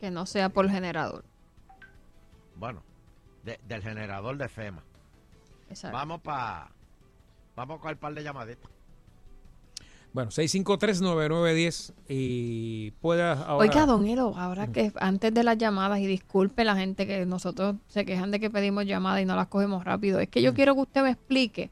Que 0.00 0.10
no 0.10 0.26
sea 0.26 0.48
por 0.50 0.68
generador. 0.70 1.24
Bueno, 2.56 2.82
de- 3.44 3.58
del 3.66 3.82
generador 3.82 4.36
de 4.36 4.48
FEMA. 4.48 4.82
Exacto. 5.68 5.96
Vamos 5.96 6.20
para. 6.20 6.70
Vamos 7.58 7.80
con 7.80 7.90
el 7.90 7.96
par 7.96 8.14
de 8.14 8.22
llamaditas. 8.22 8.70
Bueno, 10.12 10.30
6539910 10.30 11.92
y 12.08 12.92
puedas 12.92 13.38
ahora. 13.40 13.68
Oiga, 13.68 13.84
don 13.84 14.06
Elo, 14.06 14.32
ahora 14.36 14.68
que 14.68 14.92
antes 15.00 15.34
de 15.34 15.42
las 15.44 15.58
llamadas, 15.58 15.98
y 16.00 16.06
disculpe 16.06 16.64
la 16.64 16.76
gente 16.76 17.06
que 17.06 17.26
nosotros 17.26 17.76
se 17.88 18.04
quejan 18.06 18.30
de 18.30 18.40
que 18.40 18.48
pedimos 18.48 18.86
llamadas 18.86 19.20
y 19.22 19.24
no 19.26 19.34
las 19.36 19.48
cogemos 19.48 19.84
rápido, 19.84 20.18
es 20.20 20.28
que 20.28 20.40
yo 20.40 20.54
quiero 20.54 20.74
que 20.76 20.80
usted 20.82 21.02
me 21.02 21.10
explique. 21.10 21.70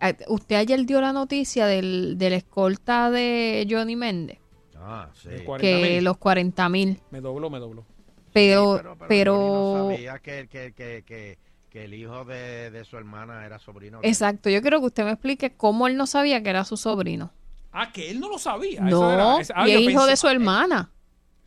Eh, 0.00 0.16
Usted 0.28 0.56
ayer 0.56 0.86
dio 0.86 1.00
la 1.00 1.12
noticia 1.12 1.66
del, 1.66 2.16
del 2.16 2.32
escolta 2.32 3.10
de 3.10 3.66
Johnny 3.68 3.96
Méndez, 3.96 4.38
Ah, 4.76 5.08
sí. 5.14 5.28
Que 5.28 5.98
40.000. 5.98 6.00
los 6.00 6.16
40 6.18 6.68
mil, 6.70 7.00
Me 7.10 7.20
dobló, 7.20 7.50
me 7.50 7.58
dobló. 7.60 7.84
pero, 8.32 8.80
pero, 8.82 8.96
pero, 9.08 9.34
no 9.78 9.90
sabía 9.94 10.18
que, 10.20 10.48
que, 10.48 10.72
que, 10.72 11.02
que, 11.06 11.38
que 11.72 11.84
el 11.84 11.94
hijo 11.94 12.26
de, 12.26 12.70
de 12.70 12.84
su 12.84 12.98
hermana 12.98 13.46
era 13.46 13.58
sobrino. 13.58 14.00
exacto, 14.02 14.50
yo 14.50 14.60
quiero 14.60 14.78
que 14.80 14.86
usted 14.86 15.04
me 15.06 15.12
explique 15.12 15.54
cómo 15.56 15.86
él 15.86 15.96
no 15.96 16.06
sabía 16.06 16.42
que 16.42 16.50
era 16.50 16.64
su 16.66 16.76
sobrino. 16.76 17.32
Ah, 17.72 17.90
que 17.92 18.10
él 18.10 18.20
no 18.20 18.28
lo 18.28 18.38
sabía. 18.38 18.82
No, 18.82 18.88
Eso 18.88 19.10
era- 19.12 19.40
es- 19.40 19.52
ah, 19.56 19.66
y 19.66 19.72
yo 19.72 19.78
es 19.78 19.84
hijo 19.90 20.00
pensé- 20.02 20.10
de 20.10 20.16
su 20.18 20.28
hermana, 20.28 20.90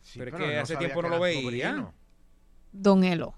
Sí, 0.02 0.18
pero 0.18 0.36
es 0.36 0.42
que 0.44 0.58
hace 0.58 0.76
tiempo 0.76 1.00
que 1.00 1.08
no 1.08 1.14
lo 1.16 1.20
veía. 1.22 1.42
sobrino. 1.70 1.94
don 2.72 3.04
Elo. 3.04 3.34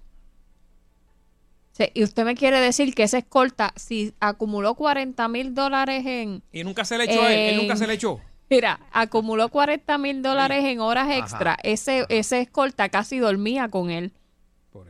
Sí, 1.73 1.85
y 1.93 2.03
usted 2.03 2.25
me 2.25 2.35
quiere 2.35 2.59
decir 2.59 2.93
que 2.93 3.03
ese 3.03 3.19
escolta, 3.19 3.71
si 3.75 4.13
acumuló 4.19 4.73
40 4.75 5.27
mil 5.29 5.53
dólares 5.53 6.03
en, 6.05 6.43
Y 6.51 6.63
nunca 6.63 6.83
se 6.83 6.97
le 6.97 7.05
echó 7.05 7.21
a 7.21 7.31
él. 7.31 7.51
Él 7.51 7.57
nunca 7.57 7.75
se 7.75 7.87
le 7.87 7.93
echó. 7.93 8.19
Mira, 8.49 8.79
acumuló 8.91 9.49
40 9.49 9.97
mil 9.99 10.21
dólares 10.23 10.65
en 10.65 10.79
horas 10.79 11.05
Ajá, 11.07 11.17
extra. 11.19 11.57
Ese, 11.63 12.05
ese 12.09 12.41
escolta 12.41 12.89
casi 12.89 13.19
dormía 13.19 13.69
con 13.69 13.91
él. 13.91 14.11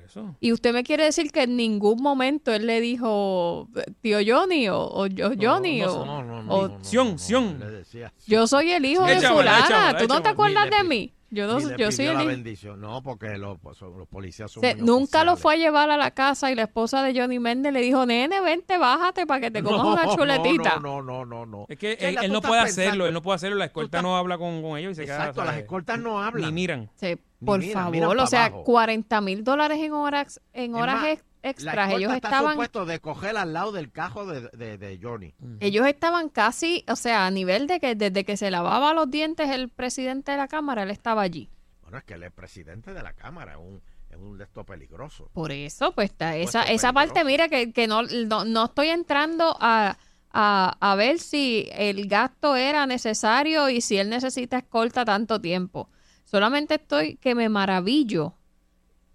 Eso. 0.10 0.36
Y 0.40 0.52
usted 0.54 0.74
me 0.74 0.84
quiere 0.84 1.04
decir 1.04 1.32
que 1.32 1.44
en 1.44 1.56
ningún 1.56 2.02
momento 2.02 2.52
él 2.52 2.66
le 2.66 2.82
dijo, 2.82 3.68
tío 4.02 4.18
Johnny 4.26 4.68
o, 4.70 4.80
o 4.80 5.06
yo- 5.08 5.32
Johnny 5.40 5.82
no, 5.82 5.94
o, 5.94 6.06
No, 6.06 6.24
no, 6.24 6.44
no. 6.44 6.54
o 6.56 6.68
no, 6.68 6.84
Sion, 6.84 7.12
no, 7.12 7.18
Sion. 7.20 7.60
Le 7.60 7.70
decía. 7.70 8.12
yo 8.26 8.48
soy 8.48 8.72
el 8.72 8.86
hijo 8.86 9.06
de 9.06 9.20
fulana. 9.22 9.60
échamela, 9.66 9.98
¿Tú 10.00 10.08
no 10.08 10.22
te 10.22 10.30
acuerdas 10.30 10.70
de 10.70 10.84
mí? 10.84 11.14
Yo, 11.32 11.46
no, 11.46 11.60
le 11.60 11.78
yo 11.78 11.92
soy 11.92 12.08
el 12.08 12.16
la 12.16 12.22
hijo. 12.24 12.30
bendición. 12.32 12.82
No, 12.82 13.04
porque 13.04 13.38
los, 13.38 13.60
pues, 13.60 13.80
los 13.82 14.08
policías 14.08 14.50
son 14.50 14.64
nunca 14.80 15.24
lo 15.24 15.38
fue 15.38 15.54
a 15.54 15.58
llevar 15.58 15.92
a 15.92 15.96
la 15.98 16.10
casa 16.10 16.50
y 16.52 16.56
la 16.56 16.64
esposa 16.64 17.04
de 17.04 17.14
Johnny 17.20 17.38
Méndez 17.38 17.72
le 17.72 17.82
dijo, 17.82 18.04
nene, 18.08 18.42
vente, 18.42 18.80
bájate 18.80 19.28
para 19.28 19.40
que 19.42 19.52
te 19.52 19.62
comas 19.62 19.84
No, 19.84 19.94
una 19.94 20.08
chuletita. 20.16 20.80
No, 20.80 21.04
no, 21.04 21.24
no, 21.24 21.26
no, 21.26 21.46
no. 21.46 21.66
Es 21.70 21.78
que 21.78 21.94
él, 22.02 22.18
él 22.20 22.32
no 22.32 22.42
puede 22.42 22.64
pensando- 22.64 22.82
hacerlo. 22.90 23.06
Él 23.06 23.14
no 23.14 23.22
puede 23.22 23.36
hacerlo. 23.36 23.58
La 23.58 23.66
escolta 23.66 23.98
estás- 24.00 24.02
no 24.10 24.18
habla 24.18 24.40
con, 24.40 24.64
con 24.64 24.76
ellos 24.80 24.94
y 24.94 24.96
se 24.96 25.06
queda. 25.06 25.18
Exacto, 25.18 25.42
las 25.42 25.50
¿sabes? 25.50 25.62
escoltas 25.66 26.00
no 26.00 26.20
hablan. 26.20 26.48
Ni 26.48 26.52
miran. 26.52 26.90
Sí, 26.96 27.16
por 27.46 27.60
miran, 27.60 27.74
favor, 27.74 27.92
miran 27.92 28.20
o 28.20 28.28
sea, 28.28 28.46
abajo. 28.46 28.64
40 28.64 29.22
mil 29.22 29.44
dólares 29.44 29.80
en 29.80 29.94
horas, 29.94 30.42
en 30.54 30.76
horas 30.76 30.96
más, 31.02 31.08
ex- 31.08 31.24
extras. 31.42 31.94
Ellos 31.94 32.14
está 32.14 32.28
estaban, 32.30 32.54
supuesto 32.54 32.86
de 32.86 33.00
coger 33.00 33.38
al 33.38 33.54
lado 33.54 33.72
del 33.72 33.92
cajo 33.92 34.26
de, 34.26 34.50
de, 34.50 34.78
de 34.78 35.00
Johnny. 35.02 35.34
ellos 35.60 35.88
estaban 35.88 36.30
casi, 36.30 36.84
o 36.90 36.96
sea, 36.96 37.26
a 37.26 37.32
nivel 37.32 37.68
de 37.68 37.80
que 37.80 37.96
desde 37.96 38.26
que 38.26 38.36
se 38.38 38.52
lavaba 38.52 38.94
los 38.94 39.10
dientes 39.10 39.50
el 39.50 39.70
presidente 39.70 40.32
de 40.32 40.38
la 40.38 40.48
cámara, 40.48 40.84
él 40.84 40.90
estaba 40.92 41.22
allí. 41.22 41.50
Bueno, 41.82 41.98
es 41.98 42.04
que 42.04 42.14
él 42.16 42.24
es 42.24 42.32
presidente 42.32 42.94
de 42.94 43.02
la 43.02 43.14
Cámara, 43.14 43.54
es 43.54 43.58
un, 43.58 43.82
es 44.12 44.18
un 44.18 44.40
estos 44.42 44.64
peligroso. 44.66 45.30
Por 45.34 45.52
eso, 45.52 45.92
pues 45.96 46.12
está 46.12 46.36
esa, 46.36 46.62
esa 46.64 46.94
parte, 46.94 47.24
mira, 47.24 47.48
que, 47.50 47.72
que 47.74 47.88
no, 47.88 48.04
no, 48.04 48.46
no 48.46 48.66
estoy 48.66 48.90
entrando 48.90 49.58
a, 49.60 49.98
a, 50.32 50.78
a 50.80 50.96
ver 50.96 51.18
si 51.18 51.68
el 51.72 52.08
gasto 52.08 52.56
era 52.56 52.86
necesario 52.86 53.70
y 53.70 53.82
si 53.82 53.98
él 53.98 54.10
necesita 54.10 54.60
escolta 54.60 55.04
tanto 55.04 55.42
tiempo. 55.42 55.90
Solamente 56.30 56.76
estoy 56.76 57.16
que 57.18 57.34
me 57.34 57.50
maravillo 57.50 58.36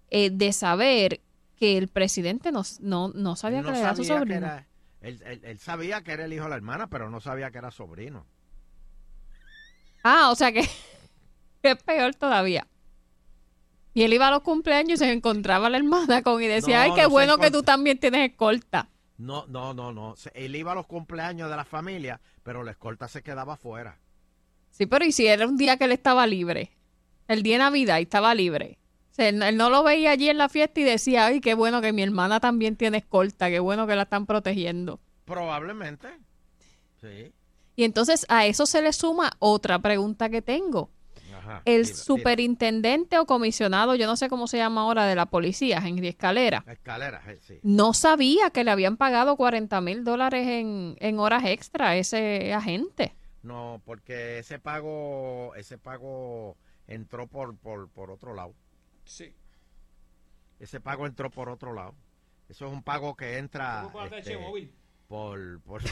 eh, 0.09 0.31
de 0.31 0.51
saber 0.51 1.21
que 1.55 1.77
el 1.77 1.87
presidente 1.87 2.51
no, 2.51 2.63
no, 2.81 3.07
no 3.07 3.35
sabía 3.37 3.61
que 3.63 3.69
era 3.69 3.95
su 3.95 4.03
sobrino. 4.03 4.37
era- 4.37 4.67
él, 4.99 5.21
él- 5.25 5.39
él 5.43 5.59
sabía 5.59 6.01
que 6.03 6.11
era 6.11 6.25
el 6.25 6.33
hijo 6.33 6.43
de 6.43 6.49
la 6.49 6.55
hermana, 6.57 6.87
pero 6.89 7.09
no 7.09 7.21
sabía 7.21 7.51
que 7.51 7.59
era 7.59 7.71
sobrino. 7.71 8.25
Ah, 10.03 10.29
o 10.31 10.35
sea 10.35 10.51
que 10.51 10.59
es 11.63 11.83
peor 11.83 12.15
todavía. 12.15 12.67
Y 13.93 14.03
él 14.03 14.11
iba 14.11 14.27
a 14.27 14.31
los 14.31 14.41
cumpleaños 14.41 14.95
y 15.01 15.05
se 15.05 15.11
encontraba 15.13 15.67
a 15.67 15.69
la 15.69 15.77
hermana 15.77 16.21
con 16.21 16.43
y 16.43 16.47
decía, 16.47 16.79
No, 16.79 16.83
ay, 16.83 16.91
qué 16.95 17.03
no 17.03 17.09
bueno 17.11 17.37
que 17.37 17.49
tú 17.49 17.63
también 17.63 17.97
tienes 17.97 18.29
escolta. 18.29 18.89
No, 19.17 19.45
no, 19.47 19.73
no, 19.73 19.93
no. 19.93 20.15
Él 20.33 20.53
iba 20.57 20.73
a 20.73 20.75
los 20.75 20.85
cumpleaños 20.85 21.49
de 21.49 21.55
la 21.55 21.63
familia, 21.63 22.19
pero 22.43 22.61
la 22.63 22.71
escolta 22.71 23.07
se 23.07 23.23
quedaba 23.23 23.53
afuera. 23.53 23.97
Sí, 24.71 24.85
pero 24.85 25.05
¿y 25.05 25.13
si 25.13 25.25
era 25.27 25.47
un 25.47 25.55
día 25.55 25.77
que 25.77 25.85
él 25.85 25.93
estaba 25.93 26.27
libre? 26.27 26.74
El 27.27 27.43
día 27.43 27.55
de 27.55 27.59
Navidad 27.59 27.99
y 27.99 28.03
estaba 28.03 28.33
libre. 28.35 28.77
O 29.11 29.15
sea, 29.15 29.29
él, 29.29 29.41
él 29.41 29.57
no 29.57 29.69
lo 29.69 29.83
veía 29.83 30.11
allí 30.11 30.29
en 30.29 30.37
la 30.37 30.49
fiesta 30.49 30.79
y 30.81 30.83
decía, 30.83 31.27
ay, 31.27 31.39
qué 31.39 31.53
bueno 31.53 31.81
que 31.81 31.93
mi 31.93 32.03
hermana 32.03 32.39
también 32.39 32.75
tiene 32.75 32.97
escolta, 32.97 33.49
qué 33.49 33.59
bueno 33.59 33.87
que 33.87 33.95
la 33.95 34.03
están 34.03 34.25
protegiendo. 34.25 34.99
Probablemente. 35.25 36.07
Sí. 37.01 37.31
Y 37.75 37.83
entonces 37.83 38.25
a 38.29 38.45
eso 38.45 38.65
se 38.65 38.81
le 38.81 38.93
suma 38.93 39.31
otra 39.39 39.79
pregunta 39.79 40.29
que 40.29 40.41
tengo. 40.41 40.89
Ajá. 41.37 41.61
El 41.65 41.83
tira, 41.83 41.93
tira. 41.93 42.03
superintendente 42.03 43.17
o 43.19 43.25
comisionado, 43.25 43.95
yo 43.95 44.07
no 44.07 44.15
sé 44.15 44.29
cómo 44.29 44.47
se 44.47 44.57
llama 44.57 44.81
ahora, 44.81 45.05
de 45.05 45.15
la 45.15 45.27
policía, 45.27 45.81
Henry 45.83 46.07
Escalera, 46.07 46.63
Escalera, 46.67 47.21
eh, 47.27 47.37
sí. 47.41 47.59
no 47.61 47.93
sabía 47.93 48.49
que 48.49 48.63
le 48.63 48.71
habían 48.71 48.97
pagado 48.97 49.35
40 49.35 49.79
mil 49.81 50.03
dólares 50.03 50.47
en, 50.47 50.95
en 50.99 51.19
horas 51.19 51.43
extra 51.45 51.89
a 51.89 51.95
ese 51.97 52.53
agente. 52.53 53.13
No, 53.43 53.79
porque 53.85 54.39
ese 54.39 54.57
pago, 54.57 55.53
ese 55.55 55.77
pago 55.77 56.57
entró 56.87 57.27
por, 57.27 57.57
por, 57.57 57.89
por 57.89 58.11
otro 58.11 58.33
lado. 58.33 58.53
Sí. 59.05 59.33
Ese 60.59 60.79
pago 60.79 61.05
entró 61.05 61.29
por 61.29 61.49
otro 61.49 61.73
lado. 61.73 61.95
Eso 62.47 62.67
es 62.67 62.73
un 62.73 62.83
pago 62.83 63.15
que 63.15 63.37
entra 63.37 63.81
¿Cómo 63.83 63.93
puede 63.93 64.19
hacer 64.19 64.37
este, 64.37 64.73
por, 65.07 65.61
por 65.61 65.81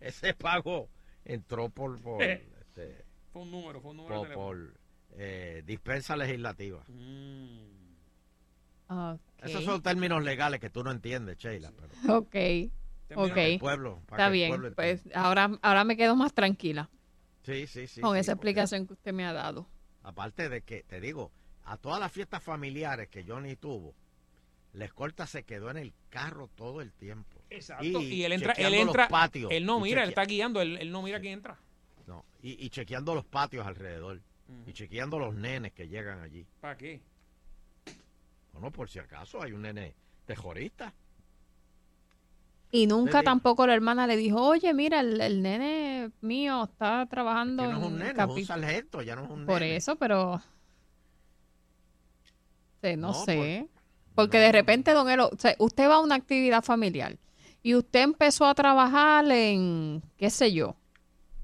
ese 0.00 0.34
pago 0.34 0.88
entró 1.24 1.70
por, 1.70 2.00
por, 2.00 2.22
este, 2.22 3.04
Fue 3.32 3.42
un 3.42 3.50
número, 3.50 3.80
fue 3.80 3.90
un 3.92 3.96
número 3.96 4.32
por, 4.34 4.78
eh, 5.12 5.62
dispensa 5.64 6.16
legislativa. 6.16 6.84
Mm. 6.88 7.78
Esos 9.42 9.64
son 9.64 9.82
términos 9.82 10.24
legales 10.24 10.60
que 10.60 10.70
tú 10.70 10.82
no 10.82 10.90
entiendes, 10.90 11.36
Sheila. 11.38 11.72
Pero 11.72 11.88
Ok, 12.18 12.30
Términos 12.30 13.30
ok. 13.30 13.36
del 13.36 13.58
pueblo, 13.58 14.02
para 14.06 14.24
Está 14.24 14.24
que 14.24 14.24
el 14.26 14.32
bien, 14.32 14.50
pueblo 14.50 14.74
pues 14.74 15.02
ahora, 15.14 15.58
ahora 15.62 15.84
me 15.84 15.96
quedo 15.96 16.14
más 16.16 16.34
tranquila 16.34 16.90
sí, 17.52 17.66
sí, 17.66 17.86
sí. 17.86 18.00
con 18.00 18.14
sí, 18.14 18.20
esa 18.20 18.32
porque- 18.36 18.50
explicación 18.50 18.86
que 18.86 18.92
usted 18.94 19.12
me 19.12 19.24
ha 19.26 19.32
dado. 19.32 19.66
Aparte 20.02 20.48
de 20.48 20.62
que, 20.62 20.82
te 20.84 21.00
digo, 21.00 21.32
a 21.64 21.76
todas 21.76 22.00
las 22.00 22.12
fiestas 22.12 22.42
familiares 22.42 23.08
que 23.08 23.24
Johnny 23.24 23.56
tuvo, 23.56 23.94
la 24.72 24.84
escolta 24.84 25.26
se 25.26 25.42
quedó 25.44 25.70
en 25.70 25.76
el 25.78 25.92
carro 26.10 26.48
todo 26.54 26.80
el 26.80 26.92
tiempo. 26.92 27.38
Exacto. 27.50 27.84
Y, 27.84 28.22
él 28.24 28.32
entra, 28.32 28.52
él 28.52 28.74
entra, 28.74 29.08
patios, 29.08 29.50
él 29.50 29.64
no 29.66 29.78
y 29.78 29.82
mira, 29.82 30.02
él 30.02 30.10
está 30.10 30.24
guiando, 30.24 30.60
él, 30.60 30.76
él 30.78 30.92
no 30.92 31.02
mira 31.02 31.20
quién 31.20 31.34
entra. 31.34 31.58
no, 32.06 32.24
y, 32.42 32.64
y 32.64 32.70
chequeando 32.70 33.14
los 33.14 33.24
patios 33.24 33.66
alrededor. 33.66 34.20
Y 34.66 34.72
chequeando 34.72 35.18
los 35.18 35.34
nenes 35.34 35.72
que 35.72 35.88
llegan 35.88 36.20
allí. 36.22 36.46
¿Para 36.58 36.74
qué? 36.78 37.02
Bueno, 38.52 38.70
por 38.70 38.88
si 38.88 38.98
acaso 38.98 39.42
hay 39.42 39.52
un 39.52 39.60
nene 39.62 39.94
terrorista. 40.24 40.94
Y 42.70 42.86
nunca 42.86 43.22
tampoco 43.22 43.66
la 43.66 43.74
hermana 43.74 44.06
le 44.06 44.16
dijo, 44.16 44.42
oye, 44.42 44.74
mira, 44.74 45.00
el, 45.00 45.20
el 45.20 45.40
nene 45.42 46.10
mío 46.20 46.64
está 46.64 47.06
trabajando 47.06 47.62
Que 47.62 47.68
no 47.70 47.78
es 47.80 47.86
un 47.86 47.98
nene, 47.98 48.10
es 48.10 48.14
capi-". 48.16 48.40
un 48.40 48.44
sargento, 48.46 49.02
ya 49.02 49.16
no 49.16 49.24
es 49.24 49.30
un 49.30 49.46
Por 49.46 49.60
nene. 49.62 49.76
eso, 49.76 49.96
pero... 49.96 50.40
Sí, 52.82 52.96
no, 52.96 53.08
No, 53.08 53.14
sé. 53.14 53.68
Porque 54.14 54.38
de 54.38 54.52
repente, 54.52 54.92
don 54.92 55.08
Elo, 55.08 55.30
o 55.32 55.36
sea, 55.38 55.54
usted 55.58 55.88
va 55.88 55.94
a 55.96 56.00
una 56.00 56.16
actividad 56.16 56.62
familiar 56.62 57.16
y 57.62 57.74
usted 57.74 58.00
empezó 58.02 58.46
a 58.46 58.54
trabajar 58.54 59.24
en, 59.30 60.02
qué 60.16 60.28
sé 60.30 60.52
yo, 60.52 60.76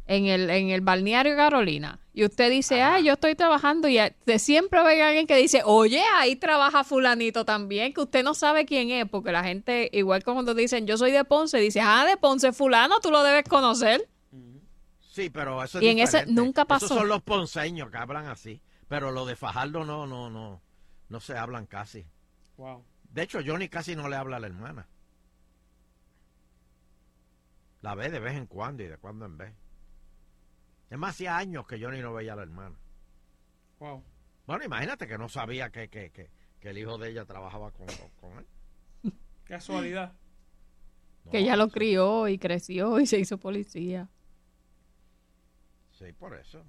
en 0.07 0.27
el, 0.27 0.51
en 0.51 0.71
el 0.71 0.81
balneario 0.81 1.37
Carolina. 1.37 2.01
Y 2.17 2.25
usted 2.25 2.49
dice, 2.49 2.81
ah, 2.81 3.01
yo 3.01 3.15
estoy 3.15 3.35
trabajando 3.35 3.89
y 3.89 3.99
de 3.99 4.39
siempre 4.39 4.83
ve 4.85 5.03
alguien 5.03 5.27
que 5.27 5.37
dice, 5.37 5.63
oye, 5.65 6.01
ahí 6.15 6.37
trabaja 6.37 6.85
fulanito 6.85 7.45
también, 7.45 7.93
que 7.93 8.03
usted 8.03 8.23
no 8.23 8.35
sabe 8.35 8.67
quién 8.67 8.91
es, 8.93 9.09
porque 9.09 9.33
la 9.33 9.43
gente, 9.43 9.91
igual 9.93 10.23
como 10.23 10.37
cuando 10.37 10.55
dicen, 10.55 10.87
yo 10.87 10.97
soy 10.97 11.11
de 11.11 11.25
Ponce, 11.25 11.59
dice, 11.59 11.81
ah, 11.81 12.05
de 12.07 12.17
Ponce 12.17 12.53
fulano, 12.53 13.01
tú 13.01 13.11
lo 13.11 13.25
debes 13.25 13.43
conocer. 13.49 14.09
Sí, 15.01 15.29
pero 15.29 15.63
eso 15.63 15.79
es 15.79 15.85
Y 15.85 15.89
en 15.89 15.99
ese 15.99 16.27
nunca 16.27 16.65
pasó. 16.65 16.87
Esos 16.87 16.99
son 16.99 17.09
los 17.09 17.23
ponceños 17.23 17.91
que 17.91 17.97
hablan 17.97 18.27
así. 18.27 18.61
Pero 18.89 19.11
lo 19.11 19.27
de 19.27 19.35
Fajardo 19.35 19.85
no, 19.85 20.07
no, 20.07 20.31
no, 20.31 20.61
no 21.09 21.21
se 21.21 21.37
hablan 21.37 21.67
casi. 21.67 22.07
Wow. 22.57 22.85
De 23.11 23.23
hecho, 23.23 23.41
Johnny 23.45 23.69
casi 23.69 23.97
no 23.97 24.09
le 24.09 24.17
habla 24.17 24.37
a 24.37 24.41
la 24.41 24.47
hermana. 24.47 24.89
La 27.81 27.95
ve 27.95 28.11
de 28.11 28.19
vez 28.19 28.35
en 28.37 28.47
cuando 28.47 28.83
y 28.83 28.87
de 28.87 28.99
cuando 28.99 29.25
en 29.25 29.37
vez. 29.37 29.53
Es 30.91 30.99
más, 30.99 31.11
hacía 31.15 31.37
años 31.37 31.67
que 31.67 31.81
Johnny 31.83 32.01
no 32.01 32.13
veía 32.15 32.35
a 32.35 32.37
la 32.37 32.43
hermana. 32.43 32.77
Wow. 33.79 34.05
Bueno, 34.47 34.65
imagínate 34.65 35.07
que 35.07 35.19
no 35.19 35.29
sabía 35.29 35.71
que, 35.71 35.89
que, 35.89 36.11
que, 36.11 36.31
que 36.61 36.71
el 36.71 36.79
hijo 36.79 36.99
de 36.99 37.11
ella 37.11 37.25
trabajaba 37.25 37.71
con, 37.73 37.87
con 38.21 38.39
él. 38.39 38.47
Casualidad. 39.45 40.13
que 41.31 41.39
ella 41.39 41.57
lo 41.57 41.69
crió 41.71 42.29
y 42.29 42.39
creció 42.39 42.99
y 43.01 43.07
se 43.07 43.19
hizo 43.19 43.39
policía. 43.39 44.09
Sí, 45.93 46.13
por 46.13 46.35
eso. 46.35 46.65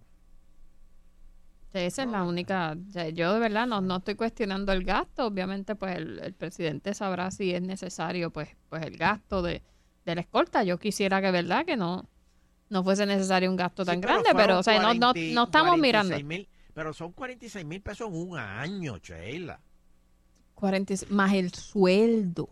Sí, 1.71 1.79
Esa 1.79 2.03
es 2.03 2.09
la 2.09 2.23
única. 2.23 2.75
yo 3.13 3.33
de 3.33 3.39
verdad 3.39 3.67
no, 3.67 3.81
no 3.81 3.97
estoy 3.97 4.15
cuestionando 4.15 4.71
el 4.71 4.83
gasto. 4.83 5.25
Obviamente, 5.27 5.75
pues 5.75 5.97
el, 5.97 6.19
el 6.19 6.33
presidente 6.33 6.93
sabrá 6.93 7.31
si 7.31 7.53
es 7.53 7.61
necesario, 7.61 8.31
pues, 8.31 8.55
pues 8.69 8.83
el 8.85 8.97
gasto 8.97 9.41
de, 9.41 9.61
de 10.05 10.15
la 10.15 10.21
escolta. 10.21 10.63
Yo 10.63 10.79
quisiera 10.79 11.21
que, 11.21 11.31
verdad, 11.31 11.65
que 11.65 11.75
no, 11.75 12.09
no 12.75 12.83
fuese 12.83 13.05
necesario 13.05 13.49
un 13.49 13.55
gasto 13.55 13.85
tan 13.85 14.01
grande, 14.01 14.31
pero, 14.35 14.59
o 14.59 14.63
sea, 14.63 14.81
no, 14.81 14.93
no, 14.93 15.13
40 15.13 15.33
no 15.33 15.43
estamos 15.45 15.69
46 15.77 15.81
mirando. 15.81 16.27
mil, 16.27 16.47
pero 16.73 16.93
son 16.93 17.13
46 17.13 17.65
mil 17.65 17.81
pesos 17.81 18.09
en 18.09 18.15
un 18.15 18.37
año, 18.37 18.97
Sheila. 18.97 19.61
40, 20.55 20.93
y- 20.93 20.97
más 21.09 21.33
el 21.33 21.53
sueldo. 21.53 22.49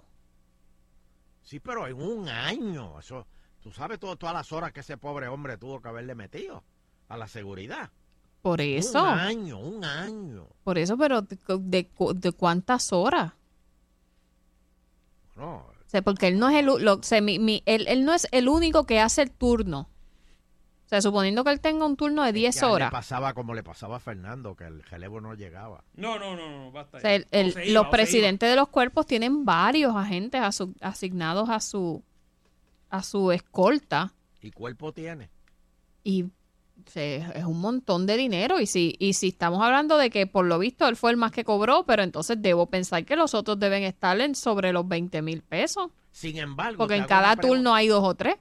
Sí, 1.42 1.60
pero 1.60 1.88
en 1.88 2.02
un 2.02 2.30
año. 2.30 2.98
Eso, 3.00 3.28
tú 3.62 3.72
sabes 3.74 4.00
todo- 4.00 4.16
todas 4.16 4.34
las 4.34 4.50
horas 4.54 4.72
que 4.72 4.80
ese 4.80 4.96
pobre 4.96 5.28
hombre 5.28 5.58
tuvo 5.58 5.82
que 5.82 5.90
haberle 5.90 6.16
metido 6.16 6.64
a 7.10 7.18
la 7.18 7.28
seguridad. 7.28 7.92
Por 8.42 8.62
eso. 8.62 9.04
Un 9.04 9.10
año, 9.20 9.60
un 9.60 9.84
año. 9.84 10.48
Por 10.64 10.78
eso, 10.78 10.98
pero 10.98 11.22
de, 11.22 11.38
de, 11.60 11.90
de 12.16 12.32
cuántas 12.32 12.94
horas. 12.94 13.34
No, 15.36 15.56
O 15.58 15.74
sea, 15.88 16.02
porque 16.02 16.28
él 16.28 16.40
no 16.40 16.50
es 16.50 16.56
el, 16.58 16.66
lo- 16.66 16.94
o 16.94 17.04
sea, 17.04 17.20
mi- 17.22 17.40
mi- 17.40 17.62
él, 17.66 17.86
él 17.88 18.06
no 18.06 18.14
es 18.14 18.28
el 18.32 18.48
único 18.50 18.86
que 18.86 19.00
hace 19.00 19.22
el 19.24 19.32
turno. 19.32 19.90
O 20.94 21.02
sea, 21.02 21.02
suponiendo 21.02 21.44
que 21.44 21.52
él 21.52 21.60
tenga 21.60 21.86
un 21.86 21.96
turno 21.98 22.24
de 22.24 22.32
10 22.34 22.60
que 22.60 22.66
a 22.66 22.68
él 22.68 22.74
horas. 22.76 22.88
Le 22.90 22.92
pasaba 22.92 23.34
como 23.34 23.54
le 23.56 23.64
pasaba 23.64 23.96
a 23.98 24.00
Fernando, 24.00 24.56
que 24.56 24.66
el 24.66 24.84
relevo 24.84 25.20
no 25.22 25.34
llegaba. 25.34 25.84
No, 25.96 26.20
no, 26.20 26.36
no, 26.36 26.50
no, 26.66 26.72
basta. 26.72 26.98
O 26.98 27.00
sea, 27.02 27.16
el- 27.16 27.26
el- 27.32 27.48
O 27.50 27.52
se 27.54 27.66
iba, 27.66 27.82
los 27.82 27.90
presidentes 27.92 28.50
de 28.50 28.56
los 28.56 28.68
cuerpos 28.70 29.08
tienen 29.08 29.44
varios 29.44 29.96
agentes 29.96 30.40
asu- 30.42 30.76
asignados 30.82 31.50
a 31.50 31.60
su 31.60 32.04
a 32.92 33.02
su 33.02 33.32
escolta 33.32 34.14
¿Y 34.40 34.52
cuerpo 34.52 34.92
tiene? 34.94 35.32
y 36.04 36.26
es 36.96 37.46
un 37.46 37.60
montón 37.62 38.06
de 38.06 38.18
dinero 38.18 38.60
y 38.60 38.66
si 38.68 38.96
y 39.00 39.14
si 39.14 39.30
estamos 39.30 39.64
hablando 39.64 39.98
de 39.98 40.10
que 40.10 40.28
por 40.28 40.46
lo 40.46 40.60
visto 40.60 40.88
él 40.88 40.96
fue 40.96 41.12
el 41.12 41.18
más 41.18 41.32
que 41.32 41.44
cobró, 41.44 41.86
pero 41.86 42.04
entonces 42.04 42.38
debo 42.42 42.68
pensar 42.68 43.06
que 43.06 43.16
los 43.16 43.34
otros 43.34 43.58
deben 43.60 43.84
estar 43.84 44.20
en 44.22 44.36
sobre 44.36 44.74
los 44.74 44.88
20 44.88 45.22
mil 45.22 45.42
pesos, 45.42 45.90
Sin 46.12 46.38
embargo, 46.38 46.78
porque 46.78 46.96
en 46.96 47.06
cada 47.06 47.36
turno 47.36 47.74
hay 47.74 47.88
dos 47.88 48.04
o 48.04 48.14
tres. 48.16 48.36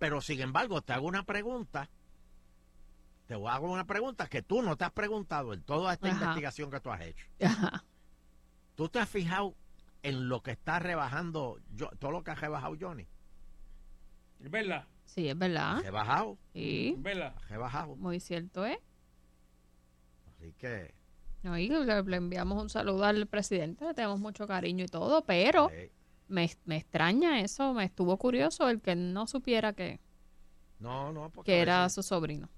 Pero 0.00 0.20
sin 0.22 0.40
embargo, 0.40 0.80
te 0.80 0.94
hago 0.94 1.06
una 1.06 1.22
pregunta. 1.24 1.88
Te 3.26 3.34
hago 3.34 3.70
una 3.70 3.86
pregunta 3.86 4.26
que 4.28 4.40
tú 4.42 4.62
no 4.62 4.76
te 4.76 4.84
has 4.84 4.92
preguntado 4.92 5.52
en 5.52 5.62
toda 5.62 5.92
esta 5.92 6.08
Ajá. 6.08 6.16
investigación 6.16 6.70
que 6.70 6.80
tú 6.80 6.90
has 6.90 7.02
hecho. 7.02 7.26
Ajá. 7.44 7.84
¿Tú 8.74 8.88
te 8.88 8.98
has 8.98 9.08
fijado 9.10 9.54
en 10.02 10.28
lo 10.30 10.42
que 10.42 10.52
está 10.52 10.78
rebajando, 10.78 11.60
yo- 11.74 11.90
todo 11.98 12.12
lo 12.12 12.24
que 12.24 12.30
ha 12.30 12.34
rebajado 12.34 12.74
Johnny? 12.80 13.06
Es 14.42 14.50
verdad. 14.50 14.86
Sí, 15.04 15.28
es 15.28 15.36
verdad. 15.36 15.76
Ha 15.76 15.82
rebajado, 15.82 16.38
Sí, 16.54 16.94
Es 16.96 17.02
verdad. 17.02 17.34
ha 17.36 17.46
rebajado. 17.48 17.94
muy 17.96 18.20
cierto 18.20 18.64
es. 18.64 18.78
Así 20.28 20.54
que, 20.54 20.94
No, 21.42 21.58
y 21.58 21.68
le, 21.68 22.02
le 22.02 22.16
enviamos 22.16 22.60
un 22.62 22.70
saludo 22.70 23.04
al 23.04 23.26
presidente, 23.26 23.84
le 23.84 23.92
tenemos 23.92 24.18
mucho 24.18 24.46
cariño 24.46 24.84
y 24.84 24.88
todo, 24.88 25.22
pero 25.26 25.70
eh, 25.70 25.92
me, 26.30 26.50
me 26.64 26.76
extraña 26.78 27.40
eso, 27.40 27.74
me 27.74 27.84
estuvo 27.84 28.16
curioso 28.16 28.68
el 28.70 28.80
que 28.80 28.96
no 28.96 29.26
supiera 29.26 29.72
que, 29.74 30.00
no, 30.78 31.12
no, 31.12 31.28
porque 31.30 31.52
que 31.52 31.60
era 31.60 31.82
veces- 31.82 31.94
su 31.96 32.02
sobrino. 32.02 32.48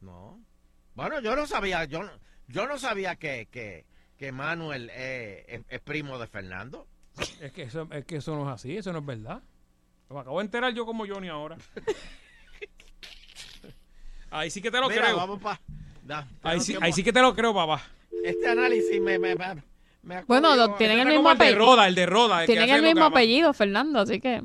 No. 0.00 0.40
Bueno, 0.94 1.20
yo 1.20 1.34
no 1.34 1.46
sabía, 1.46 1.84
yo 1.84 2.02
no, 2.02 2.10
yo 2.46 2.66
no 2.68 2.78
sabía 2.78 3.16
que, 3.16 3.48
que, 3.50 3.84
que 4.16 4.30
Manuel 4.32 4.90
eh, 4.92 5.44
es, 5.48 5.60
es 5.68 5.80
primo 5.80 6.18
de 6.18 6.26
Fernando. 6.28 6.86
Es 7.40 7.52
que, 7.52 7.62
eso, 7.62 7.88
es 7.90 8.04
que 8.04 8.16
eso 8.16 8.36
no 8.36 8.48
es 8.48 8.54
así, 8.54 8.76
eso 8.76 8.92
no 8.92 9.00
es 9.00 9.06
verdad. 9.06 9.42
Me 10.08 10.20
acabo 10.20 10.38
de 10.38 10.44
enterar 10.44 10.72
yo 10.72 10.86
como 10.86 11.04
Johnny 11.06 11.28
ahora. 11.28 11.58
Ahí 14.30 14.50
sí 14.50 14.60
que 14.60 14.70
te 14.70 14.78
lo 14.80 14.88
Mira, 14.88 15.02
creo. 15.04 15.16
vamos 15.16 15.40
pa- 15.40 15.60
da, 16.02 16.26
Ahí 16.42 16.60
sí, 16.60 16.76
ahí 16.80 16.92
sí 16.92 17.02
que 17.02 17.12
te 17.12 17.20
lo 17.22 17.34
creo, 17.34 17.54
papá. 17.54 17.82
Este 18.24 18.48
análisis 18.48 19.00
me, 19.00 19.18
me, 19.18 19.34
me, 19.34 19.62
me 20.08 20.22
Bueno, 20.24 20.56
lo- 20.56 20.74
tienen 20.74 20.98
el 21.00 21.06
mismo 21.06 21.18
como 21.24 21.32
el 21.32 21.38
de 21.38 21.44
apellido. 21.44 21.66
Roda, 21.66 21.86
el 21.88 21.94
de 21.94 22.06
Roda. 22.06 22.40
el 22.40 22.46
Tienen 22.46 22.70
el 22.70 22.82
mismo 22.82 23.04
apellido, 23.04 23.52
Fernando, 23.52 24.00
así 24.00 24.20
que 24.20 24.42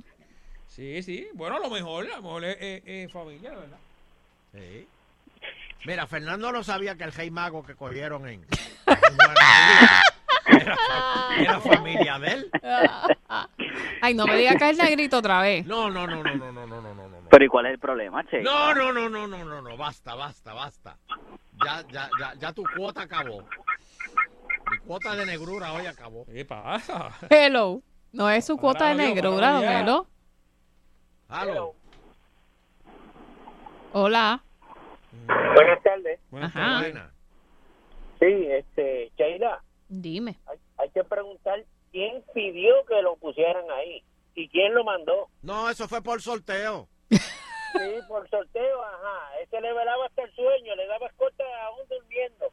Sí, 0.68 1.02
sí. 1.04 1.28
Bueno, 1.34 1.58
a 1.58 1.60
lo 1.60 1.70
mejor, 1.70 2.06
a 2.12 2.16
lo 2.18 2.22
mejor 2.24 2.46
es, 2.46 2.58
es- 2.60 2.82
es 2.86 3.12
familia, 3.12 3.52
¿verdad? 3.52 3.78
Sí. 4.54 4.88
Mira, 5.86 6.08
Fernando 6.08 6.52
no 6.52 6.64
sabía 6.64 6.96
que 6.96 7.04
el 7.04 7.12
Rey 7.12 7.30
Mago 7.30 7.64
que 7.66 7.76
cogieron 7.76 8.28
en, 8.28 8.42
en 8.88 8.98
Era 11.40 11.60
familia 11.60 12.20
de 12.20 12.28
él. 12.32 12.52
Ay, 14.02 14.14
no 14.14 14.26
me 14.26 14.38
digas 14.38 14.56
que 14.58 14.70
es 14.70 14.80
el 14.80 14.86
negrito 14.86 15.18
otra 15.20 15.42
vez. 15.42 15.66
No, 15.66 15.90
no, 15.90 16.06
no, 16.08 16.24
no, 16.24 16.36
no, 16.36 16.52
no, 16.52 16.66
no, 16.66 16.82
no, 16.82 16.94
no. 16.94 17.18
Pero 17.30 17.46
¿y 17.46 17.48
cuál 17.48 17.66
es 17.68 17.74
el 17.74 17.80
problema, 17.80 18.24
Che? 18.26 18.42
No, 18.42 18.74
no, 18.74 18.92
no, 18.94 19.10
no, 19.10 19.28
no, 19.28 19.44
no, 19.46 19.62
no, 19.62 19.78
basta, 19.78 20.16
basta, 20.16 20.54
basta. 20.54 20.98
Ya, 21.64 21.84
ya, 21.92 22.10
ya, 22.20 22.34
ya 22.40 22.54
tu 22.54 22.64
cuota 22.76 23.04
acabó. 23.04 23.44
Mi 24.72 24.78
cuota 24.80 25.16
de 25.16 25.26
negrura 25.26 25.74
hoy 25.74 25.86
acabó. 25.86 26.26
¿Qué 26.26 26.46
pasa? 26.46 27.10
Hello. 27.30 27.82
No 28.12 28.30
es 28.30 28.46
su 28.46 28.58
cuota 28.58 28.90
de 28.90 28.96
negrura, 28.96 29.54
don. 29.54 29.64
Elo. 29.64 30.08
Aló. 31.30 31.76
Hola. 33.94 34.44
Buenas 35.28 35.84
tardes. 35.84 36.20
Ajá. 36.32 36.84
Sí, 38.20 38.48
este, 38.52 39.12
Sheila, 39.18 39.62
Dime. 39.90 40.40
hay, 40.46 40.58
hay 40.78 40.90
que 40.92 41.04
preguntar 41.04 41.64
quién 41.92 42.24
pidió 42.34 42.74
que 42.88 43.02
lo 43.02 43.16
pusieran 43.18 43.70
ahí 43.72 44.04
y 44.36 44.48
quién 44.50 44.74
lo 44.74 44.84
mandó. 44.84 45.30
No, 45.42 45.70
eso 45.70 45.88
fue 45.88 46.02
por 46.02 46.22
sorteo. 46.22 46.88
Sí, 47.10 47.20
por 48.08 48.30
sorteo, 48.30 48.84
ajá. 48.84 49.40
Ese 49.42 49.60
le 49.60 49.74
velaba 49.74 50.06
hasta 50.06 50.24
el 50.24 50.34
sueño, 50.36 50.76
le 50.76 50.86
daba 50.88 51.08
escolta 51.08 51.44
aún 51.66 51.88
durmiendo. 51.90 52.52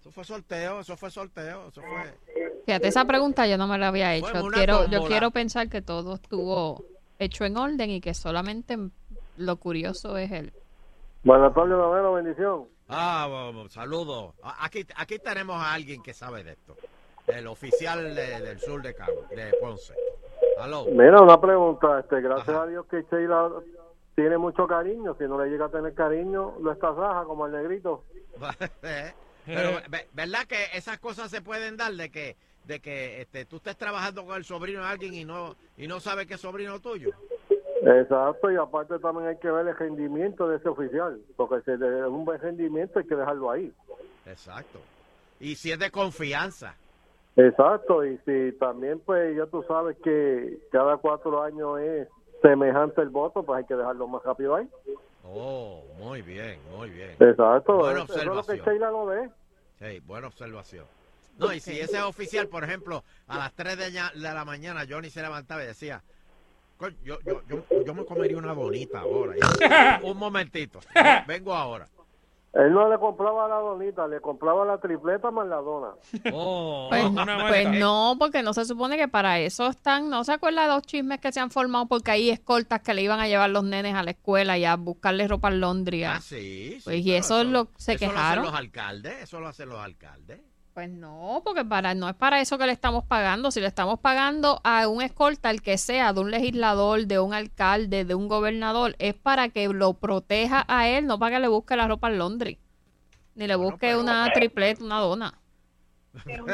Eso 0.00 0.10
fue 0.10 0.24
sorteo, 0.24 0.80
eso 0.80 0.96
fue 0.96 1.10
sorteo, 1.10 1.68
eso 1.68 1.82
fue. 1.82 2.14
Fíjate, 2.64 2.88
esa 2.88 3.04
pregunta 3.04 3.46
yo 3.46 3.58
no 3.58 3.66
me 3.66 3.76
la 3.76 3.88
había 3.88 4.14
hecho. 4.14 4.30
Bueno, 4.32 4.48
quiero, 4.48 4.86
yo 4.86 5.04
quiero 5.04 5.30
pensar 5.30 5.68
que 5.68 5.82
todo 5.82 6.14
estuvo 6.14 6.82
hecho 7.18 7.44
en 7.44 7.56
orden 7.58 7.90
y 7.90 8.00
que 8.00 8.14
solamente 8.14 8.78
lo 9.36 9.56
curioso 9.56 10.16
es 10.16 10.30
el... 10.32 10.52
Buenas 11.22 11.52
tardes, 11.54 11.76
Mamelo, 11.76 12.14
bendición. 12.14 12.64
Ah, 12.88 13.26
bueno, 13.52 13.68
saludos. 13.68 14.34
Aquí, 14.60 14.86
aquí 14.96 15.18
tenemos 15.18 15.56
a 15.62 15.74
alguien 15.74 16.02
que 16.02 16.14
sabe 16.14 16.44
de 16.44 16.52
esto. 16.52 16.76
El 17.26 17.46
oficial 17.46 18.14
de- 18.14 18.40
del 18.40 18.58
sur 18.58 18.80
de 18.80 18.94
Cabo, 18.94 19.26
de 19.30 19.52
Ponce. 19.60 19.94
Aló. 20.58 20.86
Mira, 20.86 21.20
una 21.20 21.38
pregunta. 21.38 22.00
Este, 22.00 22.22
gracias 22.22 22.56
a 22.56 22.66
Dios 22.66 22.86
que 22.86 23.04
Sheila 23.10 23.50
tiene 24.14 24.38
mucho 24.38 24.66
cariño. 24.66 25.14
Si 25.18 25.24
no 25.24 25.42
le 25.44 25.50
llega 25.50 25.66
a 25.66 25.68
tener 25.68 25.92
cariño, 25.94 26.54
lo 26.60 26.72
estasaja 26.72 27.24
como 27.24 27.44
el 27.46 27.52
negrito. 27.52 28.02
Eh, 29.50 29.54
Pero, 29.56 29.80
ve- 29.90 30.06
¿verdad 30.12 30.46
que 30.46 30.56
esas 30.74 30.98
cosas 31.00 31.30
se 31.30 31.42
pueden 31.42 31.76
dar 31.76 31.92
de 31.92 32.10
que 32.10 32.36
de 32.66 32.78
que 32.78 33.22
este, 33.22 33.46
tú 33.46 33.56
estés 33.56 33.76
trabajando 33.76 34.24
con 34.24 34.36
el 34.36 34.44
sobrino 34.44 34.80
de 34.80 34.86
alguien 34.86 35.14
y 35.14 35.24
no 35.24 35.56
y 35.76 35.88
no 35.88 35.98
sabes 35.98 36.26
que 36.26 36.34
es 36.34 36.40
sobrino 36.40 36.78
tuyo? 36.78 37.10
Exacto, 37.82 38.50
y 38.50 38.56
aparte 38.56 38.98
también 38.98 39.28
hay 39.28 39.38
que 39.38 39.50
ver 39.50 39.66
el 39.66 39.76
rendimiento 39.76 40.46
de 40.48 40.58
ese 40.58 40.68
oficial. 40.68 41.18
Porque 41.36 41.62
si 41.64 41.72
es 41.72 41.80
un 41.80 42.24
buen 42.24 42.40
rendimiento, 42.40 42.98
hay 42.98 43.06
que 43.06 43.16
dejarlo 43.16 43.50
ahí. 43.50 43.72
Exacto. 44.26 44.78
Y 45.40 45.54
si 45.56 45.72
es 45.72 45.78
de 45.78 45.90
confianza. 45.90 46.76
Exacto, 47.36 48.04
y 48.04 48.18
si 48.26 48.52
también, 48.58 49.00
pues 49.00 49.34
ya 49.36 49.46
tú 49.46 49.64
sabes 49.66 49.96
que 50.04 50.58
cada 50.70 50.98
cuatro 50.98 51.42
años 51.42 51.80
es 51.80 52.08
semejante 52.42 53.00
el 53.00 53.08
voto, 53.08 53.42
pues 53.42 53.58
hay 53.58 53.64
que 53.64 53.74
dejarlo 53.74 54.06
más 54.06 54.22
rápido 54.24 54.56
ahí. 54.56 54.68
Oh, 55.24 55.82
muy 55.98 56.22
bien, 56.22 56.58
muy 56.76 56.90
bien. 56.90 57.12
Exacto, 57.18 57.76
Buena 57.76 58.02
eso 58.02 58.14
es 58.18 58.24
lo 58.26 58.32
que 58.32 58.38
observación. 58.38 58.66
Sheila 58.66 58.90
lo 58.90 59.06
ve. 59.06 59.30
Sí, 59.80 59.98
buena 60.00 60.26
observación. 60.26 60.84
No, 61.38 61.54
y 61.54 61.60
si 61.60 61.80
ese 61.80 62.00
oficial, 62.02 62.48
por 62.48 62.64
ejemplo, 62.64 63.02
a 63.26 63.38
las 63.38 63.54
3 63.54 63.78
de, 63.78 63.90
la 64.14 64.44
mañana 64.44 64.84
Johnny 64.86 65.08
se 65.08 65.22
levantaba 65.22 65.64
y 65.64 65.68
decía, 65.68 66.02
"Coño, 66.76 66.96
yo, 67.02 67.18
yo, 67.22 67.42
yo, 67.48 67.64
yo 67.82 67.94
me 67.94 68.04
comería 68.04 68.36
una 68.36 68.52
bonita 68.52 69.00
ahora. 69.00 69.34
Un 70.02 70.18
momentito, 70.18 70.80
vengo 71.26 71.54
ahora. 71.54 71.88
Él 72.52 72.72
no 72.72 72.88
le 72.90 72.98
compraba 72.98 73.46
la 73.46 73.56
donita, 73.56 74.08
le 74.08 74.20
compraba 74.20 74.64
la 74.64 74.78
tripleta 74.78 75.30
más 75.30 75.46
la 75.46 75.56
dona. 75.58 75.90
Oh, 76.34 76.88
Pues, 76.90 77.04
pues 77.48 77.70
no, 77.78 78.16
porque 78.18 78.42
no 78.42 78.52
se 78.52 78.64
supone 78.64 78.96
que 78.96 79.06
para 79.06 79.38
eso 79.38 79.68
están, 79.68 80.10
no 80.10 80.24
se 80.24 80.32
acuerda 80.32 80.62
de 80.62 80.68
los 80.74 80.82
chismes 80.82 81.20
que 81.20 81.30
se 81.30 81.38
han 81.38 81.50
formado 81.52 81.86
porque 81.86 82.10
hay 82.10 82.28
escoltas 82.30 82.80
que 82.82 82.92
le 82.92 83.02
iban 83.02 83.20
a 83.20 83.28
llevar 83.28 83.50
los 83.50 83.62
nenes 83.62 83.94
a 83.94 84.02
la 84.02 84.10
escuela 84.10 84.58
y 84.58 84.64
a 84.64 84.74
buscarles 84.74 85.28
ropa 85.28 85.48
en 85.48 85.60
Londres. 85.60 86.06
Ah, 86.08 86.20
sí, 86.20 86.72
sí, 86.78 86.80
Pues 86.82 87.06
y 87.06 87.12
eso, 87.14 87.40
es 87.42 87.46
lo 87.46 87.68
se 87.76 87.92
eso 87.92 88.06
lo 88.06 88.10
quejaron. 88.12 88.44
hacen 88.44 88.52
los 88.52 88.60
alcaldes, 88.60 89.22
eso 89.22 89.38
lo 89.40 89.46
hacen 89.48 89.68
los 89.68 89.78
alcaldes. 89.78 90.40
Pues 90.74 90.88
no, 90.88 91.42
porque 91.44 91.64
para 91.64 91.94
no 91.94 92.08
es 92.08 92.14
para 92.14 92.40
eso 92.40 92.56
que 92.56 92.66
le 92.66 92.72
estamos 92.72 93.04
pagando. 93.04 93.50
Si 93.50 93.60
le 93.60 93.66
estamos 93.66 93.98
pagando 93.98 94.60
a 94.62 94.86
un 94.86 95.02
escolta, 95.02 95.50
el 95.50 95.62
que 95.62 95.78
sea, 95.78 96.12
de 96.12 96.20
un 96.20 96.30
legislador, 96.30 97.06
de 97.06 97.18
un 97.18 97.34
alcalde, 97.34 98.04
de 98.04 98.14
un 98.14 98.28
gobernador, 98.28 98.94
es 98.98 99.14
para 99.14 99.48
que 99.48 99.66
lo 99.68 99.94
proteja 99.94 100.64
a 100.68 100.88
él, 100.88 101.06
no 101.06 101.18
para 101.18 101.36
que 101.36 101.40
le 101.40 101.48
busque 101.48 101.76
la 101.76 101.88
ropa 101.88 102.08
en 102.08 102.18
Londres. 102.18 102.58
Ni 103.34 103.46
le 103.46 103.56
busque 103.56 103.96
una 103.96 104.32
tripleta, 104.32 104.84
una 104.84 105.00
dona. 105.00 105.34
Pero, 106.24 106.44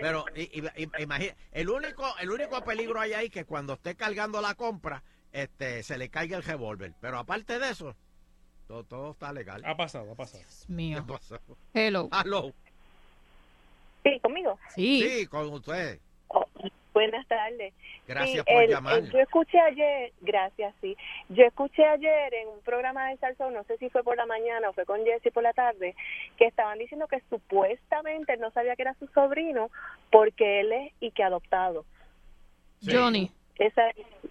pero 0.00 0.24
imagina, 0.98 1.34
el 1.52 1.68
único, 1.68 2.04
el 2.20 2.30
único 2.30 2.62
peligro 2.64 3.00
hay 3.00 3.12
ahí 3.12 3.30
que 3.30 3.44
cuando 3.44 3.74
esté 3.74 3.96
cargando 3.96 4.40
la 4.40 4.54
compra, 4.54 5.02
este, 5.32 5.82
se 5.82 5.98
le 5.98 6.08
caiga 6.08 6.36
el 6.36 6.42
revólver. 6.42 6.94
Pero 7.00 7.18
aparte 7.18 7.58
de 7.58 7.70
eso, 7.70 7.96
todo, 8.66 8.84
todo 8.84 9.10
está 9.12 9.32
legal. 9.32 9.62
Ha 9.64 9.76
pasado, 9.76 10.12
ha 10.12 10.14
pasado. 10.14 10.38
Dios 10.38 10.68
mío. 10.68 11.04
¿Qué 11.06 11.12
pasó? 11.12 11.40
Hello. 11.72 12.08
Aló. 12.10 12.52
Sí, 14.04 14.20
conmigo. 14.20 14.58
Sí. 14.74 15.00
Sí, 15.02 15.26
con 15.26 15.52
usted. 15.52 15.98
Buenas 16.92 17.26
tardes. 17.26 17.74
Gracias 18.06 18.44
Sí, 18.46 18.52
por 18.54 18.62
el- 18.62 18.70
llamar. 18.70 18.98
el- 18.98 19.10
yo 19.10 19.18
escuché 19.18 19.58
ayer, 19.58 20.12
gracias, 20.20 20.72
sí. 20.80 20.96
Yo 21.28 21.44
escuché 21.44 21.84
ayer 21.84 22.32
en 22.34 22.48
un 22.48 22.60
programa 22.60 23.08
de 23.10 23.16
Salsón, 23.16 23.52
no 23.52 23.64
sé 23.64 23.76
si 23.78 23.90
fue 23.90 24.04
por 24.04 24.16
la 24.16 24.26
mañana 24.26 24.68
o 24.68 24.72
fue 24.74 24.84
con 24.86 25.04
Jesse 25.04 25.32
por 25.32 25.42
la 25.42 25.52
tarde, 25.52 25.96
que 26.36 26.46
estaban 26.46 26.78
diciendo 26.78 27.08
que 27.08 27.20
supuestamente 27.30 28.34
él 28.34 28.40
no 28.40 28.52
sabía 28.52 28.76
que 28.76 28.82
era 28.82 28.94
su 28.94 29.08
sobrino 29.08 29.70
porque 30.12 30.60
él 30.60 30.72
es 30.72 30.92
y 31.00 31.10
que 31.10 31.24
adoptado. 31.24 31.84
Johnny. 32.86 33.30
Esa, 33.58 33.82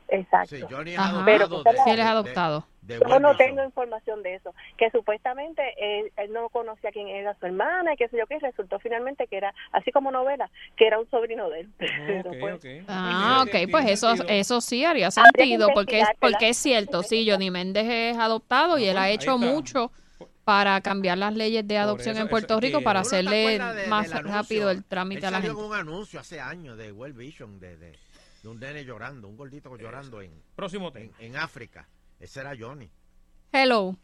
exacto. 0.09 0.55
Sí, 0.55 0.61
Johnny 0.69 0.91
es 0.93 0.99
adoptado. 0.99 1.63
Pero- 1.63 1.83
Sí, 1.83 1.89
él 1.91 1.99
es 1.99 2.05
adoptado. 2.05 2.67
de 2.81 2.99
Yo 2.99 3.19
no 3.19 3.37
tengo 3.37 3.63
información 3.63 4.21
de 4.23 4.35
eso, 4.35 4.53
que 4.77 4.89
supuestamente 4.91 5.61
él, 5.77 6.11
él 6.17 6.33
no 6.33 6.49
conocía 6.49 6.91
quién 6.91 7.07
era 7.07 7.33
su 7.39 7.45
hermana 7.45 7.93
y 7.93 7.95
qué 7.95 8.09
sé 8.09 8.17
yo 8.17 8.27
qué, 8.27 8.35
y 8.35 8.39
resultó 8.39 8.79
finalmente 8.79 9.27
que 9.27 9.37
era, 9.37 9.53
así 9.71 9.91
como 9.93 10.11
novela, 10.11 10.49
que 10.75 10.87
era 10.87 10.99
un 10.99 11.09
sobrino 11.09 11.49
de 11.49 11.61
él. 11.61 11.69
Pero, 11.79 12.31
pues, 12.59 12.83
Ah, 12.89 13.45
ok, 13.47 13.71
pues 13.71 13.89
eso, 13.89 14.13
eso 14.27 14.59
sí 14.59 14.83
haría 14.83 15.09
sentido, 15.11 15.69
porque 15.73 16.01
es, 16.01 16.07
porque 16.19 16.49
es 16.49 16.57
cierto, 16.57 17.03
sí, 17.03 17.25
Johnny 17.29 17.49
Méndez 17.49 17.85
es 17.89 18.17
adoptado 18.17 18.77
y 18.77 18.85
él 18.85 18.97
ha 18.97 19.09
hecho 19.09 19.37
mucho 19.37 19.91
para 20.43 20.81
cambiar 20.81 21.17
las 21.17 21.33
leyes 21.33 21.65
de 21.65 21.77
adopción 21.77 22.15
eso- 22.15 22.23
en 22.23 22.27
Puerto 22.29 22.55
eso- 22.55 22.59
Rico 22.59 22.81
para 22.81 22.99
¿Tú 23.03 23.05
no 23.05 23.09
te 23.11 23.15
hacerle 23.15 23.59
de- 23.83 23.87
más 23.87 24.11
rápido 24.23 24.69
el 24.69 24.83
trámite 24.83 25.19
Él 25.21 25.25
a 25.27 25.31
la 25.31 25.37
salió 25.37 25.51
gente. 25.55 25.61
con 25.69 25.71
un 25.71 25.77
anuncio 25.77 26.19
hace 26.19 26.41
años 26.41 26.77
de 26.77 26.91
World 26.91 27.15
Vision, 27.15 27.61
de, 27.61 27.77
de, 27.77 27.93
de 28.43 28.49
un 28.49 28.59
nene 28.59 28.83
llorando, 28.83 29.27
un 29.29 29.37
gordito 29.37 29.75
llorando 29.77 30.21
en, 30.21 30.31
Próximo 30.55 30.91
tema. 30.91 31.13
en 31.19 31.35
África. 31.37 31.87
Ese 32.19 32.41
era 32.41 32.53
Johnny. 32.59 32.89
Hello. 33.51 33.95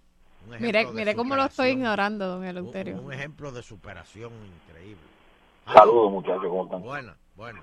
Un 0.48 0.62
Mire, 0.62 0.88
mire 0.94 1.16
cómo 1.16 1.36
lo 1.36 1.44
estoy 1.44 1.72
ignorando, 1.72 2.26
don 2.26 2.40
Un, 2.40 2.46
Eleuterio. 2.46 3.02
un 3.02 3.12
ejemplo 3.12 3.52
de 3.52 3.62
superación 3.62 4.32
increíble. 4.66 5.04
Saludos, 5.66 6.12
muchachos, 6.12 6.46
¿cómo 6.48 6.64
están? 6.64 6.82
Buena, 6.82 7.18
buena. 7.36 7.62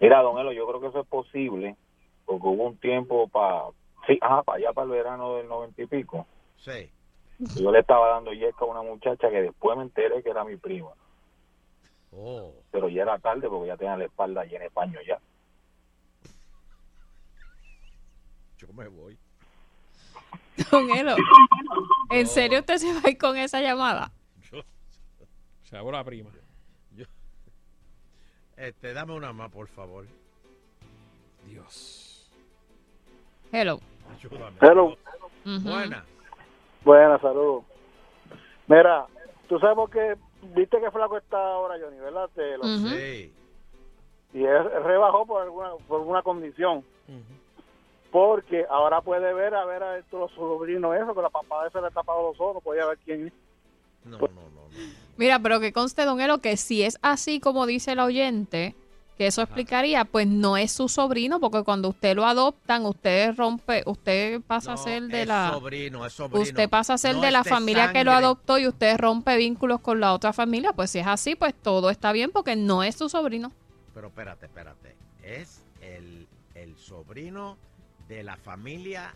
Mira, 0.00 0.20
don 0.22 0.36
Elo, 0.38 0.52
yo 0.52 0.66
creo 0.66 0.80
que 0.80 0.88
eso 0.88 1.00
es 1.02 1.06
posible, 1.06 1.76
porque 2.26 2.46
hubo 2.48 2.64
un 2.66 2.76
tiempo 2.78 3.28
para, 3.28 3.66
sí, 4.08 4.18
ajá, 4.20 4.42
para 4.42 4.58
allá, 4.58 4.72
para 4.72 4.86
el 4.86 4.90
verano 4.90 5.36
del 5.36 5.48
noventa 5.48 5.80
y 5.80 5.86
pico. 5.86 6.26
Sí. 6.56 6.90
Yo 7.60 7.70
le 7.70 7.78
estaba 7.78 8.08
dando 8.08 8.32
yesca 8.32 8.64
a 8.64 8.68
una 8.68 8.82
muchacha 8.82 9.30
que 9.30 9.42
después 9.42 9.76
me 9.76 9.84
enteré 9.84 10.22
que 10.24 10.30
era 10.30 10.44
mi 10.44 10.56
prima, 10.56 10.90
Oh. 12.14 12.52
pero 12.70 12.88
ya 12.90 13.02
era 13.02 13.18
tarde 13.20 13.48
porque 13.48 13.68
ya 13.68 13.76
tenía 13.76 13.96
la 13.96 14.04
espalda 14.04 14.44
llena 14.44 14.64
de 14.64 14.70
paño 14.70 14.98
ya. 15.06 15.18
Yo 18.66 18.72
me 18.72 18.88
voy. 18.88 19.18
Don 20.70 20.90
Elo, 20.90 21.16
¿en 22.10 22.26
serio 22.26 22.60
usted 22.60 22.76
se 22.76 22.92
va 22.92 23.00
a 23.04 23.10
ir 23.10 23.18
con 23.18 23.36
esa 23.36 23.60
llamada? 23.60 24.12
Se 25.64 25.76
hago 25.76 25.90
la 25.90 26.04
prima. 26.04 26.30
Este, 28.56 28.92
dame 28.92 29.14
una 29.14 29.32
más, 29.32 29.50
por 29.50 29.66
favor. 29.66 30.06
Dios. 31.46 32.30
Hello. 33.50 33.80
Ayúdame. 34.14 34.56
Hello. 34.60 34.84
Ujú. 35.44 35.60
Buena. 35.68 36.04
Buenas, 36.84 37.20
saludos. 37.20 37.64
Mira, 38.68 39.06
tú 39.48 39.58
sabes 39.58 39.74
por 39.74 39.90
qué, 39.90 40.16
viste 40.54 40.78
que 40.80 40.90
flaco 40.92 41.16
está 41.18 41.38
ahora 41.38 41.76
Johnny, 41.82 41.98
¿verdad? 41.98 42.30
Te 42.34 42.56
lo- 42.58 42.64
Ujú. 42.64 42.88
Sí. 42.90 43.32
Y 44.34 44.44
él 44.44 44.70
rebajó 44.84 45.26
por 45.26 45.42
alguna, 45.42 45.70
por 45.88 46.00
alguna 46.00 46.22
condición. 46.22 46.84
Porque 48.12 48.66
ahora 48.68 49.00
puede 49.00 49.32
ver 49.32 49.54
a 49.54 49.64
ver 49.64 49.82
a 49.82 49.98
estos 49.98 50.30
sobrinos 50.32 50.94
eso, 50.94 51.14
que 51.14 51.22
la 51.22 51.30
papá 51.30 51.62
de 51.62 51.70
ese 51.70 51.80
le 51.80 51.86
ha 51.86 51.90
tapado 51.90 52.30
los 52.30 52.38
ojos, 52.38 52.62
podía 52.62 52.86
ver 52.86 52.98
quién 53.04 53.28
es. 53.28 53.32
No, 54.04 54.18
no, 54.18 54.28
no. 54.28 54.62
Mira, 55.16 55.38
pero 55.38 55.60
que 55.60 55.72
conste, 55.72 56.04
don 56.04 56.20
Elo, 56.20 56.38
que 56.38 56.56
si 56.56 56.82
es 56.82 56.98
así 57.00 57.40
como 57.40 57.64
dice 57.66 57.92
el 57.92 58.00
oyente, 58.00 58.74
que 59.16 59.26
eso 59.26 59.40
explicaría, 59.40 60.04
pues 60.04 60.26
no 60.26 60.56
es 60.56 60.72
su 60.72 60.88
sobrino, 60.88 61.40
porque 61.40 61.62
cuando 61.62 61.88
usted 61.88 62.14
lo 62.14 62.26
adoptan, 62.26 62.84
usted 62.84 63.34
rompe, 63.36 63.82
usted 63.86 64.40
pasa 64.46 64.74
a 64.74 64.76
ser 64.76 65.04
de 65.04 65.22
es 65.22 65.28
la... 65.28 65.50
sobrino, 65.52 66.04
es 66.04 66.12
sobrino. 66.12 66.42
Usted 66.42 66.68
pasa 66.68 66.94
a 66.94 66.98
ser 66.98 67.16
No 67.16 67.22
de 67.22 67.30
la 67.30 67.42
de 67.42 67.50
familia 67.50 67.92
que 67.92 68.04
lo 68.04 68.12
adoptó 68.12 68.58
y 68.58 68.66
usted 68.66 68.98
rompe 68.98 69.36
vínculos 69.36 69.80
con 69.80 70.00
la 70.00 70.12
otra 70.12 70.32
familia, 70.32 70.72
pues 70.72 70.90
si 70.90 70.98
es 70.98 71.06
así, 71.06 71.34
pues 71.34 71.54
todo 71.54 71.88
está 71.88 72.12
bien 72.12 72.30
porque 72.30 72.56
no 72.56 72.82
es 72.82 72.96
su 72.96 73.08
sobrino. 73.08 73.52
Pero 73.94 74.08
espérate, 74.08 74.46
espérate. 74.46 74.96
Es 75.22 75.62
el, 75.80 76.26
el 76.54 76.76
sobrino 76.76 77.56
de 78.08 78.22
la 78.22 78.36
familia 78.36 79.14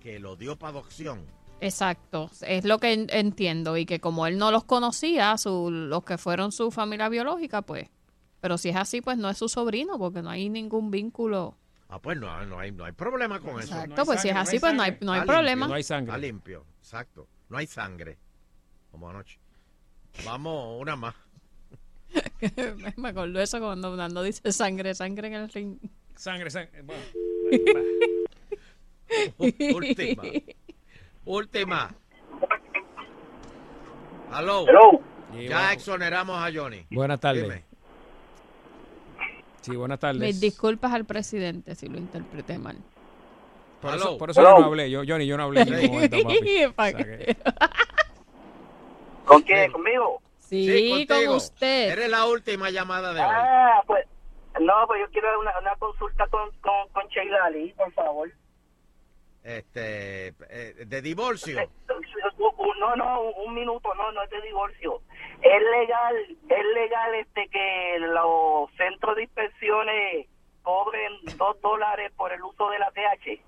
que 0.00 0.18
lo 0.18 0.36
dio 0.36 0.56
para 0.56 0.70
adopción. 0.70 1.24
Exacto, 1.60 2.30
es 2.42 2.64
lo 2.64 2.78
que 2.78 2.92
en- 2.94 3.06
entiendo 3.10 3.76
y 3.76 3.84
que 3.84 4.00
como 4.00 4.26
él 4.26 4.38
no 4.38 4.50
los 4.50 4.64
conocía, 4.64 5.36
su, 5.36 5.70
los 5.70 6.04
que 6.04 6.16
fueron 6.16 6.52
su 6.52 6.70
familia 6.70 7.08
biológica, 7.10 7.60
pues, 7.62 7.88
pero 8.40 8.56
si 8.56 8.70
es 8.70 8.76
así, 8.76 9.02
pues 9.02 9.18
no 9.18 9.28
es 9.28 9.36
su 9.36 9.48
sobrino 9.48 9.98
porque 9.98 10.22
no 10.22 10.30
hay 10.30 10.48
ningún 10.48 10.90
vínculo. 10.90 11.56
Ah, 11.90 11.98
pues 12.00 12.16
no, 12.18 12.46
no, 12.46 12.58
hay, 12.60 12.72
no 12.72 12.84
hay 12.84 12.92
problema 12.92 13.40
con 13.40 13.60
eso. 13.60 13.74
Exacto, 13.74 14.04
pues 14.06 14.22
si 14.22 14.28
es 14.30 14.36
así, 14.36 14.58
pues 14.58 14.72
no 14.72 14.82
hay, 14.82 14.96
no 15.02 15.12
hay 15.12 15.20
Está 15.20 15.32
problema. 15.32 15.66
limpio, 15.66 15.96
Está 15.98 16.18
limpio, 16.18 16.66
exacto. 16.78 17.28
No 17.50 17.58
hay 17.58 17.66
sangre. 17.66 18.16
Como 18.90 19.10
anoche. 19.10 19.38
Vamos, 20.24 20.80
una 20.80 20.96
más. 20.96 21.14
Me 22.96 23.08
acordó 23.10 23.40
eso 23.40 23.58
cuando 23.60 23.94
Nando 23.96 24.22
dice 24.22 24.50
sangre, 24.52 24.94
sangre 24.94 25.28
en 25.28 25.34
el 25.34 25.48
ring. 25.50 25.78
Sangre, 26.16 26.50
sangre. 26.50 26.82
Bueno. 26.82 27.02
Última. 29.38 30.22
Última. 31.24 31.94
Aló. 34.32 34.66
Hello. 34.68 35.00
Ya 35.48 35.72
exoneramos 35.72 36.36
a 36.38 36.50
Johnny. 36.52 36.86
Buenas 36.90 37.20
tardes. 37.20 37.42
Dime. 37.44 37.64
Sí, 39.60 39.76
buenas 39.76 39.98
tardes. 39.98 40.20
Mis 40.20 40.40
disculpas 40.40 40.92
al 40.92 41.04
presidente 41.04 41.74
si 41.74 41.86
lo 41.88 41.98
interpreté 41.98 42.58
mal. 42.58 42.76
Por 43.80 43.94
eso, 43.94 44.18
por 44.18 44.30
eso 44.30 44.40
Hello. 44.40 44.54
yo 44.56 44.60
no 44.60 44.66
hablé. 44.66 44.90
Yo, 44.90 45.02
Johnny, 45.06 45.26
yo 45.26 45.36
no 45.36 45.44
hablé 45.44 45.62
en 45.62 45.70
ningún 45.70 45.94
momento, 45.96 46.16
papi. 46.22 46.64
O 46.66 46.74
sea 46.74 46.92
que- 46.94 47.36
¿Con 49.24 49.42
quién? 49.42 49.70
¿Conmigo? 49.72 50.20
Sí, 50.38 51.06
con 51.06 51.16
contigo. 51.16 51.36
usted. 51.36 51.90
Eres 51.90 52.10
la 52.10 52.26
última 52.26 52.70
llamada 52.70 53.12
de 53.14 53.20
hoy. 53.20 53.26
Ah, 53.30 53.82
pues, 53.86 54.04
no, 54.60 54.72
pues 54.88 55.00
yo 55.00 55.10
quiero 55.12 55.38
una, 55.40 55.52
una 55.60 55.76
consulta 55.76 56.26
con, 56.26 56.50
con, 56.60 56.88
con 56.92 57.06
Sheila 57.08 57.44
Ali, 57.44 57.72
por 57.76 57.92
favor. 57.92 58.30
Este, 59.42 60.28
eh, 60.50 60.84
de 60.86 61.02
divorcio. 61.02 61.58
No, 62.78 62.96
no, 62.96 63.20
un, 63.44 63.54
minuto, 63.54 63.94
no, 63.94 64.10
no 64.12 64.22
es 64.22 64.30
de 64.30 64.40
divorcio. 64.42 65.00
Es 65.42 65.62
legal, 65.78 66.16
es 66.48 66.64
legal 66.74 67.14
este 67.14 67.48
que 67.48 67.98
los 68.00 68.70
centros 68.76 69.16
de 69.16 69.22
inspecciones 69.24 70.26
cobren 70.62 71.12
dos 71.36 71.60
dólares 71.60 72.10
por 72.16 72.32
el 72.32 72.42
uso 72.42 72.70
de 72.70 72.78
la 72.78 72.90
TH 72.90 73.40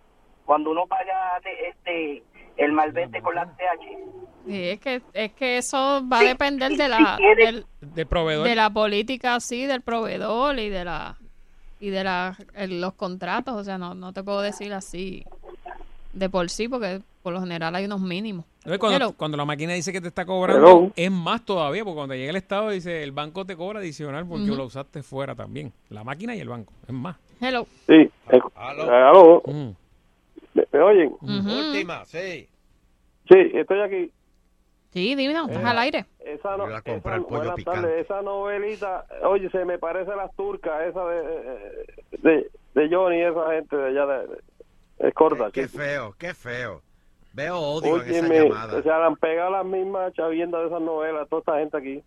cuando 0.44 0.70
uno 0.70 0.86
paga 0.86 1.40
de, 1.44 1.69
este 1.69 2.23
el 2.59 2.73
malvete 2.73 3.23
con 3.23 3.35
la 3.35 3.47
TH. 3.47 4.47
Sí, 4.47 4.69
es 4.70 4.81
que, 4.81 5.02
es 5.14 5.32
que 5.32 5.56
eso 5.59 6.02
va 6.10 6.20
a 6.20 6.24
depender 6.24 6.73
sí, 6.73 6.77
de 6.77 6.89
la, 6.89 7.19
del- 7.36 7.66
Del 7.81 8.06
proveedor. 8.06 8.47
de 8.47 8.55
la 8.55 8.69
política, 8.70 9.40
sí, 9.40 9.66
del 9.66 9.81
proveedor 9.82 10.59
y 10.59 10.69
de 10.69 10.85
la 10.85 11.16
y 11.81 11.90
de 11.90 12.05
la, 12.05 12.36
el- 12.55 12.81
los 12.81 12.93
contratos. 12.94 13.55
O 13.55 13.64
sea, 13.64 13.78
no, 13.78 13.94
no 13.94 14.12
te 14.12 14.23
puedo 14.23 14.40
decir 14.43 14.73
así 14.74 15.24
de 16.12 16.28
por 16.30 16.48
sí, 16.51 16.68
porque 16.68 17.01
por 17.22 17.32
lo 17.32 17.40
general 17.40 17.74
hay 17.74 17.84
unos 17.84 18.01
mínimos. 18.01 18.44
Cuando, 18.78 18.97
Hello. 18.97 19.12
cuando 19.16 19.36
la 19.36 19.44
máquina 19.44 19.72
dice 19.74 19.93
que 19.93 20.01
te 20.01 20.09
está 20.09 20.24
cobrando, 20.24 20.66
Hello. 20.66 20.93
es 20.94 21.10
más 21.10 21.44
todavía, 21.44 21.84
porque 21.84 21.97
cuando 21.97 22.14
llega 22.14 22.30
el 22.30 22.36
Estado 22.36 22.70
dice 22.70 23.02
el 23.02 23.12
banco 23.12 23.44
te 23.44 23.56
cobra 23.56 23.80
adicional 23.80 24.26
porque 24.26 24.44
Ujú. 24.44 24.56
lo 24.56 24.64
usaste 24.66 25.02
fuera 25.02 25.34
también. 25.34 25.72
La 25.89 26.05
máquina 26.05 26.34
y 26.36 26.40
el 26.40 26.48
banco, 26.48 26.72
es 26.86 26.93
más. 26.94 27.16
Hello. 27.40 27.66
Sí. 27.86 27.94
eh, 28.30 28.40
aló. 28.55 29.43
¿Me, 30.55 30.64
me 30.72 30.80
oyen? 30.80 31.12
Última, 31.20 32.05
sí. 32.05 32.48
Sí, 33.28 33.39
estoy 33.55 33.80
aquí. 33.80 34.10
Sí, 34.93 35.14
dime, 35.14 35.32
no, 35.32 35.47
estás 35.47 35.62
Eh, 35.62 35.66
al 35.66 35.78
aire. 35.78 36.05
Esa, 36.20 36.56
no, 36.56 36.64
Voy 36.66 36.74
a 36.74 36.82
comprar 36.82 37.18
esa- 37.18 37.26
pollo 37.26 37.39
buenas 37.39 37.55
picante. 37.56 37.80
tardes, 37.80 38.05
esa 38.05 38.20
novelita, 38.22 39.06
oye, 39.24 39.48
se 39.51 39.64
me 39.64 39.78
parece 39.78 40.10
a 40.12 40.16
las 40.16 40.34
turcas, 40.36 40.82
esa 40.86 41.05
de, 41.06 41.86
de, 42.18 42.51
de 42.74 42.94
Johnny, 42.94 43.22
esa 43.22 43.52
gente 43.55 43.74
de 43.76 43.86
allá 43.89 44.06
de... 44.06 44.26
de- 44.28 44.43
es 45.03 45.15
corta, 45.15 45.51
Qué 45.53 45.69
sí. 45.69 45.77
feo, 45.77 46.15
qué 46.19 46.35
feo. 46.35 46.83
Veo 47.35 47.59
odio 47.59 48.03
en 48.03 48.11
esa 48.11 48.27
Óyeme, 48.27 48.49
llamada. 48.49 48.83
se 48.83 48.91
han 48.91 49.16
pegado 49.16 49.51
las 49.53 49.65
mismas 49.65 50.12
chaviendas 50.12 50.61
de 50.62 50.66
esas 50.69 50.83
novelas, 50.83 51.29
toda 51.29 51.41
esta 51.41 51.59
gente 51.59 51.77
aquí. 51.79 52.05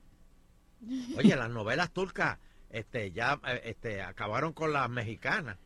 Oye, 1.17 1.35
las 1.35 1.49
novelas 1.49 1.91
turcas 1.91 2.37
este, 2.69 3.11
ya 3.11 3.39
eh, 3.47 3.61
este, 3.65 4.01
acabaron 4.03 4.53
con 4.53 4.71
las 4.71 4.89
mexicanas. 4.89 5.57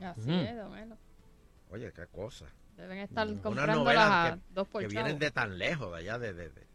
Así 0.00 0.20
Ujú. 0.22 0.32
es, 0.32 0.56
don 0.56 0.76
Elo. 0.76 0.96
Oye, 1.70 1.92
qué 1.92 2.06
cosa. 2.08 2.46
Deben 2.76 2.98
estar 2.98 3.28
comprándolas 3.40 4.10
a 4.10 4.34
que, 4.34 4.40
dos 4.54 4.66
por 4.68 4.82
que 4.82 4.88
chavo. 4.88 5.04
vienen 5.04 5.18
de 5.20 5.30
tan 5.30 5.58
lejos, 5.58 5.92
de 5.92 5.98
allá 5.98 6.18
de, 6.18 6.32
de- 6.32 6.48
de- 6.50 6.66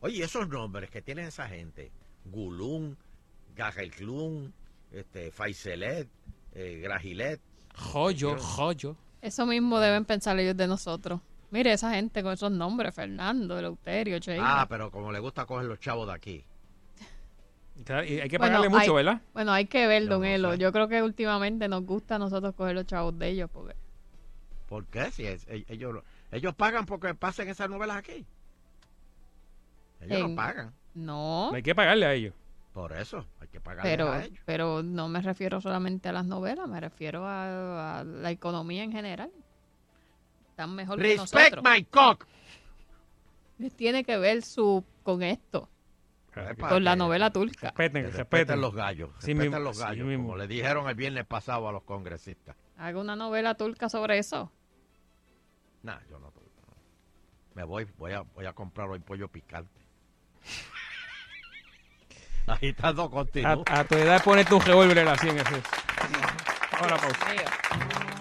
Oye, 0.00 0.24
esos 0.24 0.48
nombres 0.48 0.90
que 0.90 1.02
tienen 1.02 1.26
esa 1.26 1.48
gente. 1.48 1.90
Gulún, 2.24 2.96
Gajelklun, 3.54 4.52
este, 4.92 5.30
Faiselet, 5.30 6.08
eh, 6.52 6.80
Grajilet. 6.82 7.40
Joyo, 7.76 8.36
joyo. 8.38 8.96
Eso 9.22 9.46
mismo 9.46 9.78
deben 9.80 10.04
pensar 10.04 10.38
ellos 10.38 10.56
de 10.56 10.66
nosotros. 10.66 11.20
Mire, 11.50 11.72
esa 11.72 11.92
gente 11.94 12.22
con 12.22 12.32
esos 12.32 12.50
nombres, 12.50 12.94
Fernando, 12.94 13.58
Eleuterio, 13.58 14.18
Sheila. 14.18 14.62
Ah, 14.62 14.66
pero 14.68 14.90
como 14.90 15.12
le 15.12 15.18
gusta 15.20 15.46
coger 15.46 15.66
los 15.66 15.78
chavos 15.78 16.06
de 16.08 16.12
aquí. 16.14 16.44
Y 17.76 17.92
hay 18.20 18.28
que 18.28 18.38
Bueno, 18.38 18.54
pagarle 18.54 18.68
mucho, 18.70 18.96
hay- 18.96 19.04
¿verdad? 19.04 19.20
Bueno, 19.34 19.52
hay 19.52 19.66
que 19.66 19.86
ver, 19.86 20.04
Yo 20.04 20.08
don 20.08 20.20
no 20.22 20.26
Elo. 20.26 20.52
sé. 20.52 20.58
Yo 20.58 20.72
creo 20.72 20.88
que 20.88 21.02
últimamente 21.02 21.68
nos 21.68 21.84
gusta 21.84 22.16
a 22.16 22.18
nosotros 22.18 22.54
coger 22.54 22.74
los 22.74 22.86
chavos 22.86 23.18
de 23.18 23.28
ellos 23.28 23.50
porque 23.52 23.74
¿Por 24.68 24.84
qué? 24.86 25.12
Si 25.12 25.24
es- 25.24 25.46
e- 25.48 25.64
ellos, 25.68 25.94
lo- 25.94 26.04
ellos 26.32 26.52
pagan 26.54 26.86
porque 26.86 27.14
pasen 27.14 27.48
esas 27.48 27.70
novelas 27.70 27.98
aquí. 27.98 28.26
Ellos 30.00 30.18
En- 30.18 30.30
no 30.30 30.36
pagan. 30.36 30.72
no, 30.94 31.52
Hay 31.54 31.62
que 31.62 31.74
pagarle 31.74 32.06
a 32.06 32.12
ellos. 32.14 32.34
Por 32.76 32.92
eso, 32.92 33.24
hay 33.40 33.48
que 33.48 33.58
pagarle 33.58 33.90
pero 33.90 34.12
a 34.12 34.22
ellos. 34.22 34.38
pero 34.44 34.82
no 34.82 35.08
me 35.08 35.22
refiero 35.22 35.62
solamente 35.62 36.10
a 36.10 36.12
las 36.12 36.26
novelas, 36.26 36.68
me 36.68 36.78
refiero 36.78 37.24
a, 37.24 38.00
a 38.00 38.04
la 38.04 38.30
economía 38.30 38.82
en 38.82 38.92
general. 38.92 39.30
Están 40.50 40.74
mejor 40.74 40.98
que 41.00 41.16
Respect 41.16 41.54
nosotros. 41.54 41.64
my 41.64 41.84
cock. 41.84 42.26
Tiene 43.76 44.04
que 44.04 44.18
ver 44.18 44.42
su 44.42 44.84
con 45.02 45.22
esto, 45.22 45.70
Epa, 46.34 46.68
con 46.68 46.84
la 46.84 46.96
novela 46.96 47.30
turca. 47.30 47.68
Respeten, 47.68 48.02
que 48.02 48.08
respeten. 48.08 48.28
respeten 48.40 48.60
los 48.60 48.74
gallos. 48.74 49.08
Respeten 49.14 49.64
los 49.64 49.76
sí 49.78 49.82
gallos. 49.82 50.06
mismo. 50.06 50.24
como 50.24 50.36
le 50.36 50.46
dijeron 50.46 50.86
el 50.90 50.94
viernes 50.96 51.24
pasado 51.24 51.66
a 51.68 51.72
los 51.72 51.82
congresistas. 51.84 52.56
Haga 52.76 53.00
una 53.00 53.16
novela 53.16 53.54
turca 53.54 53.88
sobre 53.88 54.18
eso. 54.18 54.52
Nah, 55.82 55.98
yo 56.10 56.18
no. 56.18 56.26
no. 56.26 56.32
Me 57.54 57.64
voy, 57.64 57.86
voy 57.96 58.12
a, 58.12 58.20
voy 58.20 58.44
a 58.44 58.52
comprar 58.52 58.90
hoy 58.90 58.98
pollo 58.98 59.28
picante. 59.28 59.80
Agitando 62.54 63.02
A, 63.02 63.10
continuo. 63.10 63.64
a 63.66 63.84
tu 63.84 63.94
edad 63.96 64.22
ponerte 64.22 64.54
un 64.54 64.60
revólver 64.60 65.08
así 65.08 65.28
en 65.28 65.38
ese. 65.38 65.62
Ahora 66.80 66.96
pausa. 66.96 68.15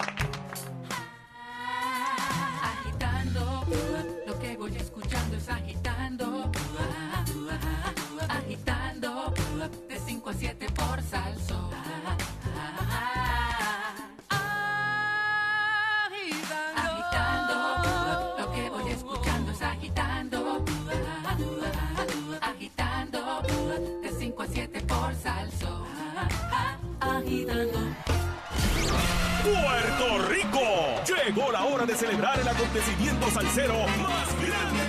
Llegó 31.26 31.52
la 31.52 31.64
hora 31.64 31.88
de 31.88 31.95
celebrar 31.95 32.39
el 32.39 32.47
acontecimiento 32.47 33.31
salsero 33.31 33.73
más 33.97 34.27
grande 34.47 34.84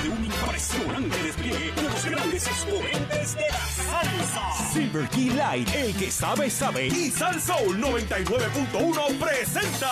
de 0.00 0.08
un 0.08 0.24
impresionante 0.24 1.22
despliegue 1.22 1.72
de 1.72 1.82
los 1.82 2.04
grandes 2.04 2.46
exponentes 2.46 3.34
de 3.34 3.48
la 3.48 3.66
salsa. 3.66 4.72
Silver 4.72 5.08
Key 5.10 5.30
Light, 5.30 5.74
el 5.74 5.94
que 5.94 6.10
sabe, 6.10 6.48
sabe. 6.48 6.86
Y 6.86 7.10
Salsa 7.10 7.58
Soul 7.58 7.78
99.1 7.78 9.18
presentan 9.18 9.90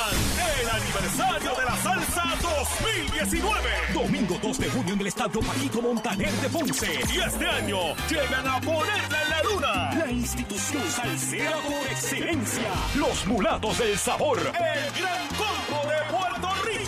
el 0.60 0.68
aniversario 0.68 1.54
de 1.54 1.64
la 1.64 1.76
salsa 1.82 2.22
2019. 2.40 3.70
Domingo 3.92 4.38
2 4.42 4.58
de 4.58 4.70
junio 4.70 4.94
en 4.94 5.00
el 5.00 5.06
Estadio 5.06 5.40
Paquito 5.40 5.82
Montaner 5.82 6.32
de 6.32 6.48
Ponce. 6.48 7.00
Y 7.12 7.18
este 7.18 7.46
año 7.46 7.94
llegan 8.08 8.48
a 8.48 8.60
ponerla 8.60 9.22
en 9.22 9.30
la 9.30 9.42
luna. 9.42 9.94
La 9.94 10.10
institución 10.10 10.82
salsera 10.90 11.56
por 11.56 11.86
excelencia. 11.90 12.72
Los 12.94 13.26
mulatos 13.26 13.78
del 13.78 13.98
sabor. 13.98 14.38
El 14.38 15.00
gran 15.00 15.28
combo 15.36 15.88
de 15.88 16.16
Puerto 16.16 16.48
Rico. 16.64 16.79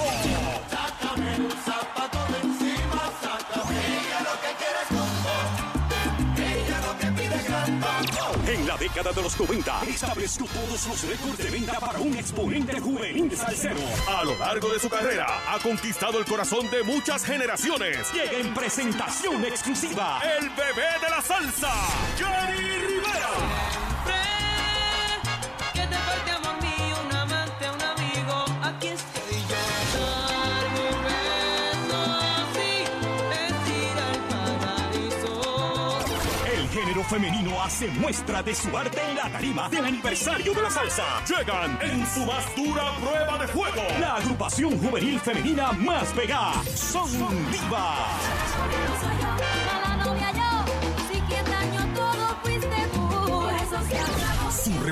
Década 8.82 9.12
de 9.12 9.22
los 9.22 9.38
90 9.38 9.82
estableció 9.86 10.44
todos 10.44 10.88
los 10.88 11.02
récords 11.04 11.38
de 11.38 11.50
venta 11.50 11.78
para 11.78 12.00
un 12.00 12.16
exponente 12.16 12.80
juvenil 12.80 13.36
salsero. 13.36 13.78
A 14.08 14.24
lo 14.24 14.36
largo 14.36 14.68
de 14.70 14.80
su 14.80 14.88
carrera 14.90 15.26
ha 15.48 15.60
conquistado 15.60 16.18
el 16.18 16.24
corazón 16.24 16.68
de 16.68 16.82
muchas 16.82 17.24
generaciones. 17.24 18.12
Llega 18.12 18.32
en 18.32 18.52
presentación 18.52 19.44
exclusiva 19.44 20.20
el 20.36 20.50
bebé 20.50 20.98
de 21.00 21.10
la 21.10 21.22
salsa, 21.22 21.70
Johnny 22.18 22.58
Rivera. 22.58 23.61
Femenino 37.04 37.62
hace 37.62 37.88
muestra 37.88 38.42
de 38.42 38.54
su 38.54 38.76
arte 38.76 39.00
en 39.08 39.16
la 39.16 39.30
tarima 39.30 39.68
del 39.68 39.84
aniversario 39.84 40.52
de 40.54 40.62
la 40.62 40.70
salsa. 40.70 41.04
Llegan 41.26 41.78
en 41.82 42.06
su 42.06 42.24
más 42.24 42.44
dura 42.56 42.94
prueba 42.96 43.38
de 43.38 43.48
fuego. 43.48 43.82
La 44.00 44.16
agrupación 44.16 44.78
juvenil 44.78 45.20
femenina 45.20 45.72
más 45.72 46.08
pegada. 46.12 46.62
Son 46.74 47.10
Diva. 47.50 47.96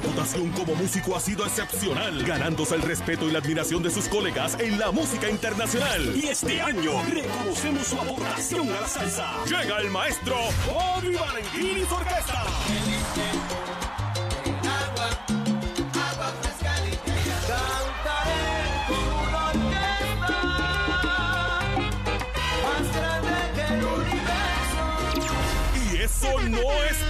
Reputación 0.00 0.50
como 0.50 0.74
músico 0.74 1.14
ha 1.14 1.20
sido 1.20 1.44
excepcional, 1.44 2.22
ganándose 2.24 2.74
el 2.74 2.82
respeto 2.82 3.28
y 3.28 3.32
la 3.32 3.38
admiración 3.38 3.82
de 3.82 3.90
sus 3.90 4.08
colegas 4.08 4.56
en 4.58 4.78
la 4.78 4.90
música 4.90 5.28
internacional. 5.28 6.16
Y 6.16 6.28
este 6.28 6.60
año 6.60 7.02
reconocemos 7.10 7.86
su 7.86 8.00
aportación 8.00 8.68
a 8.70 8.80
la 8.80 8.88
salsa. 8.88 9.30
Llega 9.44 9.78
el 9.78 9.90
maestro 9.90 10.36
Bobby 10.66 11.14
Valentín 11.14 11.78
y 11.78 11.84
su 11.84 11.94
orquesta. 11.94 12.44
No 26.50 26.58
es 26.84 27.09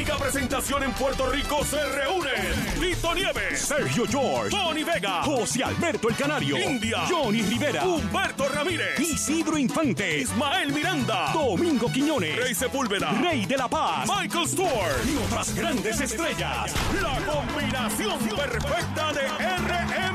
única 0.00 0.16
presentación 0.16 0.82
en 0.82 0.92
Puerto 0.92 1.26
Rico 1.26 1.62
se 1.62 1.76
reúnen 1.90 2.32
Tito 2.80 3.14
Nieves, 3.14 3.60
Sergio 3.60 4.06
George, 4.08 4.48
Tony 4.48 4.82
Vega, 4.82 5.22
José 5.24 5.62
Alberto 5.62 6.08
el 6.08 6.16
Canario, 6.16 6.56
India, 6.56 7.04
Johnny 7.06 7.42
Rivera, 7.42 7.84
Humberto 7.84 8.48
Ramírez, 8.48 8.98
Isidro 8.98 9.58
Infante, 9.58 10.20
Ismael 10.20 10.72
Miranda, 10.72 11.32
Domingo 11.34 11.92
Quiñones, 11.92 12.34
Rey 12.34 12.54
Sepúlveda, 12.54 13.10
Rey 13.10 13.44
de 13.44 13.58
la 13.58 13.68
Paz, 13.68 14.08
Michael 14.08 14.48
Stewart 14.48 15.04
y 15.06 15.16
otras 15.26 15.54
grandes 15.54 16.00
estrellas. 16.00 16.74
La 17.02 17.20
combinación 17.30 18.18
perfecta 18.20 19.12
de 19.12 19.28
RMM. 19.28 20.09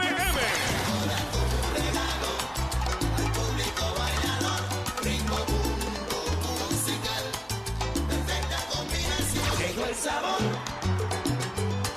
El 9.95 10.01
sabor. 10.01 10.41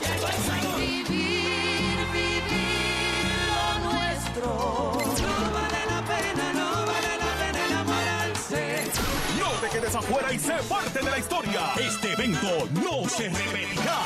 Llegó 0.00 0.26
el 0.26 0.34
sabor. 0.34 0.80
Vivir, 0.80 1.98
vivir 2.12 3.24
lo 3.48 3.90
nuestro. 3.90 4.48
No 5.22 5.52
vale 5.52 5.80
la 5.86 6.00
pena, 6.06 6.52
no 6.52 6.68
vale 6.86 7.12
la 7.18 7.32
pena 7.40 7.66
enamorarse. 7.66 8.84
No 9.38 9.50
te 9.60 9.68
quedes 9.68 9.94
afuera 9.94 10.32
y 10.32 10.38
sé 10.38 10.54
parte 10.68 10.98
de 11.00 11.10
la 11.10 11.18
historia. 11.18 11.72
Este 11.76 12.12
evento 12.12 12.68
no 12.72 13.08
se 13.08 13.28
repetirá. 13.28 13.97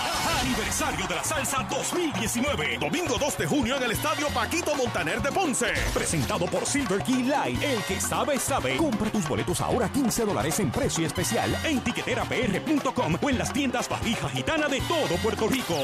Aniversario 0.53 1.07
de 1.07 1.15
la 1.15 1.25
Salsa 1.25 1.67
2019. 1.71 2.77
Domingo 2.79 3.17
2 3.19 3.39
de 3.39 3.47
junio 3.47 3.77
en 3.79 3.85
el 3.85 3.93
Estadio 3.93 4.29
Paquito 4.29 4.75
Montaner 4.75 5.23
de 5.23 5.33
Ponce. 5.33 5.73
Presentado 5.95 6.45
por 6.45 6.67
Silver 6.67 7.03
Key 7.03 7.23
Light. 7.23 7.63
El 7.63 7.83
que 7.85 7.99
sabe, 7.99 8.39
sabe. 8.39 8.77
Compra 8.77 9.09
tus 9.11 9.27
boletos 9.27 9.63
ahora 9.63 9.89
15 9.91 10.27
dólares 10.27 10.61
en 10.61 10.71
precio 10.71 11.07
especial 11.07 11.57
en 11.65 11.81
tiqueterapr.com 11.81 13.17
o 13.23 13.31
en 13.31 13.39
las 13.39 13.51
tiendas 13.51 13.89
Valija 13.89 14.29
Gitana 14.29 14.69
de 14.69 14.83
todo 14.83 15.17
Puerto 15.23 15.49
Rico. 15.49 15.75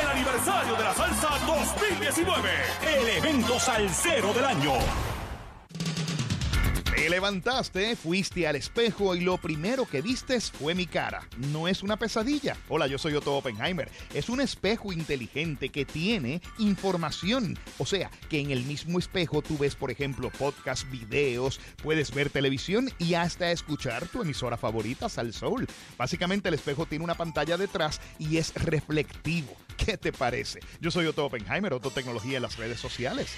El 0.00 0.08
aniversario 0.08 0.76
de 0.76 0.84
la 0.84 0.94
Salsa 0.94 1.28
2019. 1.44 2.50
El 2.96 3.08
evento 3.08 3.58
salsero 3.58 4.32
del 4.32 4.44
año. 4.44 5.11
Te 6.94 7.08
levantaste, 7.08 7.96
fuiste 7.96 8.46
al 8.46 8.54
espejo 8.54 9.16
y 9.16 9.20
lo 9.20 9.38
primero 9.38 9.86
que 9.86 10.02
vistes 10.02 10.50
fue 10.50 10.74
mi 10.74 10.86
cara. 10.86 11.26
No 11.50 11.66
es 11.66 11.82
una 11.82 11.96
pesadilla. 11.96 12.54
Hola, 12.68 12.86
yo 12.86 12.98
soy 12.98 13.14
Otto 13.14 13.34
Oppenheimer. 13.34 13.90
Es 14.12 14.28
un 14.28 14.42
espejo 14.42 14.92
inteligente 14.92 15.70
que 15.70 15.86
tiene 15.86 16.42
información. 16.58 17.58
O 17.78 17.86
sea, 17.86 18.10
que 18.28 18.40
en 18.40 18.50
el 18.50 18.64
mismo 18.64 18.98
espejo 18.98 19.40
tú 19.40 19.56
ves, 19.56 19.74
por 19.74 19.90
ejemplo, 19.90 20.30
podcast, 20.30 20.88
videos, 20.90 21.60
puedes 21.82 22.12
ver 22.14 22.28
televisión 22.28 22.90
y 22.98 23.14
hasta 23.14 23.50
escuchar 23.50 24.06
tu 24.08 24.20
emisora 24.20 24.58
favorita, 24.58 25.08
Sal 25.08 25.32
Soul. 25.32 25.66
Básicamente 25.96 26.50
el 26.50 26.54
espejo 26.54 26.84
tiene 26.84 27.04
una 27.04 27.14
pantalla 27.14 27.56
detrás 27.56 28.02
y 28.18 28.36
es 28.36 28.52
reflectivo. 28.54 29.56
¿Qué 29.78 29.96
te 29.96 30.12
parece? 30.12 30.60
Yo 30.78 30.90
soy 30.90 31.06
Otto 31.06 31.24
Oppenheimer, 31.24 31.72
Otto 31.72 31.90
Tecnología 31.90 32.36
en 32.36 32.42
las 32.42 32.58
redes 32.58 32.78
sociales. 32.78 33.34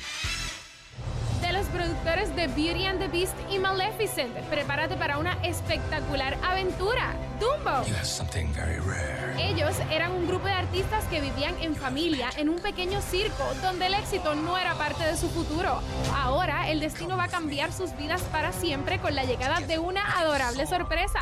De 1.40 1.52
los 1.52 1.66
productores 1.66 2.34
de 2.34 2.46
Beauty 2.46 2.86
and 2.86 2.98
the 2.98 3.08
Beast 3.08 3.34
y 3.50 3.58
Maleficent, 3.58 4.34
prepárate 4.48 4.96
para 4.96 5.18
una 5.18 5.32
espectacular 5.42 6.38
aventura. 6.42 7.14
Dumbo. 7.38 7.84
something 8.02 8.52
very 8.54 8.78
rare. 8.78 9.34
Ellos 9.38 9.74
eran 9.90 10.12
un 10.12 10.26
grupo 10.26 10.46
de 10.46 10.52
artistas 10.52 11.04
que 11.06 11.20
vivían 11.20 11.54
en 11.60 11.76
familia 11.76 12.30
en 12.38 12.48
un 12.48 12.58
pequeño 12.60 13.02
circo 13.02 13.44
donde 13.62 13.86
el 13.86 13.94
éxito 13.94 14.34
no 14.34 14.56
era 14.56 14.74
parte 14.74 15.04
de 15.04 15.16
su 15.16 15.28
futuro. 15.28 15.80
Ahora 16.14 16.70
el 16.70 16.80
destino 16.80 17.16
va 17.16 17.24
a 17.24 17.28
cambiar 17.28 17.72
sus 17.72 17.94
vidas 17.96 18.22
para 18.32 18.52
siempre 18.52 18.98
con 18.98 19.14
la 19.14 19.24
llegada 19.24 19.60
de 19.60 19.78
una 19.78 20.18
adorable 20.18 20.66
sorpresa. 20.66 21.20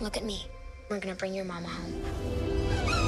Look 0.00 0.16
at 0.16 0.22
me. 0.22 0.46
We're 0.90 1.00
gonna 1.00 1.14
bring 1.14 1.34
your 1.34 1.46
mama 1.46 1.68
home. 1.68 3.03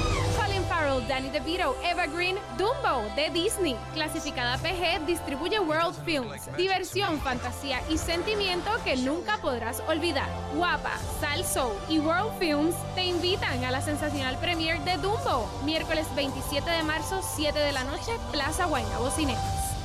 Farrell, 0.77 1.07
Danny 1.07 1.29
DeVito, 1.29 1.75
Eva 1.83 2.05
Green, 2.05 2.37
Dumbo 2.57 3.03
de 3.15 3.29
Disney. 3.31 3.75
Clasificada 3.93 4.57
PG, 4.57 5.05
distribuye 5.07 5.59
World 5.59 5.95
Films. 6.05 6.55
Diversión, 6.55 7.19
fantasía 7.21 7.81
y 7.89 7.97
sentimiento 7.97 8.69
que 8.83 8.95
nunca 8.97 9.37
podrás 9.37 9.81
olvidar. 9.87 10.29
Guapa, 10.55 10.91
Sal 11.19 11.43
y 11.89 11.99
World 11.99 12.37
Films 12.37 12.75
te 12.93 13.05
invitan 13.05 13.63
a 13.63 13.71
la 13.71 13.81
sensacional 13.81 14.37
premiere 14.37 14.79
de 14.83 14.97
Dumbo. 14.97 15.49
Miércoles 15.65 16.05
27 16.15 16.69
de 16.69 16.83
marzo, 16.83 17.21
7 17.23 17.57
de 17.57 17.71
la 17.71 17.83
noche, 17.83 18.11
Plaza 18.31 18.65
Guaynabo 18.65 19.09
Cinemas. 19.09 19.76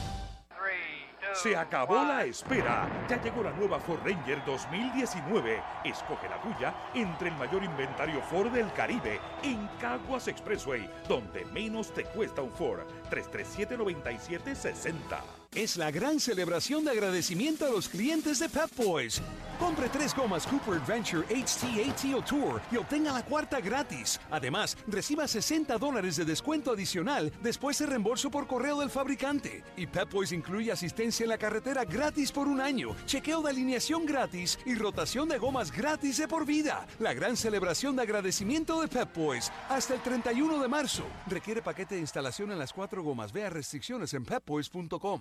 Se 1.35 1.57
acabó 1.57 2.05
la 2.05 2.25
espera. 2.25 2.89
Ya 3.09 3.21
llegó 3.21 3.43
la 3.43 3.53
nueva 3.53 3.81
Ford 3.81 4.01
Ranger 4.05 4.45
2019. 4.45 5.63
Escoge 5.85 6.29
la 6.29 6.41
tuya 6.41 6.75
entre 6.95 7.29
el 7.29 7.37
mayor 7.37 7.65
inventario 7.65 8.21
Ford 8.23 8.51
del 8.51 8.73
Caribe 8.73 9.21
en 9.43 9.69
Caguas 9.81 10.29
Expressway, 10.29 10.89
donde 11.09 11.45
menos 11.47 11.93
te 11.93 12.05
cuesta 12.05 12.43
un 12.43 12.53
Ford. 12.53 12.81
337-9760. 13.11 15.42
Es 15.55 15.77
la 15.77 15.91
gran 15.91 16.19
celebración 16.19 16.83
de 16.83 16.93
agradecimiento 16.93 17.67
a 17.67 17.71
los 17.71 17.87
clientes 17.87 18.39
de 18.39 18.49
Pep 18.49 18.71
Boys. 18.75 19.21
Compre 19.59 19.91
tres 19.91 20.17
gomas 20.17 20.47
Cooper 20.47 20.81
Adventure 20.81 21.27
HT 21.29 21.91
ATO 21.91 22.23
Tour 22.23 22.63
y 22.73 22.79
obtenga 22.79 23.13
la 23.13 23.23
cuarta 23.23 23.61
gratis. 23.61 24.19
Además, 24.31 24.79
reciba 24.87 25.29
60 25.29 25.77
dólares 25.77 26.17
de 26.17 26.25
descuento 26.25 26.73
adicional 26.73 27.31
después 27.43 27.79
de 27.79 27.85
reembolso 27.85 28.31
por 28.31 28.47
correo 28.47 28.81
del 28.81 28.89
fabricante. 28.89 29.63
Y 29.77 29.87
Pep 29.87 30.11
Boys 30.11 30.33
incluye 30.33 30.73
asistencia 30.73 31.25
en 31.25 31.29
la 31.29 31.37
carretera 31.37 31.85
gratis 31.85 32.33
por 32.33 32.49
un 32.49 32.63
año, 32.63 32.97
chequeo 33.05 33.43
de 33.43 33.51
alineación 33.51 34.07
gratis 34.07 34.59
y 34.65 34.75
rotación 34.75 35.29
de 35.29 35.37
gomas 35.37 35.71
gratis 35.71 36.17
de 36.17 36.29
por 36.29 36.47
vida. 36.47 36.87
La 36.99 37.13
gran 37.13 37.37
celebración 37.37 37.95
de 37.95 38.03
agradecimiento 38.03 38.81
de 38.81 38.89
Pep 38.89 39.15
Boys 39.15 39.53
hasta 39.69 39.93
el 39.93 40.01
31 40.01 40.63
de 40.63 40.69
marzo. 40.69 41.05
Requiere 41.27 41.61
paquete 41.61 41.97
de 41.97 42.01
instalación 42.01 42.53
en 42.53 42.59
las 42.59 42.73
cuatro 42.73 43.03
gomas. 43.03 43.31
Vea 43.31 43.51
restricciones 43.51 44.15
en 44.15 44.25
pepboys.com. 44.25 45.21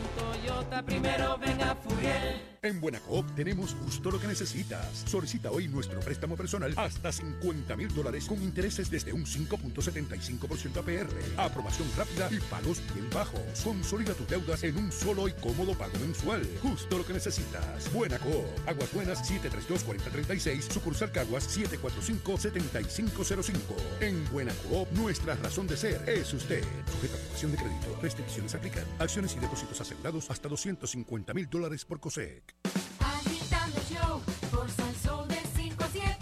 primero 0.79 1.37
ven 1.37 1.61
a 1.61 1.75
Furiel. 1.75 2.50
En 2.63 2.79
Buenacoop 2.79 3.25
tenemos 3.33 3.73
justo 3.73 4.11
lo 4.11 4.19
que 4.19 4.27
necesitas. 4.27 5.03
Solicita 5.07 5.49
hoy 5.49 5.67
nuestro 5.67 5.99
préstamo 5.99 6.37
personal 6.37 6.71
hasta 6.77 7.11
50 7.11 7.75
mil 7.75 7.91
dólares 7.91 8.27
con 8.27 8.39
intereses 8.39 8.91
desde 8.91 9.13
un 9.13 9.25
5.75% 9.25 10.77
APR. 10.77 11.09
Aprobación 11.37 11.87
rápida 11.97 12.29
y 12.29 12.37
pagos 12.51 12.79
bien 12.93 13.09
bajos. 13.09 13.41
Consolida 13.63 14.13
tus 14.13 14.27
deudas 14.27 14.63
en 14.63 14.77
un 14.77 14.91
solo 14.91 15.27
y 15.27 15.33
cómodo 15.33 15.73
pago 15.73 15.97
mensual. 16.01 16.47
Justo 16.61 16.99
lo 16.99 17.03
que 17.03 17.13
necesitas. 17.13 17.91
Buenacoop. 17.91 18.45
Aguas 18.67 18.93
Buenas 18.93 19.27
732-4036. 19.27 20.71
Sucursal 20.71 21.11
Caguas 21.11 21.49
745-7505. 21.57 23.55
En 24.01 24.23
Buenacoop, 24.31 24.87
nuestra 24.91 25.33
razón 25.37 25.65
de 25.65 25.77
ser 25.77 26.07
es 26.07 26.31
usted. 26.31 26.63
Sujeta 26.91 27.15
aprobación 27.15 27.53
de 27.53 27.57
crédito. 27.57 27.97
Restricciones 28.03 28.53
aplican. 28.53 28.85
Acciones 28.99 29.35
y 29.35 29.39
depósitos 29.39 29.81
asegurados 29.81 30.29
hasta 30.29 30.47
250 30.47 31.33
mil 31.33 31.49
dólares 31.49 31.85
por 31.85 31.99
COSEC. 31.99 32.50
Agitando 32.99 33.77
el 33.77 33.83
show 33.85 34.21
por 34.51 34.69
Salsón 34.69 35.27
de 35.27 35.39
5 35.55 35.83
a 35.83 35.87
7. 35.91 36.15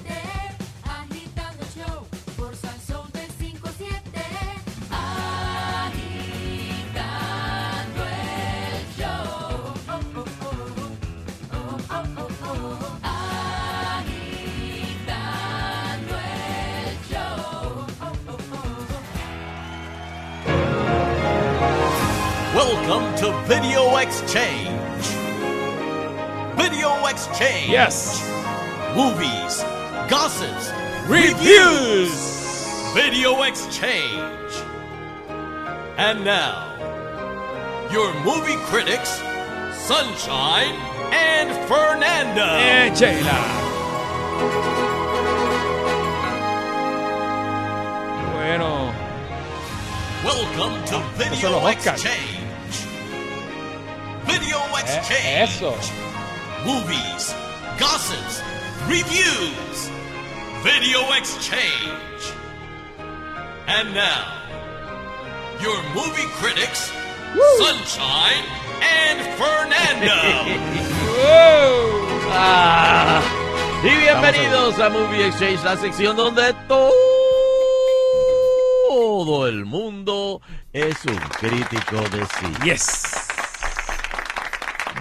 Agitando 0.84 1.64
el 1.64 1.70
show 1.74 2.08
por 2.38 2.56
Salsón 2.56 3.10
de 3.14 3.28
5 3.40 3.68
a 3.68 3.72
7. 3.72 3.94
Agitando 5.90 8.04
el 8.04 8.86
show. 8.98 9.74
Agitando 15.00 16.16
el 16.16 16.98
show. 17.10 17.86
Welcome 22.56 23.16
to 23.18 23.32
Video 23.48 23.98
Exchange. 23.98 24.69
Video 27.10 27.32
Exchange. 27.32 27.72
Yes. 27.72 28.22
Movies, 28.96 29.64
gossips, 30.10 30.72
Reviews. 31.08 32.14
Video 32.94 33.44
Exchange. 33.44 34.54
And 35.98 36.24
now, 36.24 36.76
your 37.92 38.14
movie 38.24 38.58
critics, 38.68 39.10
Sunshine 39.74 40.76
and 41.12 41.50
Fernando. 41.68 42.46
Eh, 42.46 42.94
Sheila. 42.94 43.40
Bueno, 48.34 48.94
Welcome 50.24 50.86
to 50.86 51.00
Video 51.18 51.50
los 51.50 51.64
Oscars. 51.64 52.06
Exchange. 52.06 52.86
Video 54.28 54.60
eh, 54.60 54.82
Exchange. 54.84 55.50
eso. 55.50 56.09
Movies, 56.66 57.34
gossips, 57.80 58.42
reviews. 58.88 59.90
Video 60.62 61.00
Exchange. 61.14 62.34
And 63.66 63.94
now, 63.94 64.44
your 65.62 65.82
movie 65.96 66.28
critics, 66.36 66.92
Sunshine 67.60 68.44
and 68.82 69.22
Fernando. 69.38 70.20
Ah, 72.32 73.22
y 73.82 73.96
bienvenidos 73.96 74.80
a 74.80 74.90
Movie 74.90 75.28
Exchange, 75.28 75.64
la 75.64 75.78
sección 75.78 76.18
donde 76.18 76.54
todo 76.68 76.92
el 79.48 79.64
mundo 79.64 80.42
es 80.74 81.06
un 81.06 81.18
crítico 81.40 82.02
de 82.10 82.26
cine. 82.38 82.60
Yes. 82.66 83.39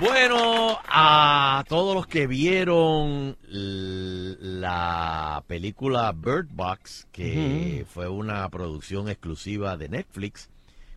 Bueno, 0.00 0.78
a 0.86 1.64
todos 1.68 1.92
los 1.92 2.06
que 2.06 2.28
vieron 2.28 3.36
la 3.50 5.42
película 5.48 6.12
Bird 6.12 6.46
Box, 6.52 7.08
que 7.10 7.84
fue 7.88 8.08
una 8.08 8.48
producción 8.48 9.08
exclusiva 9.08 9.76
de 9.76 9.88
Netflix 9.88 10.50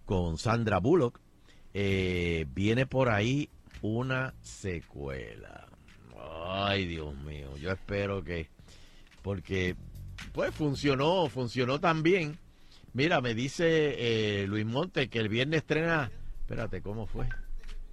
con 0.06 0.38
Sandra 0.38 0.78
Bullock, 0.78 1.20
eh, 1.74 2.46
viene 2.54 2.86
por 2.86 3.10
ahí 3.10 3.50
una 3.82 4.36
secuela. 4.42 5.68
Ay, 6.46 6.86
Dios 6.86 7.16
mío, 7.24 7.58
yo 7.58 7.72
espero 7.72 8.24
que, 8.24 8.50
porque 9.24 9.76
pues 10.32 10.54
funcionó, 10.54 11.28
funcionó 11.28 11.80
tan 11.80 12.04
bien. 12.04 12.38
Mira, 12.94 13.20
me 13.20 13.34
dice 13.34 14.44
eh, 14.44 14.48
Luis 14.48 14.66
Monte 14.66 15.10
que 15.10 15.18
el 15.18 15.30
viernes 15.30 15.62
estrena, 15.62 16.12
espérate, 16.42 16.84
¿cómo 16.84 17.08
fue? 17.08 17.28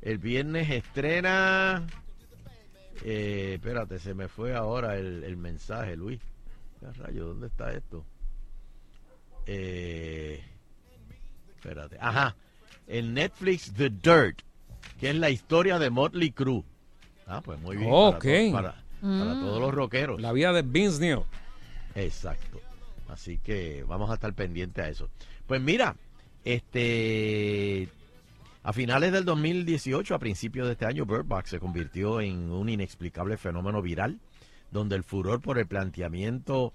El 0.09 0.17
viernes 0.17 0.71
estrena. 0.71 1.87
eh, 3.05 3.53
espérate, 3.57 3.99
se 3.99 4.15
me 4.15 4.27
fue 4.29 4.55
ahora 4.55 4.97
el, 4.97 5.23
el 5.23 5.37
mensaje, 5.37 5.97
Luis. 5.97 6.19
¿Qué 6.81 6.87
rayo? 6.93 7.27
¿Dónde 7.27 7.49
está 7.49 7.73
esto? 7.73 8.07
Eh, 9.47 10.43
espérate. 11.57 11.99
Ajá. 12.01 12.37
En 12.87 13.13
Netflix 13.13 13.73
The 13.75 13.91
Dirt, 13.91 14.41
que 14.99 15.11
es 15.11 15.17
la 15.17 15.29
historia 15.29 15.79
de 15.79 15.91
Motley 15.91 16.31
Crue. 16.31 16.65
Ah, 17.27 17.43
pues 17.45 17.61
muy 17.61 17.77
bien. 17.77 17.91
Ok. 17.93 18.25
Para, 18.25 18.33
to- 18.41 18.53
para, 18.53 18.73
para 18.73 19.35
Mm. 19.35 19.41
todos 19.45 19.61
los 19.61 19.75
rockeros. 19.75 20.21
La 20.23 20.33
vida 20.33 20.53
de 20.55 20.63
Vince 20.63 21.01
Neil. 21.01 21.21
Exacto. 21.95 22.61
Así 23.09 23.37
que 23.39 23.85
vamos 23.87 24.11
a 24.11 24.15
estar 24.15 24.33
pendientes 24.33 24.83
a 24.85 24.89
eso. 24.89 25.11
Pues 25.47 25.61
mira, 25.61 25.95
este 26.45 27.89
a 28.69 28.73
finales 28.74 29.12
del 29.12 29.24
2018, 29.24 30.15
a 30.15 30.19
principios 30.19 30.66
de 30.66 30.74
este 30.74 30.85
año, 30.85 31.07
Bird 31.07 31.24
Box 31.24 31.49
se 31.49 31.59
convirtió 31.59 32.20
en 32.20 32.51
un 32.51 32.69
inexplicable 32.69 33.39
fenómeno 33.39 33.81
viral, 33.81 34.20
donde 34.70 34.95
el 34.95 35.05
furor 35.05 35.40
por 35.40 35.59
el 35.59 35.66
planteamiento 35.66 36.74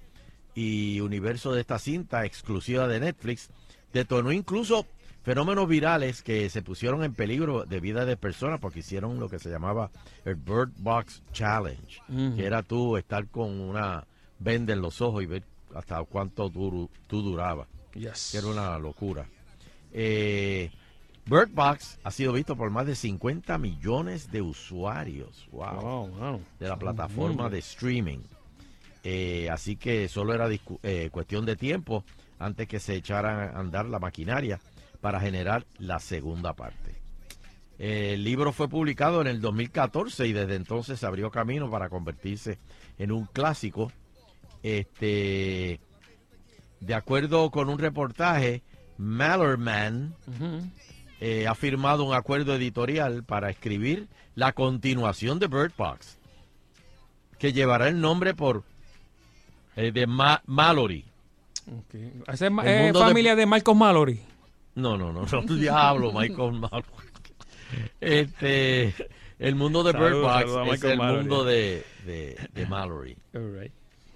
y 0.56 1.02
universo 1.02 1.54
de 1.54 1.62
esta 1.62 1.78
cinta 1.78 2.26
exclusiva 2.26 2.88
de 2.88 3.00
Netflix 3.00 3.52
detonó 3.94 4.32
incluso 4.32 4.88
fenómenos 5.22 5.68
virales 5.68 6.24
que 6.24 6.50
se 6.50 6.64
pusieron 6.64 7.04
en 7.04 7.14
peligro 7.14 7.66
de 7.66 7.80
vida 7.80 8.06
de 8.06 8.18
personas 8.18 8.60
porque 8.60 8.80
hicieron 8.80 9.20
lo 9.20 9.30
que 9.30 9.38
se 9.38 9.52
llamaba 9.52 9.92
el 10.26 10.34
Bird 10.34 10.72
Box 10.78 11.22
Challenge, 11.32 12.02
que 12.36 12.44
era 12.44 12.64
tú 12.64 12.98
estar 12.98 13.28
con 13.28 13.60
una 13.60 14.08
venda 14.40 14.74
en 14.74 14.82
los 14.82 15.00
ojos 15.00 15.22
y 15.22 15.28
ver 15.28 15.44
hasta 15.76 16.04
cuánto 16.06 16.50
tú, 16.50 16.90
tú 17.06 17.22
durabas. 17.22 17.68
Yes. 17.94 18.30
Que 18.32 18.40
era 18.40 18.48
una 18.48 18.80
locura. 18.80 19.28
Eh, 19.92 20.72
Bird 21.26 21.52
Box 21.52 22.00
ha 22.04 22.12
sido 22.12 22.34
visto 22.34 22.56
por 22.56 22.70
más 22.70 22.86
de 22.86 22.96
50 22.96 23.58
millones 23.58 24.32
de 24.32 24.42
usuarios. 24.42 25.48
Wow. 25.52 25.82
Wow, 25.82 26.08
wow. 26.08 26.42
De 26.60 26.68
la 26.68 26.78
plataforma 26.78 27.50
de 27.50 27.60
streaming. 27.60 28.20
Eh, 29.04 29.50
así 29.50 29.76
que 29.76 30.08
solo 30.08 30.34
era 30.34 30.48
eh, 30.84 31.10
cuestión 31.12 31.46
de 31.46 31.56
tiempo 31.56 32.04
antes 32.40 32.68
que 32.68 32.80
se 32.80 32.96
echara 32.96 33.52
a 33.52 33.60
andar 33.60 33.86
la 33.86 34.00
maquinaria 34.00 34.60
para 35.02 35.20
generar 35.20 35.66
la 35.80 36.00
segunda 36.00 36.54
parte. 36.54 37.02
El 37.80 38.24
libro 38.24 38.54
fue 38.54 38.70
publicado 38.70 39.20
en 39.22 39.28
el 39.28 39.42
2014 39.42 40.28
y 40.28 40.34
desde 40.34 40.56
entonces 40.56 41.00
se 41.00 41.06
abrió 41.06 41.32
camino 41.32 41.70
para 41.70 41.90
convertirse 41.90 42.60
en 42.98 43.12
un 43.12 43.26
clásico. 43.26 43.92
Este, 44.62 45.82
de 46.80 46.94
acuerdo 46.94 47.50
con 47.52 47.70
un 47.70 47.80
reportaje, 47.80 48.62
Mallerman 48.98 50.16
eh, 51.26 51.48
ha 51.48 51.56
firmado 51.56 52.04
un 52.04 52.14
acuerdo 52.14 52.54
editorial 52.56 53.24
para 53.24 53.50
escribir 53.50 54.08
la 54.36 54.52
continuación 54.52 55.40
de 55.40 55.48
Bird 55.48 55.72
Box, 55.78 56.18
que 57.40 57.54
llevará 57.54 57.88
el 57.88 58.02
nombre 58.02 58.34
por 58.34 58.64
eh, 59.78 59.92
de 59.94 60.06
Ma- 60.06 60.42
Mallory. 60.46 61.06
Esa 62.28 62.34
es 62.34 62.42
es 62.42 62.50
mundo 62.52 63.00
de- 63.00 63.06
familia 63.06 63.36
de... 63.38 63.46
Marcos 63.46 63.76
Mallory. 63.76 64.20
No, 64.76 64.98
no, 64.98 65.14
no, 65.14 65.26
no, 65.26 65.42
diablo, 65.56 66.12
Michael 66.12 66.54
Mallory. 66.54 66.84
Este, 68.02 68.94
el 69.40 69.56
mundo 69.56 69.84
de 69.84 69.94
Bird 69.94 70.22
Box 70.22 70.34
saludos 70.34 70.66
es 70.68 70.72
Michael 70.74 70.92
el 70.94 70.98
Mallory. 70.98 71.20
mundo 71.20 71.44
de, 71.46 71.86
de, 72.06 72.50
de 72.54 72.66
Mallory. 72.66 73.18
All 73.34 73.60
right. 73.62 73.72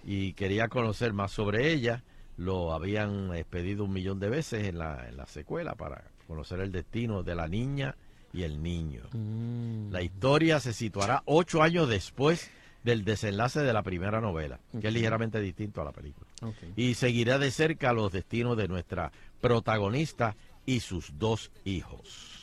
Y 0.05 0.33
quería 0.33 0.67
conocer 0.67 1.13
más 1.13 1.31
sobre 1.31 1.71
ella. 1.71 2.03
Lo 2.37 2.73
habían 2.73 3.33
eh, 3.35 3.45
pedido 3.49 3.85
un 3.85 3.93
millón 3.93 4.19
de 4.19 4.29
veces 4.29 4.67
en 4.67 4.77
la, 4.77 5.07
en 5.07 5.17
la 5.17 5.25
secuela 5.25 5.75
para 5.75 6.03
conocer 6.27 6.59
el 6.59 6.71
destino 6.71 7.23
de 7.23 7.35
la 7.35 7.47
niña 7.47 7.95
y 8.33 8.43
el 8.43 8.61
niño. 8.61 9.03
Mm. 9.13 9.91
La 9.91 10.01
historia 10.01 10.59
se 10.59 10.73
situará 10.73 11.23
ocho 11.25 11.63
años 11.63 11.89
después 11.89 12.51
del 12.83 13.03
desenlace 13.03 13.61
de 13.61 13.73
la 13.73 13.83
primera 13.83 14.21
novela, 14.21 14.59
que 14.79 14.87
es 14.87 14.93
ligeramente 14.93 15.41
distinto 15.41 15.81
a 15.81 15.85
la 15.85 15.91
película. 15.91 16.27
Y 16.75 16.93
seguirá 16.93 17.37
de 17.39 17.51
cerca 17.51 17.91
los 17.93 18.11
destinos 18.11 18.55
de 18.57 18.67
nuestra 18.67 19.11
protagonista 19.41 20.35
y 20.65 20.79
sus 20.81 21.17
dos 21.17 21.51
hijos. 21.65 22.33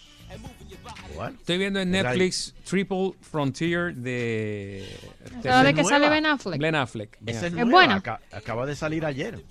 Bueno, 1.14 1.36
Estoy 1.38 1.58
viendo 1.58 1.80
en 1.80 1.90
Netflix 1.90 2.54
Triple 2.64 3.12
Frontier 3.20 3.94
de... 3.94 4.84
¿Sabes 5.42 5.62
de 5.62 5.70
es 5.70 5.76
qué 5.76 5.84
sale. 5.84 6.08
Ben 6.08 6.26
Affleck? 6.26 6.60
Ben 6.60 6.74
Affleck. 6.74 7.18
Esa 7.26 7.40
yeah. 7.40 7.48
es, 7.48 7.54
¿Es 7.54 7.70
buena? 7.70 7.96
aca- 7.96 8.20
acaba 8.32 8.66
de 8.66 8.74
salir 8.74 9.04
ayer. 9.04 9.44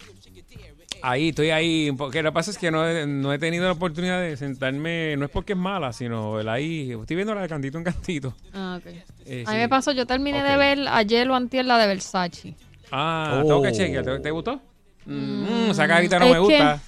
Ahí, 1.05 1.30
estoy 1.30 1.49
ahí. 1.51 1.91
Porque 1.97 2.23
lo 2.23 2.30
que 2.31 2.34
pasa 2.34 2.49
es 2.51 2.57
que 2.57 2.71
no 2.71 2.88
he, 2.88 3.05
no 3.05 3.34
he 3.34 3.38
tenido 3.38 3.65
la 3.65 3.73
oportunidad 3.73 4.21
de 4.21 4.38
sentarme. 4.38 5.15
No 5.17 5.25
es 5.25 5.31
porque 5.31 5.51
es 5.53 5.59
mala, 5.59 5.91
sino 5.91 6.39
el 6.39 6.47
ahí. 6.47 6.91
Estoy 6.99 7.15
viendo 7.17 7.35
la 7.35 7.41
de 7.41 7.49
cantito 7.49 7.77
en 7.77 7.84
cantito. 7.84 8.34
Ah, 8.53 8.80
ok. 8.80 8.88
Eh, 9.25 9.43
A 9.45 9.49
sí. 9.51 9.55
mí 9.55 9.61
me 9.61 9.69
pasó, 9.69 9.91
yo 9.91 10.05
terminé 10.07 10.41
de 10.43 10.55
ver 10.55 10.80
ayer 10.88 11.30
o 11.30 11.35
antier 11.35 11.65
la 11.65 11.77
de 11.77 11.88
Versace. 11.88 12.55
Ah, 12.89 13.41
Oh. 13.43 13.47
tengo 13.47 13.61
que 13.63 13.71
chequear. 13.73 14.05
¿Te, 14.05 14.19
te 14.19 14.31
gustó? 14.31 14.61
Mm, 15.05 15.71
esa 15.71 15.84
Mm, 15.85 15.88
carita 15.89 16.19
no 16.19 16.25
es 16.25 16.31
me 16.31 16.35
que- 16.35 16.39
gusta. 16.39 16.81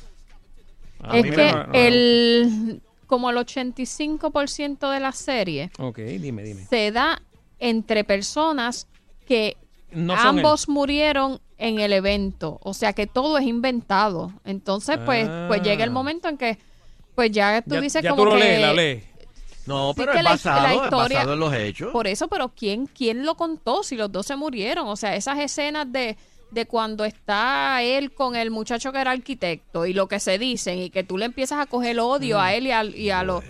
A 1.03 1.17
es 1.17 1.23
que 1.35 1.51
no- 1.51 1.67
no- 1.67 1.73
el 1.73 2.81
como 3.07 3.29
el 3.29 3.37
85% 3.37 4.89
de 4.89 4.99
la 4.99 5.11
serie 5.11 5.69
Ok, 5.77 5.99
dime, 5.99 6.41
dime. 6.41 6.65
se 6.65 6.91
da 6.91 7.21
entre 7.59 8.03
personas 8.03 8.87
que 9.27 9.57
No 9.91 10.15
ambos 10.15 10.67
murieron 10.67 11.39
en 11.57 11.79
el 11.79 11.93
evento, 11.93 12.59
o 12.63 12.73
sea 12.73 12.93
que 12.93 13.07
todo 13.07 13.37
es 13.37 13.45
inventado. 13.45 14.31
Entonces, 14.43 14.97
pues, 15.05 15.29
pues 15.47 15.61
llega 15.61 15.83
el 15.83 15.89
Ah. 15.89 15.93
momento 15.93 16.27
en 16.27 16.37
que 16.37 16.57
pues 17.15 17.31
ya 17.31 17.61
tú 17.61 17.75
Ya- 17.75 17.81
dices 17.81 18.03
ya 18.03 18.09
como 18.09 18.23
tú 18.23 18.29
lo 18.29 18.35
que 18.35 18.39
lees, 18.43 18.61
la 18.61 18.73
lees. 18.73 19.03
No, 19.65 19.93
pero 19.95 20.11
que 20.11 20.17
es 20.19 20.23
la- 20.23 20.29
basado, 20.31 20.61
la 20.63 20.73
es 20.73 20.83
historia- 20.83 21.17
basado 21.19 21.33
en 21.33 21.39
los 21.39 21.53
hechos. 21.53 21.91
Por 21.91 22.07
eso, 22.07 22.27
pero 22.27 22.49
¿quién, 22.49 22.87
quién 22.87 23.25
lo 23.25 23.35
contó 23.35 23.83
si 23.83 23.95
los 23.95 24.11
dos 24.11 24.25
se 24.27 24.35
murieron? 24.35 24.87
O 24.87 24.95
sea, 24.97 25.15
esas 25.15 25.39
escenas 25.39 25.91
de, 25.91 26.17
de 26.51 26.65
cuando 26.67 27.03
está 27.05 27.81
él 27.81 28.13
con 28.13 28.35
el 28.35 28.51
muchacho 28.51 28.91
que 28.91 28.99
era 28.99 29.11
arquitecto 29.11 29.85
y 29.87 29.93
lo 29.93 30.07
que 30.07 30.19
se 30.19 30.37
dicen 30.37 30.77
y 30.79 30.89
que 30.89 31.03
tú 31.03 31.17
le 31.17 31.25
empiezas 31.25 31.59
a 31.59 31.65
coger 31.65 31.99
odio 31.99 32.39
a 32.39 32.53
él 32.53 32.67
y 32.67 32.71
a, 32.71 32.83
y 32.83 33.09
a 33.09 33.23
los... 33.23 33.43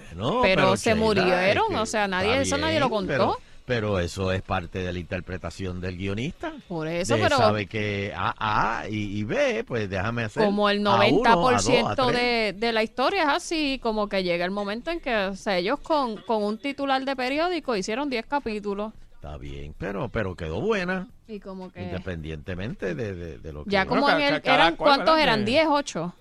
Pero, 0.44 0.78
se 0.78 0.92
Sheila, 0.92 1.02
murieron, 1.06 1.66
es 1.72 1.76
que 1.76 1.82
o 1.82 1.86
sea, 1.86 2.08
nadie, 2.08 2.40
eso 2.42 2.58
nadie 2.58 2.80
lo 2.80 2.90
contó. 2.90 3.12
Pero, 3.12 3.38
pero 3.66 4.00
eso 4.00 4.32
es 4.32 4.42
parte 4.44 4.80
de 4.80 4.94
la 4.94 5.00
interpretación 5.00 5.82
del 5.82 5.98
guionista. 5.98 6.54
Por 6.68 6.88
eso, 6.88 7.16
De 7.16 7.22
pero 7.24 7.38
sabe 7.38 7.66
que 7.68 8.14
A, 8.16 8.82
A 8.82 8.88
y, 8.90 9.18
y 9.20 9.24
B, 9.24 9.64
pues 9.68 9.90
déjame 9.90 10.24
hacer. 10.24 10.46
como 10.46 10.70
el 10.70 10.86
A 10.86 10.96
uno, 11.08 11.30
a 11.30 11.36
dos, 11.36 11.68
a 11.68 11.96
90% 11.96 12.12
de, 12.12 12.54
de 12.58 12.72
la 12.72 12.84
historia 12.84 13.24
es 13.24 13.30
así, 13.30 13.80
como 13.82 14.08
que 14.08 14.24
llega 14.24 14.46
el 14.46 14.52
momento 14.52 14.92
en 14.92 15.00
que 15.00 15.16
o 15.16 15.36
sea, 15.36 15.58
ellos 15.58 15.80
con, 15.80 16.18
con 16.18 16.44
un 16.44 16.58
titular 16.58 17.04
de 17.04 17.16
periódico 17.16 17.76
hicieron 17.76 18.10
10 18.10 18.26
capítulos 18.28 18.94
Está 19.16 19.38
bien, 19.38 19.74
pero, 19.80 20.08
pero 20.10 20.36
quedó 20.36 20.62
buena, 20.62 21.08
y 21.28 21.40
como 21.40 21.72
que... 21.72 21.82
independientemente 21.82 22.94
de, 22.94 23.16
de- 23.16 23.38
de 23.40 23.54
lo 23.54 23.64
que. 23.64 23.72
Ya 23.72 23.88
como 23.88 24.08
en 24.08 24.22
el... 24.22 24.42
eran 24.44 24.76
¿Cuántos 24.76 25.18
eran? 25.18 25.44
Que- 25.46 25.64
¿10, 25.64 25.68
8? 25.68 26.14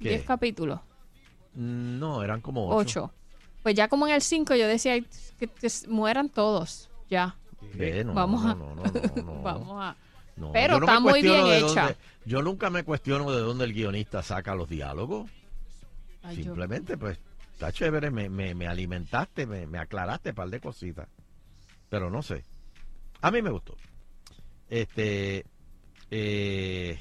¿Qué? 0.00 0.08
10 0.08 0.22
capítulos. 0.24 0.80
No, 1.54 2.22
eran 2.22 2.40
como 2.40 2.68
ocho. 2.68 3.10
8. 3.10 3.12
Pues 3.68 3.76
ya 3.76 3.88
como 3.88 4.06
en 4.06 4.14
el 4.14 4.22
5 4.22 4.54
yo 4.54 4.66
decía 4.66 4.94
"Ay, 4.94 5.04
que, 5.38 5.46
que 5.46 5.68
mueran 5.88 6.30
todos. 6.30 6.88
Ya. 7.10 7.36
No, 8.02 8.14
Vamos 8.14 8.42
no, 8.42 8.50
a... 8.50 8.54
no, 8.54 8.74
no, 8.76 8.82
no, 8.82 9.22
no. 9.34 9.42
Vamos 9.42 9.84
a... 9.84 9.94
No, 10.38 10.52
Pero 10.52 10.76
está 10.78 11.00
muy 11.00 11.20
bien 11.20 11.44
hecha. 11.48 11.82
dónde- 11.82 11.96
yo 12.24 12.40
nunca 12.40 12.70
me 12.70 12.82
cuestiono 12.82 13.30
de 13.30 13.40
dónde 13.42 13.66
el 13.66 13.74
guionista 13.74 14.22
saca 14.22 14.54
los 14.54 14.70
diálogos. 14.70 15.30
Ay, 16.22 16.36
yo- 16.36 16.44
Simplemente, 16.44 16.96
pues, 16.96 17.18
está 17.52 17.70
chévere, 17.70 18.10
me, 18.10 18.30
me, 18.30 18.54
me 18.54 18.66
alimentaste, 18.66 19.44
me, 19.44 19.66
me 19.66 19.78
aclaraste 19.78 20.30
un 20.30 20.34
par 20.36 20.48
de 20.48 20.60
cositas. 20.60 21.06
Pero 21.90 22.08
no 22.08 22.22
sé. 22.22 22.44
A 23.20 23.30
mí 23.30 23.42
me 23.42 23.50
gustó. 23.50 23.76
Este. 24.70 25.44
eh, 26.10 26.98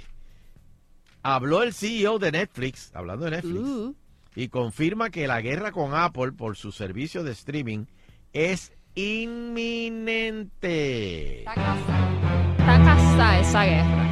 habló 1.23 1.63
el 1.63 1.73
CEO 1.73 2.19
de 2.19 2.33
Netflix, 2.33 2.91
hablando 2.93 3.23
de 3.23 3.31
Netflix, 3.31 3.57
Uh. 3.57 3.95
Y 4.37 4.47
confirma 4.49 5.09
que 5.09 5.25
la 5.25 5.41
guerra 5.41 5.71
con 5.71 5.95
Apple 5.95 6.33
por 6.33 6.55
su 6.57 6.71
servicio 6.71 7.23
de 7.23 7.31
streaming 7.31 7.85
es 8.33 8.71
inminente. 8.93 10.29
Está 11.39 11.55
casada 12.65 13.39
esa 13.39 13.65
guerra. 13.65 14.07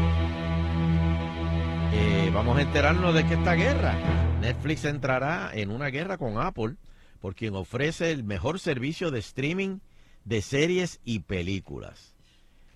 Eh, 1.93 2.31
vamos 2.34 2.57
a 2.57 2.64
enterarnos 2.64 3.14
de 3.14 3.23
que 3.27 3.35
esta 3.35 3.53
guerra, 3.53 3.93
Netflix 4.41 4.85
entrará 4.85 5.52
en 5.53 5.69
una 5.69 5.89
guerra 5.89 6.18
con 6.18 6.39
Apple 6.39 6.77
por 7.22 7.35
quien 7.35 7.53
ofrece 7.53 8.10
el 8.11 8.23
mejor 8.23 8.57
servicio 8.60 9.11
de 9.11 9.19
streaming 9.19 9.77
de 10.23 10.41
series 10.41 11.02
y 11.03 11.19
películas. 11.19 12.15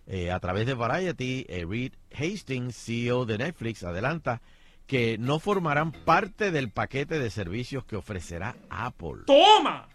Eh, 0.06 0.30
a 0.30 0.40
través 0.40 0.68
de 0.68 0.76
Variety, 0.76 1.48
eh, 1.50 1.66
Reed 1.68 1.94
Hastings, 2.14 2.76
CEO 2.76 3.26
de 3.26 3.40
Netflix, 3.40 3.84
adelanta 3.84 4.40
que 4.90 5.20
no 5.20 5.38
formarán 5.38 5.92
parte 5.92 6.50
del 6.50 6.72
paquete 6.72 7.20
de 7.20 7.30
servicios 7.30 7.86
que 7.86 7.96
ofrecerá 7.96 8.56
Apple. 8.72 9.22
¡Toma! 9.28 9.88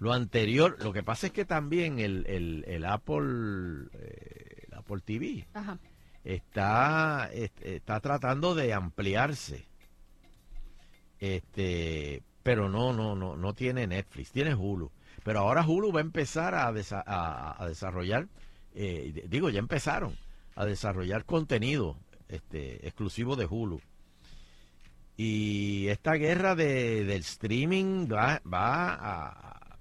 Lo 0.00 0.12
anterior, 0.12 0.76
lo 0.82 0.92
que 0.92 1.04
pasa 1.04 1.28
es 1.28 1.32
que 1.32 1.44
también 1.44 2.00
el, 2.00 2.26
el- 2.26 2.64
el 2.66 2.84
Apple, 2.84 3.86
eh, 3.94 4.64
el 4.66 4.74
Apple 4.74 5.00
TV 5.04 5.46
Ajá. 5.54 5.78
está, 6.24 7.30
est- 7.32 7.62
está 7.64 8.00
tratando 8.00 8.56
de 8.56 8.74
ampliarse. 8.74 9.64
Este, 11.20 12.22
pero 12.42 12.68
no, 12.68 12.92
no, 12.92 13.14
no, 13.14 13.36
no 13.36 13.54
tiene 13.54 13.86
Netflix, 13.86 14.32
tiene 14.32 14.54
Hulu. 14.56 14.90
Pero 15.22 15.38
ahora 15.40 15.64
Hulu 15.64 15.92
va 15.92 16.00
a 16.00 16.02
empezar 16.02 16.56
a, 16.56 16.70
desa- 16.72 17.04
a- 17.06 17.62
a 17.62 17.68
desarrollar, 17.68 18.26
eh, 18.74 19.24
digo, 19.28 19.50
ya 19.50 19.60
empezaron 19.60 20.16
a 20.56 20.64
desarrollar 20.64 21.24
contenido 21.24 21.96
este, 22.28 22.86
exclusivo 22.86 23.36
de 23.36 23.46
Hulu. 23.46 23.80
Y 25.16 25.88
esta 25.88 26.12
guerra 26.14 26.54
de, 26.54 27.04
del 27.04 27.20
streaming 27.22 28.06
va, 28.10 28.40
va 28.50 28.94
a... 28.94 29.76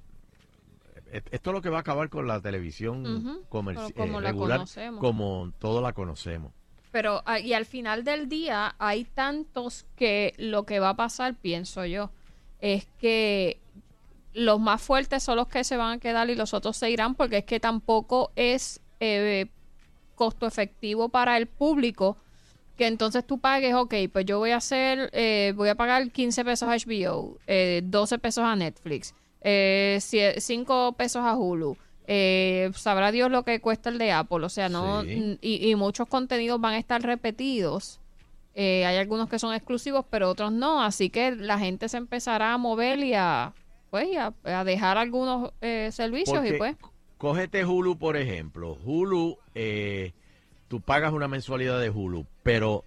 Esto 1.32 1.52
es 1.52 1.53
lo 1.53 1.61
que 1.61 1.69
va 1.69 1.78
a 1.78 1.82
acabar 1.82 2.10
con 2.10 2.28
la 2.28 2.41
televisión 2.41 3.18
Ujú, 3.18 3.44
comerci- 3.49 3.94
pero 3.94 4.07
como 4.07 4.19
eh, 4.19 4.24
la 4.24 4.30
regular, 4.30 4.57
conocemos. 4.57 4.99
como 4.99 5.53
todos 5.60 5.82
la 5.82 5.94
conocemos. 5.94 6.52
Pero, 6.91 7.22
ah, 7.26 7.40
y 7.40 7.53
al 7.53 7.65
final 7.65 8.03
del 8.03 8.28
día, 8.28 8.76
hay 8.80 9.06
tantos 9.06 9.86
que 9.95 10.34
lo 10.38 10.65
que 10.65 10.80
va 10.80 10.90
a 10.90 10.95
pasar, 10.95 11.36
pienso 11.36 11.86
yo, 11.86 12.10
es 12.60 12.88
que 12.99 13.60
los 14.34 14.60
más 14.60 14.82
fuertes 14.82 15.24
son 15.24 15.38
los 15.38 15.48
que 15.48 15.64
se 15.64 15.78
van 15.78 15.94
a 15.94 15.99
quedar 15.99 16.30
y 16.30 16.36
los 16.36 16.53
otros 16.53 16.76
se 16.78 16.90
irán, 16.90 17.15
porque 17.15 17.38
es 17.38 17.45
que 17.45 17.60
tampoco 17.60 18.32
es 18.36 18.82
eh, 18.99 19.48
costo 20.15 20.45
efectivo 20.48 21.10
para 21.10 21.38
el 21.38 21.48
público 21.48 22.18
que 22.78 22.88
entonces 22.88 23.26
tú 23.26 23.40
pagues, 23.40 23.74
ok, 23.74 23.94
pues 24.14 24.26
yo 24.26 24.40
voy 24.40 24.52
a 24.52 24.58
hacer, 24.58 25.10
eh, 25.14 25.54
voy 25.56 25.70
a 25.70 25.76
pagar 25.76 26.10
15 26.12 26.45
pesos 26.45 26.70
a 26.70 26.76
HBO, 26.76 27.38
eh, 27.48 27.82
12 27.84 28.20
pesos 28.20 28.44
a 28.44 28.56
Netflix, 28.56 29.14
eh, 29.41 29.98
5 30.02 30.94
pesos 30.94 31.24
a 31.24 31.36
Hulu. 31.36 31.76
Eh, 32.10 32.70
sabrá 32.76 33.12
Dios 33.12 33.30
lo 33.30 33.44
que 33.44 33.60
cuesta 33.60 33.90
el 33.90 33.98
de 33.98 34.12
Apple, 34.14 34.45
o 34.45 34.49
sea, 34.49 34.70
no 34.70 35.02
Sí. 35.04 35.38
y, 35.41 35.70
y 35.70 35.76
muchos 35.76 36.08
contenidos 36.08 36.62
van 36.62 36.76
a 36.76 36.78
estar 36.78 37.02
repetidos. 37.02 37.99
Eh, 38.56 38.86
hay 38.86 38.95
algunos 38.98 39.30
que 39.30 39.38
son 39.40 39.54
exclusivos, 39.54 40.06
pero 40.10 40.30
otros 40.30 40.52
no, 40.52 40.82
así 40.82 41.10
que 41.10 41.32
la 41.36 41.60
gente 41.60 41.90
se 41.90 41.98
empezará 41.98 42.54
a 42.54 42.58
mover 42.58 42.99
y 42.99 43.14
a 43.14 43.54
pues 43.90 44.08
a, 44.18 44.34
a 44.44 44.64
dejar 44.64 44.98
algunos 44.98 45.52
servicios 45.91 46.45
y 46.45 46.54
pues 46.54 46.76
Cógete 47.18 47.66
Hulu, 47.66 47.98
por 47.98 48.16
ejemplo. 48.18 48.78
Hulu, 48.86 49.38
eh, 49.56 50.12
tú 50.68 50.82
pagas 50.82 51.14
una 51.14 51.28
mensualidad 51.28 51.80
de 51.80 51.90
Hulu, 51.90 52.26
pero 52.48 52.86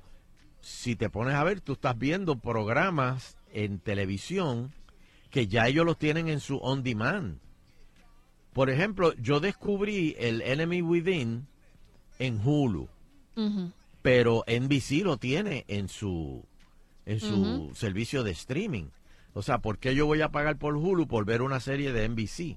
si 0.63 0.97
te 0.97 1.11
pones 1.11 1.35
a 1.35 1.45
ver, 1.45 1.61
tú 1.61 1.75
estás 1.75 1.99
viendo 1.99 2.37
programas 2.37 3.37
en 3.53 3.79
televisión 3.79 4.73
que 5.29 5.49
ya 5.49 5.69
ellos 5.69 5.85
los 5.85 5.99
tienen 5.99 6.29
en 6.29 6.41
su 6.41 6.57
on 6.57 6.83
demand. 6.83 7.41
Por 8.55 8.71
ejemplo, 8.71 9.13
yo 9.17 9.39
descubrí 9.39 10.17
el 10.19 10.41
Enemy 10.41 10.81
Within 10.81 11.47
en 12.19 12.41
Hulu, 12.43 12.89
pero 14.01 14.45
NBC 14.47 15.05
lo 15.05 15.19
tiene 15.19 15.67
en 15.69 15.91
su 15.91 16.43
en 17.05 17.21
su 17.21 17.71
servicio 17.75 18.25
de 18.25 18.31
streaming. 18.31 18.87
O 19.35 19.43
sea, 19.43 19.59
¿por 19.59 19.77
qué 19.77 19.95
yo 19.95 20.07
voy 20.07 20.23
a 20.23 20.31
pagar 20.31 20.57
por 20.57 20.75
Hulu 20.75 21.07
por 21.07 21.27
ver 21.27 21.43
una 21.43 21.61
serie 21.61 21.93
de 21.93 22.09
NBC? 22.09 22.57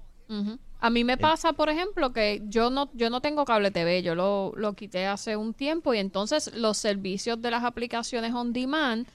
A 0.79 0.89
mí 0.89 1.03
me 1.03 1.17
pasa, 1.17 1.53
por 1.53 1.69
ejemplo, 1.69 2.11
que 2.11 2.41
yo 2.49 2.69
no, 2.69 2.89
yo 2.93 3.09
no 3.09 3.21
tengo 3.21 3.45
cable 3.45 3.71
TV, 3.71 4.01
yo 4.03 4.15
lo, 4.15 4.51
lo 4.55 4.73
quité 4.73 5.05
hace 5.05 5.37
un 5.37 5.53
tiempo 5.53 5.93
y 5.93 5.99
entonces 5.99 6.51
los 6.55 6.77
servicios 6.77 7.41
de 7.41 7.51
las 7.51 7.63
aplicaciones 7.63 8.33
on 8.33 8.51
demand, 8.51 9.07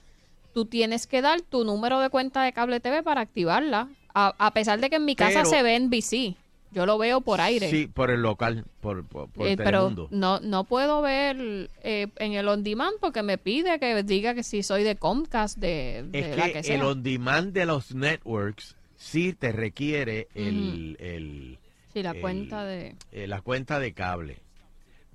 tú 0.55 0.65
tienes 0.65 1.07
que 1.07 1.21
dar 1.21 1.41
tu 1.43 1.65
número 1.65 2.01
de 2.01 2.09
cuenta 2.09 2.43
de 2.43 2.53
cable 2.53 2.81
TV 2.81 3.03
para 3.03 3.21
activarla, 3.21 3.89
a, 4.15 4.35
a 4.39 4.51
pesar 4.53 4.81
de 4.81 4.89
que 4.91 4.97
en 4.97 5.05
mi 5.05 5.15
casa 5.17 5.41
Pero- 5.43 5.51
se 5.51 5.63
ve 5.63 5.77
en 5.77 5.91
BC, 5.91 6.37
yo 6.71 6.85
lo 6.87 6.99
veo 6.99 7.21
por 7.21 7.41
aire. 7.41 7.71
Sí, 7.71 7.87
por 7.87 8.11
el 8.11 8.21
local, 8.23 8.65
por, 8.81 9.05
por, 9.07 9.29
por 9.31 9.47
Eh, 9.49 9.57
pero 9.57 9.91
no, 10.11 10.41
no 10.41 10.65
puedo 10.65 11.01
ver 11.03 11.69
eh, 11.83 12.09
en 12.17 12.33
el 12.33 12.47
on 12.49 12.63
demand 12.63 12.95
porque 13.01 13.23
me 13.23 13.39
pide 13.39 13.79
que 13.79 14.03
diga 14.03 14.35
que 14.35 14.43
si 14.43 14.63
soy 14.63 14.83
de 14.85 14.97
Comcast, 14.97 15.59
de, 15.59 16.05
de 16.09 16.19
Es 16.31 16.37
la 16.37 16.45
que, 16.47 16.53
que 16.53 16.59
el 16.61 16.65
sea. 16.65 16.87
on 16.87 17.03
demand 17.03 17.53
de 17.53 17.65
los 17.67 17.95
networks 17.95 18.75
sí 18.99 19.33
te 19.33 19.53
requiere 19.53 20.29
el, 20.35 20.97
el- 21.01 21.59
Sí, 21.95 22.03
la 22.03 22.11
el- 22.11 22.21
cuenta 22.21 22.65
de... 22.65 22.97
eh, 23.13 23.27
la 23.27 23.41
cuenta 23.41 23.79
de 23.81 23.95
cable. 23.95 24.41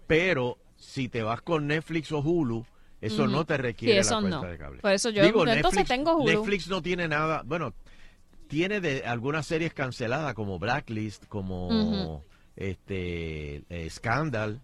Pero 0.08 0.58
si 0.78 1.10
te 1.10 1.22
vas 1.22 1.42
con 1.42 1.68
Netflix 1.68 2.12
o 2.12 2.20
Hulu, 2.20 2.66
eso 3.02 3.28
no 3.28 3.46
te 3.46 3.58
requiere 3.58 3.96
Sí, 3.96 4.00
eso 4.00 4.16
la 4.16 4.22
cuenta 4.22 4.42
no. 4.42 4.48
de 4.52 4.58
cable. 4.58 4.82
Por 4.82 4.92
eso 4.94 5.10
yo- 5.12 5.24
yo 5.24 5.46
entonces 5.52 5.88
tengo 5.88 6.16
Hulu. 6.16 6.32
Netflix 6.32 6.68
no 6.70 6.82
tiene 6.82 7.08
nada, 7.08 7.44
bueno, 7.46 7.74
tiene 8.48 8.80
de 8.80 9.04
algunas 9.06 9.46
series 9.46 9.74
canceladas 9.74 10.34
como 10.34 10.58
Blacklist, 10.60 11.26
como 11.28 12.24
este 12.56 13.64
eh, 13.70 13.90
Scandal, 13.90 14.62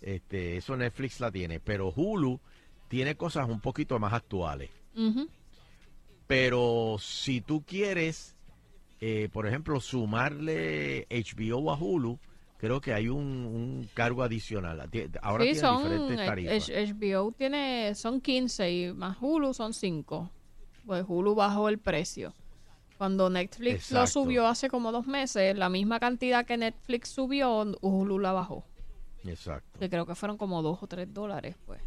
este, 0.00 0.56
eso 0.56 0.76
Netflix 0.76 1.20
la 1.20 1.30
tiene, 1.30 1.58
pero 1.60 1.92
Hulu 1.94 2.40
tiene 2.88 3.16
cosas 3.16 3.48
un 3.48 3.60
poquito 3.60 3.98
más 3.98 4.12
actuales. 4.12 4.70
Pero 6.26 6.96
si 7.00 7.40
tú 7.40 7.64
quieres, 7.66 8.36
eh, 9.00 9.28
por 9.32 9.46
ejemplo, 9.46 9.80
sumarle 9.80 11.06
HBO 11.10 11.70
a 11.72 11.76
Hulu, 11.78 12.18
creo 12.58 12.80
que 12.80 12.92
hay 12.92 13.08
un, 13.08 13.24
un 13.46 13.88
cargo 13.94 14.22
adicional. 14.22 14.80
Ahora 15.22 15.44
sí, 15.44 15.52
tiene 15.52 15.60
son, 15.60 15.82
diferentes 15.82 16.26
tarifas. 16.26 16.68
HBO 16.70 17.32
tiene, 17.32 17.94
son 17.94 18.20
15 18.20 18.70
y 18.72 18.92
más 18.92 19.16
Hulu 19.20 19.54
son 19.54 19.72
5. 19.72 20.30
Pues 20.86 21.04
Hulu 21.06 21.34
bajó 21.34 21.68
el 21.68 21.78
precio. 21.78 22.34
Cuando 22.98 23.30
Netflix 23.30 23.90
lo 23.92 24.06
subió 24.06 24.46
hace 24.46 24.68
como 24.68 24.92
dos 24.92 25.06
meses, 25.06 25.56
la 25.56 25.70
misma 25.70 25.98
cantidad 26.00 26.44
que 26.44 26.58
Netflix 26.58 27.08
subió, 27.08 27.62
Hulu 27.80 28.18
la 28.18 28.32
bajó. 28.32 28.66
Exacto. 29.24 29.78
Que 29.78 29.88
creo 29.88 30.04
que 30.04 30.14
fueron 30.14 30.36
como 30.36 30.60
2 30.62 30.82
o 30.82 30.86
3 30.86 31.12
dólares, 31.14 31.56
pues. 31.64 31.80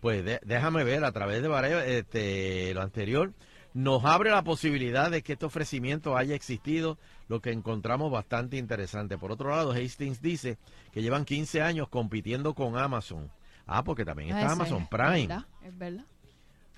Pues 0.00 0.24
de- 0.24 0.40
déjame 0.44 0.84
ver 0.84 1.04
a 1.04 1.12
través 1.12 1.40
de 1.42 1.48
varios- 1.48 1.82
este, 1.84 2.74
lo 2.74 2.82
anterior. 2.82 3.32
Nos 3.76 4.06
abre 4.06 4.30
la 4.30 4.42
posibilidad 4.42 5.10
de 5.10 5.20
que 5.20 5.34
este 5.34 5.44
ofrecimiento 5.44 6.16
haya 6.16 6.34
existido, 6.34 6.96
lo 7.28 7.42
que 7.42 7.50
encontramos 7.52 8.10
bastante 8.10 8.56
interesante. 8.56 9.18
Por 9.18 9.30
otro 9.32 9.50
lado, 9.50 9.72
Hastings 9.72 10.22
dice 10.22 10.56
que 10.92 11.02
llevan 11.02 11.26
15 11.26 11.60
años 11.60 11.90
compitiendo 11.90 12.54
con 12.54 12.78
Amazon. 12.78 13.30
Ah, 13.66 13.84
porque 13.84 14.06
también 14.06 14.30
está 14.30 14.44
Ese, 14.46 14.52
Amazon 14.52 14.82
Es 14.84 14.88
Prime. 14.88 15.26
verdad, 15.26 15.46
es 15.62 15.76
verdad. 15.76 16.04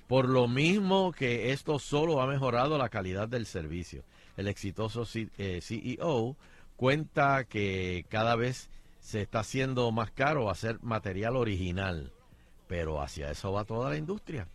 Por 0.09 0.27
lo 0.27 0.49
mismo 0.49 1.13
que 1.13 1.53
esto 1.53 1.79
solo 1.79 2.21
ha 2.21 2.27
mejorado 2.27 2.77
la 2.77 2.89
calidad 2.89 3.29
del 3.29 3.45
servicio. 3.45 4.03
El 4.35 4.49
exitoso 4.49 5.05
C- 5.05 5.29
eh, 5.37 5.61
CEO 5.61 6.35
cuenta 6.75 7.45
que 7.45 8.05
cada 8.09 8.35
vez 8.35 8.69
se 8.99 9.21
está 9.21 9.39
haciendo 9.39 9.89
más 9.93 10.11
caro 10.11 10.49
hacer 10.49 10.79
material 10.83 11.37
original, 11.37 12.11
pero 12.67 13.01
hacia 13.01 13.31
eso 13.31 13.53
va 13.53 13.63
toda 13.63 13.89
la 13.89 13.95
industria, 13.95 14.49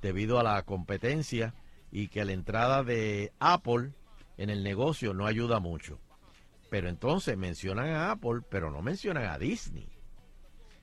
debido 0.00 0.38
a 0.38 0.44
la 0.44 0.62
competencia 0.62 1.52
y 1.90 2.08
que 2.08 2.24
la 2.24 2.32
entrada 2.32 2.82
de 2.82 3.32
Apple 3.38 3.92
en 4.36 4.50
el 4.50 4.62
negocio 4.62 5.12
no 5.14 5.26
ayuda 5.26 5.60
mucho. 5.60 5.98
Pero 6.70 6.88
entonces 6.88 7.36
mencionan 7.36 7.88
a 7.88 8.12
Apple, 8.12 8.42
pero 8.48 8.70
no 8.70 8.80
mencionan 8.80 9.24
a 9.24 9.38
Disney. 9.38 9.88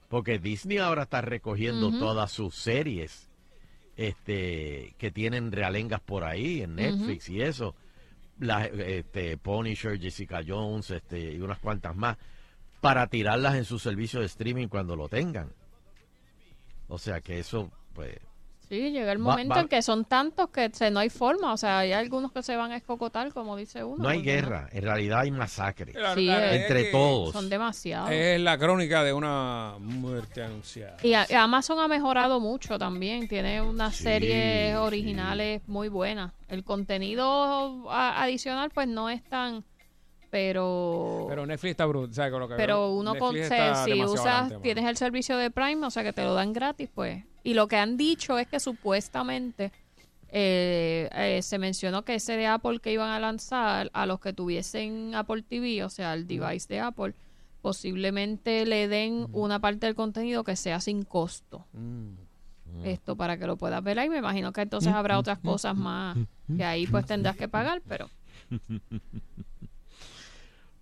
Porque 0.09 0.39
Disney 0.39 0.77
ahora 0.77 1.03
está 1.03 1.21
recogiendo 1.21 1.97
todas 1.97 2.31
sus 2.31 2.55
series 2.55 3.29
este 3.95 4.93
que 4.99 5.09
tienen 5.11 5.51
realengas 5.51 5.99
por 6.01 6.23
ahí 6.23 6.61
en 6.61 6.75
Netflix 6.75 7.29
y 7.29 7.41
eso. 7.41 7.75
Las, 8.39 8.67
este, 8.67 9.38
Punisher, 9.38 9.99
Jessica 9.99 10.41
Jones 10.47 10.91
este, 10.91 11.34
y 11.34 11.41
unas 11.41 11.57
cuantas 11.57 11.95
más 11.95 12.17
para 12.81 13.07
tirarlas 13.07 13.55
en 13.55 13.65
su 13.65 13.79
servicio 13.79 14.19
de 14.19 14.27
streaming 14.27 14.67
cuando 14.67 14.95
lo 14.95 15.09
tengan. 15.09 15.51
O 16.88 16.99
sea 16.99 17.19
que 17.21 17.39
eso, 17.39 17.71
pues, 17.93 18.17
Sí, 18.69 18.91
llega 18.91 19.14
el 19.14 19.19
momento 19.19 19.56
va- 19.56 19.61
en 19.61 19.68
que 19.69 19.81
son 19.81 20.03
tantos 20.03 20.49
que 20.49 20.69
se, 20.73 20.91
no 20.91 20.99
hay 20.99 21.10
forma. 21.10 21.53
O 21.53 21.57
sea, 21.57 21.80
hay 21.80 21.94
algunos 21.94 22.34
que 22.34 22.44
se 22.44 22.56
van 22.57 22.72
a 22.72 22.76
escocotar, 22.76 23.31
como 23.34 23.56
dice 23.56 23.84
uno. 23.84 24.03
no 24.03 24.10
hay 24.10 24.22
guerra, 24.22 24.68
en 24.73 24.84
realidad 24.84 25.19
hay 25.22 25.31
masacre 25.31 25.94
Sí, 26.15 26.30
es- 26.30 26.38
es 26.38 26.61
entre 26.61 26.84
que 26.85 26.91
todos. 26.91 27.31
Son 27.31 27.49
demasiados. 27.49 28.10
Es 28.11 28.39
la 28.41 28.57
crónica 28.57 29.03
de 29.06 29.14
una 29.14 29.76
muerte 29.80 30.44
anunciada. 30.44 30.98
Y, 31.02 31.14
a- 31.14 31.26
y 31.30 31.34
Amazon 31.34 31.80
ha 31.80 31.88
mejorado 31.88 32.41
mucho 32.41 32.77
también. 32.77 33.27
Tiene 33.30 33.61
unas 33.61 33.95
Sí, 33.95 34.03
series 34.03 34.72
sí. 34.72 34.76
originales 34.76 35.61
muy 35.68 35.88
buenas. 35.88 36.34
El 36.49 36.64
contenido 36.65 37.89
a- 37.89 38.22
adicional, 38.22 38.69
pues 38.73 38.88
no 38.89 39.10
es 39.10 39.23
tan. 39.23 39.64
Pero. 40.30 41.26
Pero 41.30 41.45
Netflix 41.45 41.72
está 41.72 41.85
brutal. 41.85 42.14
¿sabes? 42.14 42.31
Con 42.31 42.41
lo 42.41 42.48
que 42.49 42.56
Pero 42.56 42.80
veo, 42.89 42.91
uno 42.99 43.15
con, 43.15 43.34
se- 43.34 43.45
si 43.85 44.03
usas, 44.03 44.26
adelante, 44.26 44.57
tienes 44.61 44.85
el 44.85 44.98
servicio 44.98 45.38
de 45.38 45.49
Prime, 45.52 45.85
o 45.85 45.89
sea 45.89 46.03
que 46.03 46.11
te 46.14 46.23
lo 46.23 46.34
dan 46.34 46.52
gratis, 46.53 46.89
pues. 46.94 47.23
Y 47.47 47.53
lo 47.53 47.69
que 47.69 47.77
han 47.77 47.95
dicho 47.95 48.37
es 48.37 48.45
que 48.45 48.59
supuestamente 48.59 49.71
eh, 50.27 51.07
eh, 51.13 51.41
se 51.41 51.57
mencionó 51.57 52.03
que 52.03 52.15
ese 52.15 52.35
de 52.35 52.45
Apple 52.45 52.81
que 52.81 52.91
iban 52.91 53.09
a 53.09 53.21
lanzar 53.21 53.89
a 53.93 54.05
los 54.05 54.19
que 54.19 54.33
tuviesen 54.33 55.15
Apple 55.15 55.43
TV, 55.43 55.81
o 55.85 55.89
sea, 55.89 56.13
el 56.13 56.27
device 56.27 56.67
de 56.67 56.81
Apple, 56.81 57.13
posiblemente 57.61 58.65
le 58.65 58.89
den 58.89 59.27
una 59.31 59.61
parte 59.61 59.85
del 59.85 59.95
contenido 59.95 60.43
que 60.43 60.57
sea 60.57 60.81
sin 60.81 61.03
costo. 61.03 61.65
Esto 62.83 63.15
para 63.15 63.37
que 63.37 63.47
lo 63.47 63.55
puedas 63.55 63.81
ver 63.81 63.97
ahí. 63.97 64.09
Me 64.09 64.17
imagino 64.17 64.51
que 64.51 64.59
entonces 64.59 64.91
habrá 64.91 65.17
otras 65.17 65.39
cosas 65.39 65.73
más 65.73 66.17
que 66.53 66.65
ahí 66.65 66.85
pues 66.85 67.05
tendrás 67.05 67.37
que 67.37 67.47
pagar, 67.47 67.81
pero 67.87 68.09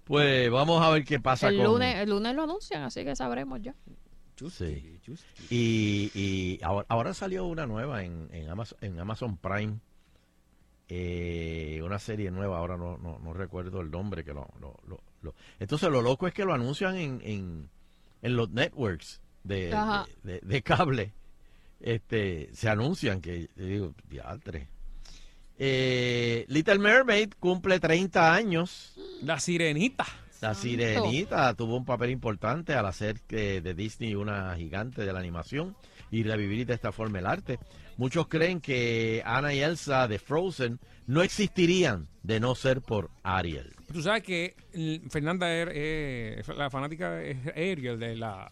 Pues 0.04 0.50
vamos 0.50 0.84
a 0.84 0.90
ver 0.90 1.04
qué 1.04 1.20
pasa 1.20 1.50
el 1.50 1.58
con 1.58 1.66
lunes, 1.66 1.96
el 1.98 2.10
lunes 2.10 2.34
lo 2.34 2.42
anuncian, 2.42 2.82
así 2.82 3.04
que 3.04 3.16
sabremos 3.16 3.62
ya. 3.62 3.76
Sí. 4.50 4.66
Y, 5.50 6.12
y 6.14 6.60
ahora, 6.64 6.86
ahora 6.90 7.14
salió 7.14 7.46
una 7.46 7.66
nueva 7.66 8.04
en, 8.04 8.28
en, 8.32 8.50
Amazon, 8.50 8.78
en 8.82 9.00
Amazon 9.00 9.38
Prime. 9.38 9.80
eh, 10.88 11.82
una 11.84 11.98
serie 12.00 12.30
nueva, 12.32 12.58
ahora 12.60 12.78
no, 12.78 12.98
no, 12.98 13.18
no 13.20 13.34
recuerdo 13.34 13.82
el 13.82 13.90
nombre. 13.92 14.24
que 14.24 14.34
lo, 14.34 14.48
lo- 14.60 14.80
lo- 14.88 15.02
lo- 15.22 15.36
Entonces 15.60 15.90
lo 15.90 16.02
loco 16.02 16.28
es 16.28 16.34
que 16.34 16.46
lo 16.46 16.54
anuncian 16.54 16.96
en, 16.96 17.22
en, 17.24 17.70
en 18.22 18.36
los 18.36 18.50
networks 18.52 19.22
de, 19.44 19.70
de, 20.24 20.34
de- 20.34 20.40
de 20.42 20.62
cable. 20.62 21.14
Este, 21.80 22.50
se 22.54 22.70
anuncian 22.70 23.22
que, 23.22 23.50
yo 23.56 23.66
digo. 23.66 23.94
Eh, 25.58 26.46
Little 26.50 26.80
Mermaid 26.80 27.34
cumple 27.40 27.80
30 27.80 28.34
años. 28.34 28.94
La 29.22 29.40
sirenita. 29.40 30.06
La 30.50 30.54
sirenita 30.54 31.54
tuvo 31.56 31.76
un 31.76 31.86
papel 31.86 32.12
importante 32.12 32.74
al 32.74 32.86
hacer 32.86 33.22
que 33.22 33.62
de 33.62 33.74
Disney 33.74 34.14
una 34.14 34.56
gigante 34.56 35.04
de 35.06 35.12
la 35.12 35.20
animación 35.20 35.76
y 36.12 36.22
revivir 36.24 36.68
de 36.68 36.76
esta 36.76 36.92
forma 36.92 37.18
el 37.20 37.26
arte. 37.26 37.58
Muchos 37.98 38.28
creen 38.28 38.62
que 38.62 39.24
Anna 39.26 39.54
y 39.54 39.62
Elsa 39.62 40.08
de 40.08 40.20
Frozen 40.20 40.80
no 41.08 41.24
existirían 41.24 42.08
de 42.22 42.40
no 42.40 42.54
ser 42.54 42.82
por 42.82 43.10
Ariel. 43.24 43.74
Tú 43.92 44.02
sabes 44.04 44.22
que 44.22 44.56
Fernanda 45.10 45.52
es, 45.52 46.40
es- 46.48 46.56
la 46.56 46.70
fanática 46.70 47.22
es 47.24 47.48
Ariel 47.48 47.98
de 48.00 48.16
la. 48.16 48.52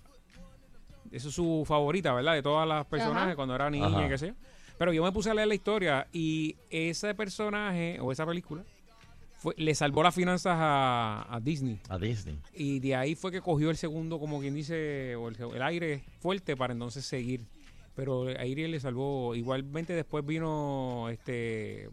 Eso 1.12 1.30
es 1.30 1.36
su 1.36 1.64
favorita, 1.68 2.12
¿verdad? 2.14 2.34
De 2.34 2.42
todas 2.42 2.68
las 2.68 2.86
personajes 2.88 3.28
Ajá. 3.28 3.36
cuando 3.36 3.54
era 3.54 3.70
niña 3.70 4.10
qué 4.10 4.18
sé 4.18 4.28
yo. 4.30 4.34
Pero 4.80 4.92
yo 4.94 5.04
me 5.04 5.12
puse 5.12 5.30
a 5.30 5.36
leer 5.36 5.48
la 5.48 5.54
historia 5.56 6.08
y 6.12 6.56
ese 6.72 7.14
personaje 7.14 8.00
o 8.02 8.12
esa 8.12 8.26
película 8.26 8.64
fue, 9.44 9.54
le 9.58 9.76
salvó 9.76 10.02
las 10.04 10.16
finanzas 10.16 10.56
a, 10.58 11.28
a 11.30 11.40
Disney. 11.42 11.82
A 11.90 11.98
Disney. 12.00 12.40
Y 12.54 12.80
de 12.80 12.96
ahí 12.96 13.14
fue 13.14 13.30
que 13.30 13.42
cogió 13.42 13.70
el 13.70 13.76
segundo, 13.76 14.18
como 14.18 14.40
quien 14.40 14.56
dice, 14.56 15.18
o 15.18 15.28
el, 15.28 15.36
el 15.54 15.62
aire 15.62 16.02
fuerte 16.22 16.56
para 16.56 16.72
entonces 16.72 17.06
seguir. 17.06 17.42
Pero 17.94 18.24
Ariel 18.40 18.72
le 18.72 18.80
salvó. 18.80 19.36
Igualmente 19.36 19.94
después 19.94 20.26
vino 20.26 21.10
este 21.10 21.90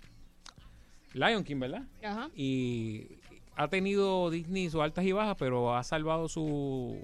Lion 1.12 1.42
King, 1.42 1.58
¿verdad? 1.58 1.82
Ajá. 2.04 2.30
Y 2.36 3.08
ha 3.56 3.66
tenido 3.68 4.30
Disney 4.30 4.70
sus 4.70 4.80
altas 4.80 5.04
y 5.04 5.10
bajas, 5.12 5.36
pero 5.36 5.74
ha 5.76 5.82
salvado 5.82 6.28
su, 6.28 6.96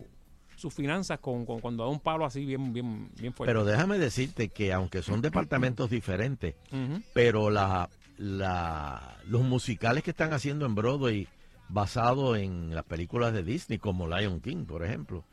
sus 0.55 0.73
finanzas 0.73 1.19
con, 1.19 1.45
con- 1.45 1.61
cuando 1.61 1.83
da 1.85 1.91
un 1.91 1.99
palo 2.01 2.25
así 2.25 2.45
bien, 2.47 2.73
bien, 2.73 3.11
bien 3.21 3.33
fuerte. 3.35 3.51
Pero 3.51 3.65
déjame 3.65 3.99
decirte 3.99 4.49
que 4.49 4.73
aunque 4.73 5.03
son 5.03 5.21
departamentos 5.21 5.91
diferentes, 5.91 6.55
pero 7.13 7.51
la, 7.51 7.91
la, 8.19 9.19
los 9.27 9.43
musicales 9.43 10.03
que 10.03 10.11
están 10.11 10.33
haciendo 10.33 10.67
en 10.67 10.75
Broadway 10.75 11.29
basados 11.69 12.39
en 12.39 12.75
las 12.75 12.85
películas 12.85 13.33
de 13.33 13.43
Disney, 13.43 13.79
como 13.79 14.07
Lion 14.09 14.41
King, 14.41 14.65
por 14.67 14.85
ejemplo, 14.85 15.25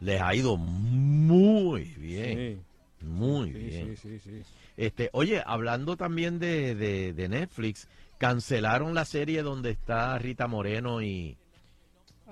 les 0.00 0.20
ha 0.20 0.34
ido 0.34 0.56
muy 0.56 1.84
bien. 1.96 2.64
Muy 3.02 3.50
Sí, 3.52 3.58
bien. 3.58 3.96
sí, 3.96 4.18
sí, 4.18 4.18
sí. 4.18 4.42
Este, 4.76 5.08
oye, 5.14 5.42
hablando 5.44 5.96
también 5.96 6.38
de, 6.38 6.74
de- 6.74 7.12
de 7.14 7.28
Netflix, 7.28 7.88
cancelaron 8.18 8.94
la 8.94 9.04
serie 9.06 9.42
donde 9.42 9.70
está 9.70 10.18
Rita 10.18 10.46
Moreno 10.46 11.00
y, 11.02 11.36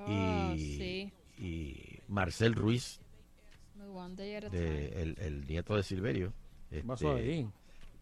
y, 0.07 0.77
sí. 0.79 1.13
y 1.43 2.01
Marcel 2.09 2.55
Ruiz, 2.55 3.01
de- 4.51 5.03
el, 5.03 5.17
el 5.19 5.47
nieto 5.47 5.75
de 5.75 5.83
Silverio. 5.83 6.33
Este? 6.71 6.85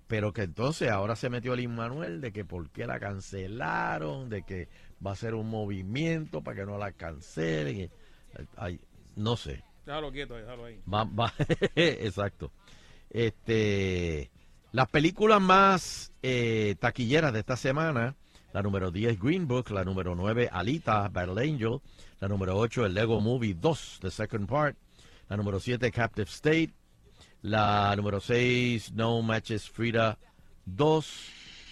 Pero 0.06 0.32
que 0.32 0.42
entonces 0.42 0.90
ahora 0.90 1.16
se 1.16 1.28
metió 1.30 1.54
el 1.54 1.68
Manuel 1.68 2.20
de 2.20 2.32
que 2.32 2.44
por 2.44 2.70
qué 2.70 2.86
la 2.86 3.00
cancelaron, 3.00 4.28
de 4.28 4.42
que 4.42 4.68
va 5.04 5.12
a 5.12 5.16
ser 5.16 5.34
un 5.34 5.50
movimiento 5.50 6.42
para 6.42 6.58
que 6.60 6.66
no 6.66 6.78
la 6.78 6.92
cancelen. 6.92 7.90
ay, 8.56 8.80
no 9.16 9.36
sé. 9.36 9.62
Déjalo 9.84 10.12
quieto, 10.12 10.34
déjalo 10.34 10.64
ahí. 10.66 10.80
Va, 10.92 11.04
va- 11.04 11.32
exacto. 11.74 12.52
Este, 13.10 14.30
las 14.72 14.88
películas 14.88 15.40
más 15.40 16.12
eh, 16.22 16.76
taquilleras 16.78 17.32
de 17.32 17.40
esta 17.40 17.56
semana, 17.56 18.14
la 18.52 18.62
número 18.62 18.90
10 18.90 19.18
Green 19.20 19.48
Book, 19.48 19.70
la 19.70 19.84
número 19.84 20.14
9 20.14 20.48
Alita, 20.52 21.08
Battle 21.08 21.42
Angel, 21.42 21.80
la 22.20 22.28
número 22.28 22.56
8 22.56 22.86
el 22.86 22.94
Lego 22.94 23.20
Movie 23.20 23.54
2, 23.54 23.98
The 24.02 24.10
Second 24.10 24.48
Part, 24.48 24.76
la 25.28 25.36
número 25.36 25.58
7 25.60 25.90
Captive 25.90 26.28
State, 26.30 26.72
la 27.42 27.94
número 27.96 28.20
6 28.20 28.92
No 28.92 29.22
Matches 29.22 29.68
Frida 29.68 30.18
2, 30.64 31.06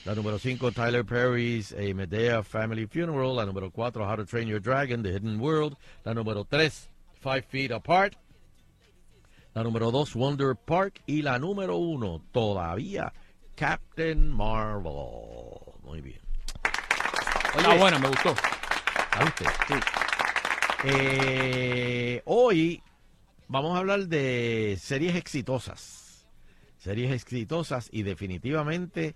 la 0.04 0.14
número 0.14 0.38
5 0.38 0.72
Tyler 0.72 1.04
Perry's 1.04 1.72
A 1.72 1.94
Medea 1.94 2.42
Family 2.42 2.86
Funeral, 2.86 3.36
la 3.36 3.46
número 3.46 3.70
4 3.70 4.04
How 4.04 4.16
to 4.16 4.24
Train 4.26 4.48
Your 4.48 4.60
Dragon, 4.60 5.02
The 5.02 5.10
Hidden 5.10 5.40
World, 5.40 5.76
la 6.04 6.14
número 6.14 6.44
3 6.44 6.90
Five 7.20 7.42
Feet 7.48 7.72
Apart, 7.72 8.14
La 9.54 9.62
número 9.62 9.90
2, 9.90 10.14
Wonder 10.16 10.56
Park. 10.56 11.00
Y 11.06 11.22
la 11.22 11.38
número 11.38 11.76
1, 11.76 12.26
todavía, 12.32 13.12
Captain 13.54 14.30
Marvel. 14.30 14.92
Muy 15.82 16.00
bien. 16.00 16.20
Está 17.56 17.74
buena, 17.76 17.98
me 17.98 18.08
gustó. 18.08 18.34
¿A 19.12 19.24
usted? 19.24 19.46
Sí. 19.68 19.74
Eh, 20.84 22.20
hoy 22.26 22.82
vamos 23.48 23.76
a 23.76 23.78
hablar 23.78 24.06
de 24.06 24.76
series 24.80 25.16
exitosas. 25.16 26.26
Series 26.78 27.12
exitosas 27.12 27.88
y 27.92 28.02
definitivamente 28.02 29.14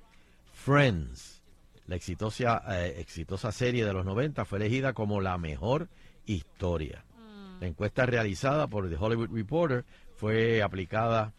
Friends. 0.52 1.42
La 1.86 1.96
exitosa, 1.96 2.62
eh, 2.68 2.96
exitosa 2.98 3.52
serie 3.52 3.84
de 3.84 3.92
los 3.92 4.04
90 4.04 4.44
fue 4.44 4.58
elegida 4.58 4.92
como 4.92 5.20
la 5.20 5.38
mejor 5.38 5.88
historia. 6.26 7.04
La 7.60 7.66
encuesta 7.66 8.06
realizada 8.06 8.66
por 8.66 8.88
The 8.88 8.96
Hollywood 8.96 9.30
Reporter 9.32 9.84
fue 10.16 10.62
aplicada 10.62 11.32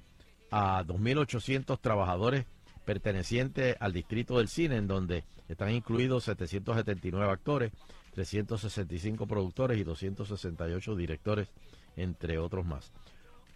a 0.52 0.84
2.800 0.84 1.80
trabajadores 1.80 2.46
pertenecientes 2.84 3.78
al 3.80 3.94
distrito 3.94 4.38
del 4.40 4.48
cine, 4.48 4.78
en 4.78 4.88
donde 4.88 5.24
están 5.48 5.72
incluidos 5.72 6.24
779 6.24 7.32
actores, 7.32 7.72
365 8.14 9.28
productores 9.28 9.78
y 9.78 9.84
268 9.84 10.96
directores, 10.96 11.50
entre 12.00 12.38
otros 12.38 12.66
más. 12.66 12.92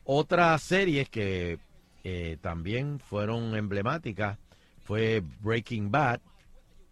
Otras 0.06 0.62
series 0.62 1.10
que 1.10 1.60
eh, 2.04 2.38
también 2.42 3.00
fueron 3.00 3.56
emblemáticas 3.56 4.38
fue 4.84 5.24
Breaking 5.42 5.90
Bad, 5.92 6.20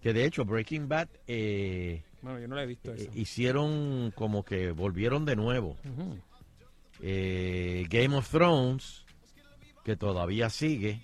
que 0.02 0.14
de 0.14 0.26
hecho 0.26 0.46
Breaking 0.46 0.88
Bad 0.88 1.10
eh, 1.28 2.02
Bueno, 2.22 2.40
yo 2.40 2.48
no 2.48 2.56
la 2.56 2.64
he 2.64 2.68
visto 2.68 2.94
eh, 2.94 3.10
hicieron 3.16 4.12
como 4.16 4.44
que 4.44 4.72
volvieron 4.72 5.26
de 5.26 5.36
nuevo. 5.36 5.76
Eh, 7.02 7.86
Game 7.90 8.16
of 8.16 8.30
Thrones, 8.30 9.06
que 9.84 9.96
todavía 9.98 10.50
sigue. 10.50 11.02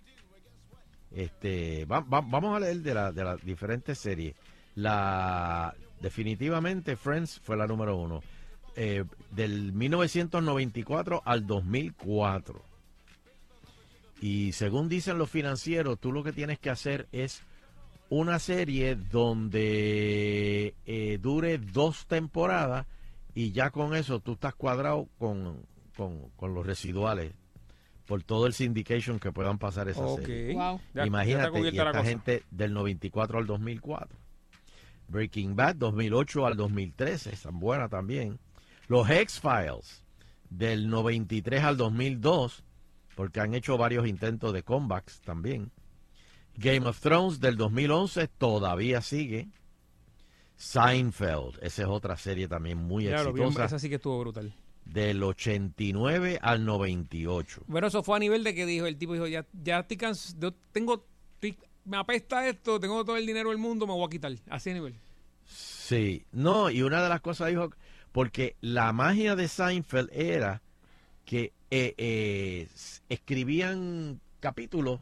Este, 1.11 1.85
va- 1.85 2.01
va- 2.01 2.21
vamos 2.21 2.55
a 2.55 2.59
leer 2.59 2.77
de, 2.81 2.93
la- 2.93 3.11
de 3.11 3.23
las 3.23 3.43
diferentes 3.43 3.97
series. 3.97 4.35
La 4.75 5.73
definitivamente 6.01 6.95
Friends 6.95 7.39
fue 7.39 7.57
la 7.57 7.65
número 7.65 7.95
uno. 7.97 8.21
Eh, 8.79 9.03
del 9.31 9.73
1994 9.73 11.23
al 11.25 11.47
2004. 11.47 12.61
Y 14.21 14.51
según 14.53 14.87
dicen 14.87 15.17
los 15.17 15.29
financieros, 15.31 15.99
tú 15.99 16.11
lo 16.11 16.23
que 16.23 16.31
tienes 16.31 16.59
que 16.59 16.69
hacer 16.69 17.07
es 17.11 17.41
una 18.09 18.37
serie 18.39 18.95
donde 18.95 20.75
eh, 20.85 21.17
dure 21.21 21.57
dos 21.57 22.05
temporadas 22.07 22.85
y 23.35 23.51
ya 23.51 23.69
con 23.71 23.95
eso 23.95 24.19
tú 24.19 24.33
estás 24.33 24.55
cuadrado 24.55 25.07
con, 25.17 25.57
con, 25.95 26.29
con 26.35 26.53
los 26.53 26.65
residuales 26.65 27.33
por 28.05 28.23
todo 28.23 28.47
el 28.47 28.53
syndication 28.53 29.19
que 29.19 29.31
puedan 29.31 29.57
pasar 29.57 29.89
esa 29.89 30.07
serie. 30.15 30.53
Wow. 30.53 30.77
Ya- 30.93 31.01
ya 31.01 31.05
Imagínate, 31.07 31.47
y 31.49 31.51
cubierta 31.61 31.83
la 31.85 31.89
esta 31.91 32.03
gente 32.03 32.43
del 32.51 32.73
94 32.73 33.39
al 33.39 33.45
2004. 33.47 34.17
Breaking 35.09 35.55
Bad 35.55 35.75
2008 35.75 36.45
al 36.47 36.55
2013, 36.57 37.31
tan 37.41 37.59
buena 37.59 37.89
también. 37.89 38.39
Los 38.87 39.09
X-Files 39.09 40.03
del 40.49 40.89
93 40.89 41.63
al 41.63 41.77
2002, 41.77 42.63
porque 43.15 43.39
han 43.41 43.53
hecho 43.53 43.77
varios 43.77 44.07
intentos 44.07 44.53
de 44.53 44.63
comebacks 44.63 45.21
también. 45.21 45.71
Game 46.55 46.87
of 46.87 46.99
Thrones 46.99 47.39
del 47.39 47.57
2011 47.57 48.27
todavía 48.29 49.01
sigue. 49.01 49.49
Seinfeld, 50.55 51.59
esa 51.61 51.83
es 51.83 51.87
otra 51.87 52.17
serie 52.17 52.47
también 52.47 52.77
muy 52.79 53.05
vi, 53.07 53.13
exitosa. 53.43 53.65
esa 53.65 53.79
sí 53.79 53.89
que 53.89 53.95
estuvo 53.95 54.19
brutal. 54.19 54.53
Del 54.85 55.21
89 55.21 56.39
al 56.41 56.65
98. 56.65 57.63
Bueno, 57.67 57.87
eso 57.87 58.01
fue 58.01 58.15
a 58.15 58.19
nivel 58.19 58.43
de 58.43 58.55
que 58.55 58.65
dijo, 58.65 58.85
el 58.87 58.97
tipo 58.97 59.13
dijo, 59.13 59.27
ya, 59.27 59.45
ya 59.61 59.79
estoy 59.79 59.97
cansado, 59.97 60.55
tengo, 60.71 61.05
estoy- 61.35 61.57
me 61.85 61.97
apesta 61.97 62.47
esto, 62.47 62.79
tengo 62.79 63.03
todo 63.05 63.17
el 63.17 63.25
dinero 63.27 63.49
del 63.49 63.59
mundo, 63.59 63.85
me 63.85 63.93
voy 63.93 64.05
a 64.05 64.09
quitar. 64.09 64.31
Así 64.49 64.71
a 64.71 64.73
nivel. 64.73 64.95
Sí, 65.45 66.25
no, 66.31 66.69
y 66.71 66.81
una 66.81 67.03
de 67.03 67.09
las 67.09 67.21
cosas 67.21 67.49
dijo, 67.49 67.69
porque 68.17 68.55
la 68.61 68.93
magia 68.93 69.35
de 69.35 69.47
Seinfeld 69.47 70.09
era 70.11 70.63
que 71.23 71.53
eh, 71.69 71.93
eh, 71.99 72.67
escribían 73.09 74.19
capítulos 74.39 75.01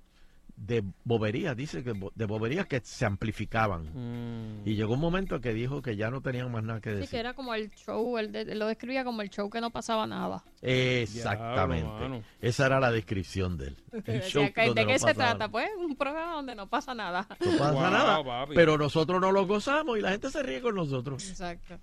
de 0.57 0.83
boberías, 1.03 1.55
dice 1.55 1.83
que 1.83 1.93
de 2.15 2.25
boberías 2.25 2.65
que 2.67 2.79
se 2.83 3.05
amplificaban. 3.05 4.61
Y 4.65 4.75
llegó 4.75 4.93
un 4.93 4.99
momento 5.01 5.41
que 5.41 5.53
dijo 5.53 5.81
que 5.81 5.95
ya 5.95 6.09
no 6.09 6.21
tenían 6.21 6.51
más 6.51 6.63
nada 6.63 6.79
que 6.81 6.91
Sí, 6.91 6.95
decir. 6.95 7.09
que 7.11 7.17
era 7.19 7.33
como 7.33 7.53
el 7.53 7.69
show, 7.71 8.17
el 8.17 8.31
de- 8.31 8.55
lo 8.55 8.67
describía 8.67 9.03
como 9.03 9.21
el 9.21 9.29
show 9.29 9.49
que 9.49 9.59
no 9.61 9.69
pasaba 9.71 10.07
nada. 10.07 10.43
Exactamente. 10.61 11.83
Diablo. 11.97 12.23
Esa 12.41 12.65
era 12.67 12.79
la 12.79 12.91
descripción 12.91 13.57
de 13.57 13.67
él. 13.67 13.77
El 14.05 14.21
show 14.23 14.43
que- 14.53 14.65
donde 14.65 14.81
¿De 14.81 14.85
no 14.87 14.91
qué 14.93 14.99
se 14.99 15.13
trata? 15.13 15.49
Pues 15.49 15.69
un 15.77 15.95
programa 15.95 16.33
donde 16.33 16.55
no 16.55 16.67
pasa 16.67 16.93
nada. 16.93 17.27
No 17.39 17.57
pasa 17.57 17.71
Wow, 17.71 17.81
nada. 17.81 18.23
papi. 18.23 18.53
Pero 18.55 18.77
nosotros 18.77 19.21
no 19.21 19.31
lo 19.31 19.45
gozamos 19.47 19.97
y 19.97 20.01
la 20.01 20.11
gente 20.11 20.29
se 20.29 20.43
ríe 20.43 20.61
con 20.61 20.75
nosotros. 20.75 21.27
Exacto. 21.29 21.77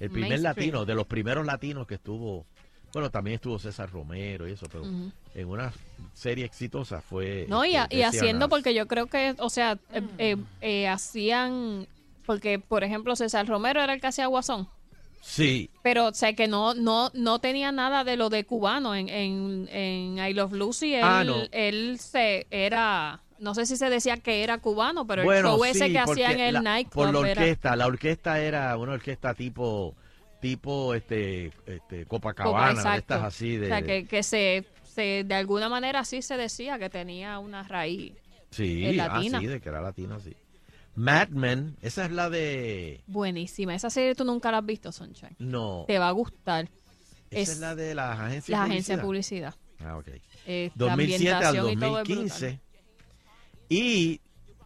el 0.00 0.10
primer 0.10 0.40
latino, 0.40 0.84
de 0.84 0.96
los 0.96 1.06
primeros 1.06 1.46
latinos 1.46 1.86
que 1.86 1.94
estuvo, 1.94 2.44
bueno, 2.92 3.10
también 3.12 3.36
estuvo 3.36 3.60
César 3.60 3.88
Romero 3.88 4.48
y 4.48 4.52
eso, 4.52 4.66
pero 4.68 4.84
en 4.84 5.48
una 5.48 5.72
serie 6.12 6.44
exitosa 6.44 7.00
fue. 7.00 7.46
No, 7.48 7.64
y, 7.64 7.76
este, 7.76 7.78
a- 7.78 7.86
y 7.90 7.96
Desi 8.02 8.18
haciendo, 8.18 8.48
porque 8.48 8.74
yo 8.74 8.88
creo 8.88 9.06
que, 9.06 9.36
o 9.38 9.48
sea, 9.48 9.78
eh, 9.92 10.02
eh, 10.18 10.36
eh, 10.60 10.88
hacían, 10.88 11.86
porque 12.26 12.58
por 12.58 12.84
ejemplo 12.84 13.14
César 13.16 13.46
Romero 13.46 13.82
era 13.82 13.94
el 13.94 14.00
que 14.00 14.06
hacía 14.08 14.26
Guasón, 14.26 14.68
Sí, 15.20 15.70
pero 15.82 16.08
o 16.08 16.14
sea 16.14 16.34
que 16.34 16.48
no 16.48 16.74
no 16.74 17.10
no 17.14 17.38
tenía 17.38 17.72
nada 17.72 18.04
de 18.04 18.16
lo 18.16 18.28
de 18.28 18.44
cubano 18.44 18.94
en, 18.94 19.08
en, 19.08 19.68
en 19.72 20.18
I 20.18 20.34
Love 20.34 20.52
Lucy, 20.52 20.94
él, 20.94 21.00
Ah, 21.02 21.24
no. 21.24 21.36
él 21.50 21.98
se 21.98 22.46
era, 22.50 23.22
no 23.38 23.54
sé 23.54 23.64
si 23.64 23.76
se 23.78 23.88
decía 23.88 24.18
que 24.18 24.42
era 24.44 24.58
cubano, 24.58 25.06
pero 25.06 25.24
bueno, 25.24 25.48
el 25.52 25.54
show 25.56 25.64
ese 25.64 25.90
que 25.90 25.98
hacía 25.98 26.30
en 26.32 26.40
el 26.40 26.62
nightclub 26.62 26.92
Por 27.06 27.14
la 27.22 27.30
era- 27.30 27.40
orquesta, 27.40 27.74
la 27.76 27.86
orquesta 27.86 28.38
era 28.40 28.76
una 28.76 28.92
orquesta 28.92 29.32
tipo 29.34 29.94
tipo 30.42 30.92
este, 30.94 31.52
este 31.64 32.04
Copacabana, 32.04 32.96
estas 32.96 33.22
así 33.22 33.56
de... 33.56 33.64
O 33.64 33.68
sea, 33.70 33.80
que, 33.80 34.04
que 34.06 34.22
se, 34.22 34.66
se- 34.82 35.24
de 35.24 35.34
alguna 35.34 35.70
manera 35.70 36.04
sí 36.04 36.20
se 36.20 36.36
decía 36.36 36.78
que 36.78 36.90
tenía 36.90 37.38
una 37.38 37.62
raíz. 37.62 38.12
sí, 38.50 38.84
es 38.84 38.98
ah, 39.00 39.08
latina. 39.08 39.40
sí, 39.40 39.46
de 39.46 39.58
que 39.62 39.68
era 39.70 39.80
latina, 39.80 40.18
sí. 40.20 40.36
Mad 40.96 41.28
Men, 41.30 41.76
esa 41.82 42.04
es 42.04 42.12
la 42.12 42.30
de... 42.30 43.02
Buenísima. 43.06 43.74
Esa 43.74 43.90
serie 43.90 44.14
tú 44.14 44.24
nunca 44.24 44.50
la 44.50 44.58
has 44.58 44.66
visto, 44.66 44.92
Sunshine. 44.92 45.34
No, 45.38 45.84
Te 45.86 45.98
va 45.98 46.08
a 46.08 46.12
gustar. 46.12 46.68
esa 47.30 47.52
es, 47.52 47.58
la 47.58 47.74
de 47.74 47.94
las 47.94 48.18
agencias 48.18 48.48
la 48.58 48.64
de 48.64 48.70
agencia 48.70 49.00
publicidad. 49.02 49.54
Ah, 49.80 49.96
ok. 49.96 50.08
Eh, 50.46 50.70
la 50.76 50.86
2007 50.86 51.32
al 51.32 51.44
ambientación 51.56 51.70
y 51.72 51.76
todo 51.76 52.00
es 52.00 52.08
2015. 52.08 52.60
Y 53.68 54.20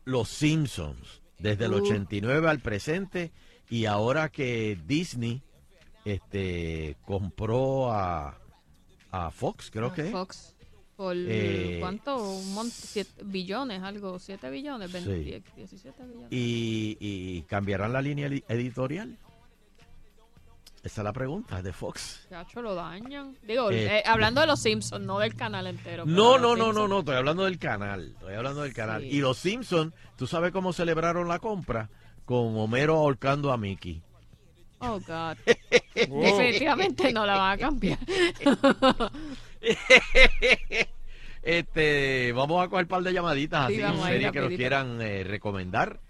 Los 0.04 0.28
Simpsons, 0.28 1.22
desde 1.38 1.64
el 1.66 1.74
Uh. 1.74 1.82
89 1.84 2.48
al 2.48 2.60
presente. 2.60 3.32
Y 3.70 3.84
ahora 3.86 4.28
que 4.28 4.78
Disney 4.86 5.42
este, 6.04 6.96
compró 7.04 7.90
a, 7.92 8.38
a 9.10 9.30
Fox, 9.30 9.70
creo 9.70 9.92
que. 9.92 10.06
es. 10.06 10.12
Fox. 10.12 10.54
Por 10.98 11.14
Eh, 11.16 11.76
cuánto? 11.78 12.16
Un 12.32 12.54
mon- 12.54 12.70
siete 12.72 13.22
billones, 13.24 13.80
algo. 13.84 14.18
7 14.18 14.50
billones, 14.50 14.90
20, 14.90 15.22
Sí. 15.22 15.42
17 15.54 16.02
billones. 16.04 16.26
Y, 16.32 16.96
y 16.98 17.42
cambiarán 17.42 17.92
la 17.92 18.02
línea 18.02 18.26
edi- 18.28 18.42
editorial. 18.48 19.16
Esa 20.82 21.00
es 21.00 21.04
la 21.04 21.12
pregunta 21.12 21.62
de 21.62 21.72
Fox. 21.72 22.26
Chacho, 22.28 22.62
lo 22.62 22.74
dañan. 22.74 23.36
Digo, 23.46 23.70
Eh, 23.70 23.98
eh, 23.98 24.02
hablando 24.06 24.40
de 24.40 24.48
los 24.48 24.58
Simpsons, 24.60 25.04
no 25.06 25.20
del 25.20 25.36
canal 25.36 25.68
entero. 25.68 26.04
No, 26.04 26.36
no, 26.36 26.56
no, 26.56 26.72
no, 26.72 26.88
no, 26.88 26.98
estoy 26.98 27.14
hablando 27.14 27.44
del 27.44 27.58
canal. 27.60 28.14
Estoy 28.18 28.34
hablando 28.34 28.62
del 28.62 28.72
canal. 28.74 29.02
Sí. 29.02 29.08
Y 29.08 29.20
los 29.20 29.38
Simpsons, 29.38 29.94
¿tú 30.16 30.26
sabes 30.26 30.50
cómo 30.50 30.72
celebraron 30.72 31.28
la 31.28 31.38
compra? 31.38 31.88
Con 32.24 32.56
Homero 32.58 32.96
ahorcando 32.96 33.52
a 33.52 33.56
Mickey. 33.56 34.02
Oh, 34.80 34.98
God. 34.98 35.36
Definitivamente 35.94 37.12
no 37.12 37.24
la 37.24 37.36
van 37.38 37.52
a 37.52 37.58
cambiar. 37.58 37.98
este, 41.42 42.32
vamos 42.32 42.64
a 42.64 42.68
coger 42.68 42.84
un 42.84 42.88
par 42.88 43.02
de 43.02 43.12
llamaditas 43.12 43.68
Sí, 43.68 43.82
así, 43.82 44.02
series 44.02 44.32
que 44.32 44.40
nos 44.40 44.50
quieran 44.50 45.00
eh, 45.00 45.24
recomendar. 45.24 46.00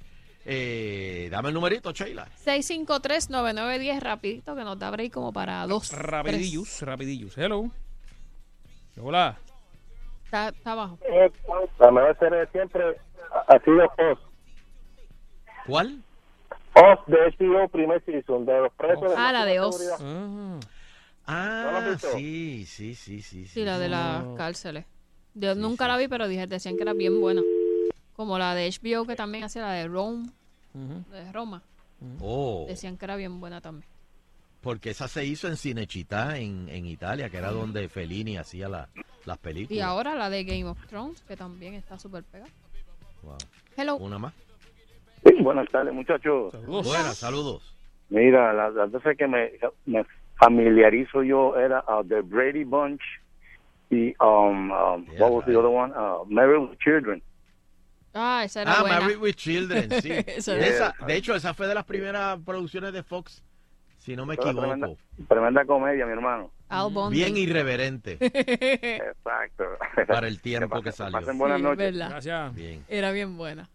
Eh, 0.45 1.29
dame 1.31 1.49
el 1.49 1.55
numerito, 1.55 1.93
Sheila. 1.93 2.27
653-9910, 2.45 4.01
rapidito, 4.01 4.57
que 4.57 4.65
nos 4.65 4.79
da 4.79 4.91
break 4.91 5.13
como 5.13 5.33
para 5.33 5.67
dos. 5.67 5.93
Rapidillos, 5.93 6.81
rapidillos. 6.83 7.37
Hello. 7.37 7.71
Hola. 9.01 9.37
tres. 9.39 9.49
Está, 10.25 10.49
está 10.49 10.73
abajo. 10.73 10.99
La 11.79 11.91
mejor 11.91 12.19
serie 12.19 12.39
de 12.39 12.47
siempre 12.49 12.83
ha 13.47 13.59
sido 13.61 13.85
Oz. 13.85 14.19
¿Cuál? 15.67 16.03
Oz 16.75 16.99
de 17.07 17.17
HBO 17.39 17.69
primer 17.69 18.03
season, 18.05 18.47
de 18.47 18.59
los 18.61 18.73
presos. 18.73 19.13
Ah, 19.17 19.33
la 19.33 19.45
de 19.45 19.61
Oz. 19.61 19.77
seguridad. 19.77 20.61
Ah. 21.31 21.71
¿No 21.73 21.81
la 21.91 21.99
sí, 21.99 22.65
sí, 22.67 22.95
sí, 22.95 23.21
sí. 23.23 23.47
Sí, 23.47 23.63
la 23.65 23.79
de 23.79 23.89
las 23.89 24.25
cárceles. 24.37 24.87
Yo 25.35 25.55
nunca 25.55 25.87
la 25.87 25.97
vi, 25.99 26.09
pero 26.09 26.27
dije, 26.27 26.47
decían 26.47 26.77
que 26.77 26.83
era 26.83 26.95
bien 26.95 27.21
buena. 27.21 27.43
Como 28.17 28.39
la 28.39 28.55
de 28.55 28.69
HBO, 28.71 29.05
que 29.07 29.15
también 29.15 29.45
hacía 29.45 29.63
la 29.63 29.73
de 29.73 29.87
Rome, 29.89 30.29
de 30.73 31.33
Roma. 31.33 31.63
Oh, 32.21 32.65
Decían 32.69 32.97
que 32.97 33.05
era 33.05 33.17
bien 33.17 33.41
buena 33.41 33.61
también. 33.61 33.89
porque 34.61 34.91
esa 34.91 35.07
se 35.07 35.25
hizo 35.25 35.47
en 35.49 35.57
Cinecittà, 35.57 36.37
en, 36.39 36.69
en 36.69 36.87
Italia, 36.87 37.29
que 37.29 37.37
era 37.37 37.51
donde 37.53 37.89
Fellini 37.89 38.37
hacía 38.39 38.69
la- 38.69 38.89
las 39.25 39.39
películas. 39.39 39.77
Y 39.77 39.81
ahora 39.81 40.15
la 40.15 40.31
de 40.31 40.43
Game 40.45 40.65
of 40.65 40.85
Thrones, 40.87 41.23
que 41.23 41.37
también 41.37 41.75
está 41.75 41.99
súper 41.99 42.25
pegada. 42.25 42.51
Wow. 43.23 43.37
Hello. 43.77 43.97
Una 43.97 44.19
más. 44.19 44.33
Sí, 45.25 45.35
buenas 45.43 45.69
tardes, 45.71 45.93
muchachos. 45.95 46.53
Buenas, 46.67 47.19
saludos. 47.19 47.75
Mira, 48.09 48.53
las, 48.55 48.75
las 48.75 48.91
veces 48.91 49.17
que 49.19 49.27
me, 49.29 49.51
me 49.87 50.05
familiarizo 50.39 51.23
yo 51.23 51.57
era 51.57 51.85
uh, 51.89 52.05
The 52.07 52.23
Brady 52.23 52.65
Bunch 52.65 53.01
y, 53.91 54.15
um, 54.21 54.71
um, 54.71 55.07
what 55.19 55.33
was 55.33 55.45
the 55.47 55.57
other 55.57 55.71
one? 55.71 55.93
Uh, 55.97 56.25
Married 56.29 56.61
with 56.71 56.79
Children. 56.79 57.23
Ah, 58.15 58.43
esa 58.45 58.63
era 58.63 58.73
Ah, 58.73 58.81
buena. 58.83 59.01
Married 59.01 59.19
with 59.19 59.35
Children, 59.37 59.91
sí. 60.03 60.11
Esa 60.13 60.57
esa- 60.59 60.95
de 61.07 61.15
hecho, 61.17 61.35
esa 61.35 61.55
fue 61.55 61.67
de 61.67 61.75
las 61.75 61.85
primeras 61.85 62.39
producciones 62.41 62.93
de 62.93 63.03
Fox, 63.03 63.43
si 63.99 64.15
no 64.17 64.27
me 64.27 64.35
Fue 64.37 64.45
equivoco. 64.51 64.67
Tremenda, 64.69 64.89
tremenda 65.29 65.65
comedia, 65.65 66.05
mi 66.07 66.13
hermano. 66.13 66.51
Al 66.69 66.91
Bundy. 66.93 67.17
Bien 67.19 67.35
irreverente 67.37 68.19
Exacto. 68.21 69.65
para 70.07 70.29
el 70.29 70.39
tiempo 70.43 70.83
que 70.83 70.91
pasen- 70.91 70.93
salió. 70.97 71.19
pasen 71.21 71.39
buenas 71.39 71.59
Sí, 71.59 71.63
noches. 71.65 71.79
verdad. 71.79 72.11
Gracias. 72.11 72.55
Bien. 72.55 72.85
Era 72.89 73.11
bien 73.13 73.37
buena. 73.39 73.69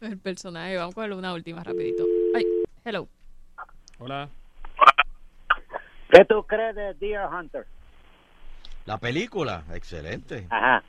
El 0.00 0.18
personaje. 0.18 0.76
Vamos 0.76 0.92
a 0.92 0.96
coger 0.96 1.12
una 1.12 1.32
última 1.32 1.62
rapidito. 1.62 2.04
Ay, 2.34 2.44
hello. 2.84 3.06
Hola. 4.00 4.28
¿Qué 6.12 6.26
tú 6.26 6.42
crees 6.46 6.76
de 6.76 6.92
Deer 6.94 7.26
Hunter? 7.26 7.66
La 8.84 8.98
película, 8.98 9.64
excelente. 9.72 10.46
Ajá. 10.50 10.82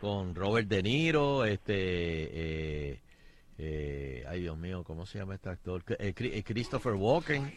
Con 0.00 0.34
Robert 0.34 0.66
De 0.68 0.82
Niro, 0.82 1.44
este... 1.44 1.74
eh, 1.74 3.00
eh, 3.58 4.24
ay, 4.26 4.40
Dios 4.40 4.56
mío, 4.56 4.82
¿cómo 4.84 5.04
se 5.04 5.18
llama 5.18 5.34
este 5.34 5.50
actor? 5.50 5.84
Eh, 5.98 6.14
eh, 6.16 6.42
Christopher 6.42 6.94
Walken. 6.94 7.52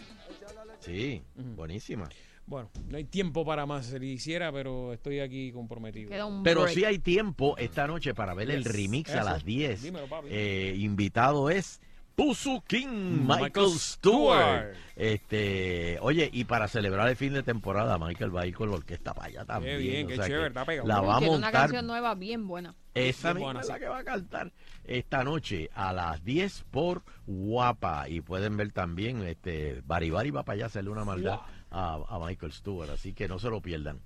Sí, 0.80 1.24
buenísima. 1.56 2.10
Bueno, 2.46 2.70
no 2.90 2.98
hay 2.98 3.06
tiempo 3.06 3.46
para 3.46 3.66
más. 3.66 3.86
Se 3.86 4.06
hiciera, 4.06 4.52
pero 4.52 4.92
estoy 4.92 5.22
aquí 5.22 5.54
comprometido. 5.54 6.10
Queda 6.10 6.26
un 6.26 6.44
Pero 6.44 6.68
sí 6.68 6.84
hay 6.84 7.00
tiempo 7.00 7.56
esta 7.58 7.88
noche 7.88 8.14
para 8.14 8.34
ver 8.34 8.52
el 8.52 8.66
remix 8.66 9.16
a 9.16 9.24
las 9.24 9.46
10. 9.46 9.82
Dímelo, 9.82 10.08
papi. 10.08 10.28
Eh, 10.30 10.76
invitado 10.78 11.50
es 11.50 11.80
Pusu 12.16 12.62
King 12.68 12.88
Michael, 13.26 13.42
Michael 13.44 13.70
Stewart. 13.72 14.40
Stewart. 14.42 14.76
Este, 14.96 15.98
oye, 16.02 16.30
y 16.32 16.44
para 16.46 16.68
celebrar 16.68 17.08
el 17.10 17.16
fin 17.16 17.34
de 17.34 17.42
temporada, 17.44 17.98
Michael 17.98 18.36
va 18.36 18.42
a 18.42 18.46
ir 18.46 18.54
con 18.54 18.70
la 18.70 18.76
orquesta 18.76 19.14
para 19.14 19.28
allá 19.28 19.46
también. 19.46 19.80
bien, 19.80 20.06
o 20.06 20.10
qué 20.10 20.16
sea 20.18 20.26
chévere, 20.28 20.42
que 20.44 20.48
está 20.50 20.66
pegado. 20.66 20.88
La 20.88 21.02
va 21.02 21.16
a 21.16 21.20
Tiene 21.20 21.36
una 21.36 21.48
montar. 21.48 21.62
canción 21.62 21.88
nueva 21.88 22.14
bien 22.16 22.48
buena. 22.48 22.76
Esa 22.94 23.30
Bien 23.34 23.38
misma 23.38 23.46
buena, 23.48 23.60
es 23.62 23.68
la 23.68 23.74
sí. 23.76 23.80
que 23.82 23.88
va 23.88 23.98
a 23.98 24.04
cantar 24.04 24.52
esta 24.84 25.24
noche 25.24 25.70
a 25.74 25.94
las 25.94 26.24
10 26.24 26.66
por 26.70 27.02
Guapa. 27.26 28.08
Y 28.08 28.22
pueden 28.22 28.58
ver 28.58 28.72
también, 28.72 29.24
este, 29.24 29.82
Baribari 29.86 30.30
va 30.30 30.44
para 30.44 30.54
allá 30.56 30.64
a 30.66 30.68
hacerle 30.68 30.92
una 30.92 31.06
maldad 31.06 31.40
a, 31.72 32.00
a 32.08 32.20
Michael 32.20 32.52
Stewart. 32.54 32.92
Así 32.92 33.14
que 33.14 33.28
no 33.28 33.40
se 33.40 33.50
lo 33.50 33.62
pierdan. 33.62 34.00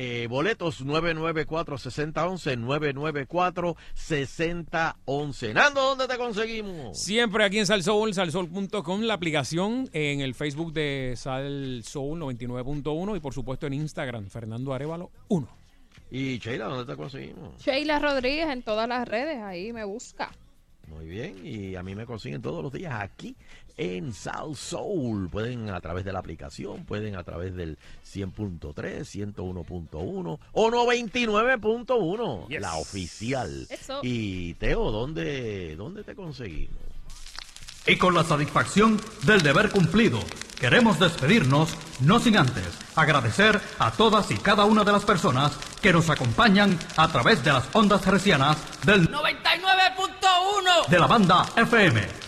Eh, 0.00 0.28
boletos 0.28 0.86
994-6011, 0.86 2.56
994-6011. 3.96 5.52
Nando, 5.52 5.80
¿dónde 5.80 6.06
te 6.06 6.16
conseguimos? 6.16 6.96
Siempre 6.96 7.42
aquí 7.42 7.58
en 7.58 7.66
Salsoul, 7.66 8.14
salsoul.com, 8.14 9.00
la 9.00 9.14
aplicación 9.14 9.90
en 9.92 10.20
el 10.20 10.36
Facebook 10.36 10.72
de 10.72 11.14
Sal 11.16 11.80
Soul 11.82 12.20
99.1 12.20 13.16
y 13.16 13.20
por 13.20 13.34
supuesto 13.34 13.66
en 13.66 13.74
Instagram, 13.74 14.30
Fernando 14.30 14.72
Arevalo 14.72 15.10
1. 15.30 15.48
Y 16.12 16.38
Sheila, 16.38 16.66
¿dónde 16.66 16.92
te 16.92 16.96
conseguimos? 16.96 17.60
Sheila 17.60 17.98
Rodríguez 17.98 18.50
en 18.50 18.62
todas 18.62 18.88
las 18.88 19.08
redes. 19.08 19.42
Ahí 19.42 19.72
me 19.72 19.82
busca. 19.82 20.30
Muy 20.86 21.06
bien, 21.06 21.44
y 21.44 21.74
a 21.74 21.82
mí 21.82 21.96
me 21.96 22.06
consiguen 22.06 22.40
todos 22.40 22.62
los 22.62 22.72
días 22.72 22.94
aquí 23.00 23.34
en 23.78 24.12
Sal 24.12 24.54
Soul. 24.56 25.30
Pueden 25.30 25.70
a 25.70 25.80
través 25.80 26.04
de 26.04 26.12
la 26.12 26.18
aplicación, 26.18 26.84
pueden 26.84 27.16
a 27.16 27.24
través 27.24 27.54
del 27.54 27.78
100.3, 28.04 28.74
101.1 29.34 30.38
o 30.52 30.70
99.1, 30.70 32.48
Yes. 32.48 32.60
la 32.60 32.74
oficial. 32.76 33.66
Eso. 33.70 34.00
Y 34.02 34.54
Teo, 34.54 34.90
¿dónde, 34.90 35.74
¿dónde 35.76 36.04
te 36.04 36.14
conseguimos? 36.14 36.76
Y 37.86 37.96
con 37.96 38.12
la 38.14 38.22
satisfacción 38.24 39.00
del 39.24 39.40
deber 39.40 39.70
cumplido, 39.70 40.20
queremos 40.60 40.98
despedirnos, 40.98 41.74
no 42.00 42.20
sin 42.20 42.36
antes 42.36 42.66
agradecer 42.94 43.58
a 43.78 43.92
todas 43.92 44.30
y 44.30 44.36
cada 44.36 44.66
una 44.66 44.84
de 44.84 44.92
las 44.92 45.04
personas 45.06 45.52
que 45.80 45.92
nos 45.92 46.10
acompañan 46.10 46.78
a 46.96 47.08
través 47.10 47.42
de 47.44 47.52
las 47.52 47.64
ondas 47.74 48.06
hercianas 48.06 48.58
del 48.84 49.08
99.1 49.10 50.86
de 50.88 50.98
la 50.98 51.06
banda 51.06 51.46
FM. 51.56 52.27